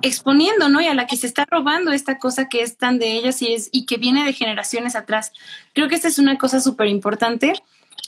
exponiendo, 0.02 0.68
¿no? 0.68 0.80
Y 0.80 0.86
a 0.86 0.94
la 0.94 1.06
que 1.06 1.16
se 1.16 1.26
está 1.26 1.44
robando 1.50 1.92
esta 1.92 2.18
cosa 2.18 2.48
que 2.48 2.62
es 2.62 2.76
tan 2.76 2.98
de 2.98 3.12
ellas 3.12 3.42
y, 3.42 3.52
es, 3.52 3.68
y 3.72 3.86
que 3.86 3.96
viene 3.96 4.24
de 4.24 4.32
generaciones 4.32 4.96
atrás. 4.96 5.32
Creo 5.72 5.88
que 5.88 5.94
esta 5.94 6.08
es 6.08 6.18
una 6.18 6.38
cosa 6.38 6.60
súper 6.60 6.86
importante 6.88 7.54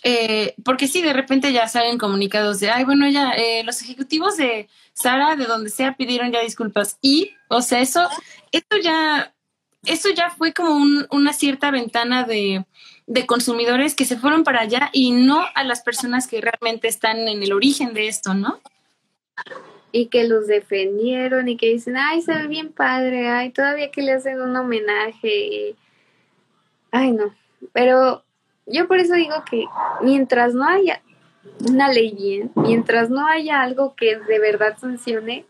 eh, 0.02 0.54
porque 0.64 0.88
sí, 0.88 1.02
de 1.02 1.12
repente 1.12 1.52
ya 1.52 1.68
salen 1.68 1.98
comunicados 1.98 2.60
de, 2.60 2.70
ay, 2.70 2.84
bueno, 2.84 3.08
ya 3.08 3.32
eh, 3.32 3.62
los 3.64 3.82
ejecutivos 3.82 4.36
de 4.36 4.68
Sara, 4.92 5.36
de 5.36 5.46
donde 5.46 5.70
sea, 5.70 5.96
pidieron 5.96 6.32
ya 6.32 6.40
disculpas. 6.40 6.98
Y, 7.00 7.32
o 7.48 7.62
sea, 7.62 7.80
eso, 7.80 8.08
esto 8.52 8.76
ya, 8.78 9.34
eso 9.84 10.10
ya 10.10 10.30
fue 10.30 10.52
como 10.52 10.76
una 11.10 11.32
cierta 11.32 11.70
ventana 11.70 12.24
de, 12.24 12.64
de 13.06 13.26
consumidores 13.26 13.94
que 13.94 14.04
se 14.04 14.16
fueron 14.16 14.44
para 14.44 14.60
allá 14.60 14.90
y 14.92 15.12
no 15.12 15.44
a 15.54 15.64
las 15.64 15.82
personas 15.82 16.26
que 16.26 16.40
realmente 16.40 16.88
están 16.88 17.28
en 17.28 17.42
el 17.42 17.52
origen 17.52 17.94
de 17.94 18.08
esto, 18.08 18.34
¿no? 18.34 18.60
Y 19.92 20.06
que 20.06 20.26
los 20.26 20.46
defendieron 20.46 21.48
y 21.48 21.56
que 21.56 21.68
dicen, 21.68 21.96
ay, 21.96 22.20
se 22.20 22.34
ve 22.34 22.48
bien 22.48 22.72
padre, 22.72 23.28
ay, 23.28 23.50
todavía 23.50 23.90
que 23.90 24.02
le 24.02 24.12
hacen 24.12 24.40
un 24.40 24.56
homenaje. 24.56 25.76
Ay, 26.90 27.12
no. 27.12 27.34
Pero 27.72 28.25
yo 28.66 28.88
por 28.88 28.98
eso 28.98 29.14
digo 29.14 29.44
que 29.48 29.64
mientras 30.02 30.54
no 30.54 30.68
haya 30.68 31.00
una 31.68 31.92
ley 31.92 32.14
bien, 32.14 32.50
mientras 32.54 33.10
no 33.10 33.26
haya 33.26 33.62
algo 33.62 33.94
que 33.94 34.18
de 34.18 34.38
verdad 34.38 34.76
sancione, 34.78 35.46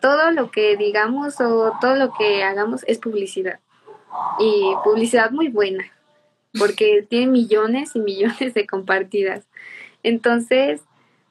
todo 0.00 0.30
lo 0.30 0.50
que 0.50 0.76
digamos 0.76 1.40
o 1.40 1.72
todo 1.80 1.96
lo 1.96 2.12
que 2.12 2.44
hagamos 2.44 2.84
es 2.86 2.98
publicidad. 2.98 3.60
Y 4.38 4.74
publicidad 4.84 5.30
muy 5.30 5.48
buena, 5.48 5.84
porque 6.58 7.06
tiene 7.08 7.28
millones 7.28 7.96
y 7.96 8.00
millones 8.00 8.54
de 8.54 8.66
compartidas. 8.66 9.46
Entonces, 10.02 10.82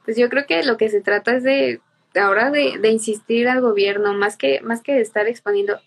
pues 0.06 0.18
yo 0.18 0.30
creo 0.30 0.48
que 0.48 0.64
lo 0.64 0.78
que 0.78 0.90
se 0.90 1.02
trata 1.02 1.36
es 1.36 1.44
de 1.44 1.80
ahora 2.20 2.50
de, 2.50 2.78
de 2.80 2.90
insistir 2.90 3.48
al 3.48 3.62
gobierno, 3.62 4.14
más 4.14 4.36
que, 4.36 4.62
más 4.62 4.82
que 4.82 4.94
de 4.94 5.02
estar 5.02 5.28
exponiendo, 5.28 5.80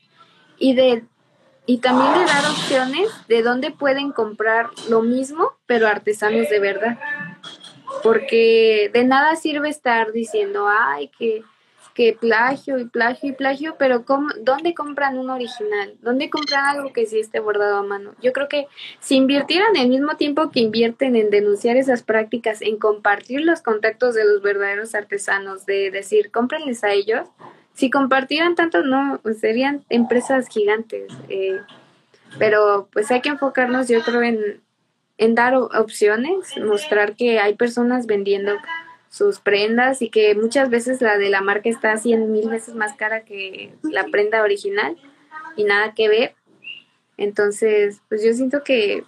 y 0.59 0.75
de 0.75 1.05
y 1.67 1.79
también 1.79 2.13
de 2.13 2.25
dar 2.27 2.45
opciones 2.45 3.09
de 3.29 3.43
dónde 3.43 3.71
pueden 3.71 4.13
comprar 4.13 4.69
lo 4.89 5.03
mismo, 5.03 5.53
pero 5.67 5.89
artesanos 5.89 6.49
de 6.51 6.61
verdad. 6.61 6.99
Porque 8.03 8.91
de 8.93 9.05
nada 9.05 9.37
sirve 9.37 9.71
estar 9.71 10.13
diciendo, 10.13 10.67
ay, 10.69 11.11
que, 11.19 11.43
que 11.95 12.13
plagio 12.13 12.79
y 12.79 12.85
plagio 12.85 13.31
y 13.31 13.33
plagio, 13.33 13.77
pero 13.79 14.05
¿cómo, 14.05 14.29
¿dónde 14.41 14.75
compran 14.75 15.17
un 15.17 15.31
original? 15.31 15.95
¿Dónde 16.03 16.29
compran 16.29 16.67
algo 16.67 16.93
que 16.93 17.07
sí 17.07 17.19
esté 17.19 17.41
bordado 17.41 17.79
a 17.79 17.83
mano? 17.83 18.15
Yo 18.21 18.35
creo 18.35 18.49
que 18.49 18.67
si 19.01 19.15
invirtieran 19.17 19.75
el 19.77 19.89
mismo 19.89 20.17
tiempo 20.17 20.51
que 20.51 20.61
invierten 20.61 21.17
en 21.17 21.31
denunciar 21.31 21.79
esas 21.79 22.03
prácticas, 22.03 22.61
en 22.61 22.79
compartir 22.79 23.41
los 23.41 23.63
contactos 23.63 24.15
de 24.15 24.25
los 24.25 24.43
verdaderos 24.43 24.95
artesanos, 24.95 25.65
de 25.65 25.91
decir, 25.91 26.31
cómprenles 26.31 26.85
a 26.85 26.93
ellos, 26.93 27.29
si 27.75 27.91
compartieran 27.91 28.55
tanto, 28.55 28.83
no, 28.83 29.21
serían 29.39 29.85
empresas 29.89 30.49
gigantes. 30.49 31.13
Eh, 31.29 31.61
pero 32.39 32.89
pues 32.93 33.11
hay 33.11 33.21
que 33.21 33.29
enfocarnos, 33.29 33.89
yo 33.89 34.01
creo, 34.03 34.23
en, 34.23 34.61
en 35.19 35.35
dar 35.35 35.55
opciones, 35.55 36.57
mostrar 36.65 37.15
que 37.15 37.41
hay 37.41 37.55
personas 37.55 38.07
vendiendo 38.07 38.53
sus 39.11 39.39
prendas 39.39 40.03
y 40.03 40.09
que 40.09 40.35
muchas 40.35 40.71
veces 40.71 41.01
la 41.01 41.19
de 41.19 41.31
la 41.31 41.41
marca 41.41 41.69
está 41.69 41.97
cien 41.97 42.33
mil 42.33 42.49
veces 42.49 42.75
más 42.75 42.97
cara 42.97 43.25
que 43.25 43.73
la 43.83 44.05
prenda 44.07 44.43
original 44.43 44.97
y 45.57 45.65
nada 45.65 45.95
que 45.95 46.09
ver. 46.09 46.35
Entonces, 47.17 48.01
pues 48.09 48.25
yo 48.25 48.33
siento 48.33 48.65
que 48.65 49.05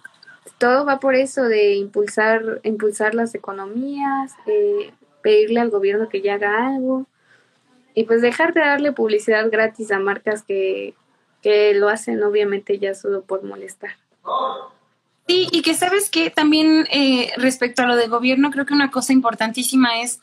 todo 0.59 0.85
va 0.85 0.99
por 0.99 1.15
eso 1.15 1.43
de 1.43 1.75
impulsar, 1.75 2.61
impulsar 2.63 3.15
las 3.15 3.35
economías, 3.35 4.33
eh, 4.45 4.91
pedirle 5.21 5.59
al 5.59 5.69
gobierno 5.69 6.07
que 6.07 6.21
ya 6.21 6.35
haga 6.35 6.67
algo 6.67 7.05
y 7.97 8.03
pues 8.03 8.21
dejar 8.21 8.53
de 8.53 8.61
darle 8.61 8.91
publicidad 8.91 9.49
gratis 9.49 9.89
a 9.91 9.97
marcas 9.97 10.43
que, 10.43 10.93
lo 11.73 11.87
hacen 11.89 12.21
obviamente 12.21 12.77
ya 12.77 12.93
solo 12.93 13.23
por 13.23 13.41
molestar. 13.41 13.91
Sí, 15.27 15.47
y 15.49 15.61
que 15.61 15.73
sabes 15.73 16.09
que 16.09 16.29
también 16.29 16.85
eh, 16.91 17.31
respecto 17.37 17.81
a 17.81 17.87
lo 17.87 17.95
de 17.95 18.07
gobierno, 18.07 18.51
creo 18.51 18.65
que 18.65 18.73
una 18.75 18.91
cosa 18.91 19.13
importantísima 19.13 20.01
es 20.01 20.19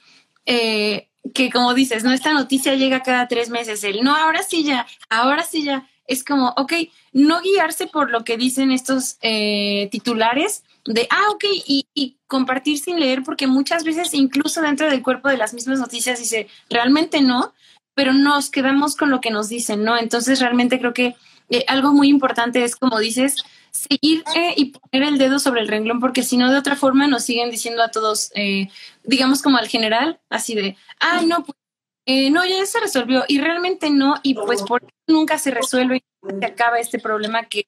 eh, 0.46 1.08
que, 1.32 1.50
como 1.50 1.74
dices, 1.74 2.04
no 2.04 2.12
esta 2.12 2.32
noticia 2.32 2.74
llega 2.74 3.02
cada 3.02 3.26
tres 3.26 3.48
meses, 3.50 3.82
el 3.82 4.04
no, 4.04 4.14
ahora 4.14 4.42
sí 4.42 4.62
ya, 4.62 4.86
ahora 5.08 5.42
sí 5.42 5.64
ya. 5.64 5.88
es 6.06 6.22
como, 6.22 6.50
ok, 6.56 6.74
no 7.12 7.40
guiarse 7.40 7.88
por 7.88 8.10
lo 8.10 8.22
que 8.22 8.36
dicen 8.36 8.70
estos 8.70 9.16
eh, 9.20 9.88
titulares 9.90 10.62
de, 10.86 11.06
ah, 11.10 11.30
ok, 11.30 11.44
y, 11.66 11.86
y, 11.94 12.18
compartir 12.26 12.78
sin 12.78 12.98
leer, 12.98 13.22
porque 13.22 13.46
muchas 13.46 13.84
veces 13.84 14.12
incluso 14.12 14.60
dentro 14.60 14.90
del 14.90 15.02
cuerpo 15.02 15.28
de 15.28 15.36
las 15.36 15.54
mismas 15.54 15.78
noticias 15.78 16.18
dice, 16.18 16.48
realmente 16.68 17.22
no, 17.22 17.54
pero 17.94 18.12
nos 18.12 18.50
quedamos 18.50 18.96
con 18.96 19.10
lo 19.10 19.20
que 19.20 19.30
nos 19.30 19.48
dicen, 19.48 19.84
¿no? 19.84 19.96
Entonces 19.96 20.40
realmente 20.40 20.78
creo 20.78 20.92
que 20.92 21.14
eh, 21.48 21.64
algo 21.68 21.92
muy 21.92 22.08
importante 22.08 22.64
es, 22.64 22.76
como 22.76 22.98
dices, 22.98 23.44
seguir 23.74 24.22
eh, 24.36 24.54
y 24.56 24.66
poner 24.66 25.08
el 25.08 25.18
dedo 25.18 25.38
sobre 25.38 25.60
el 25.60 25.68
renglón, 25.68 26.00
porque 26.00 26.22
si 26.22 26.36
no, 26.36 26.50
de 26.50 26.58
otra 26.58 26.76
forma 26.76 27.08
nos 27.08 27.24
siguen 27.24 27.50
diciendo 27.50 27.82
a 27.82 27.90
todos, 27.90 28.30
eh, 28.34 28.68
digamos 29.02 29.42
como 29.42 29.58
al 29.58 29.68
general, 29.68 30.20
así 30.30 30.54
de, 30.54 30.76
ah, 31.00 31.22
no, 31.26 31.44
pues, 31.44 31.58
eh, 32.06 32.30
no, 32.30 32.44
ya 32.44 32.64
se 32.66 32.80
resolvió, 32.80 33.24
y 33.26 33.40
realmente 33.40 33.90
no, 33.90 34.14
y 34.22 34.34
pues 34.34 34.62
por 34.62 34.86
nunca 35.06 35.38
se 35.38 35.50
resuelve 35.50 35.96
y 35.96 36.38
se 36.38 36.46
acaba 36.46 36.78
este 36.78 36.98
problema 36.98 37.46
que, 37.46 37.66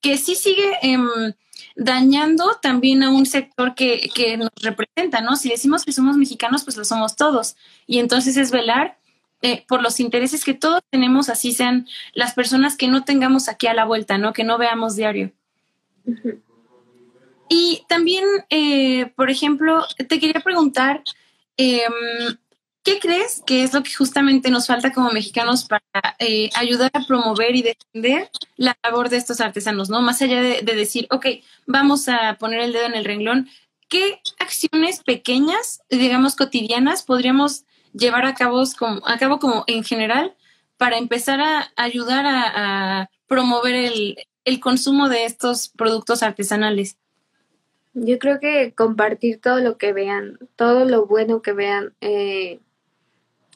que 0.00 0.16
sí 0.16 0.36
sigue 0.36 0.78
em, 0.82 1.34
dañando 1.76 2.58
también 2.60 3.02
a 3.02 3.10
un 3.10 3.26
sector 3.26 3.74
que, 3.74 4.10
que 4.14 4.36
nos 4.36 4.50
representa, 4.62 5.20
¿no? 5.20 5.36
Si 5.36 5.50
decimos 5.50 5.84
que 5.84 5.92
somos 5.92 6.16
mexicanos, 6.16 6.64
pues 6.64 6.76
lo 6.76 6.84
somos 6.84 7.16
todos, 7.16 7.56
y 7.86 7.98
entonces 7.98 8.36
es 8.36 8.50
velar 8.50 8.98
eh, 9.42 9.64
por 9.68 9.82
los 9.82 10.00
intereses 10.00 10.44
que 10.44 10.54
todos 10.54 10.80
tenemos, 10.90 11.28
así 11.28 11.52
sean 11.52 11.86
las 12.14 12.32
personas 12.32 12.76
que 12.76 12.88
no 12.88 13.04
tengamos 13.04 13.48
aquí 13.48 13.66
a 13.66 13.74
la 13.74 13.84
vuelta, 13.84 14.16
¿no? 14.16 14.32
Que 14.32 14.44
no 14.44 14.56
veamos 14.56 14.96
diario. 14.96 15.30
Y 17.48 17.84
también, 17.88 18.24
eh, 18.48 19.12
por 19.14 19.30
ejemplo, 19.30 19.84
te 20.08 20.18
quería 20.18 20.40
preguntar, 20.40 21.02
eh, 21.58 21.82
¿qué 22.86 23.00
crees 23.00 23.42
que 23.44 23.64
es 23.64 23.74
lo 23.74 23.82
que 23.82 23.92
justamente 23.92 24.48
nos 24.48 24.68
falta 24.68 24.92
como 24.92 25.10
mexicanos 25.10 25.64
para 25.64 25.82
eh, 26.20 26.50
ayudar 26.54 26.92
a 26.94 27.04
promover 27.04 27.56
y 27.56 27.62
defender 27.62 28.30
la 28.56 28.78
labor 28.84 29.08
de 29.08 29.16
estos 29.16 29.40
artesanos, 29.40 29.90
¿no? 29.90 30.02
Más 30.02 30.22
allá 30.22 30.40
de, 30.40 30.62
de 30.62 30.74
decir, 30.76 31.08
ok, 31.10 31.26
vamos 31.66 32.08
a 32.08 32.36
poner 32.38 32.60
el 32.60 32.72
dedo 32.72 32.86
en 32.86 32.94
el 32.94 33.04
renglón, 33.04 33.48
¿qué 33.88 34.20
acciones 34.38 35.02
pequeñas, 35.02 35.80
digamos 35.90 36.36
cotidianas, 36.36 37.02
podríamos 37.02 37.64
llevar 37.92 38.24
a 38.24 38.34
cabo 38.34 38.62
como, 38.78 39.04
a 39.04 39.18
cabo 39.18 39.40
como 39.40 39.64
en 39.66 39.82
general 39.82 40.36
para 40.76 40.96
empezar 40.96 41.40
a 41.40 41.72
ayudar 41.74 42.24
a, 42.24 43.00
a 43.00 43.10
promover 43.26 43.74
el, 43.74 44.16
el, 44.44 44.60
consumo 44.60 45.08
de 45.08 45.24
estos 45.24 45.70
productos 45.70 46.22
artesanales? 46.22 46.98
Yo 47.94 48.20
creo 48.20 48.38
que 48.38 48.74
compartir 48.74 49.40
todo 49.40 49.58
lo 49.58 49.76
que 49.76 49.92
vean, 49.92 50.38
todo 50.54 50.84
lo 50.84 51.06
bueno 51.06 51.42
que 51.42 51.52
vean. 51.52 51.94
Eh, 52.00 52.60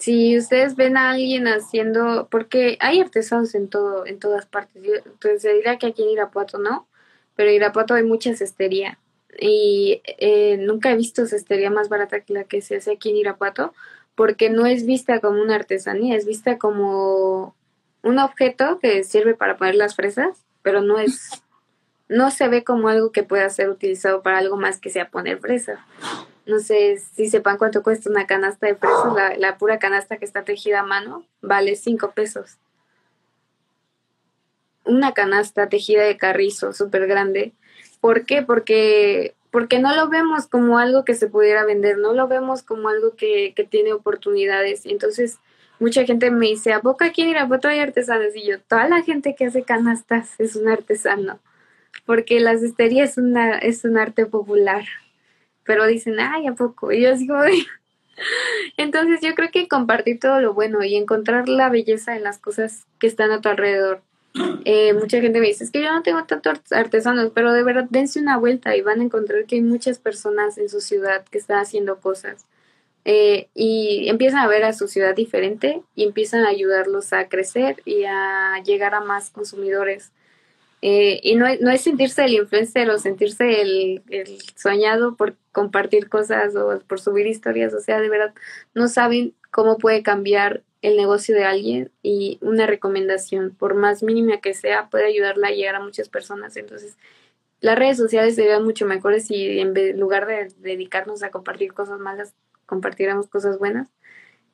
si 0.01 0.37
ustedes 0.37 0.77
ven 0.77 0.97
a 0.97 1.11
alguien 1.11 1.47
haciendo, 1.47 2.27
porque 2.31 2.79
hay 2.81 3.01
artesanos 3.01 3.55
en 3.55 3.69
todo, 3.69 4.07
en 4.07 4.19
todas 4.19 4.47
partes. 4.47 4.83
Pues 5.21 5.43
se 5.43 5.53
dirá 5.53 5.79
que 5.79 5.87
aquí 5.87 6.03
en 6.03 6.11
Irapuato 6.11 6.59
no, 6.59 6.89
pero 7.37 7.51
en 7.51 7.57
Irapuato 7.57 7.95
hay 7.95 8.03
mucha 8.03 8.35
cestería 8.35 8.99
y 9.39 10.03
eh, 10.05 10.57
nunca 10.59 10.91
he 10.91 10.97
visto 10.97 11.27
cestería 11.27 11.71
más 11.71 11.89
barata 11.89 12.21
que 12.21 12.33
la 12.33 12.45
que 12.45 12.63
se 12.63 12.77
hace 12.77 12.93
aquí 12.93 13.11
en 13.11 13.17
Irapuato 13.17 13.73
porque 14.15 14.51
no 14.51 14.67
es 14.67 14.85
vista 14.87 15.21
como 15.21 15.41
una 15.41 15.55
artesanía, 15.55 16.17
es 16.17 16.27
vista 16.27 16.59
como 16.59 17.55
un 18.03 18.19
objeto 18.19 18.79
que 18.79 19.05
sirve 19.05 19.35
para 19.35 19.57
poner 19.57 19.75
las 19.75 19.95
fresas, 19.95 20.45
pero 20.63 20.83
no 20.83 20.99
es, 20.99 21.43
no 22.09 22.31
se 22.31 22.49
ve 22.49 22.65
como 22.65 22.89
algo 22.89 23.13
que 23.13 23.23
pueda 23.23 23.49
ser 23.49 23.71
utilizado 23.71 24.23
para 24.23 24.39
algo 24.39 24.57
más 24.57 24.81
que 24.81 24.91
sea 24.91 25.11
poner 25.11 25.39
fresa. 25.39 25.87
No 26.47 26.59
sé 26.59 26.99
si 26.99 27.29
sepan 27.29 27.59
cuánto 27.59 27.83
cuesta 27.83 28.11
una 28.11 28.27
canasta 28.27 28.67
de 28.67 28.75
fresas, 28.77 29.15
la, 29.15 29.37
la 29.37 29.59
pura 29.59 29.79
canasta 29.79 30.17
que 30.17 30.25
está 30.25 30.43
tejida 30.43 30.81
a 30.81 30.85
mano 30.85 31.25
vale 31.43 31.77
cinco 31.77 32.13
pesos. 32.13 32.59
Una 34.85 35.13
canasta 35.13 35.69
tejida 35.69 36.03
de 36.03 36.17
carrizo 36.17 36.73
súper 36.73 37.07
grande. 37.07 37.53
¿Por 38.01 38.25
qué? 38.25 38.43
Porque 38.43 39.35
porque 39.51 39.81
no 39.81 39.95
lo 39.95 40.09
vemos 40.09 40.47
como 40.47 40.79
algo 40.79 41.05
que 41.05 41.15
se 41.15 41.27
pudiera 41.27 41.65
vender, 41.65 41.99
no 41.99 42.13
lo 42.13 42.29
vemos 42.29 42.63
como 42.63 42.89
algo 42.89 43.17
que, 43.17 43.53
que 43.55 43.65
tiene 43.65 43.93
oportunidades. 43.93 44.87
Entonces, 44.87 45.39
mucha 45.81 46.05
gente 46.05 46.31
me 46.31 46.47
dice, 46.47 46.73
¿a 46.73 46.81
poco 46.81 47.05
aquí 47.05 47.23
en 47.23 47.31
Irapuato 47.31 47.69
hay 47.69 47.81
artesanos? 47.81 48.35
Y 48.37 48.47
yo, 48.47 48.61
toda 48.61 48.89
la 48.89 49.03
gente 49.03 49.35
que 49.35 49.47
hace 49.47 49.63
canastas 49.63 50.39
es 50.39 50.55
un 50.55 50.69
artesano, 50.69 51.41
porque 52.07 52.39
la 52.39 52.57
cestería 52.59 53.05
es, 53.05 53.19
una, 53.19 53.59
es 53.59 53.85
un 53.85 53.99
arte 53.99 54.27
popular. 54.27 54.85
Pero 55.71 55.87
dicen, 55.87 56.19
ay, 56.19 56.49
¿a 56.49 56.55
poco? 56.55 56.91
Y 56.91 57.03
yo 57.03 57.15
digo, 57.15 57.37
entonces 58.77 59.21
yo 59.23 59.37
creo 59.37 59.53
que 59.53 59.69
compartir 59.69 60.19
todo 60.19 60.41
lo 60.41 60.53
bueno 60.53 60.83
y 60.83 60.97
encontrar 60.97 61.49
la 61.49 61.69
belleza 61.69 62.17
en 62.17 62.25
las 62.25 62.39
cosas 62.39 62.89
que 62.99 63.07
están 63.07 63.31
a 63.31 63.41
tu 63.41 63.49
alrededor 63.49 64.03
eh, 64.65 64.93
mucha 64.95 65.21
gente 65.21 65.41
me 65.41 65.49
dice, 65.49 65.65
es 65.65 65.71
que 65.71 65.83
yo 65.83 65.93
no 65.93 66.03
tengo 66.03 66.25
tantos 66.25 66.61
artesanos, 66.73 67.33
pero 67.35 67.53
de 67.53 67.63
verdad 67.63 67.87
dense 67.91 68.21
una 68.21 68.37
vuelta 68.37 68.77
y 68.77 68.81
van 68.81 69.01
a 69.01 69.05
encontrar 69.05 69.45
que 69.47 69.57
hay 69.57 69.63
muchas 69.63 69.99
personas 69.99 70.59
en 70.59 70.69
su 70.69 70.81
ciudad 70.81 71.25
que 71.25 71.39
están 71.39 71.59
haciendo 71.59 72.01
cosas. 72.01 72.47
Eh, 73.05 73.49
y 73.55 74.09
empiezan 74.09 74.41
a 74.41 74.49
ver 74.49 74.63
a 74.65 74.75
su 74.75 74.87
ciudad 74.87 75.15
diferente 75.15 75.83
y 75.95 76.05
empiezan 76.05 76.45
a 76.45 76.49
ayudarlos 76.49 77.13
a 77.13 77.29
crecer 77.29 77.83
y 77.85 78.05
a 78.05 78.63
llegar 78.65 78.95
a 78.95 79.01
más 79.01 79.31
consumidores. 79.31 80.13
Eh, 80.83 81.21
y 81.23 81.35
no, 81.37 81.47
no, 81.61 81.71
es 81.71 81.83
sentirse 81.83 82.25
el 82.25 82.35
influencer 82.35 82.89
o 82.89 82.99
sentirse 82.99 83.61
el, 83.61 84.03
el, 84.09 84.39
soñado 84.57 85.15
por 85.15 85.37
compartir 85.53 86.09
cosas 86.09 86.57
o 86.57 86.81
por 86.87 87.01
subir 87.01 87.27
historias, 87.27 87.75
o 87.75 87.81
sea, 87.81 88.01
de 88.01 88.09
verdad 88.09 88.33
no 88.73 88.89
saben 88.89 89.35
cómo 89.51 89.77
puede 89.77 90.03
cambiar 90.03 90.63
el 90.83 90.97
negocio 90.97 91.35
de 91.35 91.45
alguien 91.45 91.91
y 92.03 92.39
una 92.41 92.67
recomendación, 92.67 93.55
por 93.55 93.75
más 93.75 94.03
mínima 94.03 94.41
que 94.41 94.55
sea, 94.55 94.89
puede 94.89 95.07
ayudarla 95.07 95.49
a 95.49 95.53
llegar 95.53 95.75
a 95.75 95.81
muchas 95.81 96.09
personas. 96.09 96.57
Entonces, 96.57 96.97
las 97.61 97.79
redes 97.79 97.99
sociales 97.99 98.35
serían 98.35 98.65
mucho 98.65 98.87
mejores 98.87 99.27
si 99.27 99.61
en 99.61 99.75
lugar 99.99 100.27
de 100.27 100.49
dedicarnos 100.59 101.23
a 101.23 101.31
compartir 101.31 101.75
cosas 101.75 101.99
malas, 102.01 102.35
compartiéramos 102.67 103.29
cosas 103.29 103.59
buenas. 103.59 103.89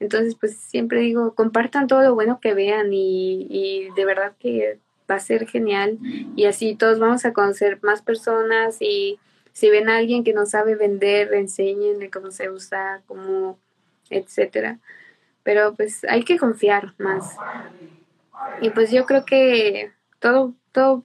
Entonces, 0.00 0.34
pues 0.34 0.56
siempre 0.58 1.00
digo, 1.00 1.34
compartan 1.34 1.86
todo 1.86 2.02
lo 2.02 2.14
bueno 2.14 2.40
que 2.40 2.54
vean 2.54 2.92
y, 2.92 3.46
y 3.48 3.90
de 3.94 4.04
verdad 4.04 4.34
que 4.38 4.80
va 5.10 5.16
a 5.16 5.20
ser 5.20 5.46
genial 5.46 5.98
y 6.34 6.46
así 6.46 6.74
todos 6.74 6.98
vamos 6.98 7.24
a 7.24 7.32
conocer 7.32 7.78
más 7.82 8.02
personas 8.02 8.76
y 8.80 9.18
si 9.52 9.70
ven 9.70 9.88
a 9.88 9.96
alguien 9.96 10.24
que 10.24 10.34
no 10.34 10.46
sabe 10.46 10.74
vender, 10.74 11.32
enseñen 11.32 12.10
cómo 12.10 12.30
se 12.30 12.50
usa, 12.50 13.02
cómo, 13.06 13.58
etcétera 14.10 14.78
pero 15.46 15.74
pues 15.74 16.02
hay 16.08 16.24
que 16.24 16.38
confiar 16.38 16.92
más. 16.98 17.36
Y 18.60 18.70
pues 18.70 18.90
yo 18.90 19.06
creo 19.06 19.24
que 19.24 19.92
todo, 20.18 20.54
todo, 20.72 21.04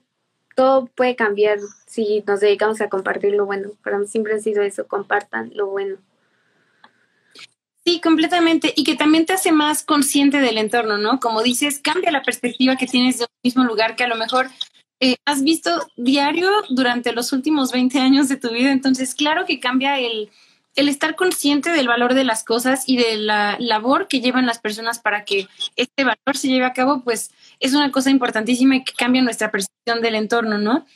todo 0.56 0.86
puede 0.86 1.14
cambiar 1.14 1.60
si 1.86 2.24
nos 2.26 2.40
dedicamos 2.40 2.80
a 2.80 2.88
compartir 2.88 3.34
lo 3.34 3.46
bueno. 3.46 3.70
Para 3.84 4.04
siempre 4.04 4.34
ha 4.34 4.40
sido 4.40 4.64
eso, 4.64 4.88
compartan 4.88 5.52
lo 5.54 5.68
bueno. 5.68 5.98
Sí, 7.84 8.00
completamente. 8.00 8.72
Y 8.76 8.84
que 8.84 8.94
también 8.94 9.26
te 9.26 9.32
hace 9.32 9.50
más 9.50 9.82
consciente 9.82 10.40
del 10.40 10.58
entorno, 10.58 10.98
¿no? 10.98 11.18
Como 11.18 11.42
dices, 11.42 11.80
cambia 11.80 12.12
la 12.12 12.22
perspectiva 12.22 12.76
que 12.76 12.86
tienes 12.86 13.18
de 13.18 13.24
un 13.24 13.40
mismo 13.42 13.64
lugar 13.64 13.96
que 13.96 14.04
a 14.04 14.08
lo 14.08 14.16
mejor 14.16 14.50
eh, 15.00 15.16
has 15.24 15.42
visto 15.42 15.88
diario 15.96 16.48
durante 16.68 17.12
los 17.12 17.32
últimos 17.32 17.72
20 17.72 17.98
años 17.98 18.28
de 18.28 18.36
tu 18.36 18.50
vida. 18.50 18.70
Entonces, 18.70 19.16
claro 19.16 19.46
que 19.46 19.58
cambia 19.58 19.98
el, 19.98 20.30
el 20.76 20.88
estar 20.88 21.16
consciente 21.16 21.70
del 21.70 21.88
valor 21.88 22.14
de 22.14 22.22
las 22.22 22.44
cosas 22.44 22.84
y 22.86 22.96
de 22.96 23.16
la 23.16 23.56
labor 23.58 24.06
que 24.06 24.20
llevan 24.20 24.46
las 24.46 24.60
personas 24.60 25.00
para 25.00 25.24
que 25.24 25.48
este 25.74 26.04
valor 26.04 26.36
se 26.36 26.48
lleve 26.48 26.64
a 26.64 26.72
cabo, 26.72 27.02
pues 27.02 27.32
es 27.58 27.74
una 27.74 27.90
cosa 27.90 28.10
importantísima 28.10 28.76
y 28.76 28.84
que 28.84 28.92
cambia 28.92 29.22
nuestra 29.22 29.50
percepción 29.50 30.00
del 30.02 30.14
entorno, 30.14 30.58
¿no? 30.58 30.86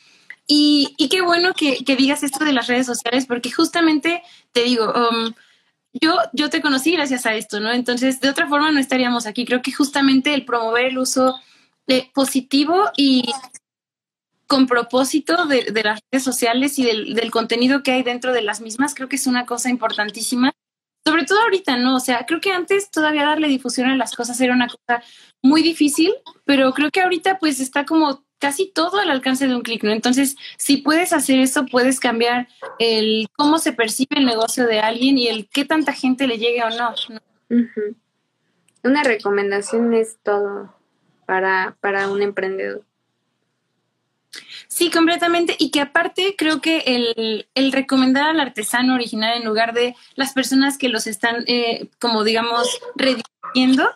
Y, 0.47 0.95
y 0.97 1.09
qué 1.09 1.21
bueno 1.21 1.51
que, 1.53 1.83
que, 1.83 1.97
digas 1.97 2.23
esto 2.23 2.45
de 2.45 2.53
las 2.53 2.67
redes 2.67 2.85
sociales, 2.85 3.25
porque 3.25 3.51
justamente 3.51 4.23
te 4.53 4.63
digo, 4.63 4.85
um, 4.85 5.33
yo, 5.93 6.15
yo 6.33 6.49
te 6.49 6.61
conocí 6.61 6.91
gracias 6.91 7.25
a 7.25 7.35
esto, 7.35 7.59
¿no? 7.59 7.71
Entonces, 7.71 8.19
de 8.19 8.29
otra 8.29 8.47
forma 8.47 8.71
no 8.71 8.79
estaríamos 8.79 9.25
aquí. 9.25 9.45
Creo 9.45 9.61
que 9.61 9.71
justamente 9.71 10.33
el 10.33 10.45
promover 10.45 10.85
el 10.85 10.97
uso 10.97 11.39
de 11.87 12.11
positivo 12.13 12.91
y 12.95 13.31
con 14.47 14.67
propósito 14.67 15.45
de, 15.45 15.63
de, 15.71 15.83
las 15.83 15.99
redes 16.11 16.23
sociales 16.23 16.79
y 16.79 16.85
del, 16.85 17.13
del, 17.13 17.31
contenido 17.31 17.83
que 17.83 17.91
hay 17.91 18.03
dentro 18.03 18.31
de 18.31 18.41
las 18.41 18.61
mismas, 18.61 18.95
creo 18.95 19.09
que 19.09 19.17
es 19.17 19.27
una 19.27 19.45
cosa 19.45 19.69
importantísima. 19.69 20.53
Sobre 21.05 21.25
todo 21.25 21.39
ahorita, 21.41 21.77
¿no? 21.77 21.95
O 21.95 21.99
sea, 21.99 22.25
creo 22.25 22.41
que 22.41 22.51
antes 22.51 22.91
todavía 22.91 23.25
darle 23.25 23.47
difusión 23.47 23.89
a 23.89 23.95
las 23.95 24.15
cosas 24.15 24.39
era 24.41 24.53
una 24.53 24.67
cosa 24.67 25.01
muy 25.41 25.61
difícil, 25.61 26.13
pero 26.45 26.73
creo 26.73 26.91
que 26.91 27.01
ahorita 27.01 27.39
pues 27.39 27.59
está 27.59 27.85
como 27.85 28.26
casi 28.39 28.71
todo 28.71 28.99
al 28.99 29.09
alcance 29.09 29.47
de 29.47 29.55
un 29.55 29.61
clic, 29.61 29.83
¿no? 29.83 29.91
Entonces, 29.91 30.35
si 30.57 30.77
puedes 30.77 31.13
hacer 31.13 31.39
eso, 31.39 31.65
puedes 31.65 31.99
cambiar 31.99 32.47
el 32.79 33.27
cómo 33.35 33.59
se 33.59 33.73
percibe 33.73 34.17
el 34.17 34.25
negocio 34.25 34.65
de 34.67 34.79
alguien 34.79 35.17
y 35.17 35.27
el 35.27 35.47
qué 35.49 35.65
tanta 35.65 35.93
gente 35.93 36.27
le 36.27 36.37
llegue 36.37 36.63
o 36.63 36.69
no. 36.69 36.93
¿no? 37.09 37.21
Uh 37.49 37.61
-huh. 37.61 37.95
Una 38.83 39.03
recomendación 39.03 39.93
es 39.93 40.17
todo 40.23 40.73
para, 41.25 41.75
para 41.81 42.09
un 42.09 42.21
emprendedor. 42.21 42.83
Sí, 44.67 44.91
completamente. 44.91 45.55
Y 45.57 45.71
que 45.71 45.81
aparte 45.81 46.35
creo 46.37 46.61
que 46.61 46.83
el, 46.85 47.47
el, 47.55 47.71
recomendar 47.71 48.29
al 48.29 48.39
artesano 48.39 48.93
original 48.93 49.37
en 49.37 49.45
lugar 49.45 49.73
de 49.73 49.95
las 50.15 50.33
personas 50.33 50.77
que 50.77 50.89
los 50.89 51.07
están, 51.07 51.43
eh, 51.47 51.89
como 51.99 52.23
digamos, 52.23 52.79
redirigiendo, 52.95 53.89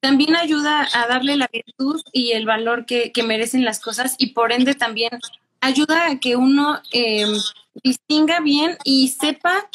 también 0.00 0.36
ayuda 0.36 0.88
a 0.92 1.06
darle 1.06 1.36
la 1.36 1.48
virtud 1.52 2.00
y 2.12 2.32
el 2.32 2.46
valor 2.46 2.86
que, 2.86 3.12
merecen 3.26 3.64
las 3.64 3.80
cosas 3.80 4.14
y 4.18 4.32
por 4.32 4.52
ende 4.52 4.74
también 4.74 5.10
ayuda 5.60 6.06
a 6.06 6.20
que 6.20 6.36
uno 6.36 6.80
em, 6.92 7.36
distinga 7.82 8.40
bien 8.40 8.76
y 8.84 9.08
sepa 9.08 9.68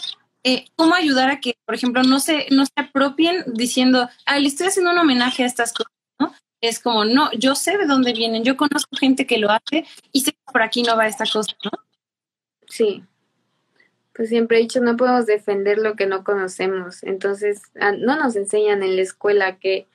eh, 0.44 0.66
cómo 0.76 0.96
ayudar 0.96 1.30
a 1.30 1.40
que, 1.40 1.56
por 1.66 1.76
ejemplo, 1.76 2.04
no 2.04 2.20
se, 2.20 2.48
no 2.52 2.66
se 2.66 2.74
apropien 2.76 3.44
diciendo, 3.54 4.10
ah, 4.26 4.40
le 4.40 4.48
estoy 4.48 4.68
haciendo 4.68 4.92
un 4.92 4.98
homenaje 4.98 5.44
a 5.44 5.46
estas 5.46 5.74
cosas, 5.74 5.94
¿no? 6.20 6.34
Es 6.62 6.80
como, 6.80 7.06
no, 7.06 7.32
yo 7.34 7.56
sé 7.56 7.78
de 7.78 7.86
dónde 7.86 8.14
vienen, 8.14 8.44
yo 8.44 8.58
conozco 8.58 8.96
gente 8.98 9.26
que 9.26 9.38
lo 9.38 9.50
hace 9.52 9.86
y 10.12 10.22
sé 10.22 10.32
que 10.32 10.52
por 10.52 10.62
aquí 10.62 10.84
no 10.84 10.98
va 10.98 11.08
esta 11.08 11.26
cosa, 11.26 11.56
¿no? 11.64 11.72
Sí. 12.68 13.04
Pues 14.14 14.30
siempre 14.30 14.58
he 14.58 14.62
dicho, 14.62 14.80
no 14.80 14.96
podemos 14.96 15.26
defender 15.26 15.80
lo 15.80 15.96
que 15.96 16.06
no 16.06 16.24
conocemos. 16.24 17.04
Entonces, 17.04 17.62
ah, 17.80 17.92
no 17.92 18.16
nos 18.16 18.36
enseñan 18.36 18.84
en 18.84 18.96
la 18.96 19.02
escuela 19.02 19.58
que 19.58 19.88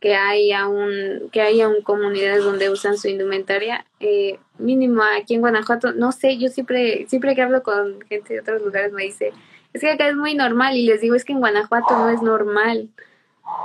que 0.00 0.14
hay 0.14 0.52
aún 0.52 1.28
que 1.32 1.40
hay 1.40 1.60
aún 1.60 1.82
comunidades 1.82 2.44
donde 2.44 2.70
usan 2.70 2.96
su 2.96 3.08
indumentaria 3.08 3.84
eh, 4.00 4.38
mínimo 4.58 5.02
aquí 5.02 5.34
en 5.34 5.40
Guanajuato 5.40 5.92
no 5.92 6.12
sé 6.12 6.38
yo 6.38 6.48
siempre 6.48 7.06
siempre 7.08 7.34
que 7.34 7.42
hablo 7.42 7.62
con 7.62 8.00
gente 8.02 8.34
de 8.34 8.40
otros 8.40 8.62
lugares 8.62 8.92
me 8.92 9.04
dice 9.04 9.32
es 9.72 9.80
que 9.80 9.90
acá 9.90 10.08
es 10.08 10.16
muy 10.16 10.34
normal 10.34 10.76
y 10.76 10.86
les 10.86 11.00
digo 11.00 11.14
es 11.14 11.24
que 11.24 11.32
en 11.32 11.40
Guanajuato 11.40 11.98
no 11.98 12.10
es 12.10 12.22
normal 12.22 12.88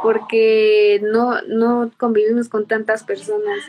porque 0.01 1.01
no 1.03 1.41
no 1.43 1.91
convivimos 1.97 2.49
con 2.49 2.67
tantas 2.67 3.03
personas 3.03 3.59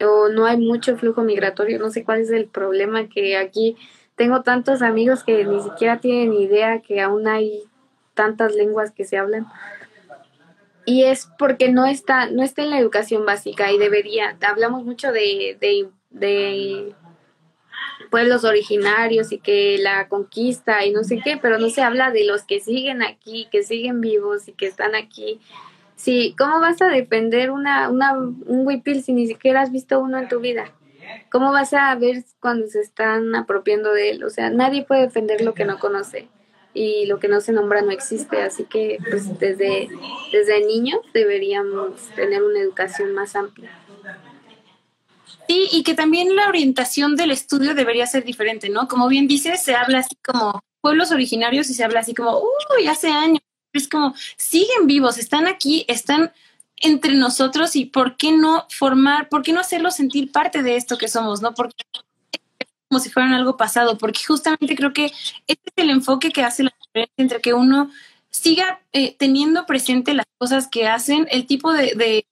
o 0.00 0.28
no 0.28 0.46
hay 0.46 0.58
mucho 0.58 0.96
flujo 0.96 1.22
migratorio 1.22 1.78
no 1.78 1.90
sé 1.90 2.04
cuál 2.04 2.20
es 2.20 2.30
el 2.30 2.46
problema 2.46 3.08
que 3.08 3.36
aquí 3.36 3.76
tengo 4.14 4.42
tantos 4.42 4.82
amigos 4.82 5.24
que 5.24 5.44
ni 5.44 5.60
siquiera 5.60 5.98
tienen 5.98 6.32
idea 6.34 6.80
que 6.80 7.00
aún 7.00 7.26
hay 7.26 7.64
tantas 8.14 8.54
lenguas 8.54 8.92
que 8.92 9.04
se 9.04 9.18
hablan 9.18 9.46
y 10.86 11.04
es 11.04 11.28
porque 11.38 11.70
no 11.70 11.86
está, 11.86 12.30
no 12.30 12.42
está 12.42 12.62
en 12.62 12.70
la 12.70 12.78
educación 12.78 13.24
básica 13.24 13.72
y 13.72 13.78
debería. 13.78 14.36
Hablamos 14.40 14.84
mucho 14.84 15.12
de, 15.12 15.56
de, 15.60 15.88
de 16.10 16.94
pueblos 18.10 18.44
originarios 18.44 19.32
y 19.32 19.38
que 19.38 19.78
la 19.78 20.08
conquista 20.08 20.84
y 20.84 20.92
no 20.92 21.04
sé 21.04 21.20
qué, 21.24 21.38
pero 21.40 21.58
no 21.58 21.70
se 21.70 21.82
habla 21.82 22.10
de 22.10 22.24
los 22.24 22.44
que 22.44 22.60
siguen 22.60 23.02
aquí, 23.02 23.48
que 23.50 23.62
siguen 23.62 24.00
vivos 24.00 24.48
y 24.48 24.52
que 24.52 24.66
están 24.66 24.94
aquí. 24.94 25.40
Sí, 25.96 26.34
¿cómo 26.36 26.60
vas 26.60 26.82
a 26.82 26.88
defender 26.88 27.50
una, 27.50 27.88
una, 27.88 28.14
un 28.18 28.66
huipil 28.66 29.02
si 29.02 29.12
ni 29.12 29.26
siquiera 29.26 29.62
has 29.62 29.72
visto 29.72 30.00
uno 30.00 30.18
en 30.18 30.28
tu 30.28 30.40
vida? 30.40 30.72
¿Cómo 31.30 31.52
vas 31.52 31.72
a 31.72 31.94
ver 31.94 32.24
cuando 32.40 32.66
se 32.66 32.80
están 32.80 33.34
apropiando 33.34 33.92
de 33.92 34.10
él? 34.10 34.24
O 34.24 34.30
sea, 34.30 34.50
nadie 34.50 34.84
puede 34.84 35.02
defender 35.02 35.42
lo 35.42 35.54
que 35.54 35.64
no 35.64 35.78
conoce 35.78 36.28
y 36.74 37.06
lo 37.06 37.20
que 37.20 37.28
no 37.28 37.40
se 37.40 37.52
nombra 37.52 37.82
no 37.82 37.92
existe, 37.92 38.42
así 38.42 38.64
que 38.64 38.98
pues 39.08 39.38
desde, 39.38 39.88
desde 40.32 40.66
niños 40.66 41.00
deberíamos 41.14 41.92
tener 42.16 42.42
una 42.42 42.58
educación 42.58 43.14
más 43.14 43.36
amplia. 43.36 43.70
Sí, 45.46 45.68
y 45.70 45.82
que 45.82 45.94
también 45.94 46.34
la 46.34 46.48
orientación 46.48 47.16
del 47.16 47.30
estudio 47.30 47.74
debería 47.74 48.06
ser 48.06 48.24
diferente, 48.24 48.68
¿no? 48.70 48.88
Como 48.88 49.08
bien 49.08 49.28
dices, 49.28 49.62
se 49.62 49.74
habla 49.74 49.98
así 49.98 50.16
como 50.24 50.60
pueblos 50.80 51.12
originarios 51.12 51.70
y 51.70 51.74
se 51.74 51.84
habla 51.84 52.00
así 52.00 52.14
como, 52.14 52.38
uy, 52.38 52.86
hace 52.88 53.08
años. 53.08 53.40
Es 53.72 53.88
como, 53.88 54.14
siguen 54.36 54.86
vivos, 54.86 55.18
están 55.18 55.46
aquí, 55.46 55.84
están 55.88 56.32
entre 56.76 57.14
nosotros 57.14 57.76
y 57.76 57.86
por 57.86 58.16
qué 58.16 58.32
no 58.32 58.66
formar, 58.70 59.28
por 59.28 59.42
qué 59.42 59.52
no 59.52 59.60
hacerlos 59.60 59.96
sentir 59.96 60.32
parte 60.32 60.62
de 60.62 60.76
esto 60.76 60.98
que 60.98 61.08
somos, 61.08 61.40
¿no? 61.40 61.54
Porque 61.54 61.82
como 62.94 63.02
si 63.02 63.10
fueran 63.10 63.32
algo 63.32 63.56
pasado, 63.56 63.98
porque 63.98 64.20
justamente 64.24 64.76
creo 64.76 64.92
que 64.92 65.06
este 65.48 65.70
es 65.74 65.84
el 65.84 65.90
enfoque 65.90 66.30
que 66.30 66.44
hace 66.44 66.62
la 66.62 66.72
diferencia 66.80 67.14
entre 67.16 67.40
que 67.40 67.52
uno 67.52 67.90
siga 68.30 68.82
eh, 68.92 69.16
teniendo 69.18 69.66
presente 69.66 70.14
las 70.14 70.26
cosas 70.38 70.68
que 70.68 70.86
hacen, 70.86 71.26
el 71.32 71.48
tipo 71.48 71.72
de, 71.72 72.24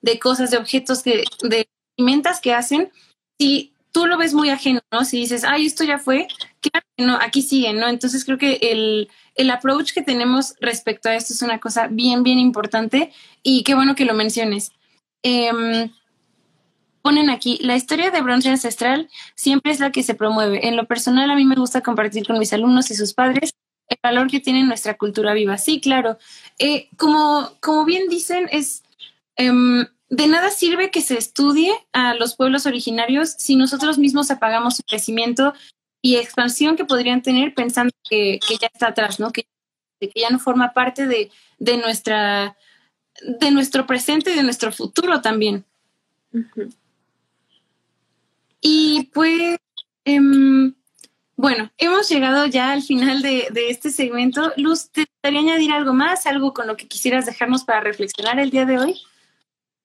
de, 0.00 0.18
cosas, 0.18 0.50
de 0.50 0.56
objetos, 0.56 1.04
de, 1.04 1.22
de 1.44 1.68
alimentas 1.96 2.40
que 2.40 2.52
hacen, 2.52 2.90
si 3.38 3.72
tú 3.92 4.06
lo 4.06 4.18
ves 4.18 4.34
muy 4.34 4.50
ajeno, 4.50 4.80
¿no? 4.90 5.04
Si 5.04 5.18
dices, 5.18 5.44
ay, 5.44 5.66
esto 5.66 5.84
ya 5.84 6.00
fue, 6.00 6.26
claro 6.60 6.84
que 6.96 7.04
no, 7.04 7.16
aquí 7.20 7.40
sigue, 7.40 7.72
¿no? 7.72 7.86
Entonces 7.86 8.24
creo 8.24 8.38
que 8.38 8.58
el, 8.60 9.08
el 9.36 9.50
approach 9.50 9.92
que 9.92 10.02
tenemos 10.02 10.54
respecto 10.60 11.08
a 11.08 11.14
esto 11.14 11.32
es 11.32 11.42
una 11.42 11.60
cosa 11.60 11.86
bien, 11.86 12.24
bien 12.24 12.40
importante 12.40 13.12
y 13.44 13.62
qué 13.62 13.76
bueno 13.76 13.94
que 13.94 14.04
lo 14.04 14.14
menciones. 14.14 14.72
Eh, 15.22 15.52
ponen 17.02 17.30
aquí, 17.30 17.58
la 17.62 17.76
historia 17.76 18.10
de 18.10 18.20
bronce 18.20 18.48
ancestral 18.48 19.08
siempre 19.34 19.72
es 19.72 19.80
la 19.80 19.92
que 19.92 20.02
se 20.02 20.14
promueve. 20.14 20.66
En 20.68 20.76
lo 20.76 20.86
personal, 20.86 21.30
a 21.30 21.36
mí 21.36 21.44
me 21.44 21.54
gusta 21.54 21.80
compartir 21.80 22.26
con 22.26 22.38
mis 22.38 22.52
alumnos 22.52 22.90
y 22.90 22.94
sus 22.94 23.14
padres 23.14 23.54
el 23.88 23.98
valor 24.02 24.30
que 24.30 24.40
tiene 24.40 24.64
nuestra 24.64 24.94
cultura 24.94 25.32
viva. 25.32 25.58
Sí, 25.58 25.80
claro. 25.80 26.18
Eh, 26.58 26.88
como, 26.96 27.52
como 27.60 27.84
bien 27.84 28.08
dicen, 28.08 28.48
es 28.52 28.82
em, 29.36 29.86
de 30.10 30.26
nada 30.26 30.50
sirve 30.50 30.90
que 30.90 31.00
se 31.00 31.18
estudie 31.18 31.72
a 31.92 32.14
los 32.14 32.36
pueblos 32.36 32.66
originarios 32.66 33.30
si 33.38 33.56
nosotros 33.56 33.98
mismos 33.98 34.30
apagamos 34.30 34.76
su 34.76 34.82
crecimiento 34.82 35.54
y 36.02 36.16
expansión 36.16 36.76
que 36.76 36.84
podrían 36.84 37.22
tener 37.22 37.54
pensando 37.54 37.92
que, 38.08 38.38
ya 38.60 38.68
está 38.72 38.88
atrás, 38.88 39.18
¿no? 39.20 39.32
Que, 39.32 39.46
que 40.00 40.12
ya 40.14 40.30
no 40.30 40.38
forma 40.38 40.72
parte 40.72 41.06
de, 41.06 41.30
de, 41.58 41.76
nuestra, 41.76 42.56
de 43.22 43.50
nuestro 43.50 43.86
presente 43.86 44.32
y 44.32 44.36
de 44.36 44.42
nuestro 44.42 44.72
futuro 44.72 45.20
también. 45.20 45.64
Y 48.60 49.10
pues, 49.14 49.58
em, 50.04 50.74
bueno, 51.36 51.70
hemos 51.78 52.08
llegado 52.08 52.46
ya 52.46 52.72
al 52.72 52.82
final 52.82 53.22
de, 53.22 53.48
este 53.68 53.90
segmento. 53.90 54.52
Luz, 54.56 54.90
¿te 54.90 55.04
gustaría 55.04 55.40
añadir 55.40 55.72
algo 55.72 55.92
más, 55.92 56.26
algo 56.26 56.52
con 56.52 56.66
lo 56.66 56.76
que 56.76 56.88
quisieras 56.88 57.26
dejarnos 57.26 57.64
para 57.64 57.80
reflexionar 57.80 58.40
el 58.40 58.50
día 58.50 58.66
de 58.66 58.78
hoy? 58.78 59.00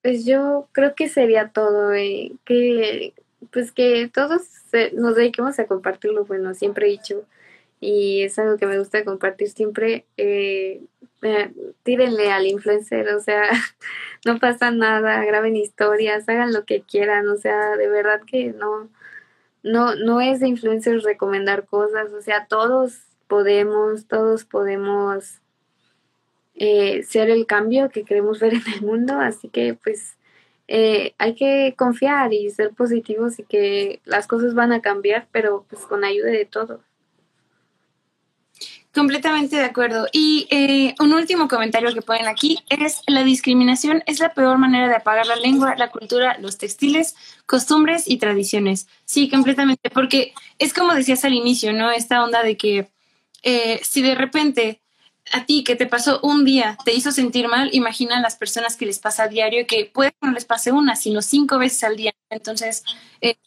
Pues 0.02 0.26
yo 0.26 0.68
creo 0.72 0.96
que 0.96 1.08
sería 1.10 1.50
todo, 1.50 1.94
eh, 1.94 2.34
que 2.46 3.14
pues 3.52 3.72
que 3.72 4.10
todos 4.12 4.42
nos 4.94 5.16
dediquemos 5.16 5.60
a 5.60 5.68
compartirlo, 5.68 6.26
bueno, 6.26 6.54
siempre 6.56 6.88
he 6.88 6.92
dicho, 6.92 7.26
y 7.84 8.24
es 8.24 8.40
algo 8.40 8.58
que 8.58 8.66
me 8.66 8.80
gusta 8.80 9.04
compartir 9.04 9.50
siempre, 9.50 10.06
eh, 10.18 10.82
eh, 11.22 11.52
tírenle 11.84 12.32
al 12.32 12.48
influencer, 12.48 13.10
o 13.10 13.20
sea, 13.20 13.44
no 14.26 14.40
pasa 14.40 14.72
nada, 14.72 15.24
graben 15.26 15.56
historias, 15.56 16.28
hagan 16.30 16.54
lo 16.54 16.66
que 16.66 16.82
quieran, 16.82 17.28
o 17.28 17.36
sea, 17.36 17.76
de 17.76 17.90
verdad 17.90 18.22
que 18.26 18.54
no, 18.54 18.90
no, 19.64 19.96
no 19.96 20.22
es 20.22 20.40
de 20.40 20.48
influencers 20.48 21.04
recomendar 21.04 21.66
cosas, 21.66 22.14
o 22.14 22.22
sea, 22.22 22.48
todos 22.48 23.02
podemos, 23.28 24.08
todos 24.08 24.46
podemos 24.46 25.42
eh, 26.56 27.04
ser 27.04 27.30
el 27.30 27.46
cambio 27.48 27.90
que 27.90 28.06
queremos 28.06 28.40
ver 28.40 28.54
en 28.54 28.74
el 28.74 28.82
mundo, 28.82 29.20
así 29.20 29.50
que 29.50 29.74
pues 29.74 30.18
eh, 30.68 31.14
hay 31.18 31.36
que 31.36 31.76
confiar 31.78 32.34
y 32.34 32.50
ser 32.50 32.72
positivos 32.72 33.40
y 33.40 33.44
que 33.44 34.02
las 34.06 34.28
cosas 34.28 34.54
van 34.54 34.72
a 34.72 34.82
cambiar, 34.82 35.28
pero 35.32 35.66
pues 35.70 35.84
con 35.86 36.04
ayuda 36.06 36.32
de 36.32 36.46
todos. 36.46 36.80
Completamente 38.94 39.56
de 39.56 39.66
acuerdo. 39.66 40.08
Y 40.12 40.46
eh, 40.52 40.94
un 41.00 41.14
último 41.14 41.48
comentario 41.48 41.92
que 41.94 42.04
ponen 42.04 42.28
aquí 42.28 42.60
es 42.70 43.02
la 43.08 43.24
discriminación 43.24 44.04
es 44.06 44.20
la 44.20 44.36
peor 44.36 44.60
manera 44.60 44.88
de 44.88 44.96
apagar 44.96 45.26
la 45.26 45.36
lengua, 45.36 45.74
la 45.76 45.90
cultura, 45.90 46.38
los 46.40 46.60
textiles, 46.60 47.16
costumbres 47.48 48.08
y 48.08 48.18
tradiciones. 48.18 48.88
Sí, 49.06 49.30
completamente, 49.30 49.90
porque 49.90 50.34
es 50.60 50.74
como 50.74 50.94
decías 50.94 51.26
al 51.26 51.34
inicio, 51.34 51.74
¿no? 51.74 51.90
Esta 51.90 52.24
onda 52.24 52.44
de 52.44 52.56
que 52.56 52.88
eh, 53.42 53.80
si 53.84 54.04
de 54.04 54.14
repente 54.14 54.80
a 55.32 55.46
ti 55.46 55.64
que 55.64 55.76
te 55.76 55.88
pasó 55.88 56.20
un 56.22 56.46
día 56.46 56.78
te 56.86 56.94
hizo 56.94 57.12
sentir 57.12 57.48
mal, 57.48 57.70
imagina 57.74 58.18
a 58.18 58.22
las 58.22 58.36
personas 58.36 58.78
que 58.78 58.86
les 58.86 59.00
pasa 59.00 59.24
a 59.24 59.28
diario 59.28 59.66
que 59.66 59.90
puede 59.92 60.12
que 60.12 60.28
no 60.28 60.34
les 60.34 60.46
pase 60.46 60.72
una, 60.72 60.96
sino 60.96 61.24
cinco 61.24 61.58
veces 61.58 61.84
al 61.84 61.96
día. 61.96 62.14
Entonces, 62.30 62.84
eh, 63.22 63.38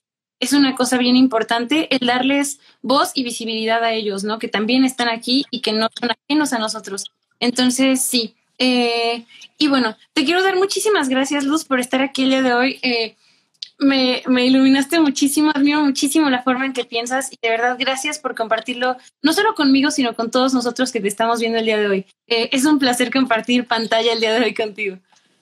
es 0.40 0.52
una 0.52 0.74
cosa 0.74 0.98
bien 0.98 1.16
importante 1.16 1.88
el 1.94 2.06
darles 2.06 2.60
voz 2.82 3.12
y 3.14 3.24
visibilidad 3.24 3.82
a 3.82 3.92
ellos, 3.92 4.24
¿no? 4.24 4.38
Que 4.38 4.48
también 4.48 4.84
están 4.84 5.08
aquí 5.08 5.46
y 5.50 5.60
que 5.60 5.72
no 5.72 5.88
son 5.98 6.10
ajenos 6.10 6.52
a 6.52 6.58
nosotros. 6.58 7.10
Entonces, 7.40 8.02
sí. 8.02 8.34
Eh, 8.58 9.24
y 9.58 9.68
bueno, 9.68 9.96
te 10.12 10.24
quiero 10.24 10.42
dar 10.42 10.56
muchísimas 10.56 11.08
gracias, 11.08 11.44
Luz, 11.44 11.64
por 11.64 11.80
estar 11.80 12.02
aquí 12.02 12.24
el 12.24 12.30
día 12.30 12.42
de 12.42 12.54
hoy. 12.54 12.78
Eh, 12.82 13.16
me, 13.78 14.22
me, 14.26 14.46
iluminaste 14.46 15.00
muchísimo, 15.00 15.52
admiro 15.54 15.82
muchísimo 15.82 16.30
la 16.30 16.42
forma 16.42 16.64
en 16.64 16.72
que 16.72 16.84
piensas 16.84 17.30
y 17.30 17.36
de 17.42 17.50
verdad 17.50 17.76
gracias 17.78 18.18
por 18.18 18.34
compartirlo, 18.34 18.96
no 19.22 19.32
solo 19.34 19.54
conmigo, 19.54 19.90
sino 19.90 20.14
con 20.14 20.30
todos 20.30 20.54
nosotros 20.54 20.92
que 20.92 21.00
te 21.00 21.08
estamos 21.08 21.40
viendo 21.40 21.58
el 21.58 21.66
día 21.66 21.76
de 21.76 21.86
hoy. 21.86 22.06
Eh, 22.26 22.48
es 22.52 22.64
un 22.64 22.78
placer 22.78 23.12
compartir 23.12 23.66
pantalla 23.66 24.12
el 24.12 24.20
día 24.20 24.32
de 24.32 24.44
hoy 24.44 24.54
contigo. 24.54 24.98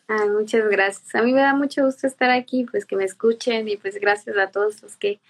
Ah, 0.09 0.26
muchas 0.26 0.68
gracias. 0.68 1.14
A 1.14 1.22
mí 1.22 1.32
me 1.32 1.40
da 1.40 1.55
mucho 1.55 1.85
gusto 1.85 2.06
estar 2.06 2.31
aquí, 2.31 2.66
pues 2.70 2.85
que 2.85 2.97
me 2.97 3.05
escuchen 3.05 3.68
y 3.68 3.76
pues 3.76 3.98
gracias 3.98 4.36
a 4.36 4.48
todos 4.48 4.82
los 4.82 4.97
que 4.97 5.20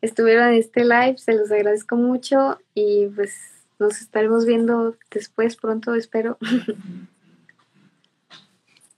estuvieron 0.00 0.48
en 0.48 0.54
este 0.54 0.84
live, 0.84 1.16
se 1.18 1.34
los 1.34 1.50
agradezco 1.50 1.96
mucho 1.96 2.58
y 2.74 3.06
pues 3.14 3.34
nos 3.78 4.00
estaremos 4.00 4.46
viendo 4.46 4.96
después 5.10 5.56
pronto, 5.56 5.94
espero. 5.94 6.38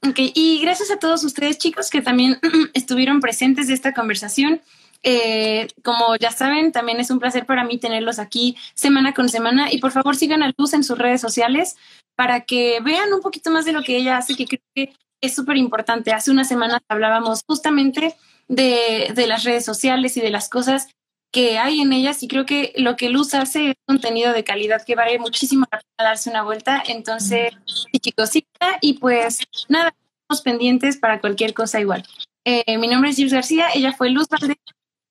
Ok, 0.09 0.21
y 0.35 0.61
gracias 0.63 0.93
a 0.93 1.01
todos 1.01 1.25
ustedes 1.25 1.59
chicos 1.59 1.91
que 1.91 2.01
también 2.01 2.39
estuvieron 2.75 3.19
presentes 3.19 3.67
de 3.67 3.75
esta 3.75 3.93
conversación. 3.93 4.61
Eh, 5.03 5.67
como 5.83 6.15
ya 6.15 6.31
saben, 6.31 6.71
también 6.71 7.01
es 7.01 7.11
un 7.11 7.19
placer 7.19 7.45
para 7.45 7.65
mí 7.65 7.79
tenerlos 7.79 8.21
aquí 8.21 8.57
semana 8.75 9.15
con 9.15 9.29
semana 9.29 9.73
y 9.73 9.79
por 9.79 9.91
favor 9.91 10.15
sigan 10.15 10.45
a 10.45 10.53
Luz 10.57 10.75
en 10.75 10.85
sus 10.85 10.97
redes 10.97 11.21
sociales 11.21 11.77
para 12.15 12.43
que 12.43 12.79
vean 12.85 13.13
un 13.13 13.21
poquito 13.21 13.51
más 13.51 13.65
de 13.65 13.73
lo 13.73 13.83
que 13.83 13.97
ella 13.97 14.17
hace, 14.17 14.37
que 14.37 14.47
creo 14.47 14.61
que 14.75 14.93
es 15.21 15.35
súper 15.35 15.57
importante. 15.57 16.13
Hace 16.13 16.31
unas 16.31 16.49
semanas 16.49 16.81
hablábamos 16.89 17.43
justamente 17.47 18.15
de, 18.49 19.13
de 19.15 19.27
las 19.27 19.45
redes 19.45 19.65
sociales 19.65 20.17
y 20.17 20.21
de 20.21 20.31
las 20.31 20.49
cosas 20.49 20.89
que 21.33 21.59
hay 21.59 21.81
en 21.81 21.93
ellas 21.93 22.23
y 22.23 22.29
creo 22.29 22.47
que 22.47 22.73
lo 22.77 22.97
que 22.97 23.11
Luz 23.11 23.35
hace 23.35 23.71
es 23.71 23.75
contenido 23.87 24.33
de 24.33 24.45
calidad 24.45 24.85
que 24.85 24.95
vale 24.95 25.19
muchísimo 25.19 25.67
la 25.71 25.81
pena 25.81 26.09
darse 26.09 26.31
una 26.31 26.43
vuelta. 26.43 26.83
Entonces, 26.87 27.53
sí, 28.31 28.47
y 28.81 28.95
pues 28.95 29.41
nada, 29.69 29.95
estamos 30.23 30.43
pendientes 30.43 30.97
para 30.97 31.21
cualquier 31.21 31.53
cosa 31.53 31.81
igual. 31.81 32.05
Eh, 32.45 32.79
mi 32.79 32.87
nombre 32.87 33.11
es 33.11 33.17
Gilles 33.17 33.33
García, 33.33 33.67
ella 33.75 33.93
fue 33.93 34.11
Luz 34.11 34.29
Valdez 34.29 34.57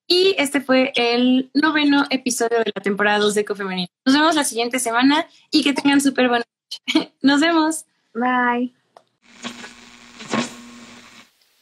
y 0.06 0.34
este 0.38 0.60
fue 0.60 0.92
el 0.96 1.50
noveno 1.52 2.06
episodio 2.10 2.58
de 2.58 2.72
la 2.74 2.82
temporada 2.82 3.18
2 3.18 3.34
de 3.34 3.40
Ecofemenino. 3.42 3.88
Nos 4.04 4.14
vemos 4.14 4.34
la 4.34 4.44
siguiente 4.44 4.78
semana 4.78 5.26
y 5.50 5.62
que 5.62 5.74
tengan 5.74 6.00
súper 6.00 6.28
buena 6.28 6.44
noche. 6.44 7.12
Nos 7.22 7.40
vemos. 7.40 7.84
Bye. 8.14 8.75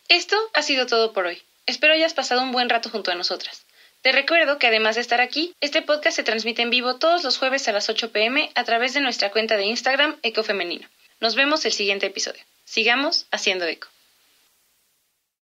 Esto 0.09 0.37
ha 0.53 0.63
sido 0.63 0.87
todo 0.87 1.13
por 1.13 1.27
hoy. 1.27 1.43
Espero 1.67 1.95
hayas 1.95 2.15
pasado 2.15 2.43
un 2.43 2.53
buen 2.53 2.69
rato 2.69 2.91
junto 2.91 3.11
a 3.11 3.15
nosotras. 3.15 3.65
Te 4.03 4.13
recuerdo 4.13 4.59
que 4.59 4.67
además 4.67 4.97
de 4.97 5.01
estar 5.01 5.23
aquí, 5.23 5.55
este 5.63 5.81
podcast 5.81 6.17
se 6.17 6.23
transmite 6.23 6.61
en 6.61 6.69
vivo 6.69 6.97
todos 6.97 7.25
los 7.25 7.39
jueves 7.39 7.67
a 7.69 7.73
las 7.73 7.89
8 7.89 8.13
pm 8.13 8.51
a 8.55 8.65
través 8.65 8.93
de 8.93 9.01
nuestra 9.01 9.31
cuenta 9.31 9.57
de 9.57 9.65
Instagram 9.65 10.19
Ecofemenino. 10.23 10.87
Nos 11.21 11.37
vemos 11.37 11.65
el 11.65 11.73
siguiente 11.73 12.07
episodio. 12.07 12.43
Sigamos 12.67 13.27
haciendo 13.31 13.65
eco. 13.65 13.89